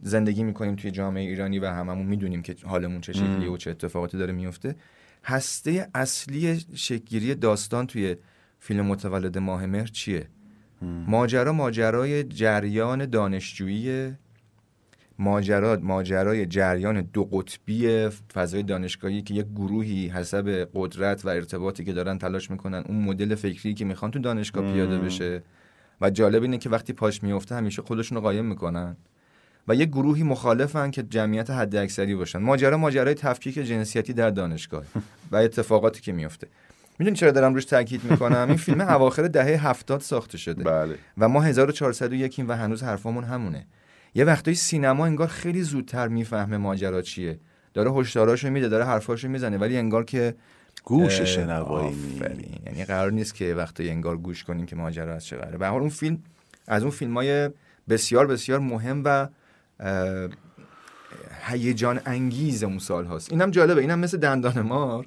زندگی 0.00 0.42
می‌کنیم 0.42 0.76
توی 0.76 0.90
جامعه 0.90 1.22
ایرانی 1.22 1.58
و 1.58 1.66
هممون 1.66 2.06
می‌دونیم 2.06 2.42
که 2.42 2.56
حالمون 2.64 3.00
چه 3.00 3.12
شکلیه. 3.12 3.50
و 3.50 3.56
چه 3.56 3.70
اتفاقاتی 3.70 4.18
داره 4.18 4.32
میفته 4.32 4.76
هسته 5.24 5.88
اصلی 5.94 6.64
شکلگیری 6.74 7.34
داستان 7.34 7.86
توی 7.86 8.16
فیلم 8.58 8.86
متولد 8.86 9.38
ماه 9.38 9.66
مهر 9.66 9.86
چیه؟ 9.86 10.28
ماجرا 11.06 11.52
ماجرای 11.52 12.24
جریان 12.24 13.06
دانشجویی 13.06 14.12
ماجرا 15.22 15.78
ماجرای 15.82 16.46
جریان 16.46 17.00
دو 17.00 17.24
قطبی 17.24 18.08
فضای 18.08 18.62
دانشگاهی 18.62 19.22
که 19.22 19.34
یک 19.34 19.46
گروهی 19.46 20.08
حسب 20.08 20.68
قدرت 20.74 21.24
و 21.24 21.28
ارتباطی 21.28 21.84
که 21.84 21.92
دارن 21.92 22.18
تلاش 22.18 22.50
می‌کنن 22.50 22.84
اون 22.88 23.04
مدل 23.04 23.34
فکری 23.34 23.74
که 23.74 23.84
می‌خوان 23.84 24.10
تو 24.10 24.18
دانشگاه. 24.18 24.72
پیاده 24.72 24.98
بشه. 24.98 25.42
و 26.00 26.10
جالب 26.10 26.42
اینه 26.42 26.58
که 26.58 26.70
وقتی 26.70 26.92
پاش 26.92 27.22
میفته 27.22 27.54
همیشه 27.54 27.82
خودشون 27.82 28.16
رو 28.16 28.22
قایم 28.22 28.44
می‌کنن. 28.44 28.96
و 29.68 29.74
یک 29.74 29.88
گروهی 29.88 30.22
مخالفن 30.22 30.90
که 30.90 31.02
جمعیت 31.02 31.50
حد 31.50 31.76
اکثری 31.76 32.14
باشن. 32.14 32.38
ماجرا 32.38 32.76
ماجرای 32.76 33.14
تفکیک 33.14 33.54
جنسیتی 33.58 34.12
در 34.12 34.30
دانشگاه 34.30 34.84
و 35.32 35.36
اتفاقاتی 35.36 36.00
که 36.00 36.12
میفته 36.12 36.46
می‌دونی 36.98 37.16
چرا 37.16 37.30
دارم 37.30 37.54
روش 37.54 37.64
تاکید 37.64 38.04
می‌کنم؟ 38.10 38.48
این 38.48 38.56
فیلم 38.56 38.80
اواخر 38.80 39.28
دهه 39.28 39.68
هفتاد 39.68 40.00
ساخته 40.00 40.38
شده. 40.38 40.64
بله. 40.64 40.94
و 41.18 41.28
ما 41.28 41.40
1401 41.40 42.44
و 42.48 42.56
هنوز 42.56 42.82
حرفمون 42.82 43.24
همونه. 43.24 43.66
یه 44.14 44.24
وقتایی 44.24 44.54
سینما 44.54 45.06
انگار 45.06 45.26
خیلی 45.26 45.62
زودتر 45.62 46.08
می‌فهمه 46.08 46.56
ماجرا 46.56 47.02
چیه. 47.02 47.38
داره 47.74 47.92
هشداراشو 47.92 48.50
میده 48.50 48.68
داره 48.68 48.84
حرفاشو 48.84 49.28
می‌زنه 49.28 49.58
ولی 49.58 49.76
انگار 49.76 50.04
که 50.04 50.34
گوش 50.84 51.20
شنوایی. 51.20 51.96
یعنی 52.66 52.84
قرار 52.84 53.12
نیست 53.12 53.34
که 53.34 53.54
وقتی 53.54 53.90
انگار 53.90 54.16
گوش 54.16 54.44
کنیم 54.44 54.66
که 54.66 54.76
ماجرا 54.76 55.14
از 55.14 55.24
چه 55.26 55.36
قراره 55.36 55.58
به 55.58 55.66
حال 55.66 55.80
اون 55.80 55.90
فیلم 55.90 56.18
از 56.66 56.82
اون 56.82 56.90
فیلم 56.90 57.14
های 57.16 57.50
بسیار 57.88 58.26
بسیار 58.26 58.58
مهم 58.58 59.02
و 59.04 59.28
هیجان 61.46 62.00
انگیز 62.06 62.64
اون 62.64 62.78
سال 62.78 63.04
هاست 63.04 63.32
اینم 63.32 63.50
جالبه. 63.50 63.80
اینم 63.80 63.98
مثل 63.98 64.18
دندان 64.18 64.60
مار. 64.60 65.06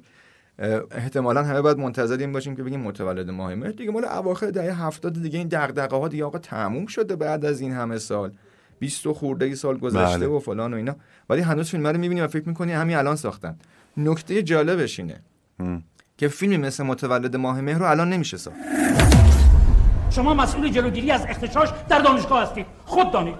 احتمالا 0.90 1.44
همه 1.44 1.60
باید 1.60 1.78
منتظر 1.78 2.16
این 2.16 2.32
باشیم 2.32 2.56
که 2.56 2.62
بگیم 2.62 2.80
متولد 2.80 3.30
ماه 3.30 3.54
مهر 3.54 3.70
دیگه 3.70 3.90
مال 3.90 4.04
اواخر 4.04 4.50
دهه 4.50 4.86
هفتاد 4.86 5.22
دیگه 5.22 5.38
این 5.38 5.48
دغدغه 5.48 5.96
ها 5.96 6.08
دیگه 6.08 6.24
آقا 6.24 6.38
تموم 6.38 6.86
شده 6.86 7.16
بعد 7.16 7.44
از 7.44 7.60
این 7.60 7.72
همه 7.72 7.98
سال. 7.98 8.32
20 8.78 9.06
و 9.06 9.14
خورده 9.14 9.54
سال 9.54 9.78
گذشته 9.78 10.18
بله. 10.18 10.26
و 10.26 10.38
فلان 10.38 10.74
و 10.74 10.76
اینا. 10.76 10.96
ولی 11.30 11.40
هنوز 11.40 11.70
فیلم 11.70 11.86
رو 11.86 11.98
می‌بینی 11.98 12.20
و 12.20 12.28
فکر 12.28 12.48
می‌کنی 12.48 12.72
همین 12.72 12.96
الان 12.96 13.16
ساختن. 13.16 13.58
نکته 13.96 14.42
جالبش 14.42 15.00
اینه 15.00 15.20
م. 15.58 15.78
که 16.18 16.28
فیلمی 16.28 16.56
مثل 16.56 16.84
متولد 16.84 17.36
ماه 17.36 17.60
مهر 17.60 17.78
رو 17.78 17.90
الان 17.90 18.10
نمیشه 18.10 18.36
ساخت. 18.36 18.56
شما 20.10 20.34
مسئول 20.34 20.68
جلوگیری 20.68 21.10
از 21.10 21.26
اختشاش 21.28 21.68
در 21.88 21.98
دانشگاه 21.98 22.42
هستید. 22.42 22.66
خود 22.84 23.12
دانید. 23.12 23.34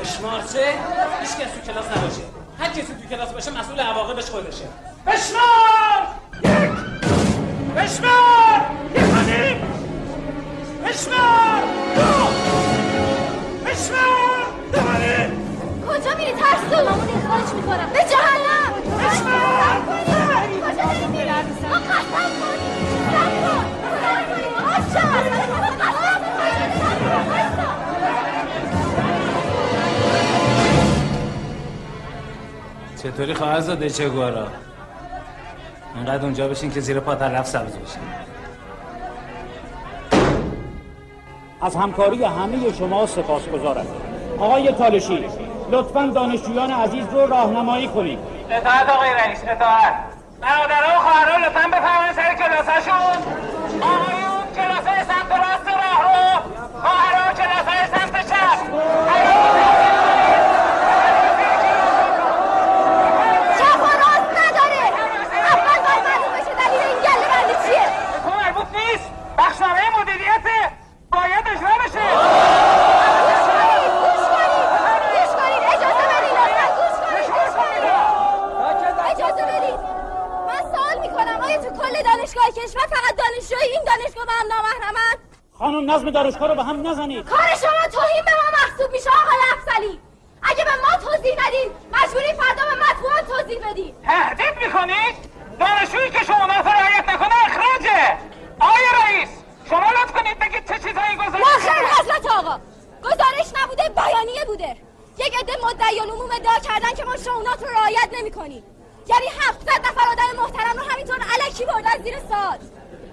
بشمار 0.00 0.42
چه؟ 0.42 0.74
هیچ 1.20 1.30
کس 1.30 1.52
تو 1.52 1.72
کلاس 1.72 1.96
نباشه. 1.96 2.22
هر 2.58 2.68
کسی 2.68 2.82
تو 2.82 3.08
کلاس 3.16 3.32
باشه 3.32 3.60
مسئول 3.60 3.80
عواقبش 3.80 4.30
خودشه. 4.30 4.64
بشمار! 5.06 6.06
یک! 6.44 6.70
بشمار! 7.76 8.60
یک 8.94 9.56
بشمار! 10.84 11.62
دو! 11.96 12.26
بشمار! 13.66 14.27
خانیم 14.74 15.30
کجا 15.88 16.12
میری؟ 16.18 16.32
ترسو 16.32 16.76
مامون 16.84 17.08
اخراج 17.08 17.48
می‌کنم. 17.54 17.88
به 17.92 17.98
جهنم! 17.98 18.72
کجا 19.88 20.84
داری 20.84 21.06
میری؟ 21.06 21.30
ما 21.68 21.76
قسم 21.76 22.28
کنیم 22.40 22.62
قسم 24.70 25.06
کنیم 25.10 25.38
چطوری 33.02 33.34
خواهر 33.34 33.60
زاده 33.60 33.90
چه 33.90 34.08
گوارا 34.08 34.46
اینقدر 35.94 36.24
اونجا 36.24 36.48
بشین 36.48 36.70
که 36.70 36.80
زیر 36.80 37.00
پا 37.00 37.14
طرف 37.14 37.46
سبز 37.46 37.72
بشین. 37.72 38.02
از 41.60 41.76
همکاری 41.76 42.24
همه 42.24 42.72
شما 42.72 43.06
سپاسگزارم. 43.06 43.86
آقای 44.40 44.72
تالشی 44.72 45.24
لطفا 45.70 46.06
دانشجویان 46.14 46.70
عزیز 46.70 47.04
رو 47.12 47.26
راهنمایی 47.26 47.88
کنید. 47.88 48.18
اطاعت 48.50 48.90
آقای 48.90 49.10
رئیس 49.10 49.40
اطاعت. 49.48 49.94
برادرها 50.40 50.98
و 50.98 51.02
خواهرها 51.02 51.46
لطفا 51.46 51.68
بفرمایید 51.68 52.12
سر 52.16 52.34
کلاساشون 52.34 53.18
آقایون 53.82 54.40
کلاسای 54.56 55.04
سمت 55.04 55.32
راست 55.32 55.68
راه 55.68 56.02
رو 56.02 56.40
خواهرها 56.80 57.32
کلاسای 57.32 57.57
کشور 82.58 82.86
فقط 82.86 83.16
دانشجوی 83.16 83.62
این 83.72 83.84
دانشگاه 83.84 84.26
به 84.26 84.32
هم 84.32 84.46
نامحرمن 84.46 85.16
خانم 85.58 85.90
نظم 85.90 86.10
دانشگاه 86.10 86.48
رو 86.48 86.54
به 86.54 86.64
هم 86.64 86.86
نزنید. 86.86 87.28
کار 87.28 87.38
شما 87.38 87.88
توهین 87.92 88.24
به 88.24 88.30
ما 88.30 88.58
محسوب 88.58 88.92
میشه 88.92 89.10
آقای 89.10 89.38
افسلی 89.52 90.00
اگه 90.42 90.64
به 90.64 90.70
ما 90.70 91.10
توضیح 91.10 91.46
ندین 91.46 91.70
مجبوری 91.92 92.32
فردا 92.32 92.62
به 92.70 92.74
مطبوعات 92.84 93.26
توضیح 93.26 93.70
بدین. 93.70 93.94
تهدید 94.02 94.66
می‌کنید؟ 94.66 95.14
دانشجویی 95.60 96.10
که 96.10 96.24
شما 96.24 96.46
نفر 96.46 96.72
رعایت 96.72 97.08
نکنه 97.08 97.34
اخراجه. 97.46 98.18
آقای 98.60 98.82
رئیس 99.02 99.28
شما 99.70 99.90
لطف 99.90 100.12
کنید 100.12 100.38
بگید 100.38 100.68
چه 100.68 100.74
چیزایی 100.74 101.16
گزارش 101.16 101.44
حضرت 102.00 102.26
آقا 102.26 102.60
گزارش 103.04 103.62
نبوده 103.62 103.88
بیانیه 103.88 104.44
بوده. 104.44 104.76
یک 105.18 105.34
عده 105.40 105.52
مدعیان 105.66 106.08
عموم 106.10 106.30
ادعا 106.32 106.58
کردن 106.58 106.94
که 106.96 107.04
ما 107.04 107.16
شونات 107.16 107.62
رو 107.62 107.68
رعایت 107.68 108.08
نمی‌کنیم. 108.12 108.64
یعنی 109.08 109.26
700 109.40 109.86
نفر 109.86 110.08
آدم 110.12 110.42
محترم 110.42 110.76
رو 110.76 110.82
همینطور 110.90 111.18
علکی 111.20 111.64
بردن 111.64 112.02
زیر 112.04 112.18
سال 112.28 112.58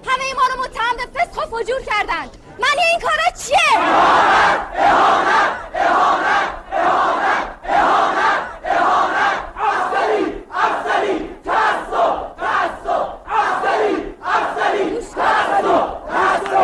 همه 0.08 0.34
ما 0.36 0.42
رو 0.56 0.64
متهم 0.64 0.98
به 0.98 1.20
فسق 1.20 1.38
و 1.38 1.58
فجور 1.58 1.82
کردند 1.82 2.30
معنی 2.60 2.82
این 2.92 3.00
کارا 3.00 3.32
چیه؟ 3.46 3.80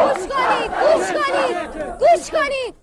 گوش 0.01 0.27
کنید. 0.27 0.71
گوش 0.71 1.11
کنید. 1.11 1.97
گوش 1.99 2.31
کنید. 2.31 2.75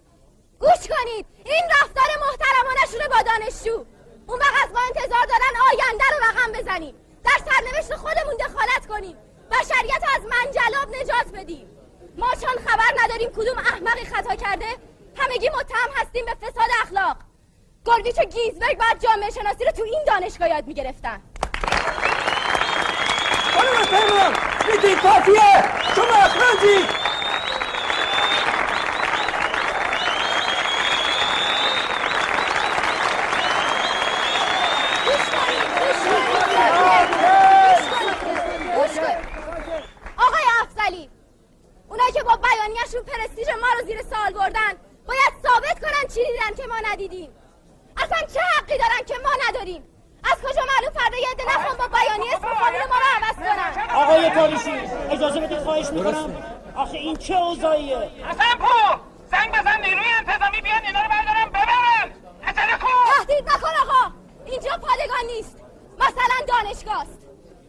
گوش 0.60 0.88
کنید 0.88 1.26
این 1.44 1.64
رفتار 1.70 2.08
محترمانشونه 2.20 3.08
با 3.08 3.22
دانشجو. 3.22 3.97
اون 4.28 4.38
وقت 4.38 4.64
از 4.64 4.72
ما 4.72 4.80
انتظار 4.80 5.26
دارن 5.28 5.54
آینده 5.70 6.04
رو 6.12 6.18
رقم 6.28 6.52
بزنیم. 6.52 6.94
در 7.24 7.38
سرنوشت 7.46 7.94
خودمون 7.94 8.36
دخالت 8.36 8.86
کنیم. 8.88 9.16
بشریت 9.50 10.02
از 10.16 10.22
منجلاب 10.22 10.96
نجات 10.96 11.32
بدیم. 11.34 11.70
ما 12.18 12.30
چون 12.40 12.64
خبر 12.66 13.04
نداریم 13.04 13.30
کدوم 13.30 13.58
احمقی 13.58 14.04
خطا 14.04 14.34
کرده 14.34 14.66
همگی 15.16 15.48
متهم 15.48 15.90
هستیم 15.96 16.24
به 16.24 16.34
فساد 16.34 16.70
اخلاق. 16.82 17.16
گلگیچ 17.84 18.18
و 18.18 18.24
گیزبرگ 18.24 18.78
باید 18.78 19.00
جامعه 19.00 19.30
شناسی 19.30 19.64
رو 19.64 19.70
تو 19.70 19.82
این 19.82 20.04
دانشگاه 20.06 20.48
یاد 20.48 20.66
می‌گرفتن. 20.66 21.22
خانم 23.54 23.82
فرمان 23.82 24.36
میگید 24.72 25.00
کافیه؟ 25.00 25.64
شما 25.94 26.14
اخراجید 26.14 27.08
گوش 38.74 38.98
کن. 38.98 39.16
آقای 40.18 40.42
افضلی 40.62 41.10
اونایی 41.98 42.12
که 42.12 42.22
با 42.22 42.36
بیانیهشون 42.36 43.02
پرستیژ 43.02 43.48
ما 43.48 43.66
رو 43.78 43.86
زیر 43.86 44.02
سوال 44.02 44.32
بردن 44.32 44.72
باید 45.06 45.32
ثابت 45.42 45.80
کنن 45.80 46.08
چی 46.14 46.20
دیدن 46.24 46.62
که 46.62 46.66
ما 46.68 46.74
ندیدیم. 46.92 47.30
اصلا 47.96 48.18
چه 48.34 48.40
حقی 48.40 48.78
دارن 48.78 49.04
که 49.06 49.14
ما 49.24 49.30
نداریم؟ 49.48 49.82
از 50.24 50.38
کجا 50.38 50.62
معلوم 50.64 50.92
فردا 50.94 51.16
یه 51.18 51.28
عده 51.30 51.44
نخوان 51.44 51.76
با 51.76 51.98
بیانیه 51.98 52.36
اسم 52.36 52.54
خانون 52.54 52.80
ما 52.88 52.96
رو 52.96 53.06
عوض 53.16 53.36
کنن؟ 53.36 53.90
آقای 53.94 54.30
تاریشی 54.30 54.70
اجازه 55.10 55.40
بدید 55.40 55.58
خواهش 55.58 55.90
می‌کنم. 55.90 56.42
آخه 56.76 56.96
این 56.98 57.16
چه 57.16 57.34
اوضاعیه؟ 57.34 57.98
حسن 57.98 58.58
پور 58.58 59.00
زنگ 59.30 59.52
بزن 59.52 59.80
نیروی 59.80 60.06
انتظامی 60.18 60.60
بیان 60.60 60.82
اینا 60.86 61.02
رو 61.02 61.08
بردارن 61.08 61.48
ببرن. 61.48 62.12
عجله 62.46 62.78
کن 62.78 62.88
تهدید 63.18 63.48
نکن 63.48 63.72
آقا. 63.82 64.12
اینجا 64.46 64.70
پادگان 64.70 65.26
نیست. 65.26 65.56
مثلا 65.98 66.36
دانشگاه 66.48 67.00
است. 67.00 67.18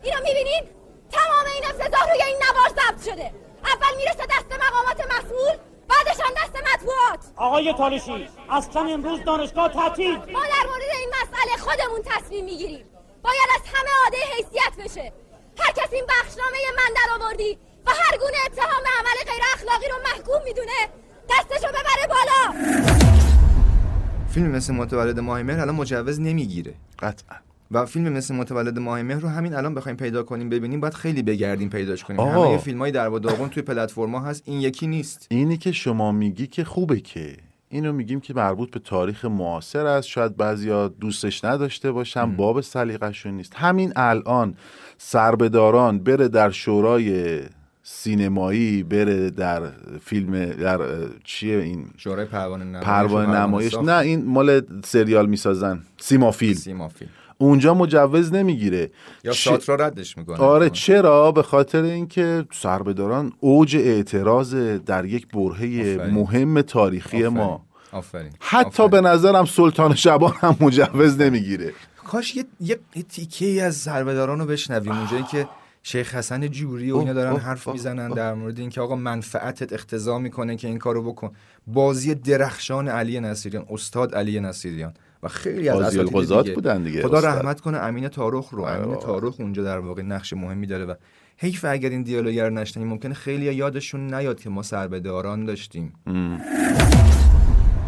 اینو 0.03 0.17
می‌بینین 0.23 0.63
تمام 1.11 1.45
این 1.55 1.65
افتضاح 1.65 2.09
روی 2.11 2.23
این 2.23 2.37
نوار 2.37 2.69
ضبط 2.69 3.03
شده. 3.13 3.31
اول 3.65 3.97
می‌رسه 3.97 4.25
دست 4.25 4.51
مقامات 4.51 4.99
مسئول 5.17 5.57
بعدش 5.89 6.19
هم 6.19 6.33
دست 6.43 6.55
مطبوعات. 6.73 7.19
آقای 7.35 7.73
تالشی 7.73 8.29
اصلا 8.49 8.81
امروز 8.81 9.23
دانشگاه 9.23 9.73
تعطیل. 9.73 10.15
ما 10.15 10.23
در 10.25 10.65
مورد 10.69 10.81
این 10.99 11.09
مسئله 11.21 11.57
خودمون 11.57 12.01
تصمیم 12.05 12.45
می‌گیریم. 12.45 12.85
باید 13.23 13.49
از 13.55 13.61
همه 13.73 13.89
عاده 14.03 14.17
حیثیت 14.17 14.73
بشه. 14.85 15.13
هر 15.59 15.71
کس 15.71 15.93
این 15.93 16.05
بخشنامه 16.05 16.57
من 16.77 16.93
در 16.95 17.25
آوردی 17.25 17.57
و 17.85 17.91
هر 17.91 18.17
گونه 18.17 18.37
اتهام 18.45 18.83
به 18.83 18.89
عمل 18.99 19.31
غیر 19.31 19.43
اخلاقی 19.53 19.87
رو 19.87 19.95
محکوم 20.03 20.43
می‌دونه 20.43 20.89
دستشو 21.29 21.67
ببره 21.67 22.07
بالا. 22.07 22.69
فیلم 24.33 24.47
مثل 24.47 24.73
متولد 24.73 25.19
ماه 25.19 25.43
مهر 25.43 25.59
الان 25.59 25.75
مجوز 25.75 26.19
نمی‌گیره. 26.19 26.73
قطعا. 26.99 27.37
و 27.71 27.85
فیلم 27.85 28.09
مثل 28.09 28.35
متولد 28.35 28.79
ماه 28.79 29.01
مهر 29.01 29.19
رو 29.19 29.29
همین 29.29 29.53
الان 29.53 29.73
بخوایم 29.73 29.97
پیدا 29.97 30.23
کنیم 30.23 30.49
ببینیم 30.49 30.79
باید 30.79 30.93
خیلی 30.93 31.21
بگردیم 31.21 31.69
پیداش 31.69 32.03
کنیم. 32.03 32.19
آقا. 32.19 32.47
همه 32.47 32.57
فیلم 32.57 32.79
های 32.79 32.91
در 32.91 33.09
و 33.09 33.19
داغون 33.19 33.49
توی 33.49 33.63
پلتفرما 33.63 34.19
هست 34.19 34.43
این 34.45 34.61
یکی 34.61 34.87
نیست. 34.87 35.27
اینی 35.29 35.57
که 35.57 35.71
شما 35.71 36.11
میگی 36.11 36.47
که 36.47 36.63
خوبه 36.63 36.99
که. 36.99 37.37
اینو 37.69 37.93
میگیم 37.93 38.19
که 38.19 38.33
مربوط 38.33 38.71
به 38.71 38.79
تاریخ 38.79 39.25
معاصر 39.25 39.85
است. 39.85 40.07
شاید 40.07 40.37
بعضیا 40.37 40.87
دوستش 40.87 41.45
نداشته 41.45 41.91
باشن 41.91 42.35
باب 42.35 42.61
سلیقه‌شون 42.61 43.33
نیست. 43.33 43.53
همین 43.55 43.93
الان 43.95 44.55
سربداران 44.97 45.99
بره 45.99 46.27
در 46.27 46.49
شورای 46.49 47.39
سینمایی 47.83 48.83
بره 48.83 49.29
در 49.29 49.61
فیلم 50.01 50.45
در 50.45 50.79
چیه 51.23 51.57
این؟ 51.57 51.85
شورای 51.97 52.25
پروانه 52.25 52.63
نمایش 52.63 52.85
پروانه 52.85 53.39
نمایش. 53.39 53.73
نه 53.75 53.97
این 53.97 54.25
مال 54.25 54.61
سریال 54.85 55.25
می‌سازن. 55.25 55.79
سیما 55.97 56.31
فیلم 56.31 56.53
سیما 56.53 56.87
فیلم 56.87 57.11
اونجا 57.41 57.73
مجوز 57.73 58.33
نمی‌گیره. 58.33 58.91
یا 59.23 59.31
چ- 59.31 59.35
ساترا 59.35 59.75
ردش 59.75 60.17
می‌کنه. 60.17 60.37
آره 60.37 60.69
چرا؟ 60.69 61.31
به 61.31 61.43
خاطر 61.43 61.81
اینکه 61.81 62.45
سربداران 62.51 63.33
اوج 63.39 63.75
اعتراض 63.75 64.55
در 64.85 65.05
یک 65.05 65.27
برهه 65.27 65.95
آفرین. 65.95 66.13
مهم 66.13 66.61
تاریخی 66.61 67.17
آفرین. 67.17 67.27
ما. 67.27 67.65
آفرین. 67.91 68.31
حتی 68.39 68.87
به 68.87 69.01
نظرم 69.01 69.45
سلطان 69.45 69.95
شبان 69.95 70.33
هم 70.35 70.57
مجوز 70.59 71.21
نمی‌گیره. 71.21 71.73
کاش 72.07 72.35
یه, 72.35 72.45
یه, 72.59 72.79
یه 72.95 73.03
تیکه 73.03 73.45
ای 73.45 73.59
از 73.59 73.75
سربداران 73.75 74.39
رو 74.39 74.45
بشنویم. 74.45 74.91
اونجایی 74.91 75.23
که 75.23 75.47
شیخ 75.83 76.15
حسن 76.15 76.47
جوری 76.47 76.91
و 76.91 76.97
اینا 76.97 77.13
دارن 77.13 77.35
حرف 77.35 77.67
می‌زنن. 77.67 78.09
در 78.09 78.33
مورد 78.33 78.59
اینکه 78.59 78.81
آقا 78.81 78.95
منفعتت 78.95 79.73
اقتضا 79.73 80.19
می‌کنه 80.19 80.55
که 80.55 80.67
این 80.67 80.77
کارو 80.77 81.03
بکن. 81.03 81.31
بازی 81.67 82.15
درخشان 82.15 82.87
علی 82.87 83.19
نصیریان 83.19 83.65
استاد 83.69 84.15
علی 84.15 84.39
نصیریان. 84.39 84.93
و 85.23 85.27
خیلی 85.27 85.69
از 85.69 85.97
اساتید 85.97 86.43
دیگه. 86.43 86.55
بودن 86.55 86.83
دیگه 86.83 87.01
خدا 87.01 87.17
استاد. 87.17 87.37
رحمت 87.37 87.61
کنه 87.61 87.77
امین 87.77 88.07
تارخ 88.07 88.49
رو. 88.49 88.63
امین 88.63 88.95
تارخ 88.95 89.39
اونجا 89.39 89.63
در 89.63 89.79
واقع 89.79 90.01
نقش 90.01 90.33
مهمی 90.33 90.67
داره 90.67 90.85
و 90.85 90.93
حیف 91.37 91.65
اگر 91.65 91.89
این 91.89 92.03
دیالوگ 92.03 92.39
رو 92.39 92.49
نشنیم 92.49 92.87
ممکنه 92.87 93.13
خیلی 93.13 93.53
یادشون 93.53 94.13
نیاد 94.13 94.39
که 94.39 94.49
ما 94.49 94.63
سربداران 94.63 95.45
داشتیم. 95.45 95.93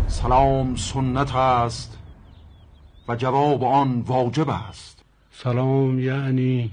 سلام 0.07 0.75
سنت 0.75 1.35
است 1.35 1.97
و 3.07 3.15
جواب 3.15 3.63
آن 3.63 4.01
واجب 4.01 4.49
است. 4.49 4.99
سلام 5.31 5.99
یعنی 5.99 6.71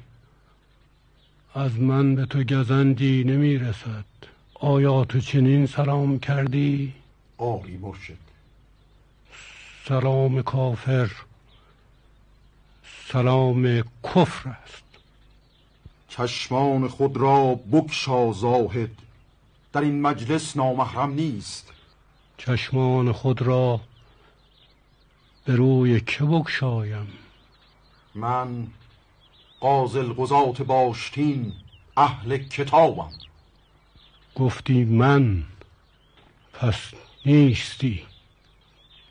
از 1.54 1.80
من 1.80 2.14
به 2.14 2.26
تو 2.26 2.42
گزندی 2.42 3.24
نمی 3.24 3.58
رسد 3.58 4.04
آیا 4.60 5.04
تو 5.04 5.20
چنین 5.20 5.66
سلام 5.66 6.18
کردی؟ 6.18 6.92
آری 7.38 7.76
مرشد. 7.76 8.27
سلام 9.88 10.42
کافر 10.42 11.10
سلام 13.12 13.84
کفر 14.04 14.48
است. 14.48 14.84
چشمان 16.08 16.88
خود 16.88 17.16
را 17.16 17.60
بکشا 17.72 18.32
زاهد 18.32 18.90
در 19.72 19.80
این 19.80 20.02
مجلس 20.02 20.56
نامحرم 20.56 21.10
نیست. 21.10 21.72
چشمان 22.38 23.12
خود 23.12 23.42
را 23.42 23.80
به 25.44 25.56
روی 25.56 26.00
که 26.00 26.24
بگشایم؟ 26.24 27.08
من 28.14 28.66
قاضی 29.60 29.98
القضات 29.98 30.62
باشتین 30.62 31.52
اهل 31.96 32.38
کتابم. 32.38 33.12
گفتی 34.34 34.84
من 34.84 35.42
پس 36.52 36.90
نیستی. 37.26 38.07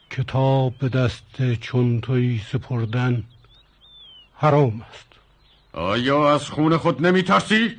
کتاب 0.09 0.77
به 0.77 0.89
دست 0.89 1.53
چون 1.61 2.01
توی 2.01 2.41
سپردن 2.51 3.23
حرام 4.35 4.81
است. 4.89 5.07
آیا 5.73 6.33
از 6.33 6.49
خون 6.49 6.77
خود 6.77 7.05
نمی 7.05 7.23
ترسی؟ 7.23 7.75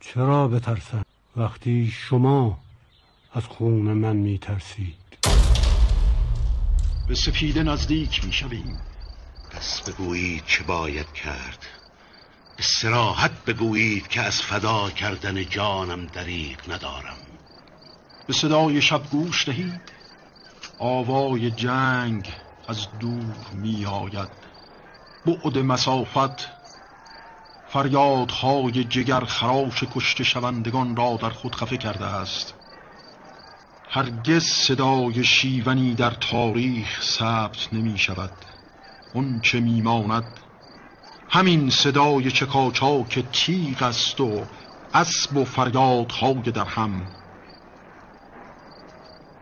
چرا 0.00 0.48
بترسم؟ 0.48 1.04
وقتی 1.36 1.92
شما 2.08 2.58
از 3.34 3.44
خون 3.44 3.92
من 3.92 4.16
میترسید. 4.16 4.94
به 7.08 7.14
سپیده 7.14 7.62
نزدیک 7.62 8.24
می 8.24 8.32
شویم 8.32 8.80
پس 9.50 9.82
بگویید 9.82 10.44
چه 10.46 10.64
باید 10.64 11.12
کرد. 11.12 11.66
به 12.56 12.62
سراحت 12.62 13.44
بگویید 13.44 14.08
که 14.08 14.20
از 14.20 14.42
فدا 14.42 14.90
کردن 14.90 15.44
جانم 15.44 16.06
دریغ 16.06 16.72
ندارم. 16.72 17.16
به 18.26 18.32
صدای 18.32 18.82
شب 18.82 19.02
گوش 19.10 19.48
دهید. 19.48 19.95
آوای 20.78 21.50
جنگ 21.50 22.32
از 22.68 22.86
دور 23.00 23.36
می 23.52 23.86
آید 23.86 24.28
بعد 25.26 25.58
مسافت 25.58 26.48
فریادهای 27.68 28.84
جگر 28.84 29.24
خراش 29.24 29.84
کشته 29.94 30.24
شوندگان 30.24 30.96
را 30.96 31.18
در 31.22 31.30
خود 31.30 31.54
خفه 31.54 31.76
کرده 31.76 32.04
است. 32.04 32.54
هرگز 33.90 34.42
صدای 34.44 35.24
شیونی 35.24 35.94
در 35.94 36.10
تاریخ 36.10 37.02
ثبت 37.02 37.68
نمی 37.72 37.98
شود. 37.98 38.32
اون 39.14 39.40
چه 39.40 39.60
میماند 39.60 40.40
همین 41.28 41.70
صدای 41.70 42.30
چکاچاک 42.30 43.24
تیغ 43.32 43.82
است 43.82 44.20
و 44.20 44.46
اسب 44.94 45.36
و 45.36 45.44
فریادهای 45.44 46.42
در 46.42 46.64
هم 46.64 47.06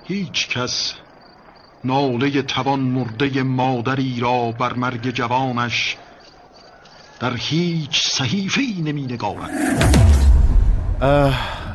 هیچ 0.05 0.49
کس 0.49 0.95
ناله 1.85 2.43
توان 2.43 2.81
مرده 2.81 3.43
مادری 3.43 4.21
را 4.21 4.53
بر 4.53 4.73
مرگ 4.73 5.11
جوانش 5.11 5.97
در 7.21 7.33
هیچ 7.37 8.09
صحیفه‌ای 8.09 8.83
نمی 8.83 9.03
نگارد 9.03 9.51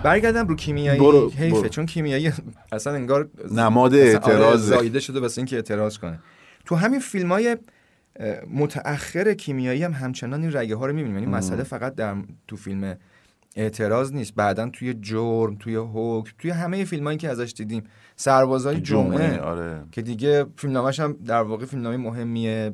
برگردم 0.04 0.48
رو 0.48 0.56
کیمیایی 0.56 1.00
برو، 1.00 1.30
حیفه 1.30 1.50
برو. 1.50 1.68
چون 1.68 1.86
کیمیایی 1.86 2.32
اصلا 2.72 2.94
انگار 2.94 3.30
نماد 3.52 3.94
آره، 3.94 4.04
اعتراضه. 4.04 4.76
زایده 4.76 5.00
شده 5.00 5.20
واسه 5.20 5.40
اینکه 5.40 5.56
اعتراض 5.56 5.98
کنه 5.98 6.20
تو 6.66 6.76
همین 6.76 7.00
فیلم 7.00 7.32
های 7.32 7.58
متأخر 8.54 9.34
کیمیایی 9.34 9.84
هم 9.84 9.94
همچنان 9.94 10.42
این 10.42 10.58
رگه 10.58 10.76
ها 10.76 10.86
رو 10.86 10.94
می‌بینیم 10.94 11.20
یعنی. 11.20 11.32
مسئله 11.32 11.64
فقط 11.64 11.96
در 11.96 12.16
تو 12.48 12.56
فیلم 12.56 12.98
اعتراض 13.56 14.14
نیست. 14.14 14.36
بعدا 14.36 14.70
توی 14.70 14.94
جرم 14.94 15.56
توی 15.56 15.76
حکم 15.76 16.32
توی 16.38 16.52
همه 16.52 16.86
فیلم 16.86 17.06
هایی 17.06 17.18
که 17.18 17.30
ازش 17.30 17.54
دیدیم. 17.58 17.84
سربازای 18.16 18.82
جمعه، 18.82 19.40
آره. 19.40 19.84
که 19.92 20.02
دیگه 20.02 20.46
فیلمنامه‌ش 20.58 21.00
هم 21.00 21.18
در 21.26 21.42
واقع 21.42 21.66
فیلمنامه 21.66 21.98
مهمیه. 21.98 22.74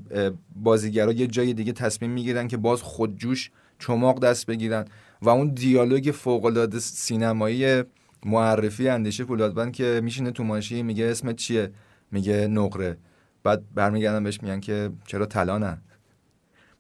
بازیگرا 0.56 1.11
یه 1.11 1.27
جای 1.27 1.53
دیگه 1.53 1.73
تصمیم 1.73 2.11
می‌گیرن 2.11 2.47
که 2.47 2.57
باز 2.57 2.81
خودجوش 2.81 3.52
چماق 3.80 4.19
دست 4.19 4.45
بگیرن 4.45 4.85
و 5.22 5.30
اون 5.30 5.53
دیالوگ 5.53 6.11
فوق‌العاده 6.14 6.80
سینمایی 6.80 7.84
معرفی 8.26 8.89
اندیشه 8.89 9.23
پولادبند 9.23 9.73
که 9.73 10.02
میشینه 10.03 10.31
تو 10.31 10.43
ماشین 10.43 10.85
میگه 10.85 11.06
اسمت 11.06 11.35
چیه؟ 11.35 11.72
میگه 12.11 12.47
نقره. 12.47 12.97
بعد 13.43 13.64
برمیگردن 13.76 14.23
بهش 14.23 14.41
میگن 14.41 14.60
که 14.60 14.89
چرا 15.07 15.26
طلا 15.26 15.57
نه؟ 15.57 15.81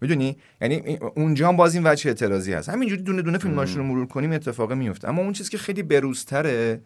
می‌دونی؟ 0.05 0.37
یعنی 0.61 0.97
اونجا 1.15 1.47
هم 1.47 1.55
باز 1.57 1.75
این 1.75 1.87
وجه 1.87 2.07
اعتراضی 2.07 2.53
هست. 2.53 2.69
همینجوری 2.69 3.01
دونه 3.01 3.21
دونه 3.21 3.37
فیلماش 3.37 3.73
رو 3.73 3.83
مرور 3.83 4.07
کنیم 4.07 4.31
اتفاق 4.31 4.73
میفته 4.73 5.09
اما 5.09 5.21
اون 5.21 5.33
چیزی 5.33 5.49
که 5.49 5.57
خیلی 5.57 5.83
بروزتره 5.83 6.81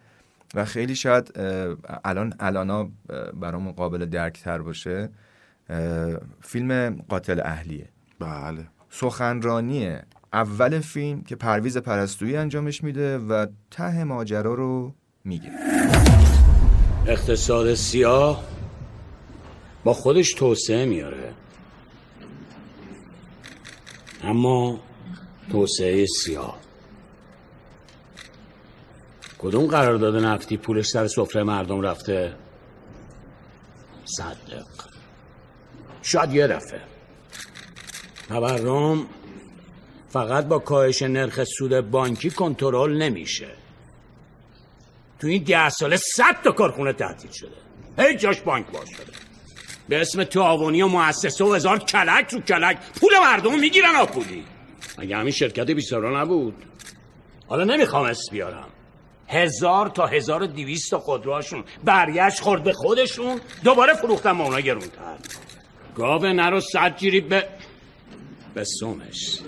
و 0.56 0.66
خیلی 0.66 0.96
شاید 0.96 1.32
الان 2.04 2.34
الانا 2.40 2.80
اه، 2.80 3.32
برامون 3.32 3.72
قابل 3.72 4.06
درک 4.06 4.41
تر 4.41 4.58
باشه 4.58 5.10
فیلم 6.41 7.02
قاتل 7.10 7.40
اهلیه. 7.44 7.90
بله. 8.20 8.68
سخنرانی 8.90 9.96
اول 10.34 10.80
فیلم 10.80 11.22
که 11.22 11.36
پرویز 11.36 11.78
پرستویی 11.78 12.36
انجامش 12.36 12.84
میده 12.84 13.18
و 13.18 13.46
ته 13.72 14.04
ماجرا 14.04 14.54
رو 14.54 14.94
میگه. 15.24 15.52
اقتصاد 17.08 17.74
سیاه 17.74 18.44
با 19.84 19.94
خودش 19.94 20.34
توسعه 20.34 20.86
میاره. 20.86 21.28
اما 24.24 24.80
توسعه 25.52 26.06
سیاه. 26.06 26.60
کدوم 29.40 29.68
قرارداد 29.68 30.16
نفتی 30.16 30.58
پولش 30.58 30.88
سر 30.88 31.08
سفره 31.08 31.44
مردم 31.44 31.82
رفته؟ 31.82 32.36
صدق. 34.06 34.66
شاید 36.02 36.34
یه 36.34 36.48
دفعه. 36.48 36.82
تورم 38.28 39.06
فقط 40.10 40.46
با 40.46 40.60
کاهش 40.60 41.02
نرخ 41.02 41.44
سود 41.44 41.91
بانکی 41.91 42.30
کنترل 42.30 42.98
نمیشه. 42.98 43.50
تو 45.20 45.28
این 45.28 45.44
ده 45.44 45.70
ساله 45.70 45.98
صد 45.98 46.41
تا 46.44 46.52
کارخونه 46.52 46.94
تعطیل 46.94 47.32
شده. 47.32 47.56
هیچ 47.98 48.20
جاش 48.20 48.41
بانک 48.41 48.72
باز 48.72 48.90
شده. 48.90 49.28
به 49.90 50.02
اسم 50.02 50.24
تعاونی 50.24 50.82
و 50.82 50.88
مؤسسه 50.88 51.45
و 51.45 51.53
هزار 51.53 51.80
کلک 51.80 52.34
رو 52.34 52.41
کلک. 52.41 52.78
پول 53.02 53.11
مردم 53.24 53.60
می‌گیرن 53.60 53.95
آپولی 53.95 54.45
مگه 54.98 55.18
همین 55.18 55.32
شرکت 55.32 55.72
بیسارا 55.72 56.22
نبود؟ 56.22 56.56
حالا 57.48 57.64
نمی‌خوام 57.64 58.06
اسم 58.06 58.32
بیارم. 58.32 58.68
هزار 59.28 59.90
تا 59.90 60.06
هزار 60.06 60.44
و 60.44 60.48
دیویست 60.48 60.91
تا 60.91 60.99
خودروهاشون. 60.99 61.64
برگشت 61.84 62.40
خورد 62.40 62.64
به 62.64 62.74
خودشون. 62.74 63.41
دوباره 63.64 63.94
فروختن 63.94 64.38
با 64.38 64.44
اونا 64.44 64.60
گرونتر. 64.60 65.18
گاو 65.95 66.26
نرو 66.26 66.60
صد 66.60 66.98
جیری 66.98 67.22
به 67.22 67.48
به 68.53 68.64
سومش. 68.64 69.40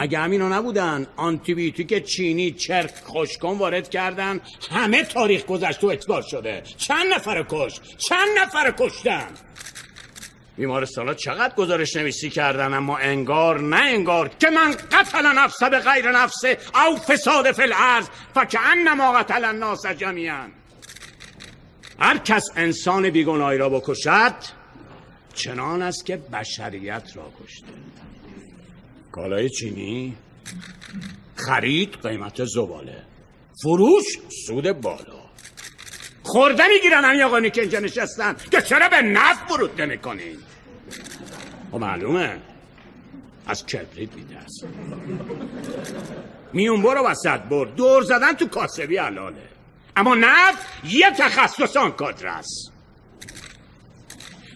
مگه 0.00 0.18
همینا 0.18 0.48
نبودن 0.48 1.06
آنتیبیوتیک 1.16 2.04
چینی 2.04 2.50
چرک 2.50 2.94
خوشکن 3.04 3.58
وارد 3.58 3.90
کردن 3.90 4.40
همه 4.70 5.04
تاریخ 5.04 5.46
گذشته 5.46 5.86
و 5.86 5.90
اعتبار 5.90 6.22
شده. 6.22 6.62
چند 6.76 7.06
نفر 7.14 7.46
کش؟ 7.48 7.80
چند 7.98 8.28
نفر 8.38 8.74
کشتن؟ 8.78 9.28
بیمارستانا 10.56 11.14
چقدر 11.14 11.54
گزارش 11.54 11.96
نویسی 11.96 12.30
کردن 12.30 12.74
اما 12.74 12.98
انگار 12.98 13.60
نه 13.60 13.76
انگار 13.76 14.28
که 14.28 14.50
من 14.50 14.70
قتل 14.70 15.26
نفس 15.26 15.62
به 15.62 15.78
غیر 15.78 16.10
نفسه 16.10 16.58
او 16.86 16.96
فساد 16.96 17.52
فی 17.52 17.62
الارض 17.62 18.08
فکأنما 18.34 19.12
قتل 19.12 19.44
الناس 19.44 19.86
جمیعا. 19.86 20.48
هر 21.98 22.18
کس 22.18 22.44
انسان 22.56 23.10
بیگناهی 23.10 23.58
را 23.58 23.68
بکشد 23.68 24.34
چنان 25.34 25.82
است 25.82 26.06
که 26.06 26.16
بشریت 26.16 27.10
را 27.14 27.32
کشته. 27.44 27.66
کالای 29.12 29.50
چینی؟ 29.50 30.16
خرید 31.36 31.94
قیمت 32.02 32.44
زباله. 32.44 33.02
فروش 33.62 34.04
سود 34.46 34.72
بالا. 34.72 35.20
خورده 36.22 36.68
می‌گیرن 36.68 37.04
همین 37.04 37.22
آقانی 37.22 37.50
که 37.50 37.60
اینجا 37.60 37.78
نشستن. 37.78 38.36
که 38.50 38.62
چرا 38.62 38.88
به 38.88 39.02
نفت 39.02 39.50
ورود 39.50 39.80
نمی‌کنین؟ 39.80 40.36
خب 41.70 41.76
معلومه. 41.76 42.38
از 43.46 43.66
کبریت 43.66 44.14
میترسن 44.14 44.68
میون 46.52 46.82
برو 46.82 47.06
وسط 47.06 47.40
بر. 47.40 47.64
دور 47.64 48.02
زدن 48.02 48.32
تو 48.32 48.48
کاسبی 48.48 48.96
حلاله. 48.96 49.48
اما 49.96 50.14
نفت 50.14 50.66
یه 50.84 51.10
تخصص 51.10 51.76
آن 51.76 51.92
کادر 51.92 52.26
است. 52.26 52.72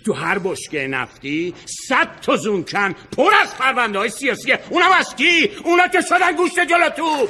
تو 0.04 0.12
هر 0.12 0.38
بشکه 0.38 0.86
نفتی 0.86 1.54
صد 1.88 2.20
تا 2.22 2.36
زونکن 2.36 2.92
پر 2.92 3.32
از 3.42 3.54
پرونده 3.54 3.98
های 3.98 4.08
سیاسیه 4.08 4.58
اونم 4.70 4.92
از 4.98 5.16
کی؟ 5.16 5.50
اونا 5.64 5.88
که 5.88 6.00
شدن 6.00 6.36
گوشت 6.36 6.60
جلو 6.60 6.88
تو 6.88 7.28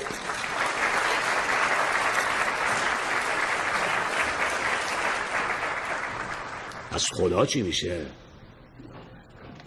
از 6.92 7.06
خدا 7.12 7.46
چی 7.46 7.62
میشه؟ 7.62 8.06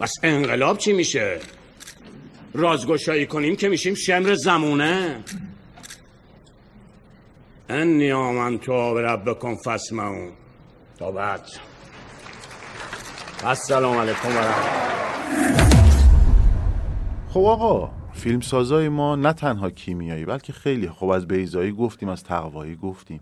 بس 0.00 0.12
انقلاب 0.22 0.78
چی 0.78 0.92
میشه؟ 0.92 1.40
رازگشایی 2.54 3.26
کنیم 3.26 3.56
که 3.56 3.68
میشیم 3.68 3.94
شمر 3.94 4.34
زمونه 4.34 5.24
انی 7.68 8.12
آمنتو 8.12 8.94
به 8.94 9.02
ربکم 9.02 9.56
فسمعون 9.56 10.32
تا 10.98 11.10
بعد 11.10 11.67
السلام 13.44 13.96
علیکم 13.98 14.28
و 14.28 14.40
خب 17.28 17.40
آقا 17.44 17.90
فیلم 18.12 18.40
سازای 18.40 18.88
ما 18.88 19.16
نه 19.16 19.32
تنها 19.32 19.70
کیمیایی 19.70 20.24
بلکه 20.24 20.52
خیلی 20.52 20.88
خب 20.88 21.06
از 21.08 21.26
بیزایی 21.28 21.72
گفتیم 21.72 22.08
از 22.08 22.24
تقوایی 22.24 22.76
گفتیم. 22.76 23.20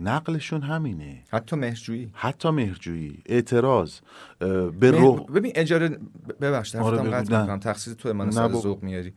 نقلشون 0.00 0.62
همینه. 0.62 1.22
حتی 1.30 1.56
مهرجویی. 1.56 2.10
حتی 2.14 2.50
مهرجویی. 2.50 3.22
اعتراض. 3.26 3.92
به 4.38 4.70
مهر- 4.82 4.90
رو 5.00 5.12
ببین 5.12 5.52
اجاره 5.54 5.98
ببخشید 6.40 6.80
آره 6.80 7.10
رفتم. 7.10 7.46
قطع 7.46 7.56
تقصیر 7.56 7.94
تو 7.94 8.12
من 8.12 8.30
سر. 8.30 8.48
ذوق 8.52 8.82
میاری. 8.82 9.12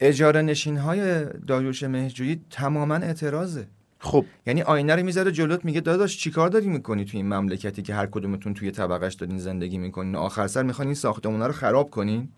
اجاره 0.00 0.42
نشین 0.42 0.76
های 0.76 1.24
داریوش 1.24 1.82
مهرجویی 1.82 2.40
تماما 2.50 2.94
اعتراضه. 2.94 3.66
خب. 4.00 4.24
یعنی 4.46 4.62
آینه 4.62 4.96
رو 4.96 5.02
می‌ذاره 5.02 5.32
جلوت 5.32 5.64
میگه 5.64 5.80
داداش 5.80 6.18
چیکار 6.18 6.48
داری 6.48 6.68
می‌کنی 6.68 7.04
توی 7.04 7.20
این 7.20 7.34
مملکتی 7.34 7.82
که 7.82 7.94
هر 7.94 8.06
کدومتون 8.06 8.54
توی 8.54 8.70
طبقش 8.70 9.14
دارین 9.14 9.38
زندگی 9.38 9.78
می‌کنین؟ 9.78 10.16
آخر 10.16 10.46
سر 10.46 10.62
می‌خواین 10.62 10.88
این 10.88 10.94
ساختمونا 10.94 11.46
رو 11.46 11.52
خراب 11.52 11.90
کنین؟ 11.90 12.28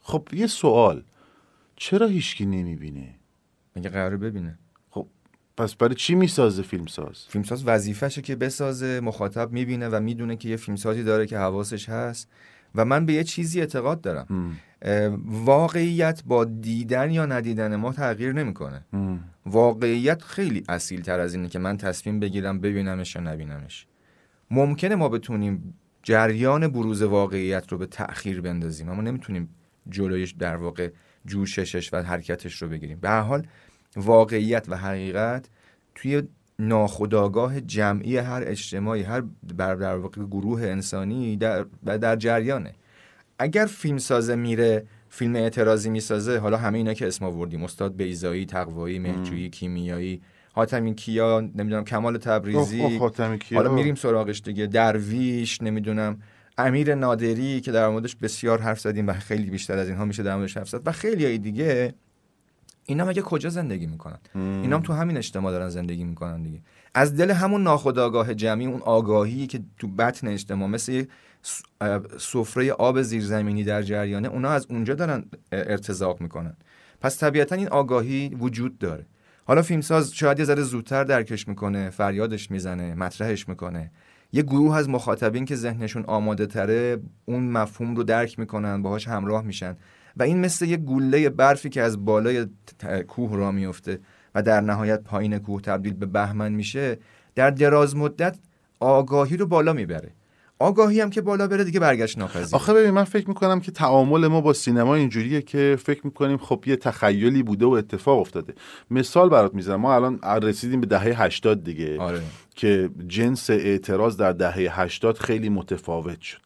خب 0.00 0.28
یه 0.32 0.46
سوال. 0.46 1.02
چرا 1.76 2.06
هیچکی 2.06 2.46
نمی‌بینه؟ 2.46 3.14
مگه 3.76 3.88
قراره 3.88 4.16
ببینه. 4.16 4.58
خب 4.90 5.06
پس 5.56 5.74
برای 5.74 5.94
چی 5.94 6.14
می‌سازه 6.14 6.62
فیلمساز؟ 6.62 7.24
فیلمساز 7.28 7.62
وظیفشه 7.66 8.22
که 8.22 8.36
بسازه 8.36 9.00
مخاطب 9.00 9.52
می‌بینه 9.52 9.88
و 9.88 10.00
می‌دونه 10.00 10.36
که 10.36 10.48
یه 10.48 10.56
فیلمسازی 10.56 11.02
داره 11.02 11.26
که 11.26 11.38
حواسش 11.38 11.88
هست. 11.88 12.28
و 12.74 12.84
من 12.84 13.06
به 13.06 13.12
یه 13.12 13.24
چیزی 13.24 13.60
اعتقاد 13.60 14.00
دارم. 14.00 14.56
واقعیت 15.26 16.22
با 16.26 16.44
دیدن 16.44 17.10
یا 17.10 17.26
ندیدن 17.26 17.76
ما 17.76 17.92
تغییر 17.92 18.32
نمی‌کنه. 18.32 18.84
واقعیت 19.46 20.22
خیلی 20.22 20.64
اصیل 20.68 21.00
تر 21.00 21.20
از 21.20 21.34
اینه 21.34 21.48
که 21.48 21.58
من 21.58 21.76
تصمیم 21.76 22.20
بگیرم 22.20 22.60
ببینمش 22.60 23.14
یا 23.14 23.22
نبینمش. 23.22 23.86
ممکنه 24.50 24.94
ما 24.94 25.08
بتونیم 25.08 25.74
جریان 26.02 26.68
بروز 26.68 27.02
واقعیت 27.02 27.72
رو 27.72 27.78
به 27.78 27.86
تأخیر 27.86 28.40
بندازیم 28.40 28.88
اما 28.88 29.02
نمی‌تونیم 29.02 29.48
جلویش 29.88 30.32
در 30.32 30.56
واقع 30.56 30.90
جوششش 31.26 31.94
و 31.94 32.02
حرکتش 32.02 32.62
رو 32.62 32.68
بگیریم. 32.68 32.98
به 33.00 33.08
هر 33.08 33.20
حال 33.20 33.46
واقعیت 33.96 34.68
و 34.68 34.76
حقیقت 34.76 35.48
توی 35.94 36.22
ناخودآگاه 36.58 37.60
جمعی 37.60 38.16
هر 38.16 38.42
اجتماعی 38.46 39.02
هر 39.02 39.22
بر 39.56 39.74
در 39.74 39.96
واقع 39.96 40.24
گروه 40.24 40.62
انسانی 40.62 41.36
در, 41.36 41.66
در 41.84 42.16
جریانه. 42.16 42.72
اگر 43.38 43.66
فیلم 43.66 43.98
سازه 43.98 44.34
میره 44.34 44.86
فیلم 45.08 45.36
اعتراضی 45.36 45.90
می‌سازه 45.90 46.38
حالا 46.38 46.56
همه 46.56 46.78
اینا 46.78 46.94
که 46.94 47.06
اسم 47.06 47.24
آوردیم 47.24 47.64
استاد 47.64 47.96
بیزایی 47.96 48.46
تقوایی 48.46 48.98
مهجویی 48.98 49.50
کیمیایی 49.50 50.22
حاتمی 50.52 50.94
کیا 50.94 51.40
نمی‌دونم 51.40 51.84
کمال 51.84 52.18
تبریزی. 52.18 52.80
اوه، 52.80 53.02
اوه، 53.18 53.36
کیا. 53.36 53.58
حالا 53.58 53.72
میریم 53.72 53.94
سراغش 53.94 54.40
دیگه. 54.40 54.66
درویش 54.66 55.62
نمی‌دونم 55.62 56.18
امیر 56.58 56.94
نادری 56.94 57.60
که 57.60 57.72
در 57.72 57.88
موردش 57.88 58.16
بسیار 58.16 58.60
حرف 58.60 58.80
زدیم 58.80 59.08
و 59.08 59.12
خیلی 59.12 59.50
بیشتر 59.50 59.78
از 59.78 59.88
اینها 59.88 60.04
میشه 60.04 60.22
در 60.22 60.36
موردش 60.36 60.56
حرف 60.56 60.68
زد. 60.68 60.86
و 60.86 60.92
خیلی 60.92 61.24
های 61.24 61.38
دیگه. 61.38 61.94
اینا 62.86 63.04
مگه 63.04 63.22
کجا 63.22 63.48
زندگی 63.48 63.86
می‌کنن؟ 63.86 64.18
اینا 64.34 64.76
هم 64.76 64.82
تو 64.82 64.92
همین 64.92 65.16
اجتماع 65.16 65.52
دارن 65.52 65.68
زندگی 65.68 66.04
می‌کنن 66.04 66.42
دیگه. 66.42 66.60
از 66.94 67.16
دل 67.16 67.30
همون 67.30 67.62
ناخودآگاه 67.62 68.34
جمعی 68.34 68.66
اون 68.66 68.80
آگاهی 68.80 69.46
که 69.46 69.60
تو 69.78 69.88
بطن 69.88 70.28
اجتماع 70.28 70.68
مثل 70.68 71.04
سفره 72.18 72.72
آب 72.72 73.02
زیرزمینی 73.02 73.64
در 73.64 73.82
جریانه 73.82 74.28
اونا 74.28 74.50
از 74.50 74.66
اونجا 74.70 74.94
دارن 74.94 75.24
ارتزاق 75.52 76.20
می‌کنن. 76.20 76.56
پس 77.00 77.18
طبیعتا 77.18 77.56
این 77.56 77.68
آگاهی 77.68 78.28
وجود 78.28 78.78
داره. 78.78 79.06
حالا 79.44 79.62
فیلمساز 79.62 80.14
شاید 80.14 80.38
یه 80.38 80.44
ذره 80.44 80.62
زودتر 80.62 81.04
درکش 81.04 81.48
می‌کنه 81.48 81.90
فریادش 81.90 82.50
می‌زنه 82.50 82.94
مطرحش 82.94 83.48
می‌کنه. 83.48 83.90
یه 84.32 84.42
گروه 84.42 84.76
از 84.76 84.88
مخاطبین 84.88 85.44
که 85.44 85.56
ذهنشون 85.56 86.04
آماده 86.04 86.46
تره 86.46 86.98
اون 87.24 87.48
مفهوم 87.48 87.96
رو 87.96 88.02
درک 88.02 88.38
می‌کنن 88.38 88.82
باهاش 88.82 89.08
همراه 89.08 89.44
میشن. 89.44 89.76
و 90.16 90.22
این 90.22 90.40
مثل 90.40 90.64
یه 90.64 90.76
گوله 90.76 91.30
برفی 91.30 91.68
که 91.68 91.82
از 91.82 92.04
بالای 92.04 92.46
کوه 93.08 93.36
را 93.36 93.50
میفته 93.52 93.98
و 94.34 94.42
در 94.42 94.60
نهایت 94.60 95.00
پایین 95.00 95.38
کوه 95.38 95.60
تبدیل 95.60 95.92
به 95.92 96.06
بهمن 96.06 96.52
میشه 96.52 96.98
در 97.34 97.50
دراز 97.50 97.96
مدت 97.96 98.36
آگاهی 98.80 99.36
رو 99.36 99.46
بالا 99.46 99.72
می‌بره. 99.72 100.10
آگاهی 100.58 101.00
هم 101.00 101.10
که 101.10 101.20
بالا 101.20 101.46
بره 101.46 101.64
دیگه 101.64 101.80
برگشت 101.80 102.18
ناپذیر. 102.18 102.56
آخه 102.56 102.72
ببین 102.72 102.90
من 102.90 103.04
فکر 103.04 103.28
می‌کنم 103.28 103.60
که 103.60 103.72
تعامل 103.72 104.26
ما 104.26 104.40
با 104.40 104.52
سینما 104.52 104.94
اینجوریه 104.94 105.42
که 105.42 105.78
فکر 105.82 106.00
می‌کنیم 106.04 106.38
خب 106.38 106.64
یه 106.66 106.76
تخیلی 106.76 107.42
بوده 107.42 107.66
و 107.66 107.70
اتفاق 107.70 108.18
افتاده. 108.18 108.54
مثال 108.90 109.28
برات 109.28 109.54
می‌زنم. 109.54 109.80
ما 109.80 109.94
الان 109.94 110.20
رسیدیم 110.42 110.80
به 110.80 110.86
دهه 110.86 111.22
80 111.22 111.64
دیگه 111.64 112.00
آره. 112.00 112.22
که 112.54 112.90
جنس 113.08 113.50
اعتراض 113.50 114.16
در 114.16 114.32
دهه 114.32 114.80
80 114.80 115.18
خیلی 115.18 115.48
متفاوت 115.48 116.20
شد. 116.20 116.40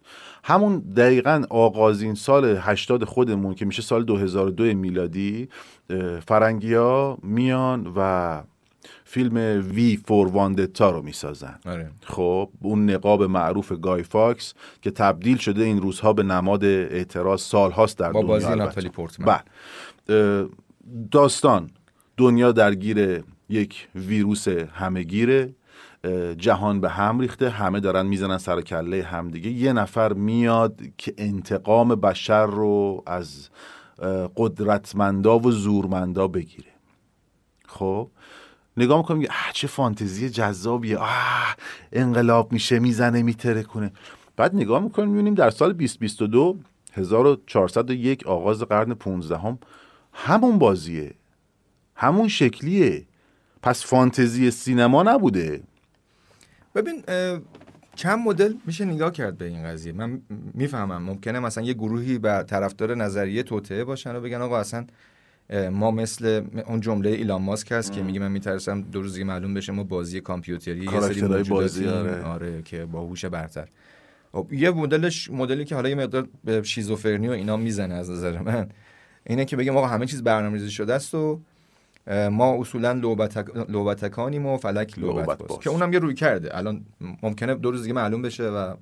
همون 0.45 0.79
دقیقا 0.79 1.45
آغازین 1.51 2.15
سال 2.15 2.57
80 2.61 3.05
خودمون 3.05 3.55
که 3.55 3.65
میشه 3.65 3.83
سال 3.83 4.05
2002 4.05 4.65
میلادی 4.65 5.49
فرنگیا 6.27 7.19
میان 7.23 7.93
و 7.97 8.43
فیلم 9.11 9.65
V 9.75 9.97
for 9.97 10.29
Vendetta 10.29 10.91
رو 10.91 11.03
می‌سازن. 11.03 11.59
آره. 11.67 11.91
خب 12.03 12.51
اون 12.61 12.91
نقاب 12.91 13.23
معروف 13.23 13.73
گای 13.73 14.03
فاکس 14.03 14.55
که 14.83 14.91
تبدیل 14.91 15.37
شده 15.37 15.65
این 15.65 15.81
روزها 15.83 16.13
به 16.13 16.23
نماد 16.23 16.65
اعتراض 16.65 17.43
سالهاست 17.43 17.99
در 17.99 18.13
با 18.13 18.21
دنیا 18.21 18.35
بازی. 18.35 18.55
ناتالی 18.55 18.89
پورتمن. 18.89 19.27
بله. 20.07 20.49
داستان. 21.11 21.71
دنیا 22.17 22.53
درگیر 22.53 23.25
یک 23.49 23.89
ویروس 23.95 24.49
همهگیره. 24.49 25.55
جهان 26.39 26.81
به 26.81 26.89
هم 26.89 27.21
ریخته. 27.21 27.51
همه 27.51 27.81
دارن 27.81 28.07
می‌زنن 28.07 28.39
سر 28.39 28.59
و 28.59 28.63
کله 28.63 29.03
همدیگه. 29.03 29.51
یه 29.51 29.73
نفر 29.73 30.13
میاد 30.13 30.81
که 30.99 31.15
انتقام 31.19 31.89
بشر 31.89 32.47
رو 32.47 33.03
از 33.07 33.49
قدرتمندا 34.37 35.39
و 35.39 35.51
زورمندا 35.51 36.29
بگیره. 36.29 36.71
خب؟ 37.69 38.09
نگاه 38.79 38.99
می‌کنیم 38.99 39.23
یه 39.23 39.29
اه، 39.31 39.53
چه 39.53 39.67
فانتزی 39.67 40.31
جذابیه. 40.31 40.99
آه 40.99 41.57
انقلاب 41.93 42.53
میشه 42.53 42.79
می‌زنه 42.79 43.23
میتره 43.23 43.63
کنه 43.63 43.93
بعد 44.37 44.55
نگاه 44.55 44.83
می‌کنیم 44.83 45.09
می‌بینیم 45.09 45.35
در 45.35 45.51
سال 45.51 45.73
2022 45.73 46.59
1401 46.93 48.27
آغاز 48.27 48.63
قرن 48.63 48.95
15 48.95 49.39
هم 49.39 49.59
همون 50.13 50.59
بازیه. 50.59 51.15
همون 51.95 52.29
شکلیه. 52.29 53.07
پس 53.63 53.87
فانتزی 53.87 54.51
سینما 54.51 55.03
نبوده. 55.03 55.63
ببین 56.75 57.03
چند 57.97 58.19
مدل 58.19 58.55
میشه 58.67 58.85
نگاه 58.85 59.13
کرد 59.13 59.39
به 59.39 59.45
این 59.45 59.65
قضیه. 59.65 59.93
من 59.93 60.23
می‌فهمم 60.55 61.03
ممکنه 61.03 61.41
مثلا 61.41 61.65
یه 61.65 61.75
گروهی 61.75 62.19
بر 62.19 62.43
طرفدار 62.43 62.95
نظریه 62.95 63.43
توطعه 63.43 63.85
باشن 63.85 64.17
و 64.17 64.21
بگن 64.21 64.41
آقا 64.41 64.59
اصلا 64.59 64.87
ما 65.51 65.91
مثل 65.91 66.43
اون 66.67 66.81
جمله 66.81 67.11
ایلان 67.11 67.43
ماسک 67.43 67.73
هست 67.73 67.93
که 67.93 68.03
میگه 68.03 68.21
من 68.21 68.33
میترسم 68.33 68.83
دو 68.83 69.03
روز 69.03 69.13
دیگه 69.13 69.25
معلوم 69.25 69.55
بشه 69.55 69.73
ما 69.73 69.85
بازی 69.85 70.21
کامپیوتری 70.21 70.85
یه 70.85 71.01
سری 71.01 71.43
بازی، 71.43 71.89
آره. 71.89 72.23
آره 72.23 72.63
که 72.63 72.85
با 72.85 73.01
هوش 73.01 73.25
برتر 73.25 73.69
خب 74.33 74.53
یه 74.53 74.71
مدلش 74.71 75.31
مدلی 75.31 75.65
که 75.65 75.75
حالا 75.75 75.89
یه 75.89 75.95
مقدار 75.95 76.29
به 76.45 76.63
شیزوفرنی 76.63 77.29
و 77.29 77.31
اینا 77.31 77.57
می‌زنه 77.57 77.95
از 77.95 78.11
نظر 78.11 78.39
من 78.39 78.69
اینه 79.27 79.45
که 79.45 79.57
بگیم 79.57 79.77
آقا 79.77 79.87
همه 79.87 80.07
چیز 80.07 80.23
برنامه‌ریزی 80.23 80.71
شده 80.71 80.95
است 80.95 81.15
و 81.15 81.41
ما 82.31 82.61
اصولا 82.61 82.93
لوبتک... 82.93 83.57
لوبتکانیم 83.69 84.47
و 84.47 84.57
فلک 84.57 84.99
لوبت, 84.99 85.17
لعبت 85.17 85.39
باز. 85.39 85.49
باز. 85.49 85.59
که 85.59 85.71
اونم 85.71 85.93
یه 85.93 85.99
روی 85.99 86.15
کرده 86.15 86.57
الان 86.57 86.85
ممکنه 87.23 87.55
دو 87.55 87.71
روز 87.71 87.83
دیگه 87.83 87.95
معلوم 87.95 88.23
بشه 88.23 88.49
و 88.49 88.75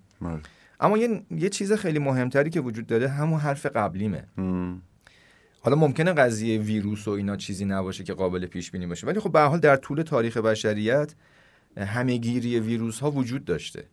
اما 0.80 0.98
یه, 0.98 1.22
یه 1.30 1.48
چیز 1.48 1.72
خیلی 1.72 1.98
مهمتری 1.98 2.50
که 2.50 2.60
وجود 2.60 2.86
داره 2.86 3.08
همون 3.08 3.40
حرف 3.40 3.66
قبلیمه 3.66 4.24
حالا 5.66 5.76
ممکنه 5.76 6.12
قضیه 6.12 6.58
ویروس 6.58 7.08
و 7.08 7.10
اینا 7.10 7.36
چیزی 7.36 7.64
نباشه 7.64 8.04
که 8.04 8.14
قابل 8.14 8.46
پیش 8.46 8.70
بینی 8.70 8.86
باشه. 8.86 9.06
ولی 9.06 9.20
خب 9.20 9.32
به 9.32 9.40
حال 9.40 9.58
در 9.58 9.76
طول 9.76 10.02
تاریخ 10.02 10.36
بشریت 10.36 11.14
همهگیری 11.78 12.60
ویروس 12.60 13.00
ها 13.00 13.10
وجود 13.10 13.44
داشته. 13.44 13.84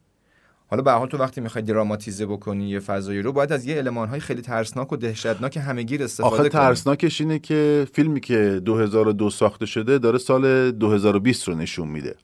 حالا 0.68 0.84
به 0.84 0.92
حال 0.92 1.08
تو 1.08 1.18
وقتی 1.18 1.42
می‌خوای 1.42 1.64
دراماتیزه 1.64 2.26
بکنی 2.26 2.70
یه 2.70 2.80
فضایی 2.80 3.22
رو 3.22 3.32
باید 3.32 3.52
از 3.52 3.66
یه 3.66 3.78
المان 3.78 4.10
های 4.10 4.20
خیلی 4.20 4.42
ترسناک 4.42 4.94
و 4.94 4.98
دهشتناک 4.98 5.58
همهگیر 5.58 6.04
استفاده 6.04 6.36
آخه 6.36 6.50
ترسناکش 6.50 7.22
اینه 7.22 7.40
که 7.40 7.88
فیلمی 7.94 8.20
که 8.20 8.62
2002 8.66 9.30
ساخته 9.30 9.66
شده 9.66 9.98
داره 9.98 10.18
سال 10.18 10.72
2020 10.72 11.48
رو 11.48 11.56
نشون 11.56 11.88
میده. 11.88 12.16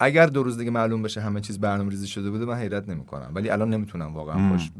اگر 0.00 0.26
دو 0.26 0.42
روز 0.42 0.58
دیگه 0.58 0.70
معلوم 0.70 1.02
بشه 1.02 1.20
همه 1.20 1.40
چیز 1.40 1.60
برنامه 1.60 1.90
ریزی 1.90 2.06
شده 2.06 2.30
بوده 2.30 2.44
من 2.44 2.56
حیرت 2.56 2.88
نمی‌کنم. 2.88 3.30
ولی 3.34 3.50
الان 3.50 3.70
نمی‌تونم 3.70 4.14
واقعا. 4.14 4.50
باش 4.50 4.70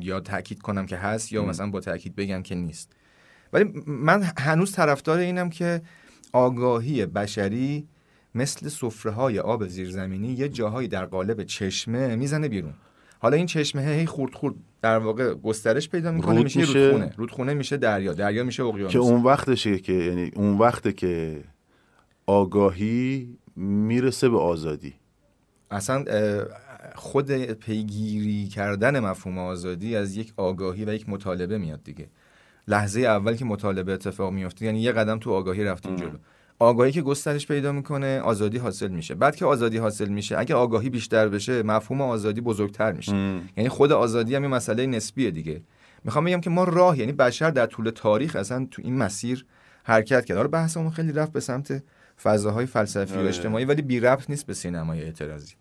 یا 0.00 0.20
تاکید 0.20 0.62
کنم 0.62 0.86
که 0.86 0.96
هست 0.96 1.32
یا. 1.32 1.44
مثلا 1.44 1.70
با 1.70 1.80
تاکید 1.80 2.16
بگم 2.16 2.42
که 2.42 2.54
نیست. 2.54 2.92
ولی 3.52 3.72
من 3.86 4.22
هنوز 4.38 4.72
طرفدار 4.72 5.18
اینم 5.18 5.50
که 5.50 5.82
آگاهی 6.32 7.06
بشری 7.06 7.88
مثل 8.34 8.68
سفره 8.68 9.12
های 9.12 9.38
آب 9.38 9.66
زیرزمینی 9.66 10.28
یه 10.28 10.48
جاهایی 10.48 10.88
در 10.88 11.04
قالب 11.04 11.42
چشمه 11.42 12.16
می‌زنه 12.16 12.48
بیرون. 12.48 12.74
حالا 13.18 13.36
این 13.36 13.46
چشمه 13.46 13.82
هی 13.82 14.06
خورد 14.06 14.34
خورد 14.34 14.54
در 14.82 14.98
واقع 14.98 15.34
گسترش 15.34 15.88
پیدا 15.88 16.12
می‌کنه 16.12 16.34
رود 16.34 16.44
میشه. 16.44 16.60
رودخونه. 16.60 17.12
رودخونه 17.16 17.54
میشه 17.54 17.76
دریا 17.76 18.12
دریا 18.12 18.44
میشه 18.44 18.62
اقیانوس. 18.62 18.92
که 18.92 18.98
اون 18.98 19.22
وقتشه 19.22 19.78
که 19.78 19.92
یعنی 19.92 20.30
اون 20.34 20.58
وقته 20.58 20.92
که 20.92 21.44
آگاهی 22.26 23.28
می‌رسه 23.56 24.28
به 24.28 24.38
آزادی. 24.38 24.94
اصلا 25.70 26.04
خود 26.98 27.32
پیگیری 27.32 28.48
کردن 28.48 29.00
مفهوم 29.00 29.38
آزادی 29.38 29.96
از 29.96 30.16
یک 30.16 30.32
آگاهی 30.36 30.84
و 30.84 30.94
یک 30.94 31.08
مطالبه 31.08 31.58
میاد 31.58 31.84
دیگه. 31.84 32.08
لحظه 32.68 33.00
اول 33.00 33.36
که 33.36 33.44
مطالبه 33.44 33.92
اتفاق 33.92 34.32
میفته 34.32 34.64
یعنی 34.64 34.80
یه 34.80 34.92
قدم 34.92 35.18
تو 35.18 35.32
آگاهی 35.32 35.64
رفتیم 35.64 35.96
جلو. 35.96 36.18
آگاهی 36.58 36.92
که 36.92 37.02
گسترش 37.02 37.46
پیدا 37.46 37.72
می‌کنه 37.72 38.20
آزادی 38.20 38.58
حاصل 38.58 38.88
میشه. 38.88 39.14
بعد 39.14 39.36
که 39.36 39.44
آزادی 39.44 39.76
حاصل 39.76 40.08
میشه 40.08 40.38
اگه 40.38 40.54
آگاهی 40.54 40.90
بیشتر 40.90 41.28
بشه 41.28 41.62
مفهوم 41.62 42.00
آزادی 42.00 42.40
بزرگتر 42.40 42.92
میشه. 42.92 43.12
یعنی 43.56 43.68
خود 43.68 43.92
آزادی 43.92 44.34
هم 44.34 44.42
یه 44.42 44.48
مسئله 44.48 44.86
نسبیه 44.86 45.30
دیگه. 45.30 45.62
می‌خوام 46.04 46.24
بگم 46.24 46.40
که 46.40 46.50
ما 46.50 46.64
راه 46.64 46.98
یعنی 46.98 47.12
بشر 47.12 47.50
در 47.50 47.66
طول 47.66 47.90
تاریخ 47.90 48.36
اصلا 48.36 48.66
تو 48.70 48.82
این 48.84 48.96
مسیر 48.96 49.46
حرکت 49.84 50.24
کرد. 50.24 50.36
حالا 50.36 50.48
بحثمون 50.48 50.90
خیلی 50.90 51.12
رفت 51.12 51.32
به 51.32 51.40
سمت 51.40 51.82
فضاهای 52.22 52.66
فلسفی 52.66 53.14
و 53.14 53.18
آره. 53.18 53.28
اجتماعی 53.28 53.64
ولی 53.64 53.82
بی 53.82 54.00
ربط 54.00 54.30
نیست 54.30 54.46
به 54.46 54.54
سینمای 54.54 55.02
اعتراضی. 55.02 55.54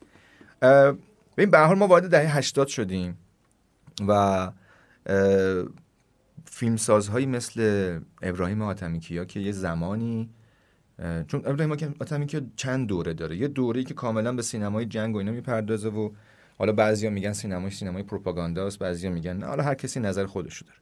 ببین 1.37 1.51
به 1.51 1.59
حال 1.59 1.77
ما 1.77 1.87
وارد 1.87 2.09
دهه 2.09 2.37
80 2.37 2.67
شدیم 2.67 3.17
و 4.07 4.51
فیلمسازهایی 6.45 7.25
مثل 7.25 7.99
ابراهیم 8.21 8.61
آتمیکیا 8.61 9.25
که 9.25 9.39
یه 9.39 9.51
زمانی 9.51 10.29
چون 11.27 11.41
ابراهیم 11.45 11.71
آتمیکیا 11.99 12.41
چند 12.55 12.87
دوره 12.87 13.13
داره. 13.13 13.37
یه 13.37 13.47
دوره‌ای 13.47 13.83
که 13.83 13.93
کاملا 13.93 14.33
به 14.33 14.41
سینمای 14.41 14.85
جنگ 14.85 15.15
و 15.15 15.17
اینا 15.17 15.31
می‌پردازه 15.31 15.89
و 15.89 16.09
حالا 16.57 16.71
بعضیا 16.71 17.09
میگن 17.09 17.33
سینمای 17.33 17.71
سینمای 17.71 18.03
پروپاگانداست 18.03 18.79
بعضیا 18.79 19.09
میگن 19.11 19.37
نه 19.37 19.45
حالا 19.45 19.63
هر 19.63 19.73
کسی 19.73 19.99
نظر 19.99 20.25
خودشو 20.25 20.65
داره. 20.65 20.77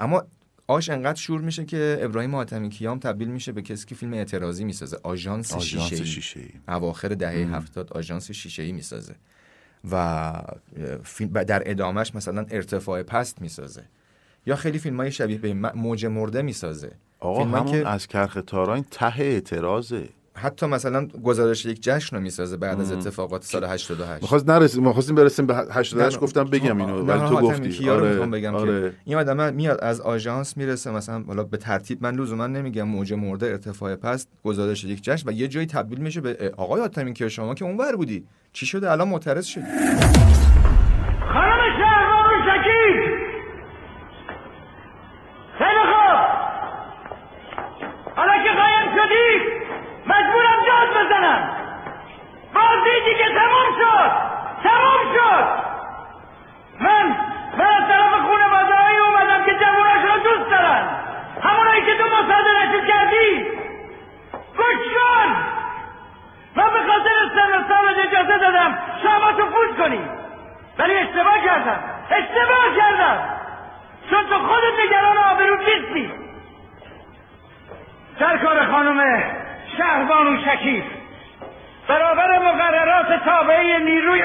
اما 0.00 0.24
آش 0.66 0.88
انقدر 0.90 1.20
شور 1.20 1.40
میشه 1.40 1.64
که 1.64 1.98
ابراهیم 2.00 2.34
حاتمی 2.34 2.68
کیام 2.68 2.98
تبدیل 2.98 3.28
میشه 3.28 3.52
به 3.52 3.62
کسی 3.62 3.86
که 3.86 3.94
فیلم 3.94 4.12
اعتراضی 4.12 4.64
می‌سازه. 4.64 4.98
آژانس 5.02 5.52
آژانس 5.52 5.88
شیشه 5.88 6.04
شیشه‌ای. 6.04 6.48
اواخر 6.68 7.08
دهه 7.08 7.44
مم. 7.44 7.54
هفتاد 7.54 7.92
آژانس 7.92 8.30
شیشه 8.30 8.62
ای 8.62 8.72
می‌سازه. 8.72 9.14
و 9.92 10.32
در 11.46 11.62
ادامهش 11.66 12.14
مثلا 12.14 12.46
ارتفاع 12.50 13.02
پست 13.02 13.42
می‌سازه. 13.42 13.82
یا 14.46 14.56
خیلی 14.56 14.78
فیلم 14.78 14.96
های 14.96 15.12
شبیه 15.12 15.38
به 15.38 15.54
موج 15.54 16.06
مرده 16.06 16.42
می‌سازه. 16.42 16.92
آقا 17.20 17.44
همون 17.44 17.86
از 17.86 18.06
کرخ 18.06 18.38
تاران 18.46 18.84
ته 18.90 19.20
اعتراضه. 19.20 20.08
حتی 20.34 20.66
مثلا 20.66 21.06
گزارش 21.06 21.66
یک 21.66 21.82
جشن 21.82 22.16
رو 22.16 22.22
می‌سازه 22.22 22.56
بعد 22.56 22.80
از. 22.80 22.92
اتفاقات 22.92 23.44
سال 23.44 23.64
88 23.64 24.22
می‌خواست 24.22 24.48
نرسیم 24.48 24.82
ما 24.82 24.92
خواستیم 24.92 25.14
برسیم 25.14 25.46
به 25.46 25.54
88 25.54 26.16
نه، 26.16 26.22
گفتم 26.22 26.44
بگم 26.44 26.80
اینو 26.80 27.02
ولی 27.02 27.28
تو 27.28 27.40
گفتی. 27.40 27.68
می‌خوام 27.68 28.30
بگم 28.30 28.54
آره. 28.54 28.90
که 28.90 28.96
این 29.04 29.16
آدم 29.16 29.54
میاد 29.54 29.80
از 29.80 30.00
آژانس 30.00 30.56
می‌رسه 30.56 30.90
مثلا 30.90 31.22
حالا 31.22 31.44
به 31.44 31.56
ترتیب 31.56 32.02
من 32.02 32.14
لزوما 32.14 32.46
نمیگم 32.46 32.82
موج 32.82 33.12
مرده 33.12 33.46
ارتفاع 33.46 33.96
پست 33.96 34.28
گزارش 34.44 34.84
یک 34.84 35.02
جشن 35.02 35.28
و 35.28 35.32
یه 35.32 35.48
جایی 35.48 35.66
تبدیل 35.66 35.98
میشه 35.98 36.20
به 36.20 36.54
آقای 36.56 36.80
آتمی 36.80 37.12
که 37.12 37.28
شما 37.28 37.54
که 37.54 37.64
اونور 37.64 37.96
بودی. 37.96 38.26
چی 38.52 38.66
شده؟ 38.66 38.90
الان 38.90 39.08
معترض 39.08 39.46
شدی. 39.46 39.64
خانم 41.32 41.60
شهربانو 41.78 42.36
شکیب! 42.46 42.96
خیلی 45.58 45.82
خوب! 45.92 46.18
حالا 48.16 48.32
که 48.44 48.50
قایم 48.50 48.88
شدی 48.96 49.28
مجبورم 50.06 50.60
داد 50.68 50.88
بزنم. 51.06 51.50
بازی 52.54 52.96
دیگه 53.04 53.28
تموم 53.38 53.70
شد! 53.80 54.10
تموم 54.62 55.02
شد! 55.14 55.46
من 56.80 57.06
من 57.58 57.66
از 57.82 57.88
طرف 57.88 58.12
خانواده‌هایی 58.12 58.98
اومدم 58.98 59.44
که 59.46 59.52
جوانش 59.64 60.04
رو 60.04 60.18
دوست 60.30 60.50
دارن 60.50 60.88
همونایی 61.42 61.82
که 61.86 61.94
تو 61.98 62.04
مصادرهشون 62.04 62.86
کردی 62.88 63.44
گوش 64.56 64.82
کن! 64.94 65.28
من 66.56 66.64
به 66.64 66.92
خاطر 66.92 67.10
سن 67.34 67.58
و 67.58 67.68
سالت 67.68 68.06
اجازه 68.06 68.38
دادم. 68.38 68.78
شاماتو 69.02 69.46
فوت 69.46 69.78
کنی. 69.78 70.00
ولی 70.78 70.94
اشتباه 70.94 71.44
کردم. 71.44 71.80
اشتباه 72.10 72.76
کردم. 72.76 73.18
چون 74.10 74.26
تو 74.26 74.38
خودت 74.38 74.86
نگران 74.86 75.18
آبرو 75.18 75.56
نیستی. 75.56 76.10
سرکار 78.18 78.66
خانم 78.66 79.22
شهربانو 79.76 80.38
شکیف 80.44 80.84
برابر 81.88 82.38
مقررات 82.38 83.24
تابعه 83.24 83.78
نیروی 83.78 84.22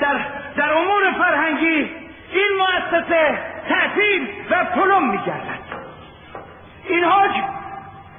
در, 0.00 0.18
در 0.56 0.72
امور 0.72 1.12
فرهنگی 1.18 1.90
این 2.32 2.48
مؤسسه 2.58 3.38
تعطیل 3.68 4.28
و 4.50 4.64
پلم 4.64 5.10
میگردد. 5.10 5.66
این 6.88 7.04
حکم 7.04 7.44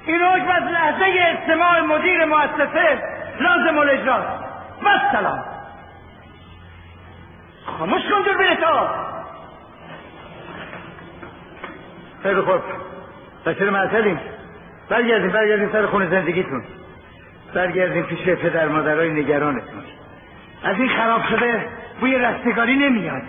این 0.08 0.22
حکم 0.22 0.48
از 0.50 0.62
لحظه 0.62 1.04
استماع 1.20 1.80
مدیر 1.80 2.24
مؤسسه 2.24 3.02
لازم 3.40 3.78
الاجراست 3.78 4.44
و 4.82 4.88
سلام. 5.12 5.44
خاموش 7.64 8.02
کن 8.02 8.54
تو. 8.54 8.88
خیلی 12.22 12.40
خوب. 12.40 12.60
بچه 13.46 13.70
معطلیم. 13.70 14.20
برگردیم 14.88 15.30
برگردیم 15.30 15.72
سر 15.72 15.86
خونه 15.86 16.10
زندگیتون. 16.10 16.64
برگردیم 17.54 18.02
پیش 18.02 18.22
پدر 18.22 18.68
مادرای 18.68 19.10
نگرانتون. 19.10 19.82
از 20.64 20.76
این 20.76 20.88
خراب 20.88 21.22
شده 21.30 21.66
بوی 22.00 22.18
رستگاری 22.18 22.76
نمیاد. 22.76 23.22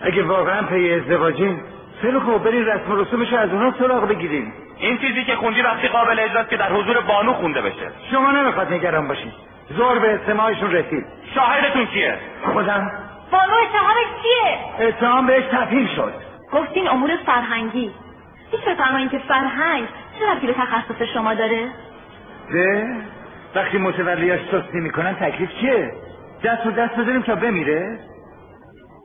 اگه 0.00 0.22
واقعا 0.22 0.62
پی 0.62 0.94
ازدواجین 0.94 1.60
خیلی 2.02 2.18
خوب 2.18 2.44
برین 2.44 2.66
رسم 2.66 2.92
و 2.92 2.96
رسومش 2.96 3.32
از 3.32 3.50
اونا 3.50 3.74
سراغ 3.78 4.08
بگیریم. 4.08 4.63
این 4.78 4.98
چیزی 4.98 5.24
که 5.24 5.36
خوندی 5.36 5.62
وقتی 5.62 5.88
قابل 5.88 6.20
اجراست 6.20 6.50
که 6.50 6.56
در 6.56 6.72
حضور 6.72 7.00
بانو 7.00 7.32
خونده 7.32 7.62
بشه. 7.62 7.90
شما 8.10 8.30
نمی‌خواد 8.30 8.72
نگران 8.72 9.08
باشید 9.08 9.32
زور 9.70 9.98
به 9.98 10.14
استماعشون 10.14 10.72
رسید. 10.72 11.06
شاهدتون 11.34 11.86
کیه 11.86 12.18
خودم. 12.52 12.90
بانو 13.32 13.52
اتهامش 13.62 14.06
چیه؟ 14.22 14.86
اتهام 14.88 15.26
بهش 15.26 15.44
تفهیم 15.44 15.88
شد. 15.96 16.12
گفتین 16.52 16.88
امور 16.88 17.10
فرهنگی. 17.26 17.90
هیچ 18.50 18.60
بفرمایین 18.60 19.08
که 19.08 19.18
فرهنگ؟ 19.18 19.84
چه 20.18 20.32
ربطی 20.32 20.46
به 20.46 20.52
تخصص 20.52 21.02
شما 21.14 21.34
داره؟ 21.34 21.68
ده 22.52 22.86
وقتی 23.54 23.78
متولیاش 23.78 24.40
سستی 24.40 24.80
می‌کنن 24.80 25.14
تکلیف 25.14 25.50
چیه؟ 25.60 25.92
دست 26.44 26.66
و 26.66 26.70
دست 26.70 26.94
بذاریم 26.94 27.22
تا 27.22 27.34
بمیره؟ 27.34 27.98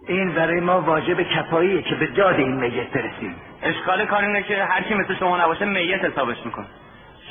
این 0.08 0.32
برای 0.32 0.60
ما 0.60 0.82
واجب 0.82 1.22
کفاییه 1.22 1.82
که 1.82 1.96
به 1.96 2.06
داد 2.06 2.36
این 2.36 2.56
میت 2.56 2.90
برسیم. 2.92 3.36
اشکال 3.64 4.06
کار 4.06 4.24
اینه 4.24 4.44
که 4.44 4.64
هر 4.64 4.82
کی 4.82 4.94
مثل 4.94 5.16
شما 5.16 5.38
نباشه 5.38 5.66
میت 5.66 6.06
حسابش 6.06 6.46
می‌کنه. 6.46 6.66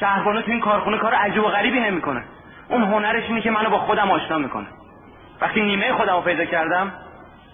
شهربانو 0.00 0.42
تو 0.42 0.50
این 0.50 0.60
کارخونه 0.60 0.98
کار 0.98 1.14
عجیب 1.14 1.44
و 1.44 1.48
غریبی 1.48 1.80
نمی‌کنه. 1.80 2.24
اون 2.68 2.82
هنرش 2.82 3.24
اینه 3.28 3.40
که 3.40 3.50
منو 3.50 3.70
با 3.70 3.78
خودم 3.78 4.10
آشنا 4.10 4.38
می‌کنه. 4.38 4.66
وقتی 5.40 5.60
نیمه 5.60 5.92
خودم 5.92 6.14
رو 6.14 6.20
پیدا 6.20 6.44
کردم 6.44 6.92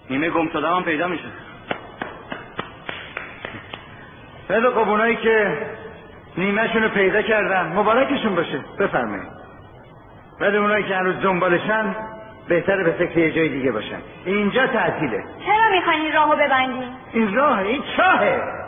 نیمه 0.09 0.29
گم 0.29 0.49
شدم 0.49 0.75
هم 0.75 0.83
پیدا 0.83 1.07
میشه. 1.07 1.27
خیلی 4.47 4.69
خب 4.69 4.89
اونایی 4.89 5.15
که 5.15 5.57
نیمهشون 6.37 6.83
رو 6.83 6.89
پیدا 6.89 7.21
کردن 7.21 7.73
مبارکشون 7.75 8.35
باشه. 8.35 8.59
بفرمایید. 8.79 9.27
ولی 10.41 10.57
اونایی 10.57 10.83
که 10.83 10.95
هنوز 10.95 11.21
دنبالشن 11.21 11.95
بهتره 12.47 12.83
به 12.83 12.91
فکر 12.91 13.17
یه 13.17 13.31
جای 13.31 13.49
دیگه 13.49 13.71
باشن. 13.71 13.99
اینجا 14.25 14.67
تعطیله. 14.67 15.23
چرا 15.45 15.71
می‌خواین 15.71 16.01
این 16.01 16.13
راهو 16.13 16.35
ببندین؟ 16.35 16.83
این 17.13 17.35
راه 17.35 17.59
این 17.59 17.83
چاهه. 17.97 18.64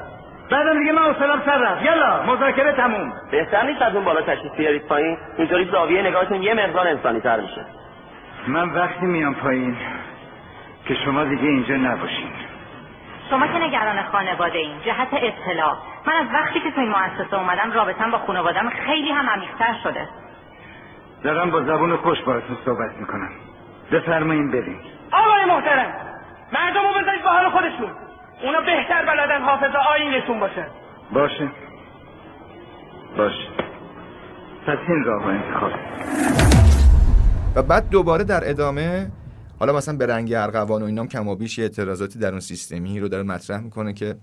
بعدم 0.52 0.80
دیگه 0.80 0.91
من 0.91 1.02
اصلا 1.02 1.40
سر 1.45 1.57
رفت. 1.57 1.86
یلا 1.86 2.24
مذاکره 2.24 2.72
تموم. 2.72 3.14
بهتر 3.32 3.64
نیست 3.64 3.82
از 3.82 3.95
اون 3.95 4.06
بالا 4.06 4.22
تشریف 4.22 4.52
بیارید 4.57 4.88
پایین. 4.88 5.18
اینطوری 5.38 5.69
زاویه 5.72 6.02
نگاهتون 6.02 6.44
یه 6.44 6.53
مقدار 6.53 6.88
انسانی 6.88 7.19
تر 7.19 7.40
میشه. 7.40 7.65
من 8.48 8.69
وقتی 8.69 9.06
میام 9.06 9.36
پایین 9.36 9.78
که 10.86 10.95
شما 11.06 11.24
دیگه 11.24 11.44
اینجا 11.44 11.76
نباشین. 11.76 12.32
شما 13.30 13.48
که 13.48 13.60
نگران 13.60 14.03
خانواده 14.03 14.57
این 14.57 14.80
جهت 14.86 15.07
اطلاع. 15.11 15.78
من 16.06 16.14
از 16.14 16.28
وقتی 16.34 16.60
که 16.60 16.72
تو 16.72 16.82
این 16.82 16.90
مؤسسه 16.90 17.38
اومدم 17.38 17.72
رابطم 17.72 18.11
با 18.11 18.18
خانوادم 18.18 18.69
خیلی 18.69 19.11
هم 19.11 19.30
عمیق‌تر 19.30 19.74
شده. 19.84 20.07
دارم 21.24 21.52
با 21.52 21.61
زبون 21.61 21.95
خوش 21.98 22.22
باهاتون 22.22 22.57
صحبت 22.65 22.91
می‌کنم. 22.99 23.30
بفرمایین 23.91 24.52
بریم. 24.52 24.82
آقای 25.11 25.45
محترم 25.45 25.94
مردم 26.53 26.82
رو 26.82 27.02
بذارید 27.02 27.24
به 27.24 27.30
حال 27.30 27.49
خودشون. 27.49 28.06
اونا 28.43 28.59
بهتر 28.59 29.05
بلدن 29.05 29.41
حافظ 29.45 29.76
آینشون 29.95 30.39
باشن 30.39 30.68
باشه. 31.14 31.51
باشه. 33.18 33.47
پس 34.68 34.77
این 34.88 35.03
راه 35.03 35.23
رو 35.23 35.30
انتخاب. 35.30 35.72
و 37.55 37.64
بعد 37.64 37.89
دوباره 37.89 38.23
در 38.23 38.49
ادامه 38.49 39.11
حالا 39.59 39.73
مثلا 39.73 39.97
به 39.97 40.05
رنگ 40.05 40.34
ارغوان 40.34 40.81
و 40.81 40.85
اینام 40.85 41.07
کم 41.07 41.27
و 41.27 41.35
بیش 41.35 41.57
یه 41.57 41.64
اعتراضاتی 41.64 42.19
در 42.19 42.30
اون 42.31 42.39
سیستمی 42.39 42.99
رو 42.99 43.07
داره 43.07 43.23
مطرح 43.23 43.59
می‌کنه 43.59 43.93
که 43.93 44.15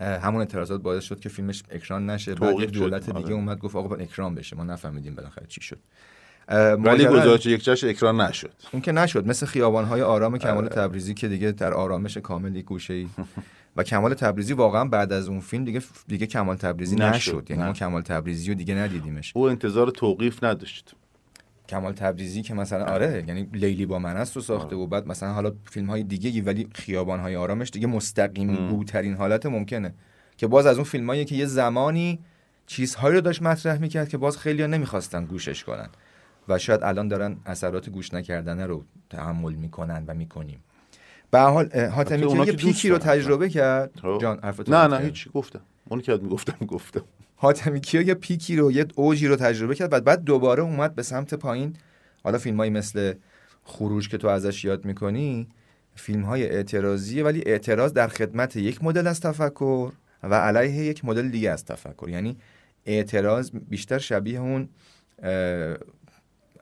همون 0.00 0.40
اعتراضات 0.40 0.82
باعث 0.82 1.04
شد 1.04 1.20
که 1.20 1.28
فیلمش 1.28 1.62
اکران 1.70 2.10
نشه. 2.10 2.34
بعد 2.34 2.58
شد، 2.58 2.66
دولت 2.66 3.08
آره. 3.08 3.22
دیگه 3.22 3.34
اومد 3.34 3.58
گفت 3.58 3.76
آقا 3.76 3.88
باید 3.88 4.02
اکران 4.02 4.34
بشه. 4.34 4.56
ما 4.56 4.64
نفهمیدیم 4.64 5.14
بالاخره 5.14 5.46
چی 5.46 5.60
شد. 5.60 5.78
ولی 6.48 7.06
گزارش 7.06 7.46
یک 7.46 7.64
جشن 7.64 7.88
اکران 7.88 8.20
نشد. 8.20 8.52
اون 8.72 8.82
که 8.82 8.92
نشد 8.92 9.26
مثل 9.26 9.46
خیابان‌های 9.46 10.02
آرام 10.02 10.38
کمال 10.38 10.56
آره. 10.56 10.68
تبریزی 10.68 11.14
که 11.14 11.28
دیگه 11.28 11.52
در 11.52 11.74
آرامش 11.74 12.16
کاملی 12.16 12.62
گوشه 12.62 13.06
و 13.76 13.82
کمال 13.82 14.14
تبریزی 14.14 14.52
واقعا 14.52 14.84
بعد 14.84 15.12
از 15.12 15.28
اون 15.28 15.40
فیلم 15.40 15.64
دیگه 15.64 15.82
دیگه 16.08 16.26
کمال 16.26 16.56
تبریزی 16.56 16.96
نشد، 16.96 17.14
نشد. 17.14 17.46
یعنی. 17.50 17.62
ما 17.62 17.72
کمال 17.72 18.02
تبریزی 18.02 18.48
رو 18.48 18.54
دیگه 18.54 18.74
ندیدیمش. 18.74 19.32
او 19.36 19.48
انتظار 19.48 19.90
توقیف 19.90 20.44
نداشت. 20.44 20.94
کمال 21.68 21.92
تبریزی 21.92 22.42
که 22.42 22.54
مثلا 22.54 22.84
آره 22.84 23.24
یعنی 23.28 23.48
لیلی 23.52 23.86
با 23.86 23.98
من 23.98 24.16
است 24.16 24.36
و 24.36 24.40
ساخته 24.40 24.76
و 24.76 24.86
بعد 24.86 25.06
مثلا 25.06 25.32
حالا 25.32 25.52
فیلم 25.64 25.86
های 25.86 26.02
دیگه 26.02 26.42
ولی 26.42 26.68
خیابان 26.74 27.20
های 27.20 27.36
آرامش 27.36 27.70
دیگه 27.70 27.86
مستقیم 27.86 28.68
بوترین 28.68 29.14
حالت 29.14 29.46
ممکنه. 29.46 29.94
که 30.36 30.46
باز 30.46 30.66
از 30.66 30.76
اون 30.76 30.84
فیلم 30.84 31.24
که 31.24 31.34
یه 31.34 31.46
زمانی 31.46 32.18
چیزهایی 32.66 33.14
رو 33.14 33.20
داشت 33.20 33.42
مطرح 33.42 33.78
می‌کرد 33.78 34.08
که 34.08 34.18
باز 34.18 34.38
خیلی 34.38 34.66
نمی‌خواستن 34.66 35.24
گوشش 35.24 35.64
کنن. 35.64 35.88
و 36.48 36.58
شاید 36.58 36.82
الان 36.82 37.08
دارن 37.08 37.36
اثرات 37.46 37.90
گوش 37.90 38.14
نکردنه 38.14 38.66
رو 38.66 38.84
تحمل 39.10 39.52
می‌کنن 39.52 40.04
و 40.06 40.14
می‌کنیم 40.14 40.64
به 41.30 41.38
هر 41.38 41.48
حال 41.48 41.80
حاتمی 41.80 42.28
که 42.28 42.46
یه 42.46 42.52
پیکی 42.52 42.88
رو. 42.88 42.98
تجربه 42.98 43.48
کرد 43.48 43.90
خب. 44.02 44.18
جان 44.20 44.40
نه 44.68 44.86
نه. 44.86 44.98
هیچی 44.98 45.30
گفتم 45.34 45.60
اون 45.88 46.00
که 46.00 46.18
می‌گفتم 46.22 46.66
گفتم 46.66 47.02
حاتمی 47.36 47.80
کیا 47.80 48.02
یه 48.02 48.14
پیکی 48.14 48.56
رو 48.56 48.72
یه 48.72 48.86
اوجی 48.94 49.26
رو 49.26 49.36
تجربه 49.36 49.74
کرد 49.74 49.90
بعد 49.90 50.04
بعد 50.04 50.24
دوباره 50.24 50.62
اومد 50.62 50.94
به 50.94 51.02
سمت 51.02 51.34
پایین 51.34 51.76
حالا 52.24 52.38
فیلمایی 52.38 52.70
مثل 52.70 53.14
خروج 53.64 54.08
که 54.08 54.18
تو 54.18 54.28
ازش 54.28 54.64
یاد 54.64 54.84
می‌کنی 54.84 55.48
فیلم 55.94 56.22
های 56.22 56.50
اعتراضیه 56.50 57.24
ولی 57.24 57.42
اعتراض 57.46 57.92
در 57.92 58.08
خدمت 58.08 58.56
یک 58.56 58.84
مدل 58.84 59.06
از 59.06 59.20
تفکر 59.20 59.92
و 60.22 60.34
علیه 60.34 60.84
یک 60.84 61.04
مدل 61.04 61.28
دیگه 61.28 61.50
از 61.50 61.64
تفکر 61.64 62.08
یعنی 62.08 62.36
اعتراض 62.86 63.50
بیشتر 63.50 63.98
شبیه 63.98 64.40
اون 64.40 64.68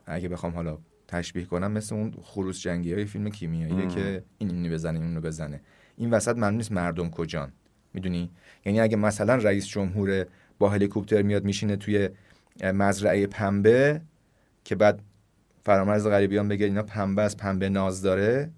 اگه 0.05 0.29
بخوام 0.29 0.53
حالا 0.53 0.77
تشبیه 1.07 1.45
کنم 1.45 1.71
مثل 1.71 1.95
اون 1.95 2.13
خروس 2.23 2.59
جنگی 2.59 2.93
های 2.93 3.05
فیلم 3.05 3.29
کیمیاییه 3.29 3.75
مم. 3.75 3.87
که 3.87 4.23
این 4.37 4.49
اینو 4.49 4.73
بزنه 4.73 4.99
این 4.99 5.07
اونو 5.07 5.21
بزنه. 5.21 5.61
این 5.97 6.11
وسط 6.11 6.37
معلوم 6.37 6.57
نیست 6.57 6.71
مردم 6.71 7.09
کجان. 7.09 7.51
می‌دونی؟ 7.93 8.31
یعنی 8.65 8.79
اگه 8.79 8.97
مثلا 8.97 9.35
رئیس 9.35 9.67
جمهور 9.67 10.25
با 10.59 10.69
هلیکوپتر 10.69 11.21
میاد 11.21 11.43
میشینه 11.43 11.75
توی 11.75 12.09
مزرعه 12.63 13.27
پنبه 13.27 14.01
که 14.63 14.75
بعد 14.75 14.99
فرامرز 15.63 16.07
غریبیان 16.07 16.47
بگه 16.47 16.65
اینا 16.65 16.83
پنبه 16.83 17.21
از 17.21 17.37
پنبه 17.37 17.69
ناز 17.69 18.01
داره 18.01 18.51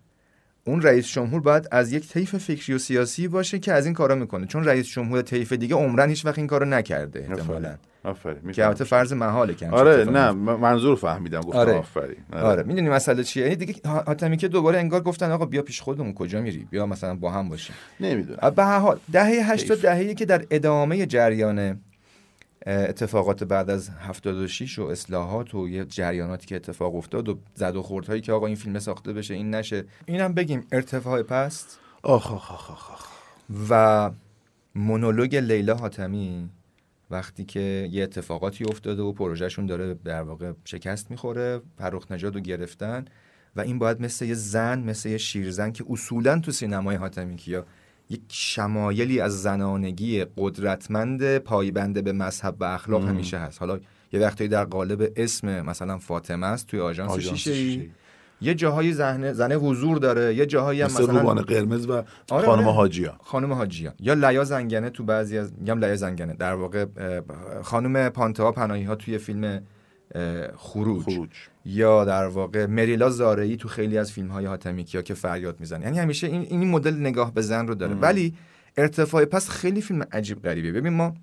اون 0.67 0.81
رئیس 0.81 1.07
جمهور 1.07 1.41
باید 1.41 1.67
از 1.71 1.91
یک 1.91 2.09
طیف 2.09 2.35
فکری 2.35 2.73
و 2.73 2.77
سیاسی 2.77 3.27
باشه 3.27 3.59
که 3.59 3.73
از 3.73 3.85
این 3.85 3.93
کارا 3.93 4.15
می‌کنه. 4.15 4.45
چون 4.45 4.63
رئیس 4.63 4.87
جمهور 4.87 5.21
طیف 5.21 5.53
دیگه 5.53 5.75
عمرن 5.75 6.09
هیچ 6.09 6.25
وقت 6.25 6.37
این 6.37 6.47
کارو 6.47 6.65
نکرده 6.65 7.27
احتمالاً. 7.29 7.75
آفرین. 8.03 8.51
که 8.51 8.65
البته 8.65 8.83
فرض 8.83 9.13
محاله 9.13 9.53
که 9.53 9.69
آره 9.69 10.05
نه 10.05 10.31
منظور 10.31 10.95
فهمیدم 10.95 11.41
گفتم 11.41 11.57
آره. 11.57 11.73
آفرین. 11.73 12.17
آره, 12.33 12.63
می‌دونی 12.63 12.89
مسئله 12.89 13.23
چیه؟ 13.23 13.43
یعنی 13.43 13.55
دیگه 13.55 13.75
حاتمی 13.85 14.37
که 14.37 14.47
دوباره 14.47 14.79
انگار 14.79 15.01
گفتن 15.01 15.31
آقا 15.31 15.45
بیا 15.45 15.61
پیش 15.61 15.81
خودمون 15.81 16.13
کجا 16.13 16.41
میری؟ 16.41 16.67
بیا 16.71 16.85
مثلا 16.85 17.15
با 17.15 17.31
هم 17.31 17.49
باشیم. 17.49 17.75
نمی‌دونم. 17.99 18.49
به 18.55 18.63
هر 18.63 18.79
حال 18.79 18.99
دهه 19.11 19.51
80 19.51 19.81
دهه‌ای 19.81 20.15
که 20.15 20.25
در 20.25 20.45
ادامه 20.51 21.05
جریان 21.05 21.79
اتفاقات 22.65 23.43
بعد 23.43 23.69
از 23.69 23.89
76 23.89 24.79
و 24.79 24.83
اصلاحات 24.83 25.55
و 25.55 25.69
یه 25.69 25.85
جریاناتی 25.85 26.47
که 26.47 26.55
اتفاق 26.55 26.95
افتاد 26.95 27.29
و 27.29 27.39
زد 27.53 27.75
و 27.75 27.81
خوردهایی 27.81 28.21
که 28.21 28.31
آقا 28.31 28.47
این 28.47 28.55
فیلم 28.55 28.79
ساخته 28.79 29.13
بشه 29.13 29.33
این 29.33 29.55
نشه 29.55 29.85
اینم 30.05 30.33
بگیم 30.33 30.67
ارتفاع 30.71 31.23
پست 31.23 31.79
آخ 32.03 32.31
آخ 32.31 32.51
آخ 32.51 32.71
آخ 32.71 32.91
آخ. 32.91 33.07
و 33.69 34.11
مونولوگ 34.75 35.35
لیلا 35.35 35.75
حاتمی 35.75 36.49
وقتی 37.09 37.45
که 37.45 37.89
یه 37.91 38.03
اتفاقاتی 38.03 38.63
افتاده 38.63 39.01
و 39.01 39.13
پروژهشون 39.13 39.65
داره 39.65 39.93
در 39.93 40.21
واقع 40.21 40.53
شکست 40.65 41.11
می‌خوره 41.11 41.61
فرخ 41.77 42.11
نژاد 42.11 42.35
رو 42.35 42.41
گرفتن 42.41 43.05
و 43.55 43.61
این 43.61 43.79
باید 43.79 44.01
مثل 44.01 44.25
یه 44.25 44.33
زن 44.33 44.79
مثل 44.79 45.09
یه 45.09 45.17
شیرزن 45.17 45.71
که 45.71 45.85
اصولا 45.89 46.39
تو 46.39 46.51
سینمای 46.51 46.95
حاتمی 46.95 47.35
کیا 47.35 47.65
یک 48.09 48.21
شمایلی 48.29 49.19
از 49.19 49.41
زنانگی 49.41 50.25
قدرتمند 50.37 51.37
پایبنده 51.37 52.01
به 52.01 52.11
مذهب 52.11 52.55
و 52.59 52.63
اخلاق 52.63 53.01
مم. 53.01 53.07
همیشه 53.07 53.37
هست 53.37 53.59
حالا 53.59 53.79
یه 54.13 54.19
وقتایی 54.19 54.49
در 54.49 54.65
قالب 54.65 55.11
اسم 55.15 55.61
مثلا 55.61 55.97
فاطمه 55.97 56.47
است 56.47 56.67
توی 56.67 56.79
آژانس 56.79 57.11
آژانس 57.11 57.37
شیشه 57.37 57.51
ای 57.51 57.57
شیشه‌ای. 57.57 57.89
یه 58.41 58.53
جاهایی 58.53 58.93
زن 58.93 59.33
زن 59.33 59.51
حضور 59.51 59.97
داره 59.97 60.35
یه 60.35 60.45
جاهایی 60.45 60.81
هم 60.81 60.85
مثل 60.85 61.03
مثلا 61.03 61.19
روبان 61.19 61.41
قرمز 61.41 61.89
و 61.89 62.03
آره، 62.31 62.45
خانم 62.45 62.63
آره. 62.63 62.75
حاجیا 62.75 63.15
خانم 63.23 63.53
حاجیا 63.53 63.93
یا 63.99 64.13
لیا 64.13 64.43
زنگنه 64.43 64.89
تو 64.89 65.03
بعضی 65.03 65.37
از 65.37 65.53
میگم 65.59 65.79
لیا 65.79 65.95
زنگنه 65.95 66.33
در 66.33 66.53
واقع 66.53 66.85
خانم 67.63 68.09
پانتها 68.09 68.51
پناهی 68.51 68.83
ها 68.83 68.95
توی 68.95 69.17
فیلم 69.17 69.61
خروج. 70.57 71.03
خروج. 71.03 71.29
یا 71.65 72.05
در 72.05 72.25
واقع 72.27 72.65
مریلا 72.65 73.09
زارعی 73.09 73.57
تو 73.57 73.67
خیلی 73.67 73.97
از 73.97 74.11
فیلم 74.11 74.27
های 74.27 74.45
حاتمی 74.45 74.83
کیا 74.83 75.01
که 75.01 75.13
فریاد 75.13 75.59
می‌زنه. 75.59 75.85
یعنی 75.85 75.99
همیشه 75.99 76.27
این 76.27 76.41
این 76.41 76.67
مدل 76.67 76.93
نگاه 76.95 77.33
به 77.33 77.41
زن 77.41 77.67
رو 77.67 77.75
داره. 77.75 77.95
ولی 77.95 78.33
ارتفاع 78.77 79.25
پس 79.25 79.49
خیلی 79.49 79.81
فیلم 79.81 80.07
عجیب 80.11 80.41
غریبه. 80.41 80.71
ببین 80.71 80.93
ما 80.93 81.13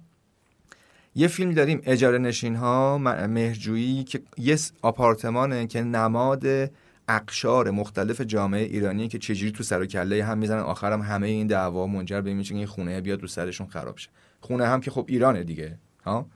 یه 1.15 1.29
فیلم 1.29 1.53
داریم 1.53 1.83
اجاره 1.85 2.19
نشین 2.19 2.57
ها 2.57 2.99
مهرجویی 3.29 4.05
که 4.05 4.21
یه 4.39 4.59
آپارتمانه 4.83 5.67
که 5.67 5.83
نماد 5.83 6.47
اقشار 7.09 7.71
مختلف 7.71 8.21
جامعه 8.21 8.63
ایرانی 8.63 9.09
که 9.09 9.19
چجوری 9.19 9.53
تو 9.53 9.63
سر 9.63 9.81
و 9.81 9.87
کله 9.87 10.25
هم 10.25 10.39
می‌زنن 10.39 10.61
آخرم 10.61 11.03
همه 11.03 11.27
این 11.27 11.47
دعوا 11.47 11.87
منجر 11.87 12.21
به 12.21 12.31
این 12.31 12.37
میشه 12.37 12.51
که 12.51 12.59
این 12.59 12.67
خونه 12.67 13.01
بیاد 13.01 13.23
رو 13.23 13.29
سرشون 13.29 13.67
خراب 13.67 13.97
شه. 13.97 14.09
خونه 14.41 14.67
هم 14.67 14.81
که 14.81 14.91
خب 14.91 15.05
ایرانه 15.09 15.45
دیگه 15.45 15.79
ها؟ 16.05 16.27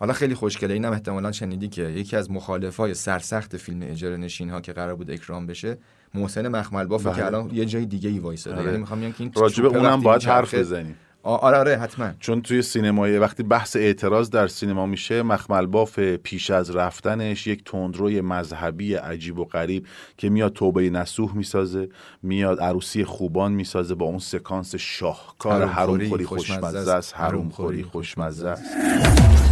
حالا 0.00 0.12
خیلی 0.12 0.34
خوشگله. 0.34 0.74
اینم 0.74 0.92
احتمالا 0.92 1.32
شنیدی 1.32 1.68
که 1.68 1.82
یکی 1.82 2.16
از 2.16 2.30
مخالفای 2.30 2.94
سرسخت 2.94 3.56
فیلم 3.56 3.82
اجاره 3.82 4.16
نشین 4.16 4.50
ها 4.50 4.60
که 4.60 4.72
قرار 4.72 4.94
بود 4.94 5.10
اکرام 5.10 5.46
بشه 5.46 5.78
محسن 6.14 6.48
مخمل 6.48 6.86
باف 6.86 7.06
بله. 7.06 7.16
که 7.16 7.26
الان 7.26 7.50
یه 7.52 7.64
جای 7.64 7.86
دیگه 7.86 8.10
ای 8.10 8.18
وایساده. 8.18 8.56
آره. 8.56 8.66
یعنی 8.66 8.78
می‌خوام 8.78 9.00
بگم 9.00 9.12
که 9.12 9.20
این 9.20 9.32
راجبه 9.36 9.68
اونم 9.68 10.00
باید 10.00 10.22
حرف 10.22 10.54
بزنیم 10.54 10.96
آره 11.22 11.56
آره 11.56 11.76
حتما. 11.76 12.10
چون 12.20 12.42
توی 12.42 12.62
سینمای 12.62 13.18
وقتی 13.18 13.42
بحث 13.42 13.76
اعتراض 13.76 14.30
در 14.30 14.46
سینما 14.46 14.86
میشه 14.86 15.22
مخمل 15.22 15.66
باف 15.66 15.98
پیش 15.98 16.50
از 16.50 16.76
رفتنش 16.76 17.46
یک 17.46 17.64
تندروی 17.64 18.20
مذهبی 18.20 18.94
عجیب 18.94 19.38
و 19.38 19.44
غریب 19.44 19.86
که 20.16 20.30
میاد 20.30 20.52
توبه 20.52 20.90
نسوح 20.90 21.36
می‌سازه 21.36 21.88
میاد 22.22 22.60
عروسی 22.60 23.04
خوبان 23.04 23.52
می‌سازه 23.52 23.94
با 23.94 24.06
اون 24.06 24.18
سکانس 24.18 24.74
شاهکار 24.74 25.64
حرومخوری 25.66 26.24
خوشمزه 26.24 26.92
است. 26.92 27.16
حرومخوری 27.16 27.82
خوشمزه 27.82 28.48
است. 28.48 29.49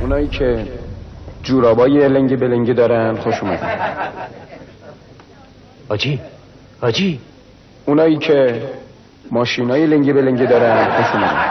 اونایی 0.00 0.28
که 0.28 0.66
جورابای 1.42 2.08
لنگی 2.08 2.36
بلنگی 2.36 2.74
دارن 2.74 3.16
خوش 3.16 3.42
اومدن. 3.42 3.70
حاجی 5.88 6.20
حاجی. 6.80 7.20
اونایی 7.86 8.18
که 8.18 8.62
ماشینای 9.30 9.86
لنگی 9.86 10.12
بلنگی 10.12 10.46
دارن 10.46 10.84
خوش 10.84 11.14
اومدن. 11.14 11.44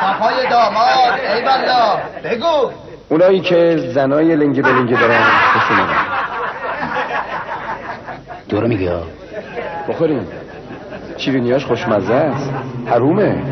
صفای 0.00 0.48
داماد 0.50 1.20
ای 1.36 1.44
والا 1.44 1.98
بگو. 2.24 2.70
اونایی 3.08 3.40
که 3.40 3.90
زنای 3.94 4.36
لنگی 4.36 4.62
بلنگی 4.62 4.94
دارن 4.94 5.22
خوش 5.52 5.70
اومدن. 5.70 5.96
دورو 8.48 8.68
میگه 8.68 8.92
بخوریم. 9.88 10.26
شیرینیاش 11.16 11.64
خوشمزه 11.64 12.14
است. 12.14 12.50
حرومه. 12.86 13.42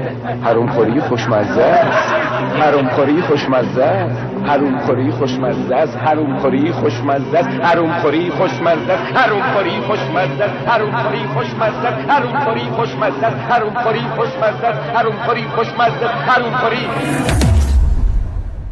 حرومخوری 0.44 1.00
خوشمزه 1.00 1.62
است. 1.62 2.27
حرومخوری 2.44 3.22
خوشمزه 3.22 3.84
است. 3.84 4.18
حرومخوری 4.46 5.10
خوشمزه 5.10 5.74
است. 5.74 5.96
حرومخوری 5.96 6.72
خوشمزه 6.72 7.38
است. 7.38 7.48
حرومخوری 7.62 8.30
خوشمزه 8.30 8.92
است. 8.92 9.16
حرومخوری 9.16 9.80
خوشمزه 9.80 10.44
است. 10.44 10.68
حرومخوری 10.68 11.24
خوشمزه 11.34 11.88
است. 11.88 12.10
حرومخوری 12.10 12.68
خوشمزه 12.76 13.26
است. 13.26 13.52
حرومخوری 13.52 14.00
خوشمزه 14.16 14.66
است. 14.66 14.96
حرومخوری 14.96 15.44
خوشمزه 15.54 16.06
است. 16.06 16.28
حرومخوری 16.28 16.88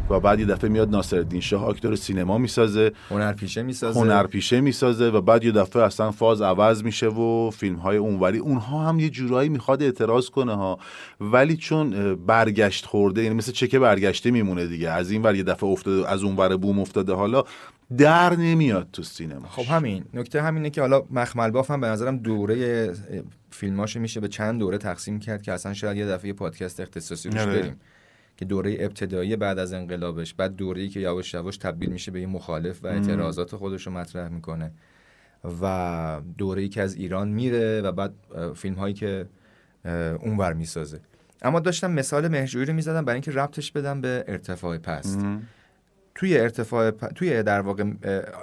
و 0.09 0.19
بعد 0.19 0.39
یه 0.39 0.45
دفعه 0.45 0.69
میاد 0.69 0.89
ناصرالدین 0.89 1.41
شاه 1.41 1.65
آکتور 1.65 1.95
سینما 1.95 2.37
می‌سازه. 2.37 2.91
هنرپیشه 3.09 3.63
می‌سازه. 3.63 3.99
هنرپیشه 3.99 4.61
می‌سازه 4.61 5.09
و 5.09 5.21
بعد 5.21 5.43
یه 5.43 5.51
دفعه 5.51 5.83
اصلا 5.83 6.11
فاز 6.11 6.41
عوض 6.41 6.83
میشه 6.83 7.07
و 7.07 7.49
فیلم 7.49 7.75
های 7.75 7.97
اونوری. 7.97 8.37
اونها 8.37 8.89
هم 8.89 8.99
یه 8.99 9.09
جورایی 9.09 9.49
می‌خواد 9.49 9.83
اعتراض 9.83 10.29
کنه 10.29 10.55
ها. 10.55 10.79
ولی 11.21 11.57
چون 11.57 12.15
برگشت 12.15 12.85
خورده 12.85 13.23
یعنی 13.23 13.35
مثل 13.35 13.51
چکه 13.51 13.79
برگشته 13.79 14.31
میمونه 14.31 14.67
دیگه. 14.67 14.89
از 14.89 15.11
این 15.11 15.21
ور 15.21 15.35
یه 15.35 15.43
دفعه 15.43 15.69
افتاده 15.69 16.09
از 16.09 16.23
اون 16.23 16.35
ور 16.35 16.57
بوم 16.57 16.79
افتاده. 16.79 17.13
حالا 17.13 17.43
در 17.97 18.35
نمیاد 18.35 18.87
تو 18.93 19.03
سینما. 19.03 19.47
خب 19.47 19.63
همین. 19.63 20.03
نکته 20.13 20.41
همینه 20.41 20.69
که 20.69 20.81
حالا 20.81 21.03
مخمل 21.11 21.51
باف 21.51 21.71
هم 21.71 21.81
به 21.81 21.87
نظرم 21.87 22.17
دوره 22.17 22.95
اه، 23.11 23.21
فیلماشو 23.51 23.99
میشه 23.99 24.19
به 24.19 24.27
چند 24.27 24.59
دوره 24.59 24.77
تقسیم 24.77 25.19
کرد 25.19 25.41
که 25.41 25.53
اصلا 25.53 25.73
شاید 25.73 25.97
یه 25.97 26.05
دفعه 26.05 26.33
پادکست 26.33 26.79
اختصاصی 26.79 27.29
روش 27.29 27.41
آره. 27.41 27.59
بریم. 27.59 27.75
که 28.37 28.45
دوره 28.45 28.77
ابتدایی 28.79 29.35
بعد 29.35 29.59
از 29.59 29.73
انقلابش 29.73 30.33
بعد 30.33 30.55
دوره‌ای 30.55 30.89
که 30.89 30.99
یواش 30.99 31.33
یواش 31.33 31.57
تبدیل 31.57 31.89
میشه 31.89 32.11
به 32.11 32.21
یه 32.21 32.27
مخالف 32.27 32.83
و. 32.83 32.87
اعتراضات 32.87 33.55
خودش 33.55 33.87
رو 33.87 33.93
مطرح 33.93 34.29
می‌کنه. 34.29 34.71
و 35.61 36.21
دوره‌ای 36.37 36.69
که 36.69 36.81
از 36.81 36.95
ایران 36.95 37.27
میره 37.27 37.81
و 37.81 37.91
بعد 37.91 38.13
فیلم 38.55 38.75
هایی 38.75 38.93
که 38.93 39.25
اونور 40.19 40.53
می‌سازه. 40.53 40.99
اما 41.41 41.59
داشتم 41.59 41.91
مثال 41.91 42.27
مهرجویی 42.27 42.65
رو 42.65 42.73
می‌زدم 42.73 43.05
برای 43.05 43.15
اینکه 43.15 43.31
ربطش 43.31 43.71
بدم 43.71 44.01
به 44.01 44.23
ارتفاع 44.27 44.77
پست. 44.77 45.19
توی 46.15 46.37
ارتفاع 46.37 46.91
پ- 46.91 47.13
توی 47.13 47.43
در 47.43 47.61
واقع 47.61 47.83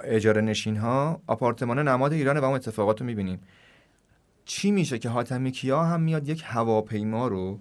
اجاره 0.03 0.41
نشین 0.41 0.77
ها 0.77 1.21
آپارتمان 1.27 1.87
نماد 1.87 2.13
ایران 2.13 2.37
و 2.37 2.43
اون 2.43 2.55
اتفاقات 2.55 2.99
رو 3.01 3.05
می‌بینیم. 3.05 3.39
چی 4.45 4.71
میشه 4.71 4.99
که 4.99 5.09
حاتمی 5.09 5.51
کیا 5.51 5.83
هم 5.83 6.01
میاد 6.01 6.29
یک 6.29 6.43
هواپیما 6.45 7.27
رو 7.27 7.59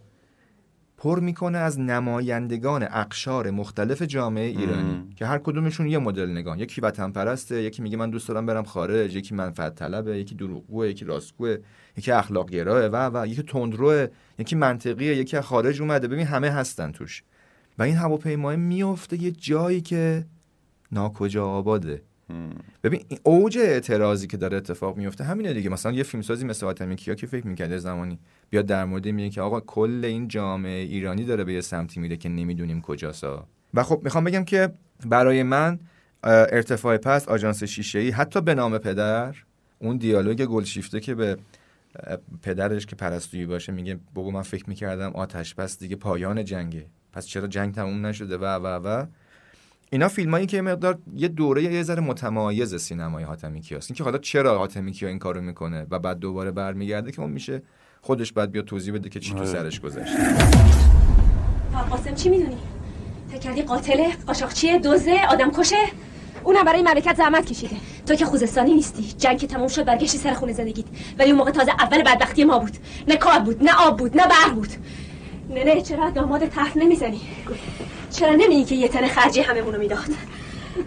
پر 1.05 1.21
می‌کنه 1.21 1.59
از 1.59 1.81
نمایندگان 1.81 2.83
اقشار 2.91 3.51
مختلف 3.51 4.03
جامعه 4.03 4.47
ایرانی 4.47 5.15
که 5.17 5.27
هر 5.27 5.39
کدومشون 5.39 5.87
یه 5.87 5.99
مدل 5.99 6.31
نگاه. 6.31 6.61
یکی 6.61 6.81
وطن 6.81 7.11
پرسته 7.11 7.63
یکی 7.63 7.83
میگه 7.83 7.97
من 7.97 8.11
دوست 8.11 8.29
دارم 8.29 8.47
برم 8.47 8.65
خارج 8.65 9.17
یکی 9.17 9.35
منفعت 9.35 9.75
طلبه 9.75 10.19
یکی 10.19 10.35
دروغگوه 10.35 10.89
یکی 10.89 11.05
راستگوه 11.05 11.57
یکی 11.97 12.13
اخلاق 12.13 12.51
گراه 12.51 12.87
و 12.87 13.11
و 13.15 13.27
یکی 13.27 13.43
تندروه 13.43 14.07
یکی 14.39 14.57
منطقیه 14.57 15.17
یکی 15.17 15.37
از 15.37 15.45
خارج 15.45 15.81
اومده. 15.81 16.09
ببین 16.09 16.27
همه 16.27 16.51
هستن 16.51 16.93
توش. 16.93 17.23
و 17.79 17.83
این 17.83 17.97
هواپیمای 17.97 18.57
میفته 18.57 19.23
یه 19.23 19.31
جایی 19.31 19.81
که 19.81 20.27
ناکجا 20.93 21.47
آباده. 21.47 22.03
ببین 22.83 23.01
اوج 23.23 23.59
اعتراضی 23.59 24.27
که 24.27 24.37
داره 24.37 24.57
اتفاق 24.57 24.97
میفته 24.97 25.25
همینه 25.25 25.53
دیگه. 25.53 25.71
مثلا 25.71 25.93
یه 25.93 26.03
فیلمسازی 26.03 26.45
مثل 26.45 26.67
حاتمی 26.67 26.97
کیا 26.97 27.15
که 27.15 27.27
فکر 27.27 27.47
می‌کرده 27.47 27.79
زمانی 27.79 28.19
بیاد 28.51 28.67
در 28.67 28.85
مورد 28.85 29.09
میگه 29.09 29.31
که 29.31 29.41
آقا 29.41 29.61
کل 29.61 30.05
این 30.05 30.29
جامعه 30.29 30.83
ایرانی 30.83 31.25
داره 31.25 31.45
به 31.45 31.53
یه 31.53 31.61
سمتی 31.61 32.01
میره 32.01 32.17
که 32.17 32.29
نمی‌دونیم 32.29 32.81
کجاسا. 32.81 33.47
و 33.75 33.83
خب 33.83 34.01
می‌خوام 34.05 34.25
بگم 34.25 34.45
که 34.45 34.73
برای 35.07 35.43
من 35.43 35.79
ارتفاع 36.25 36.97
پست 36.97 37.29
آژانس 37.29 37.65
شیشه 37.65 37.99
ای 37.99 38.11
حتی 38.11 38.41
به 38.41 38.55
نام 38.55 38.79
پدر 38.79 39.35
اون 39.79 39.97
دیالوگ 39.97 40.45
گلشیفته 40.45 41.01
که 41.01 41.15
به 41.15 41.37
پدرش 42.43 42.87
که 42.87 42.97
پرستویی 42.97 43.47
باشه 43.47 43.73
میگه 43.73 43.99
بابا 44.15 44.31
من 44.31 44.43
فکر 44.43 44.65
می‌کردم 44.69 45.11
آتش 45.11 45.55
بس 45.55 45.79
دیگه 45.79 45.97
پایان 45.97 46.45
جنگه. 46.45 46.87
پس 47.13 47.27
چرا 47.27 47.47
جنگ 47.47 47.75
تموم 47.75 48.07
نشده؟ 48.07 48.37
و 48.37 48.45
و 48.45 48.67
و. 48.67 49.07
اینا 49.95 50.09
فیلمایی 50.09 50.47
که 50.47 50.57
یه 50.57 50.61
مقدار 50.63 50.99
یه 51.17 51.29
دوره 51.29 51.63
یه 51.63 51.83
ذره 51.83 52.01
متمایز 52.01 52.75
سینمای 52.75 53.25
حاتمی 53.25 53.61
کیاست 53.61 53.91
اینکه 53.91 54.05
حالا 54.05 54.19
چرا 54.19 54.59
حاتمی 54.59 54.93
کیا 54.93 55.09
این 55.09 55.19
کارو 55.19 55.41
می‌کنه 55.41 55.87
و 55.91 55.99
بعد 55.99 56.19
دوباره 56.19 56.51
برمیگرده 56.51 57.13
که 57.13 57.21
اون 57.21 57.31
میشه 57.31 57.63
خودش 58.01 58.33
بعد 58.33 58.51
بیا 58.51 58.63
توضیح 58.63 58.95
بده 58.95 59.09
که 59.09 59.21
چی 59.21 59.31
تو 59.31 59.39
آره. 59.39 59.47
سرش 59.47 59.81
گذشته 59.81 60.19
قاسم 61.91 62.15
چی 62.15 62.29
می‌دونی؟ 62.29 62.57
فکر 63.29 63.39
کردی 63.39 63.63
قاتله؟ 63.63 64.13
قاچاقچیه؟ 64.27 64.79
دوزه؟ 64.79 65.27
آدم 65.31 65.51
کشه؟ 65.51 65.77
اونم 66.45 66.65
برای 66.65 66.83
مملکت 66.83 67.17
زحمت 67.17 67.47
کشیده 67.47 67.77
تو 68.07 68.15
که 68.15 68.25
خوزستانی 68.25 68.75
نیستی 68.75 69.03
جنگ 69.19 69.39
که 69.39 69.47
تموم 69.47 69.69
شد 69.69 69.85
برگشتی 69.85 70.19
سر 70.19 70.33
خونه 70.33 70.53
زندگیت 70.53 70.87
ولی 71.19 71.31
اون 71.31 71.39
موقع 71.39 71.51
تازه 71.51 71.73
اول 71.73 72.03
بدبختی 72.03 72.45
ما 72.45 72.59
بود 72.59 72.77
نه 73.09 73.17
کار 73.17 73.39
بود 73.39 73.63
نه 73.63 73.71
آب 73.87 73.99
بود 73.99 74.17
نه 74.17 74.27
برق 74.27 74.55
بود 74.55 74.71
نه 75.51 75.65
نه 75.65 75.83
چرا 75.83 76.11
داماد 76.11 76.47
طرف 76.47 76.77
نمی‌زنی 76.77 77.21
چرا 78.15 78.33
نمیگی 78.33 78.65
که 78.65 78.75
یه 78.75 78.89
تن 78.89 79.07
خرجی 79.07 79.41
هممونو 79.41 79.79
می‌داد؟ 79.79 79.99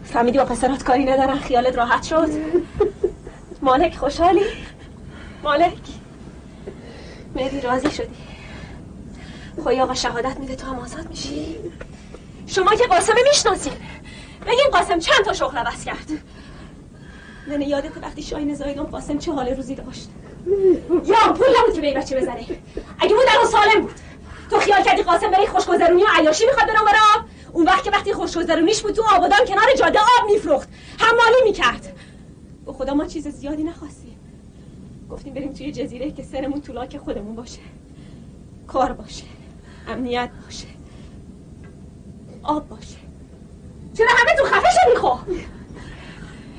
فهمیدی 0.03 0.37
با 0.37 0.45
پسرات 0.45 0.83
کاری 0.83 1.05
ندارن 1.05 1.39
خیالت 1.39 1.75
راحت 1.75 2.03
شد؟ 2.03 2.29
مالک 3.61 3.95
خوشحالی؟ 3.95 4.41
مالک؟ 5.43 5.77
مهدی 7.35 7.61
راضی 7.61 7.91
شدی؟ 7.91 8.15
خواهی 9.63 9.81
آقا 9.81 9.93
شهادت 9.93 10.37
میده 10.39 10.55
تو 10.55 10.67
هم 10.67 10.79
آزاد 10.79 11.09
میشی؟ 11.09 11.55
شما 12.47 12.75
که 12.75 12.87
قاسم 12.87 13.13
می‌شناسین 13.29 13.73
بگین 14.47 14.67
قاسم 14.71 14.99
چند 14.99 15.25
تا 15.25 15.33
شغل 15.33 15.57
عوض 15.57 15.85
کرد؟ 15.85 16.11
ننه 17.47 17.67
یادت 17.67 17.97
وقتی 18.01 18.21
شاهین 18.21 18.55
زایدان 18.55 18.85
قاسم 18.85 19.17
چه 19.17 19.31
حال 19.31 19.47
روزی 19.47 19.75
داشت؟ 19.75 20.09
یا 21.05 21.33
پول 21.33 21.47
نبود 21.59 21.75
که 21.75 21.81
به 21.81 21.93
بچه 21.93 22.19
بزنه 22.21 22.45
اگه 22.99 23.15
بود 23.15 23.25
الان 23.29 23.45
سالم 23.45 23.81
بود. 23.81 23.93
تو 24.49 24.59
خیال 24.59 24.83
کردی 24.83 25.03
قاسم 25.03 25.31
برای 25.31 25.47
خوشگذرونی 25.47 26.03
و 26.03 26.07
عیاشی 26.19 26.45
می‌خواد 26.45 26.67
برام 26.67 26.85
برام 26.85 27.29
اون 27.53 27.65
وقت 27.65 27.83
که 27.83 27.91
وقتی 27.91 28.13
خوشگذرونیش 28.13 28.81
بود 28.81 28.91
تو 28.95 29.03
آبادان 29.15 29.45
کنار 29.47 29.73
جاده 29.77 29.99
آب 29.99 30.31
میفروخت. 30.31 30.69
حمالی 30.99 31.43
می‌کرد. 31.43 31.93
به 32.65 32.73
خدا 32.73 32.93
ما 32.93 33.05
چیز 33.05 33.27
زیادی 33.27 33.63
نخواستیم. 33.63 34.19
گفتیم 35.11 35.33
بریم 35.33 35.53
توی 35.53 35.71
جزیره 35.71 36.11
که 36.11 36.23
سرمون 36.23 36.61
طولاک 36.61 36.97
خودمون 36.97 37.35
باشه. 37.35 37.59
کار 38.67 38.91
باشه. 38.91 39.23
امنیت 39.87 40.29
باشه. 40.45 40.67
آب 42.43 42.69
باشه. 42.69 42.97
چرا 43.97 44.07
همه 44.09 44.35
تو 44.37 44.43
خفه 44.45 44.67
شدی 44.71 44.95
خب؟ 44.95 45.19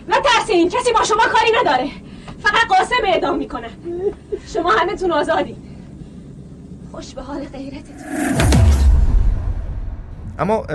نه 0.08 0.16
ترسین 0.20 0.68
کسی 0.68 0.92
با 0.92 1.04
شما 1.04 1.22
کاری 1.22 1.52
نداره. 1.60 1.90
فقط 2.42 2.66
قاسم 2.68 3.04
اعدام 3.04 3.38
می‌کنن 3.38 3.70
شما 4.54 4.70
همه 4.70 4.96
تون 4.96 5.12
آزادی 5.12 5.56
خوش 6.90 7.14
به 7.14 7.22
حال 7.22 7.44
غیرتتون. 7.44 7.96
اما 10.38 10.66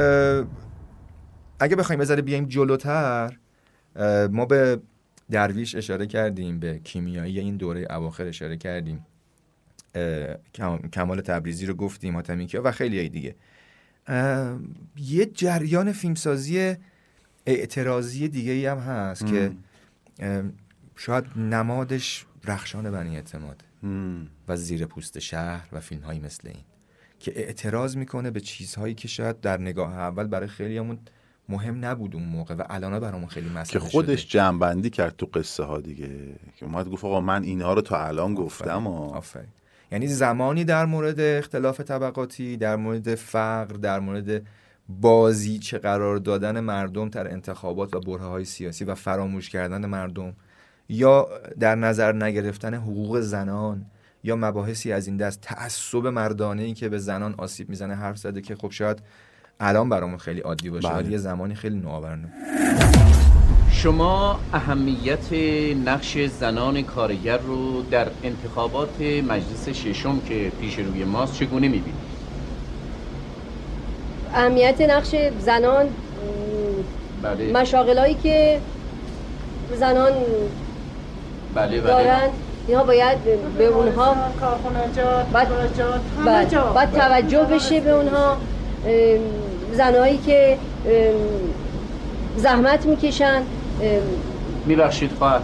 اگه 1.59 1.75
بخوایم 1.75 1.99
بذاره 1.99 2.21
بیایم 2.21 2.45
جلوتر 2.45 3.37
ما 4.31 4.45
به 4.45 4.79
درویش 5.31 5.75
اشاره 5.75 6.07
کردیم 6.07 6.59
به 6.59 6.79
کیمیایی 6.79 7.39
این 7.39 7.57
دوره 7.57 7.87
اواخر 7.89 8.25
اشاره 8.25 8.57
کردیم. 8.57 9.05
کمال 10.93 11.21
تبریزی 11.21 11.65
رو 11.65 11.73
گفتیم 11.73 12.15
حاتمی 12.15 12.47
کیا 12.47 12.61
و 12.63 12.71
خیلی 12.71 12.99
های 12.99 13.09
دیگه. 13.09 13.35
یه 14.97 15.25
جریان 15.25 15.91
فیلمسازی 15.91 16.75
اعتراضی 17.45 18.27
دیگه 18.27 18.51
ای 18.51 18.65
هم 18.65 18.77
هست 18.77 19.25
که 19.25 19.51
اه، 20.19 20.43
شاید 20.95 21.25
نمادش 21.35 22.25
رخشان 22.45 22.91
بنی 22.91 23.15
اعتماد 23.15 23.63
و 24.47 24.55
زیر 24.55 24.85
پوست 24.85 25.19
شهر 25.19 25.67
و 25.71 25.79
فیلم 25.79 26.01
هایی 26.01 26.19
مثل 26.19 26.47
این 26.47 26.63
که 27.19 27.31
اعتراض 27.35 27.97
می‌کنه 27.97 28.31
به 28.31 28.39
چیزهایی 28.39 28.93
که 28.93 29.07
شاید 29.07 29.39
در 29.41 29.57
نگاه 29.57 29.97
اول 29.97 30.27
برای 30.27 30.47
خیلیمون 30.47 30.99
مهم 31.49 31.85
نبود 31.85 32.15
اون 32.15 32.23
موقع 32.23 32.55
و 32.55 32.63
الان 32.69 32.99
برامون 32.99 33.27
خیلی 33.27 33.49
که 33.49 33.55
مسئله 33.55 33.79
خودش 33.79 34.27
جنبندی 34.27 34.89
کرد 34.89 35.15
تو 35.15 35.25
قصه 35.25 35.63
ها 35.63 35.81
دیگه 35.81 36.09
که 36.55 36.65
اومد 36.65 36.89
گفت 36.89 37.05
آقا 37.05 37.21
من 37.21 37.43
اینها 37.43 37.73
رو 37.73 37.81
تا 37.81 38.05
الان 38.05 38.35
گفتم 38.35 38.87
آفرین. 38.87 39.49
یعنی 39.91 40.07
زمانی 40.07 40.63
در 40.63 40.85
مورد 40.85 41.19
اختلاف 41.19 41.81
طبقاتی 41.81 42.57
در 42.57 42.75
مورد 42.75 43.15
فقر 43.15 43.75
در 43.75 43.99
مورد 43.99 44.41
بازی 44.89 45.59
چه 45.59 45.77
قرار 45.77 46.17
دادن 46.17 46.59
مردم 46.59 47.09
در 47.09 47.31
انتخابات 47.31 47.95
و 47.95 47.99
بره 47.99 48.23
های 48.23 48.45
سیاسی 48.45 48.85
و 48.85 48.95
فراموش 48.95 49.49
کردن 49.49 49.85
مردم 49.85 50.35
یا 50.89 51.27
در 51.59 51.75
نظر 51.75 52.11
نگرفتن 52.11 52.73
حقوق 52.73 53.19
زنان 53.19 53.85
یا 54.23 54.35
مباحثی 54.35 54.91
از 54.91 55.07
این 55.07 55.17
دست 55.17 55.41
تعصب 55.41 56.07
مردانه 56.07 56.63
ای 56.63 56.73
که 56.73 56.89
به 56.89 56.97
زنان 56.97 57.35
آسیب 57.37 57.69
می‌زنه 57.69 57.95
حرف 57.95 58.17
زده 58.17 58.41
که 58.41 58.55
خب 58.55 58.71
شاید 58.71 58.99
الان 59.59 59.89
برامون 59.89 60.17
خیلی 60.17 60.39
عادی 60.39 60.69
باشه 60.69 60.87
بله. 60.87 60.97
ولی 60.97 61.11
یه 61.11 61.17
زمانی 61.17 61.55
خیلی 61.55 61.75
نوآورانه 61.75 62.29
شما 63.71 64.39
اهمیت 64.53 65.33
نقش 65.85 66.17
زنان 66.17 66.81
کارگر 66.81 67.37
رو 67.37 67.81
در 67.81 68.07
انتخابات 68.23 69.01
مجلس 69.01 69.69
ششم 69.69 70.19
که 70.19 70.51
پیش 70.61 70.79
روی 70.79 71.03
ماست 71.03 71.33
چگونه 71.33 71.67
می‌بینید؟ 71.67 72.13
اهمیت 74.33 74.81
نقش 74.81 75.15
زنان 75.39 75.85
بله 77.21 77.51
مشاغلایی 77.51 78.13
که 78.13 78.59
زنان 79.79 80.11
بله 81.55 81.81
بله. 81.81 81.81
دارن 81.81 82.29
اینها 82.67 82.83
باید 82.83 83.17
به 83.57 83.65
اونها 83.65 84.15
باید, 85.33 85.47
باید, 86.25 86.49
باید 86.73 86.91
توجه 86.91 87.43
بشه 87.43 87.79
به 87.79 87.91
اونها. 87.91 88.37
ام، 88.87 89.19
زنایی 89.73 90.17
که 90.17 90.57
زحمت 92.37 92.85
می‌کشن. 92.85 93.41
میبخشید 94.65 95.11
خواهر. 95.17 95.39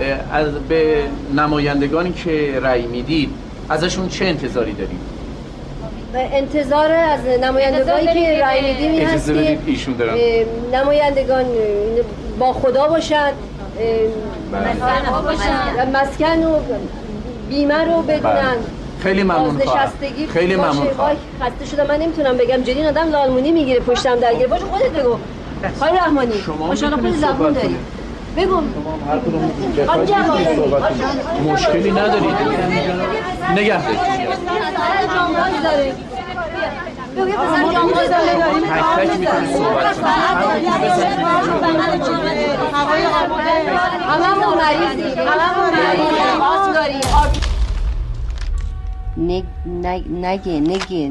اه، 0.00 0.38
از 0.38 0.52
به 0.68 1.02
نمایندگانی 1.36 2.12
که 2.12 2.60
رأی 2.62 2.86
می‌دید 2.86 3.30
ازشون 3.68 4.08
چه 4.08 4.24
انتظاری 4.24 4.72
دارید؟ 4.72 5.16
انتظار 6.14 6.92
از 6.92 7.20
نمایندگانی 7.42 8.06
که 8.06 8.40
رای 8.44 8.72
میدیم 8.72 8.90
این 8.90 9.06
هست 9.06 9.26
که 9.32 9.58
ایشون 9.66 9.96
نمایندگان 10.72 11.44
با 12.38 12.52
خدا 12.52 12.88
باشن. 12.88 13.16
ام، 13.16 13.32
مسکن 15.92 16.44
و 16.44 16.58
بیمه 17.48 17.84
رو 17.84 18.02
بدونن. 18.02 18.34
بله. 18.34 18.58
خیلی 19.02 19.22
ممنون 19.22 19.60
خیلی. 20.32 20.56
ممنون 20.56 20.88
خسته 21.40 21.66
شدم. 21.70 21.86
من 21.86 21.96
نمی‌تونم 21.96 22.36
بگم. 22.36 22.62
جدی 22.62 22.86
آدم 22.86 23.10
لالمونی 23.10 23.52
می‌گیره 23.52 23.80
پشتم 23.80 24.16
درگیره 24.16 24.46
باشه 24.46 24.64
خودت 24.64 24.90
بگو. 24.90 25.16
خواهی 25.78 25.96
رحمانی. 25.96 26.32
ماشاءالله 26.58 27.02
خود 27.02 27.20
زبون 27.20 27.52
داری. 27.52 27.76
بگو. 28.36 28.60
مشکلی 31.52 31.90
ندارید. 31.90 32.34
نگه 33.56 33.80
داره 35.62 35.92
بگو 37.16 37.28
یه 37.28 37.34
پسر 37.36 37.72
جانباز 37.72 38.10
داره 38.10 38.34
تک 38.34 38.84
تک 38.96 39.18
می‌تونید 39.18 39.56
صحبت 39.56 39.96
هممون 44.06 44.58
مریضیم 44.58 45.18
هممون 45.18 45.74
مریضیم 45.74 46.40
آس 46.42 46.74
داریم 46.74 47.00
نگ 49.18 49.44
نگ 49.82 50.02
نگه 50.10 50.60
نگه 50.60 51.10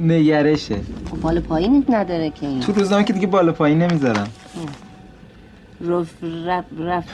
نگرشه. 0.00 0.76
بالا 1.22 1.40
پایین 1.40 1.84
نداره 1.88 2.30
که 2.30 2.46
این. 2.46 2.60
تو 2.60 2.72
روزنامه 2.72 3.04
که 3.04 3.12
دیگه 3.12 3.26
بالا 3.26 3.52
پایین 3.52 3.82
نمی‌ذارم. 3.82 4.28
رف 5.84 6.06
رف 6.78 7.04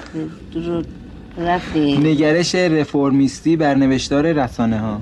رو- 0.54 0.82
رفته 1.38 1.78
نگرش 1.98 2.54
رفرمیستی 2.54 3.56
بر 3.56 3.74
نوشتار 3.74 4.32
رسانه 4.32 4.78
ها 4.80 5.00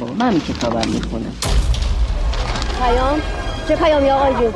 بابا. 0.00 0.14
من 0.14 0.40
کتابم 0.40 0.88
می‌خونم. 0.88 1.32
پیام؟ 2.82 3.20
چه 3.68 3.76
پیامی 3.76 4.10
آقای 4.10 4.34
جون؟ 4.34 4.54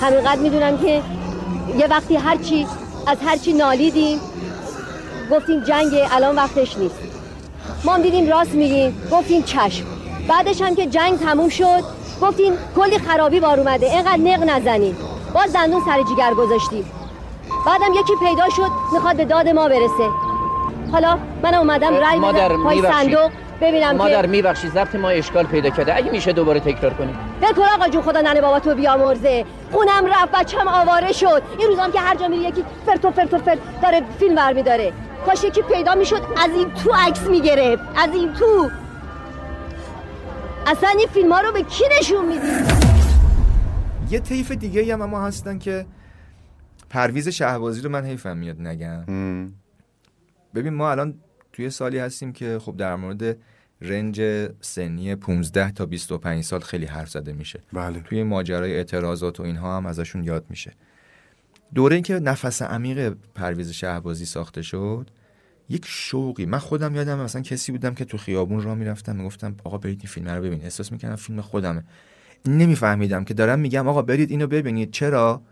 همینقدر 0.00 0.40
می‌دونم 0.40 0.78
که 0.78 1.02
یه 1.78 1.86
وقتی 1.86 2.16
هرچی 2.16 2.66
از 3.06 3.18
هرچی 3.26 3.52
نالیدیم 3.52 4.20
گفتیم 5.30 5.64
جنگ 5.64 5.92
الان 6.10 6.36
وقتش 6.36 6.78
نیست. 6.78 6.98
ما 7.84 7.94
هم 7.94 8.02
دیدیم 8.02 8.28
راست 8.28 8.54
میگیم 8.54 9.02
گفتیم 9.12 9.42
چشم. 9.42 9.84
بعدش 10.28 10.62
هم 10.62 10.74
که 10.74 10.86
جنگ 10.86 11.18
تموم 11.18 11.48
شد 11.48 11.82
گفتیم 12.22 12.52
کلی 12.76 12.98
خرابی 12.98 13.40
بار 13.40 13.60
اومده 13.60 13.86
اینقدر 13.86 14.16
نق 14.16 14.50
نزنیم. 14.50 14.96
باز 15.34 15.52
دندون 15.52 15.82
سر 15.86 16.02
جیگر 16.02 16.34
گذاشتیم. 16.34 16.84
بعدم 17.66 17.92
یکی 17.94 18.12
پیدا 18.20 18.48
شد 18.48 18.70
می‌خواد 18.92 19.16
به 19.16 19.24
داد 19.24 19.48
ما 19.48 19.68
برسه. 19.68 20.10
حالا 20.92 21.18
من 21.42 21.54
اومدم 21.54 21.94
رای 21.94 22.18
مادر، 22.18 22.48
بدم 22.48 22.62
پای. 22.62 22.82
صندوق 22.82 23.30
ببینم 23.60 23.96
مادر 23.96 24.22
که 24.22 24.28
میبخشید 24.28 24.70
ضبط 24.70 24.94
ما 24.94 25.08
اشکال 25.08 25.46
پیدا 25.46 25.70
کرده. 25.70 25.96
اگه 25.96 26.10
میشه 26.10 26.32
دوباره 26.32 26.60
تکرار 26.60 26.94
کنیم. 26.94 27.18
ول 27.42 27.52
کن 27.52 27.62
آقا 27.62 27.88
جون 27.88 28.02
خدا 28.02 28.20
ننه 28.20 28.40
بابا 28.40 28.60
تو 28.60 28.74
بیامرزه. 28.74 29.44
خونم 29.72 30.06
رفت 30.06 30.32
بچم 30.34 30.68
آواره 30.68 31.12
شد. 31.12 31.42
این 31.58 31.68
روزام 31.68 31.92
که 31.92 32.00
هر 32.00 32.16
جا 32.16 32.28
میری 32.28 32.42
یکی 32.42 32.64
فرت 32.86 33.04
و 33.04 33.10
فرت 33.10 33.34
و 33.34 33.38
فرت 33.38 33.58
داره 33.82 34.02
فیلم 34.18 34.34
برمی 34.34 34.62
داره 34.62 34.92
کاش 35.26 35.44
یکی 35.44 35.62
پیدا 35.62 35.94
می‌شد 35.94 36.22
از 36.36 36.50
این 36.50 36.70
تو 36.74 36.92
عکس 36.94 37.26
می‌گرفت. 37.26 37.82
از 37.96 38.14
این 38.14 38.32
تو. 38.32 38.70
اصلا 40.66 40.88
این 40.98 41.08
فیلم 41.08 41.32
ها 41.32 41.40
رو 41.40 41.52
به 41.52 41.62
کی 41.62 41.84
نشون 42.00 42.26
میدی؟ 42.26 42.46
یه 44.10 44.20
طیف 44.20 44.50
دیگه 44.50 44.92
هم 44.92 45.02
اما 45.02 45.26
هستن 45.26 45.58
که 45.58 45.86
پرویز 46.90 47.28
شهبازی 47.28 47.80
رو 47.80 47.90
من 47.90 48.04
حیفم 48.04 48.36
میاد 48.36 48.60
نگم. 48.60 49.04
ببین 50.54 50.74
ما 50.74 50.90
الان 50.90 51.14
توی 51.60 51.70
سالی 51.70 51.98
هستیم 51.98 52.32
که 52.32 52.58
خب 52.58 52.76
در 52.76 52.96
مورد 52.96 53.36
رنج 53.80 54.22
سنی 54.60 55.14
15 55.14 55.70
تا 55.70 55.86
25 55.86 56.44
سال 56.44 56.60
خیلی 56.60 56.86
حرف 56.86 57.10
زده 57.10 57.32
میشه. 57.32 57.60
بله. 57.72 58.00
توی 58.00 58.22
ماجرای 58.22 58.74
اعتراضات 58.74 59.40
و 59.40 59.42
اینها 59.42 59.76
هم 59.76 59.86
ازشون 59.86 60.24
یاد 60.24 60.44
میشه. 60.50 60.72
دوره 61.74 62.00
که 62.00 62.14
نفس 62.14 62.62
عمیق 62.62 63.14
پرویز 63.34 63.70
شهبازی 63.70 64.24
ساخته 64.24 64.62
شد 64.62 65.10
یک 65.68 65.84
شوقی. 65.86 66.46
من 66.46 66.58
خودم 66.58 66.94
یادم 66.94 67.18
مثلا 67.18 67.42
کسی 67.42 67.72
بودم 67.72 67.94
که 67.94 68.04
تو 68.04 68.18
خیابون 68.18 68.62
راه 68.62 68.74
می‌رفتم 68.74 69.16
می‌گفتم 69.16 69.56
آقا 69.64 69.78
برید 69.78 69.98
این 70.00 70.08
فیلم 70.08 70.28
رو 70.28 70.42
ببین 70.42 70.62
احساس 70.62 70.92
می‌کنم 70.92 71.16
فیلم 71.16 71.40
خودمه. 71.40 71.84
نمیفهمیدم 72.46 73.24
که 73.24 73.34
دارم 73.34 73.58
میگم 73.58 73.88
آقا 73.88 74.02
برید 74.02 74.30
اینو 74.30 74.46
ببینید. 74.46 74.90
چرا؟ 74.90 75.42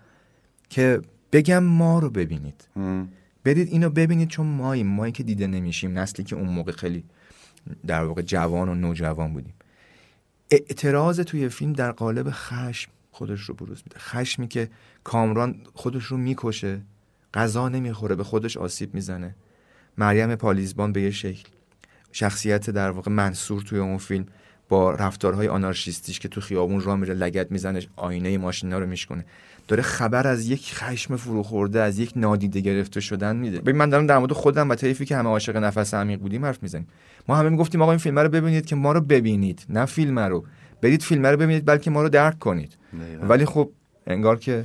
که 0.69 1.01
بگم 1.33 1.65
ما 1.65 1.99
رو 1.99 2.11
ببینید. 2.11 2.69
برید 3.45 3.69
اینو 3.69 3.91
ببینید 3.91 4.29
چون 4.29 4.47
ماییم. 4.47 4.87
مایی 4.87 5.13
که 5.13 5.23
دیده 5.23 5.47
نمیشیم. 5.47 5.99
نسلی 5.99 6.25
که 6.25 6.37
اون 6.37 6.49
موقع 6.49 6.73
خیلی 6.73 7.05
در 7.87 8.05
واقع 8.05 8.23
جوان 8.23 8.69
و 8.69 8.75
نوجوان 8.75 9.33
بودیم. 9.33 9.55
اعتراض 10.51 11.21
توی 11.21 11.49
فیلم 11.49 11.73
در 11.73 11.93
قالب 11.93 12.27
خشم 12.31 12.91
خودش 13.11 13.41
رو 13.41 13.55
بروز 13.55 13.83
میده. 13.87 13.99
خشمی 13.99 14.49
که 14.49 14.69
کامران 15.05 15.61
خودش 15.75 16.05
رو 16.05 16.17
می‌کشه 16.17 16.81
غذا 17.35 17.69
نمی‌خوره 17.69 18.15
به 18.15 18.25
خودش 18.25 18.57
آسیب 18.57 18.95
می‌زنه. 18.95 19.35
مریم 19.99 20.35
پالیزبان 20.35 20.93
به 20.93 21.03
یه 21.03 21.11
شکل. 21.11 21.49
شخصیت 22.13 22.71
در 22.71 22.91
واقع 22.91 23.11
منصور 23.11 23.63
توی 23.63 23.79
اون 23.79 23.99
فیلم 23.99 24.27
با 24.69 24.91
رفتارهای 24.91 25.49
آنارشیستیش 25.49 26.19
که 26.19 26.29
تو 26.29 26.41
خیابون 26.41 26.81
راه 26.81 26.97
میره 26.97 27.15
لگت 27.15 27.53
می‌زنه 27.53 27.83
آینه 27.97 28.39
ماشینا 28.39 28.79
رو 28.79 28.87
میشکنه 28.87 29.25
داره 29.69 29.83
خبر 29.83 30.27
از 30.27 30.49
یک 30.49 30.75
خشم 30.75 31.17
فروخورده 31.17 31.81
از 31.81 31.99
یک 31.99 32.13
نادیده 32.17 32.61
گرفته 32.61 33.01
شدن 33.01 33.37
میده. 33.37 33.61
ببین 33.61 33.77
من 33.77 33.89
دارم 33.89 34.07
در 34.07 34.19
مورد 34.19 34.33
خودم 34.33 34.71
و 34.71 34.75
طیفی 34.75 35.05
که 35.05 35.17
همه 35.17 35.29
عاشق 35.29 35.57
نفس 35.57 35.95
عمیق 35.95 36.21
بودیم 36.21 36.45
حرف 36.45 36.63
می‌زنیم. 36.63 36.87
ما 37.29 37.37
همه 37.37 37.49
می‌گفتیم 37.49 37.83
آقا 37.83 37.91
این 37.91 37.99
فیلم 37.99 38.19
رو 38.19 38.29
ببینید 38.29 38.67
که 38.67 38.77
ما 38.77 38.93
رو 38.93 39.01
ببینید 39.01 39.67
نه 39.69 39.85
فیلم 39.85 40.19
رو. 40.19 40.45
برید 40.83 41.03
فیلم 41.03 41.27
رو 41.27 41.37
ببینید 41.37 41.65
بلکه 41.65 41.91
ما 41.91 42.03
رو 42.03 42.09
درک 42.09 42.39
کنید. 42.39 42.77
ولی 43.23 43.45
خب 43.45 43.71
انگار 44.07 44.39
که 44.39 44.65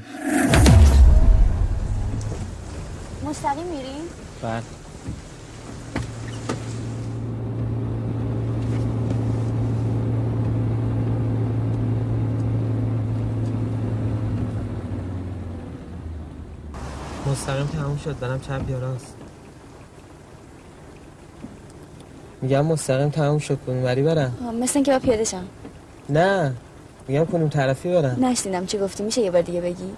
مستقیم 3.25 3.65
میریم؟ 3.65 4.01
بله. 4.43 4.82
مستقیم 17.33 17.65
تموم 17.65 17.97
شد. 17.97 18.19
برم 18.19 18.39
چپ 18.39 18.69
یا 18.69 18.79
راست؟ 18.79 19.15
میگم 22.41 22.65
مستقیم 22.65 23.09
تموم 23.09 23.39
شد. 23.39 23.57
کنون 23.65 23.83
وری 23.83 24.01
برم. 24.01 24.33
مثل 24.61 24.71
اینکه 24.75 24.91
با 24.91 24.99
پیاده 24.99 25.23
شم. 25.23 25.43
نه. 26.09 26.53
میگم 27.07 27.25
کنون 27.25 27.49
طرفی 27.49 27.89
برم. 27.89 28.25
نشنیدم 28.25 28.65
چی 28.65 28.77
گفتی. 28.77 29.03
میشه 29.03 29.21
یه 29.21 29.31
بار 29.31 29.41
دیگه 29.41 29.61
بگی؟ 29.61 29.93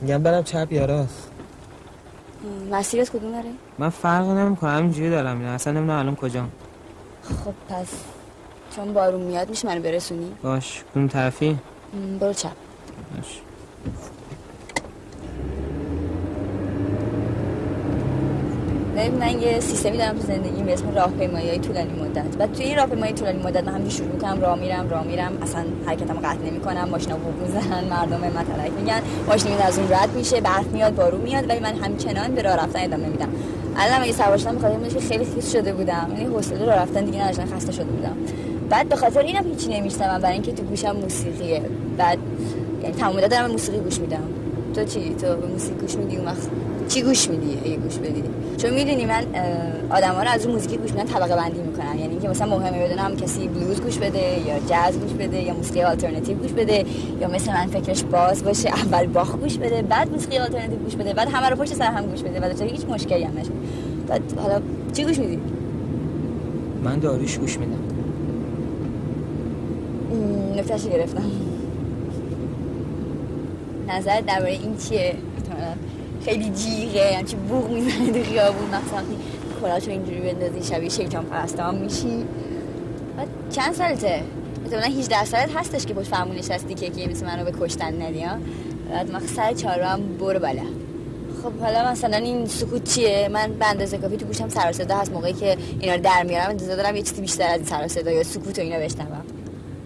میگم 0.00 0.22
برم 0.22 0.42
چپ 0.42 0.72
یا 0.72 0.84
راست. 0.84 1.30
مسیرت 2.70 3.10
کدوم 3.10 3.32
داره؟ 3.32 3.50
من 3.78 3.88
فرق 3.88 4.24
نمی‌کنه. 4.24 4.70
همینجوری 4.70 5.10
دارم 5.10 5.36
میرم. 5.36 5.50
اصلا 5.50 5.72
نمی‌دونم 5.72 5.98
الان 5.98 6.16
کجام. 6.16 6.50
خب 7.44 7.54
پس 7.68 7.88
چون 8.76 8.92
بارون 8.92 9.20
میاد 9.20 9.48
میشه 9.48 9.68
منو 9.68 9.82
برسونی؟ 9.82 10.32
باش. 10.42 10.84
کنون 10.94 11.08
طرفی. 11.08 11.58
برو 12.20 12.32
چپ. 12.32 12.50
باش. 13.16 13.40
ببین 19.00 19.18
من 19.18 19.42
یه 19.42 19.60
سیستمی 19.60 19.98
دارم 19.98 20.18
تو 20.18 20.26
زندگیم 20.26 20.66
به 20.66 20.72
اسم 20.72 20.94
راهپیمایی 20.94 21.58
طولانی 21.58 21.92
مدت. 22.02 22.36
بعد 22.36 22.52
توی 22.52 22.64
این 22.64 22.76
راهپیمایی 22.76 23.12
طولانی 23.12 23.42
مدت 23.42 23.64
من 23.64 23.72
همینجوری 23.72 23.96
شروع 23.96 24.12
می‌کنم 24.12 24.40
راه 24.40 24.58
میرم 24.58 24.90
راه 24.90 25.04
میرم. 25.04 25.32
اصلا 25.42 25.64
حرکتمو 25.86 26.18
قطع 26.18 26.38
نمی‌کنم. 26.46 26.88
ماشینا 26.90 27.16
بوق 27.16 27.34
می‌زنن 27.42 27.84
مردم 27.84 28.20
به 28.20 28.28
من 28.28 28.44
تلک 28.44 28.72
میگن. 28.80 29.02
ماشین 29.28 29.52
از 29.52 29.78
اون 29.78 29.88
رد 29.92 30.16
میشه 30.16 30.40
برف 30.40 30.66
میاد 30.66 30.94
بارون 30.94 31.20
میاد. 31.20 31.48
ولی 31.48 31.60
من 31.60 31.74
همچنان 31.74 32.34
به 32.34 32.42
راه 32.42 32.56
رفتن 32.56 32.80
ادامه 32.82 33.06
میدم. 33.06 33.28
الان 33.76 34.02
اگه 34.02 34.12
سوار 34.12 34.36
شدم 34.36 34.56
بخاطر 34.56 34.88
که 34.88 35.00
خیلی 35.00 35.24
خیس 35.24 35.52
شده 35.52 35.72
بودم. 35.72 36.06
یعنی 36.12 36.24
حوصله 36.24 36.64
راه 36.64 36.74
رفتن 36.74 37.04
دیگه 37.04 37.22
نداشتم 37.22 37.56
خسته 37.56 37.72
شده 37.72 37.84
بودم. 37.84 38.16
بعد 38.70 38.88
به 38.88 38.96
خاطر 38.96 39.20
اینم 39.20 39.44
هیچی 39.44 39.68
نمیشتم 39.68 40.18
برای 40.18 40.32
اینکه 40.32 40.52
تو 40.52 40.62
گوشم 40.62 40.96
موسیقیه. 40.96 41.62
بعد 41.98 42.18
یعنی 42.82 42.94
تمام 42.94 43.20
دارم 43.20 43.50
موسیقی 43.50 43.78
گوش 43.78 44.00
میدم. 44.00 44.22
تو 44.74 44.84
چی؟ 44.84 45.14
تو 45.14 45.36
به 45.36 45.46
موسیقی 45.46 45.80
گوش 45.80 45.96
میدی 45.96 46.16
اون 46.16 46.26
وقت؟ 46.26 46.48
چی 46.90 47.02
گوش 47.02 47.28
میدی؟ 47.28 47.58
اگه 47.64 47.76
گوش 47.76 47.96
بدی. 47.96 48.22
چون 48.56 48.70
می‌دونی 48.70 49.04
من 49.04 49.24
آدما 49.90 50.22
رو 50.22 50.28
از 50.28 50.46
اون 50.46 50.54
موزیکی 50.54 50.76
گوش 50.76 50.92
میدن 50.92 51.04
طبقه 51.04 51.36
بندی 51.36 51.60
می‌کنن. 51.60 51.98
یعنی 51.98 52.10
اینکه 52.10 52.28
مثلا 52.28 52.58
مهمه 52.58 52.88
بدونم 52.88 53.16
کسی 53.16 53.48
بلوز 53.48 53.80
گوش 53.80 53.98
بده 53.98 54.18
یا 54.18 54.58
جاز 54.58 54.98
گوش 54.98 55.12
بده 55.12 55.42
یا 55.42 55.54
موسیقی 55.54 55.82
آلترناتیو 55.82 56.36
گوش 56.36 56.52
بده 56.52 56.84
یا 57.20 57.28
مثل 57.28 57.52
من 57.52 57.66
فکرش 57.66 58.02
باز 58.02 58.44
باشه 58.44 58.68
اول 58.68 59.06
باخ 59.06 59.34
گوش 59.36 59.58
بده 59.58 59.82
بعد 59.82 60.10
موسیقی 60.10 60.38
آلترناتیو 60.38 60.78
گوش 60.78 60.96
بده 60.96 61.14
بعد 61.14 61.28
همه 61.28 61.48
رو 61.48 61.56
پشت 61.56 61.74
سر 61.74 61.84
هم 61.84 62.06
گوش 62.06 62.22
بده. 62.22 62.40
بعد 62.40 62.62
هیچ 62.62 62.84
مشکلی 62.84 63.24
هم 63.24 63.38
نشه؟ 63.38 63.50
بعد 64.08 64.22
حالا 64.38 64.60
چی 64.92 65.04
گوش 65.04 65.18
میدی؟ 65.18 65.38
من 66.84 66.98
داریش 66.98 67.38
گوش 67.38 67.58
میدم. 67.58 67.78
نکتهش 70.56 70.86
گرفتم. 70.86 71.22
نظر 73.88 74.20
درباره 74.20 74.52
این 74.52 74.76
چیه؟ 74.88 75.14
خیلی 76.24 76.50
جیغه 76.50 77.16
همچی 77.18 77.36
بوغ 77.36 77.70
می‌زنه 77.70 78.12
تو 78.12 78.22
خیابون 78.22 78.70
وقتی 78.70 79.16
کلاشو 79.60 79.90
اینجوری 79.90 80.20
بندازی 80.20 80.74
شبیه 80.74 80.88
شیطان 80.88 81.24
پرسته 81.24 81.62
هم 81.62 81.74
میشی. 81.74 82.24
بعد 83.16 83.28
چند 83.50 83.74
سالته؟ 83.74 84.22
احتمالا 84.64 84.86
18 84.86 85.24
سالت 85.24 85.56
هستش 85.56 85.86
که 85.86 85.94
پشت 85.94 86.08
فرمون 86.08 86.36
نشستی 86.36 86.74
که 86.74 86.86
یکی 86.86 87.06
مثل 87.06 87.26
منو 87.26 87.44
به 87.44 87.52
کشتن 87.60 88.02
ندی 88.02 88.22
ها؟ 88.22 88.36
بعد 88.90 89.10
من 89.10 89.26
سر 89.26 89.52
چهارو 89.52 89.84
هم 89.84 90.16
برو 90.16 90.38
بالا. 90.38 90.62
خب 91.42 91.52
حالا 91.60 91.90
مثلا 91.90 92.16
این 92.16 92.46
سکوت 92.46 92.94
چیه؟ 92.94 93.28
من 93.32 93.52
به 93.52 93.66
اندازه 93.66 93.98
کافی 93.98 94.16
تو 94.16 94.26
گوشم 94.26 94.48
سر 94.48 94.72
صدا 94.72 94.96
هست. 94.96 95.12
موقعی 95.12 95.32
که 95.32 95.56
اینا 95.80 95.94
رو 95.94 96.00
در 96.00 96.22
میارم 96.22 96.50
انتظار 96.50 96.76
دارم 96.76 96.96
یه 96.96 97.02
چیزی 97.02 97.20
بیشتر 97.20 97.48
از 97.48 97.56
این 97.56 97.64
سر 97.64 97.88
صدا 97.88 98.10
یا 98.10 98.22
سکوت 98.22 98.58
و 98.58 98.62
اینا 98.62 98.78
بشنوم. 98.78 99.24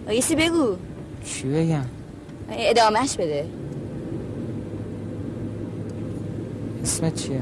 یه 0.09 0.15
چیزی 0.15 0.35
بگو. 0.35 0.75
چی 1.25 1.47
بگم؟ 1.47 1.85
ادامهش 2.51 3.15
بده. 3.15 3.45
اسمت 6.85 7.15
چیه؟ 7.15 7.41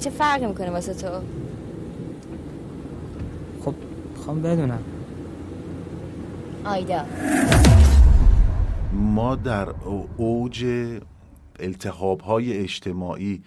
چه 0.00 0.10
فرقی 0.10 0.46
می‌کنه 0.46 0.70
واسه 0.70 0.94
تو؟ 0.94 1.08
خب 3.64 3.74
خوام 4.16 4.42
بدونم. 4.42 4.82
آیدا. 6.64 7.04
ما 8.92 9.36
در 9.36 9.68
اوج 10.16 10.64
التحاب 11.60 12.20
های 12.20 12.58
اجتماعی 12.58 13.42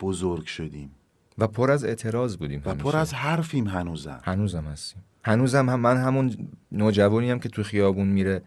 بزرگ 0.00 0.44
شدیم. 0.44 0.90
و 1.38 1.46
پر 1.46 1.70
از 1.70 1.84
اعتراض 1.84 2.36
بودیم 2.36 2.62
و 2.66 2.74
پر 2.74 2.96
از 2.96 3.14
حرفیم 3.14 3.66
هنوزم. 3.66 4.20
هنوزم 4.24 4.64
هستیم. 4.64 5.02
هنوزم 5.24 5.68
هم 5.68 5.80
من 5.80 5.96
همون 5.96 6.48
نوجوانی 6.72 7.30
هم 7.30 7.38
که 7.38 7.48
تو 7.48 7.62
خیابون 7.62 8.06
میره 8.06 8.42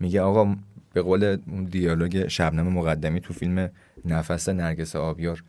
میگه 0.00 0.20
آقا 0.20 0.56
به 0.96 1.02
قول 1.02 1.36
اون 1.46 1.64
دیالوگ 1.64 2.28
شبنم 2.28 2.68
مقدمی 2.68 3.20
تو 3.20 3.34
فیلم 3.34 3.70
نفس 4.04 4.48
نرگس 4.48 4.96
آبیار 4.96 5.44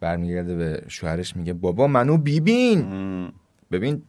برمیگرده 0.00 0.56
به 0.56 0.82
شوهرش 0.88 1.36
میگه 1.36 1.52
بابا 1.52 1.86
منو 1.86 2.16
بیبین. 2.16 3.32
ببین 3.70 4.02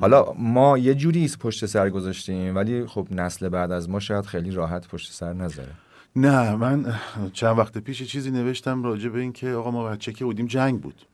حالا 0.00 0.32
ما 0.38 0.78
یه 0.78 0.94
جوری 0.94 1.30
پشت 1.40 1.66
سر 1.66 1.90
گذاشتیم 1.90 2.56
ولی 2.56 2.86
خب 2.86 3.08
نسل 3.10 3.48
بعد 3.48 3.72
از 3.72 3.90
ما 3.90 4.00
شاید 4.00 4.26
خیلی 4.26 4.50
راحت 4.50 4.88
پشت 4.88 5.12
سر 5.12 5.32
نذاره. 5.32 5.72
نه 6.16 6.56
من 6.56 6.94
چند 7.32 7.58
وقت 7.58 7.78
پیش 7.78 8.02
چیزی 8.02 8.30
نوشتم 8.30 8.82
راجع 8.82 9.08
به 9.08 9.20
این 9.20 9.32
که 9.32 9.50
آقا 9.50 9.70
ما 9.70 9.84
بچه 9.84 10.12
که 10.12 10.24
بودیم 10.24 10.46
جنگ 10.46 10.80
بود. 10.80 11.06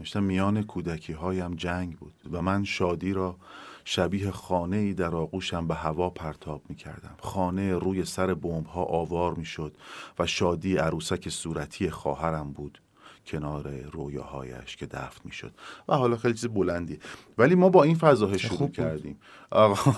نوشتم 0.00 0.22
میان 0.22 0.62
کودکی 0.62 1.12
هایم 1.12 1.54
جنگ 1.54 1.96
بود 1.96 2.14
و 2.32 2.42
من 2.42 2.64
شادی 2.64 3.12
را 3.12 3.36
شبیه 3.84 4.30
خانه 4.30 4.76
ای 4.76 4.94
در 4.94 5.14
آغوشم 5.14 5.68
به 5.68 5.74
هوا 5.74 6.10
پرتاب 6.10 6.62
می 6.68 6.74
کردم 6.74 7.14
خانه 7.20 7.78
روی 7.78 8.04
سر 8.04 8.34
بمب 8.34 8.66
ها 8.66 8.82
آوار 8.84 9.34
می 9.34 9.44
شد 9.44 9.76
و 10.18 10.26
شادی 10.26 10.76
عروسک 10.76 11.28
صورتی 11.28 11.90
خواهرم 11.90 12.52
بود 12.52 12.82
کنار 13.26 13.70
رویاهایش 13.92 14.76
که 14.76 14.86
دفن 14.86 15.20
می 15.24 15.32
شد 15.32 15.52
و 15.88 15.96
حالا 15.96 16.16
خیلی 16.16 16.34
چیز 16.34 16.50
بلندی 16.50 16.98
ولی 17.38 17.54
ما 17.54 17.68
با 17.68 17.82
این 17.82 17.96
فضاها 17.96 18.36
شروع 18.36 18.70
کردیم. 18.70 19.18
آقا 19.50 19.94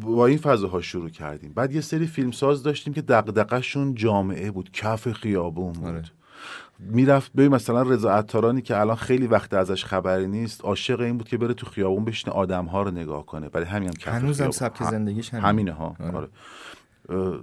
با 0.00 0.26
این 0.26 0.38
فضاها 0.38 0.80
شروع 0.80 1.08
کردیم. 1.08 1.52
بعد 1.52 1.72
یه 1.72 1.80
سری 1.80 2.06
فیلمساز 2.06 2.62
داشتیم 2.62 2.92
که 2.92 3.02
دقدقشون 3.02 3.94
جامعه 3.94 4.50
بود 4.50 4.70
کف 4.72 5.12
خیابون 5.12 5.72
بود. 5.72 5.84
آره. 5.84 6.02
می‌رفت 6.78 7.32
ببین 7.32 7.48
مثلا 7.48 7.82
رضا 7.82 8.10
عطارانی 8.10 8.62
که 8.62 8.80
الان 8.80 8.96
خیلی 8.96 9.26
وقت 9.26 9.54
ازش 9.54 9.84
خبری 9.84 10.26
نیست 10.26 10.60
عاشق 10.64 11.00
این 11.00 11.18
بود 11.18 11.28
که 11.28 11.36
بره 11.36 11.54
تو 11.54 11.66
خیابون 11.66 12.04
بشینه 12.04 12.34
آدم 12.34 12.64
ها 12.64 12.82
رو 12.82 12.90
نگاه 12.90 13.26
کنه. 13.26 13.48
برای 13.48 13.66
همین 13.66 13.90
هم 14.06 14.12
هنوزم 14.12 14.50
سبک 14.50 14.82
زندگیش 14.82 15.34
همینه, 15.34 15.48
همینه 15.48 15.72
ها. 15.72 15.96
آره. 16.00 16.28
آره. 17.08 17.38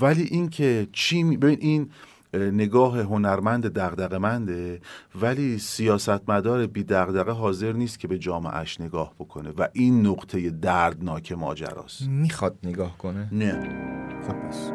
ولی 0.00 0.22
این 0.22 0.48
که 0.48 0.88
چی 0.92 1.24
ببین 1.36 1.58
این 1.60 1.90
نگاه 2.34 3.00
هنرمند 3.00 3.66
دغدغه‌منده 3.66 4.80
ولی 5.20 5.58
سیاستمدار 5.58 6.66
بی 6.66 6.84
دغدغه 6.84 7.32
حاضر 7.32 7.72
نیست 7.72 7.98
که 7.98 8.08
به 8.08 8.18
جامعهش 8.18 8.80
نگاه 8.80 9.14
بکنه 9.18 9.50
و 9.58 9.68
این 9.72 10.06
نقطه 10.06 10.50
دردناک 10.50 11.32
ماجراست. 11.32 12.02
می‌خواد 12.08 12.58
نگاه 12.62 12.98
کنه؟ 12.98 13.28
نه. 13.32 13.52
خب 14.28 14.48
بس 14.48 14.70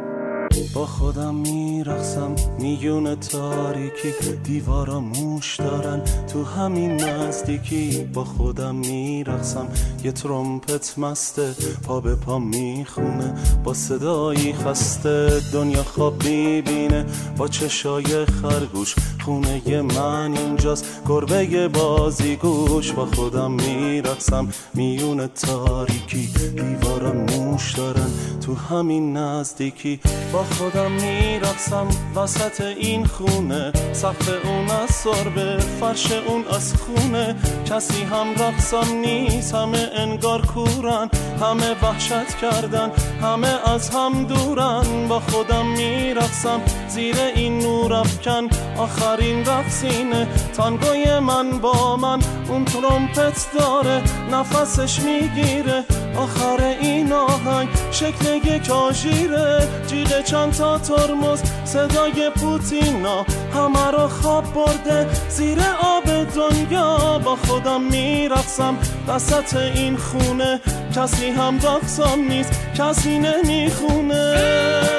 با 0.75 0.85
خودم 0.85 1.35
میرقصم. 1.35 2.35
میون 2.59 3.15
تاریکی 3.15 4.11
دیوارا 4.43 4.99
موش 4.99 5.55
دارن. 5.59 6.01
تو 6.27 6.43
همین 6.43 6.91
نزدیکی 6.91 8.03
با 8.13 8.23
خودم 8.23 8.75
میرقصم. 8.75 9.67
یه 10.03 10.11
ترومپت 10.11 10.99
مسته 10.99 11.55
پا 11.83 12.01
به 12.01 12.15
پا 12.15 12.39
می‌خونه. 12.39 13.33
با 13.63 13.73
صدایی 13.73 14.53
خسته 14.53 15.41
دنیا 15.53 15.83
خواب 15.83 16.23
می‌بینه. 16.23 17.05
با 17.37 17.47
چشای 17.47 18.25
خرگوش 18.25 18.95
خونه 19.25 19.81
من 19.81 20.37
اینجاست. 20.37 20.85
گربه 21.07 21.67
بازی 21.67 22.35
گوش 22.35 22.91
با 22.91 23.05
خودم 23.05 23.51
میرقصم. 23.51 24.47
میون 24.73 25.27
تاریکی 25.27 26.29
دیوارا 26.55 27.13
موش 27.13 27.73
دارن. 27.73 28.09
تو 28.41 28.55
همین 28.55 29.17
نزدیکی 29.17 29.99
با 30.33 30.43
خودم 30.47 30.91
میرقصم 30.91 31.87
وسط 32.15 32.61
این 32.61 33.05
خونه. 33.05 33.71
سقف 33.93 34.29
اون 34.45 34.69
از 34.69 34.89
سربه 34.89 35.57
فرش 35.79 36.11
اون 36.11 36.47
از 36.47 36.73
خونه. 36.73 37.35
کسی 37.69 38.03
هم 38.03 38.33
رقصم 38.33 38.95
نیست 38.95 39.55
همه 39.55 39.89
انگار 39.95 40.41
کورن. 40.45 41.09
همه 41.41 41.75
وحشت 41.83 42.37
کردن 42.41 42.91
همه 43.21 43.69
از 43.69 43.89
هم 43.89 44.23
دورن. 44.23 45.07
با 45.07 45.19
خودم 45.19 45.65
میرقصم 45.65 46.61
زیر 46.87 47.15
این 47.35 47.59
نور 47.59 47.93
افکن. 47.93 48.47
آخرین 48.77 49.45
رقصینه 49.45 50.27
تانگوی 50.57 51.19
من 51.19 51.59
با 51.59 51.95
من. 51.95 52.19
اون 52.49 52.65
ترومپت 52.65 53.47
داره 53.59 54.01
نفسش 54.31 54.99
می‌گیره. 54.99 55.83
آخر 56.17 56.63
این 56.81 57.13
آهنگ 57.13 57.69
شکل 57.91 58.35
یک 58.45 58.69
آژیره. 58.69 59.67
جیغ 59.87 60.21
چند 60.37 60.53
تا 60.53 60.77
ترمز 60.77 61.41
صدای 61.65 62.29
پوتینا 62.35 63.25
همه 63.53 63.91
رو 63.91 64.07
خواب 64.07 64.53
برده. 64.53 65.07
زیر 65.29 65.57
آب 65.81 66.03
دنیا 66.35 67.19
با 67.19 67.35
خودم 67.35 67.81
میرقصم. 67.81 68.77
وسط 69.07 69.55
این 69.55 69.97
خونه 69.97 70.59
کسی 70.95 71.29
هم 71.29 71.55
رقصم 71.57 72.19
نیست 72.29 72.51
کسی 72.77 73.19
نمی‌خونه. 73.19 74.96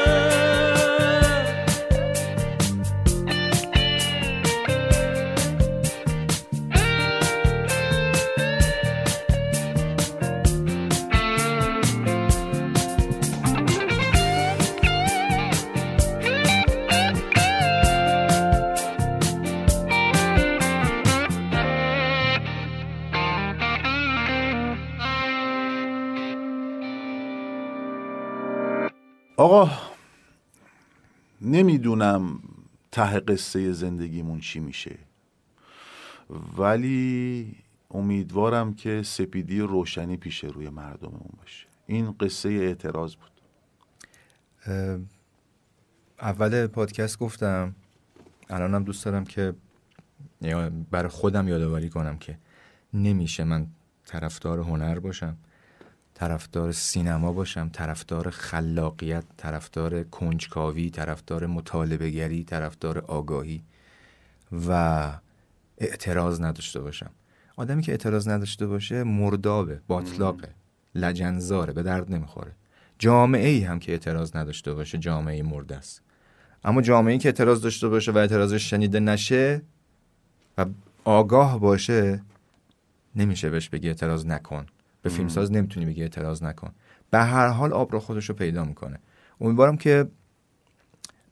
آقا 29.48 29.70
نمی‌دونم 31.40 32.40
ته 32.92 33.20
قصه 33.20 33.72
زندگیمون 33.72 34.40
چی 34.40 34.60
میشه. 34.60 34.98
ولی 36.58 37.56
امیدوارم 37.90 38.74
که 38.74 39.02
سپیدی 39.02 39.60
روشنی 39.60 40.16
پیش 40.16 40.44
روی 40.44 40.68
مردممون 40.68 41.30
باشه. 41.38 41.66
این 41.86 42.12
قصه 42.12 42.48
اعتراض 42.48 43.14
بود. 43.14 43.30
اول 46.20 46.66
پادکست 46.66 47.18
گفتم 47.18 47.74
الانم 48.50 48.84
دوست 48.84 49.04
دارم 49.04 49.24
که 49.24 49.54
برای 50.90 51.08
خودم 51.08 51.48
یادآوری 51.48 51.88
کنم 51.88 52.18
که 52.18 52.38
نمیشه 52.94 53.44
من 53.44 53.66
طرفدار 54.06 54.58
هنر 54.58 54.98
باشم. 54.98 55.36
طرفدار 56.18 56.72
سینما 56.72 57.32
باشم 57.32 57.68
طرفدار 57.68 58.30
خلاقیت 58.30 59.24
طرفدار 59.36 60.04
کنجکاوی 60.04 60.90
طرفدار 60.90 61.46
مطالبهگری 61.46 62.44
طرفدار 62.44 62.98
آگاهی 62.98 63.62
و 64.68 64.72
اعتراض 65.78 66.40
نداشته 66.40 66.80
باشم. 66.80 67.10
آدمی 67.56 67.82
که 67.82 67.92
اعتراض 67.92 68.28
نداشته 68.28 68.66
باشه 68.66 69.02
مردابه 69.02 69.80
باطلاقه 69.86 70.48
لجنزاره 70.94 71.72
به 71.72 71.82
درد 71.82 72.12
نمی‌خوره. 72.12 72.52
جامعه 72.98 73.48
ای 73.48 73.60
هم 73.60 73.78
که 73.78 73.92
اعتراض 73.92 74.36
نداشته 74.36 74.74
باشه 74.74 74.98
جامعه 74.98 75.42
مرده 75.42 75.76
است. 75.76 76.02
اما 76.64 76.82
جامعه 76.82 77.12
ای 77.12 77.18
که 77.18 77.28
اعتراض 77.28 77.60
داشته 77.60 77.88
باشه 77.88 78.12
و 78.12 78.18
اعتراضش 78.18 78.70
شنیده 78.70 79.00
نشه 79.00 79.62
و 80.58 80.66
آگاه 81.04 81.60
باشه 81.60 82.22
نمیشه 83.16 83.50
بهش 83.50 83.68
بگی 83.68 83.88
اعتراض 83.88 84.26
نکن. 84.26 84.66
به 85.02 85.10
فیلمساز 85.10 85.52
نمی‌تونی 85.52 85.86
بگی 85.86 86.02
اعتراض 86.02 86.42
نکن. 86.42 86.72
به 87.10 87.18
هر 87.18 87.48
حال 87.48 87.72
آب 87.72 87.92
را 87.92 88.00
خودش 88.00 88.28
رو 88.28 88.34
پیدا 88.34 88.64
می‌کنه. 88.64 88.98
امیدوارم 89.40 89.76
که 89.76 90.08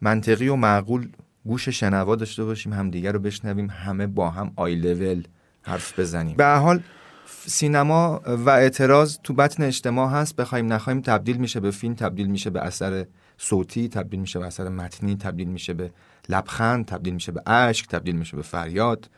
منطقی 0.01 0.49
و 0.49 0.57
معقول 0.57 1.09
گوش 1.45 1.69
شنوا 1.69 2.17
داشته 2.17 2.45
باشیم 2.45 2.73
همدیگه 2.73 3.13
رو 3.13 3.19
بشنویم 3.19 3.71
همه 3.71 4.07
با 4.07 4.31
هم 4.31 4.53
آی 4.57 4.75
لول 4.75 5.23
حرف 5.63 5.99
بزنیم. 5.99 6.37
به 6.37 6.45
هر 6.45 6.57
حال 6.57 6.83
سینما 7.27 8.21
و 8.27 8.51
اعتراض 8.51 9.19
تو 9.23 9.35
بطن 9.35 9.63
اجتماع 9.63 10.11
هست. 10.11 10.37
بخوایم 10.37 10.73
نخوایم 10.73 11.01
تبدیل 11.01 11.37
میشه 11.37 11.61
به 11.61 11.71
فیلم 11.71 11.95
تبدیل 11.95 12.27
میشه 12.27 12.51
به 12.51 12.61
اثر 12.61 13.07
صوتی 13.39 13.89
تبدیل 13.89 14.21
میشه 14.21 14.39
به 14.39 14.47
اثر 14.47 14.69
متنی 14.69 15.17
تبدیل 15.17 15.49
میشه 15.49 15.75
به 15.75 15.91
لبخند 16.29 16.85
تبدیل 16.85 17.15
میشه 17.15 17.33
به 17.33 17.51
اشک 17.51 17.89
تبدیل 17.89 18.17
میشه 18.17 18.37
به 18.37 18.43
فریاد. 18.43 19.11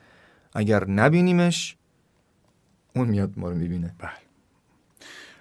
اگر 0.55 0.91
نبینیمش 0.91 1.77
اون 2.97 3.09
میاد 3.09 3.33
ما 3.37 3.49
رو 3.49 3.55
می‌بینه. 3.55 3.95
بله. 3.99 4.28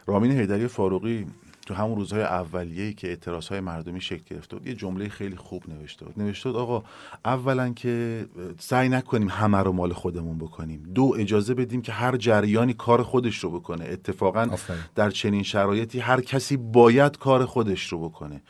رامین 0.08 0.32
حیدری 0.32 0.68
فاروقی 0.68 1.26
تو 1.66 1.74
همون 1.74 1.96
روزهای 1.98 2.22
اولیه‌ای 2.22 2.94
که 2.94 3.08
اعتراض 3.08 3.48
های 3.48 3.60
مردمی 3.60 4.02
شکل 4.02 4.24
گرفته 4.36 4.56
بود 4.56 4.68
یه 4.68 4.76
جمله 4.76 5.10
خیلی 5.10 5.36
خوب 5.36 5.70
نوشته 5.70 6.06
بود. 6.06 6.20
نوشته 6.20 6.50
بود 6.50 6.60
آقا 6.60 6.84
اولا 7.26 7.74
که 7.74 8.26
سعی 8.60 8.90
نکنیم 8.90 9.30
همه 9.30 9.58
رو 9.58 9.72
مال 9.72 9.94
خودمون 9.94 10.38
بکنیم. 10.38 10.84
دو 10.96 11.16
اجازه 11.18 11.54
بدیم 11.54 11.82
که 11.82 11.92
هر 11.92 12.18
جریانی 12.18 12.74
کار 12.74 13.04
خودش 13.04 13.38
رو 13.38 13.52
بکنه. 13.52 13.86
اتفاقا 13.86 14.48
در 14.96 15.10
چنین 15.10 15.44
شرایطی 15.44 16.00
هر 16.00 16.22
کسی 16.22 16.58
باید 16.58 17.18
کار 17.18 17.46
خودش 17.46 17.88
رو 17.88 18.10
بکنه. 18.10 18.42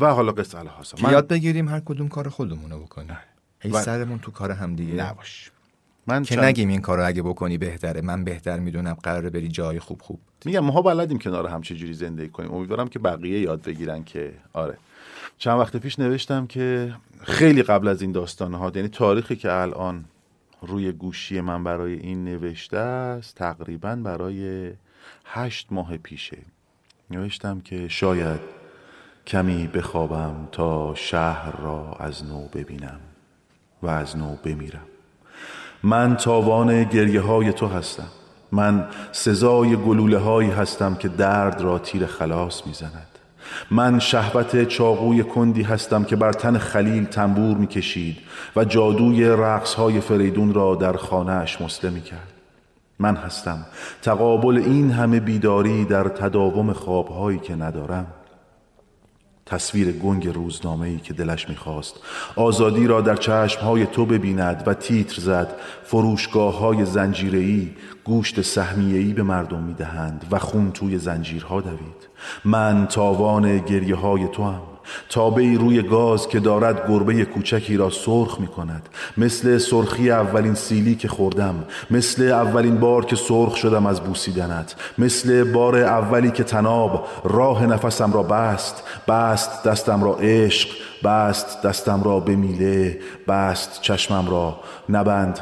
و 0.00 0.14
حالا 0.14 0.32
قصه 0.32 0.58
من... 1.02 1.10
یاد 1.10 1.28
بگیریم 1.28 1.68
هر 1.68 1.80
کدوم 1.80 2.08
کار 2.08 2.28
خودمون 2.28 2.70
رو 2.70 2.78
بکنیم 2.78 3.16
ای 3.64 3.72
سرمون 3.72 4.18
تو 4.18 4.30
کار 4.30 4.50
همدیگه 4.50 4.94
نباش. 4.94 5.50
من 6.06 6.22
که 6.22 6.34
چند... 6.34 6.44
نگیم 6.44 6.68
این 6.68 6.80
کار 6.80 6.98
رو 6.98 7.06
اگه 7.06 7.22
بکنی 7.22 7.58
بهتره. 7.58 8.00
من 8.00 8.24
بهتر 8.24 8.58
می‌دونم 8.60 8.96
قراره 9.02 9.30
بری 9.30 9.48
جای 9.48 9.78
خوب 9.78 10.02
خوب. 10.02 10.20
میگم 10.44 10.60
ماها 10.60 10.82
بلدیم 10.82 11.18
کنار 11.18 11.46
هم 11.46 11.62
چه 11.62 11.74
جوری 11.74 11.94
زندگی 11.94 12.28
کنیم. 12.28 12.54
امیدوارم 12.54 12.88
که 12.88 12.98
بقیه 12.98 13.40
یاد 13.40 13.62
بگیرن 13.62 14.04
که 14.04 14.32
آره. 14.52 14.76
چند 15.38 15.60
وقت 15.60 15.76
پیش 15.76 15.98
نوشتم 15.98 16.46
که 16.46 16.94
خیلی 17.22 17.62
قبل 17.62 17.88
از 17.88 18.02
این 18.02 18.12
داستان 18.12 18.54
ها 18.54 18.72
یعنی 18.74 18.88
تاریخی 18.88 19.36
که 19.36 19.52
الان 19.52 20.04
روی 20.62 20.92
گوشی 20.92 21.40
من 21.40 21.64
برای 21.64 21.92
این 21.92 22.24
نوشته 22.24 22.78
است 22.78 23.36
تقریبا 23.36 23.96
برای 23.96 24.70
هشت 25.24 25.66
ماه 25.70 25.96
پیشه. 25.96 26.38
نوشتم 27.10 27.60
که 27.60 27.88
شاید 27.88 28.40
کمی 29.26 29.66
بخوابم 29.66 30.48
تا 30.52 30.94
شهر 30.94 31.60
را 31.60 31.96
از 32.00 32.24
نو 32.24 32.48
ببینم 32.48 33.00
و 33.82 33.86
از 33.86 34.16
نو 34.16 34.36
بمیرم. 34.44 34.86
من 35.84 36.16
تاوان 36.16 36.84
گریه 36.84 37.20
های 37.20 37.52
تو 37.52 37.66
هستم. 37.66 38.06
من 38.52 38.86
سزای 39.12 39.76
گلوله 39.76 40.18
هایی 40.18 40.50
هستم 40.50 40.94
که 40.94 41.08
درد 41.08 41.60
را 41.60 41.78
تیر 41.78 42.06
خلاص 42.06 42.66
می‌زند. 42.66 43.06
من 43.70 43.98
شهبت 43.98 44.64
چاقوی 44.64 45.22
کندی 45.22 45.62
هستم 45.62 46.04
که 46.04 46.16
بر 46.16 46.32
تن 46.32 46.58
خلیل 46.58 47.04
تنبور 47.04 47.56
می‌کشید 47.56 48.16
و 48.56 48.64
جادوی 48.64 49.24
رقص 49.28 49.74
های 49.74 50.00
فریدون 50.00 50.54
را 50.54 50.74
در 50.74 50.92
خانهاش 50.92 51.60
مسله 51.60 51.90
می 51.90 52.00
کرد 52.00 52.32
من 52.98 53.16
هستم. 53.16 53.66
تقابل 54.02 54.56
این 54.56 54.90
همه 54.90 55.20
بیداری 55.20 55.84
در 55.84 56.08
تداوم 56.08 56.72
خوابهایی 56.72 57.38
که 57.38 57.56
ندارم. 57.56 58.06
تصویر 59.46 59.92
گنگ 59.92 60.28
روزنامه 60.28 60.86
ای 60.86 60.98
که 60.98 61.14
دلش 61.14 61.48
می‌خواست. 61.48 61.94
آزادی 62.36 62.86
را 62.86 63.00
در 63.00 63.16
چشمهای 63.16 63.86
تو 63.86 64.06
ببیند 64.06 64.62
و 64.66 64.74
تیتر 64.74 65.20
زد. 65.20 65.56
فروشگاه 65.84 66.58
های 66.58 66.84
زنجیری 66.84 67.76
گوشت 68.04 68.42
سهمیه‌ای 68.42 69.12
به 69.12 69.22
مردم 69.22 69.62
می‌دهند 69.62 70.26
و 70.30 70.38
خون 70.38 70.72
توی 70.72 70.98
زنجیرها 70.98 71.60
دوید. 71.60 72.08
من 72.44 72.86
تاوان 72.86 73.58
گریه 73.58 73.96
های 73.96 74.28
تو 74.28 74.44
هم 74.44 74.73
تابه 75.08 75.54
روی 75.54 75.82
گاز 75.82 76.28
که 76.28 76.40
دارد 76.40 76.88
گربه 76.88 77.24
کوچکی 77.24 77.76
را 77.76 77.90
سرخ 77.90 78.40
می 78.40 78.46
کند. 78.46 78.88
مثل 79.16 79.58
سرخی 79.58 80.10
اولین 80.10 80.54
سیلی 80.54 80.94
که 80.94 81.08
خوردم. 81.08 81.64
مثل 81.90 82.22
اولین 82.22 82.76
بار 82.76 83.04
که 83.04 83.16
سرخ 83.16 83.56
شدم 83.56 83.86
از 83.86 84.00
بوسیدنت. 84.00 84.74
مثل 84.98 85.52
بار 85.52 85.76
اولی 85.76 86.30
که 86.30 86.44
تناب 86.44 87.06
راه 87.24 87.66
نفسم 87.66 88.12
را 88.12 88.22
بست. 88.22 88.82
بست 89.08 89.64
دستم 89.64 90.04
را 90.04 90.14
عشق. 90.14 90.68
بست 91.04 91.62
دستم 91.62 92.02
را 92.02 92.20
به 92.20 92.36
میله. 92.36 93.00
بست 93.28 93.82
چشمم 93.82 94.30
را. 94.30 94.60
نبند. 94.88 95.40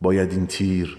باید 0.00 0.32
این 0.32 0.46
تیر 0.46 0.98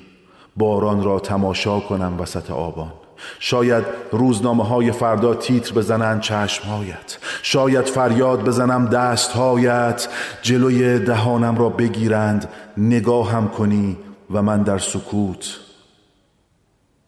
باران 0.57 1.03
را 1.03 1.19
تماشا 1.19 1.79
کنم 1.79 2.19
وسط 2.19 2.51
آبان. 2.51 2.93
شاید 3.39 3.83
روزنامه 4.11 4.63
های 4.63 4.91
فردا 4.91 5.35
تیتر 5.35 5.73
بزنن 5.73 6.19
چشمهایت. 6.19 7.17
شاید 7.41 7.85
فریاد 7.85 8.43
بزنم 8.43 8.85
دستهایت. 8.85 10.07
جلوی 10.41 10.99
دهانم 10.99 11.57
را 11.57 11.69
بگیرند. 11.69 12.49
نگاهم 12.77 13.49
کنی 13.49 13.97
و 14.31 14.41
من 14.41 14.63
در 14.63 14.77
سکوت 14.77 15.59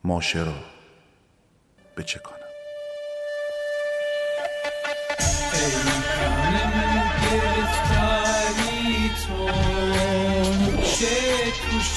ماشه 0.04 0.40
را 0.40 0.54
کنم؟ 2.24 2.38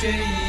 ای 0.03 0.40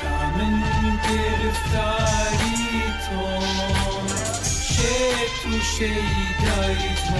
کامن 0.00 0.62
گرفتاری 1.08 2.82
تو 3.04 3.20
شکل 4.74 5.60
شیدای 5.60 6.82
تو 7.06 7.18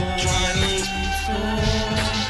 تو 1.26 2.23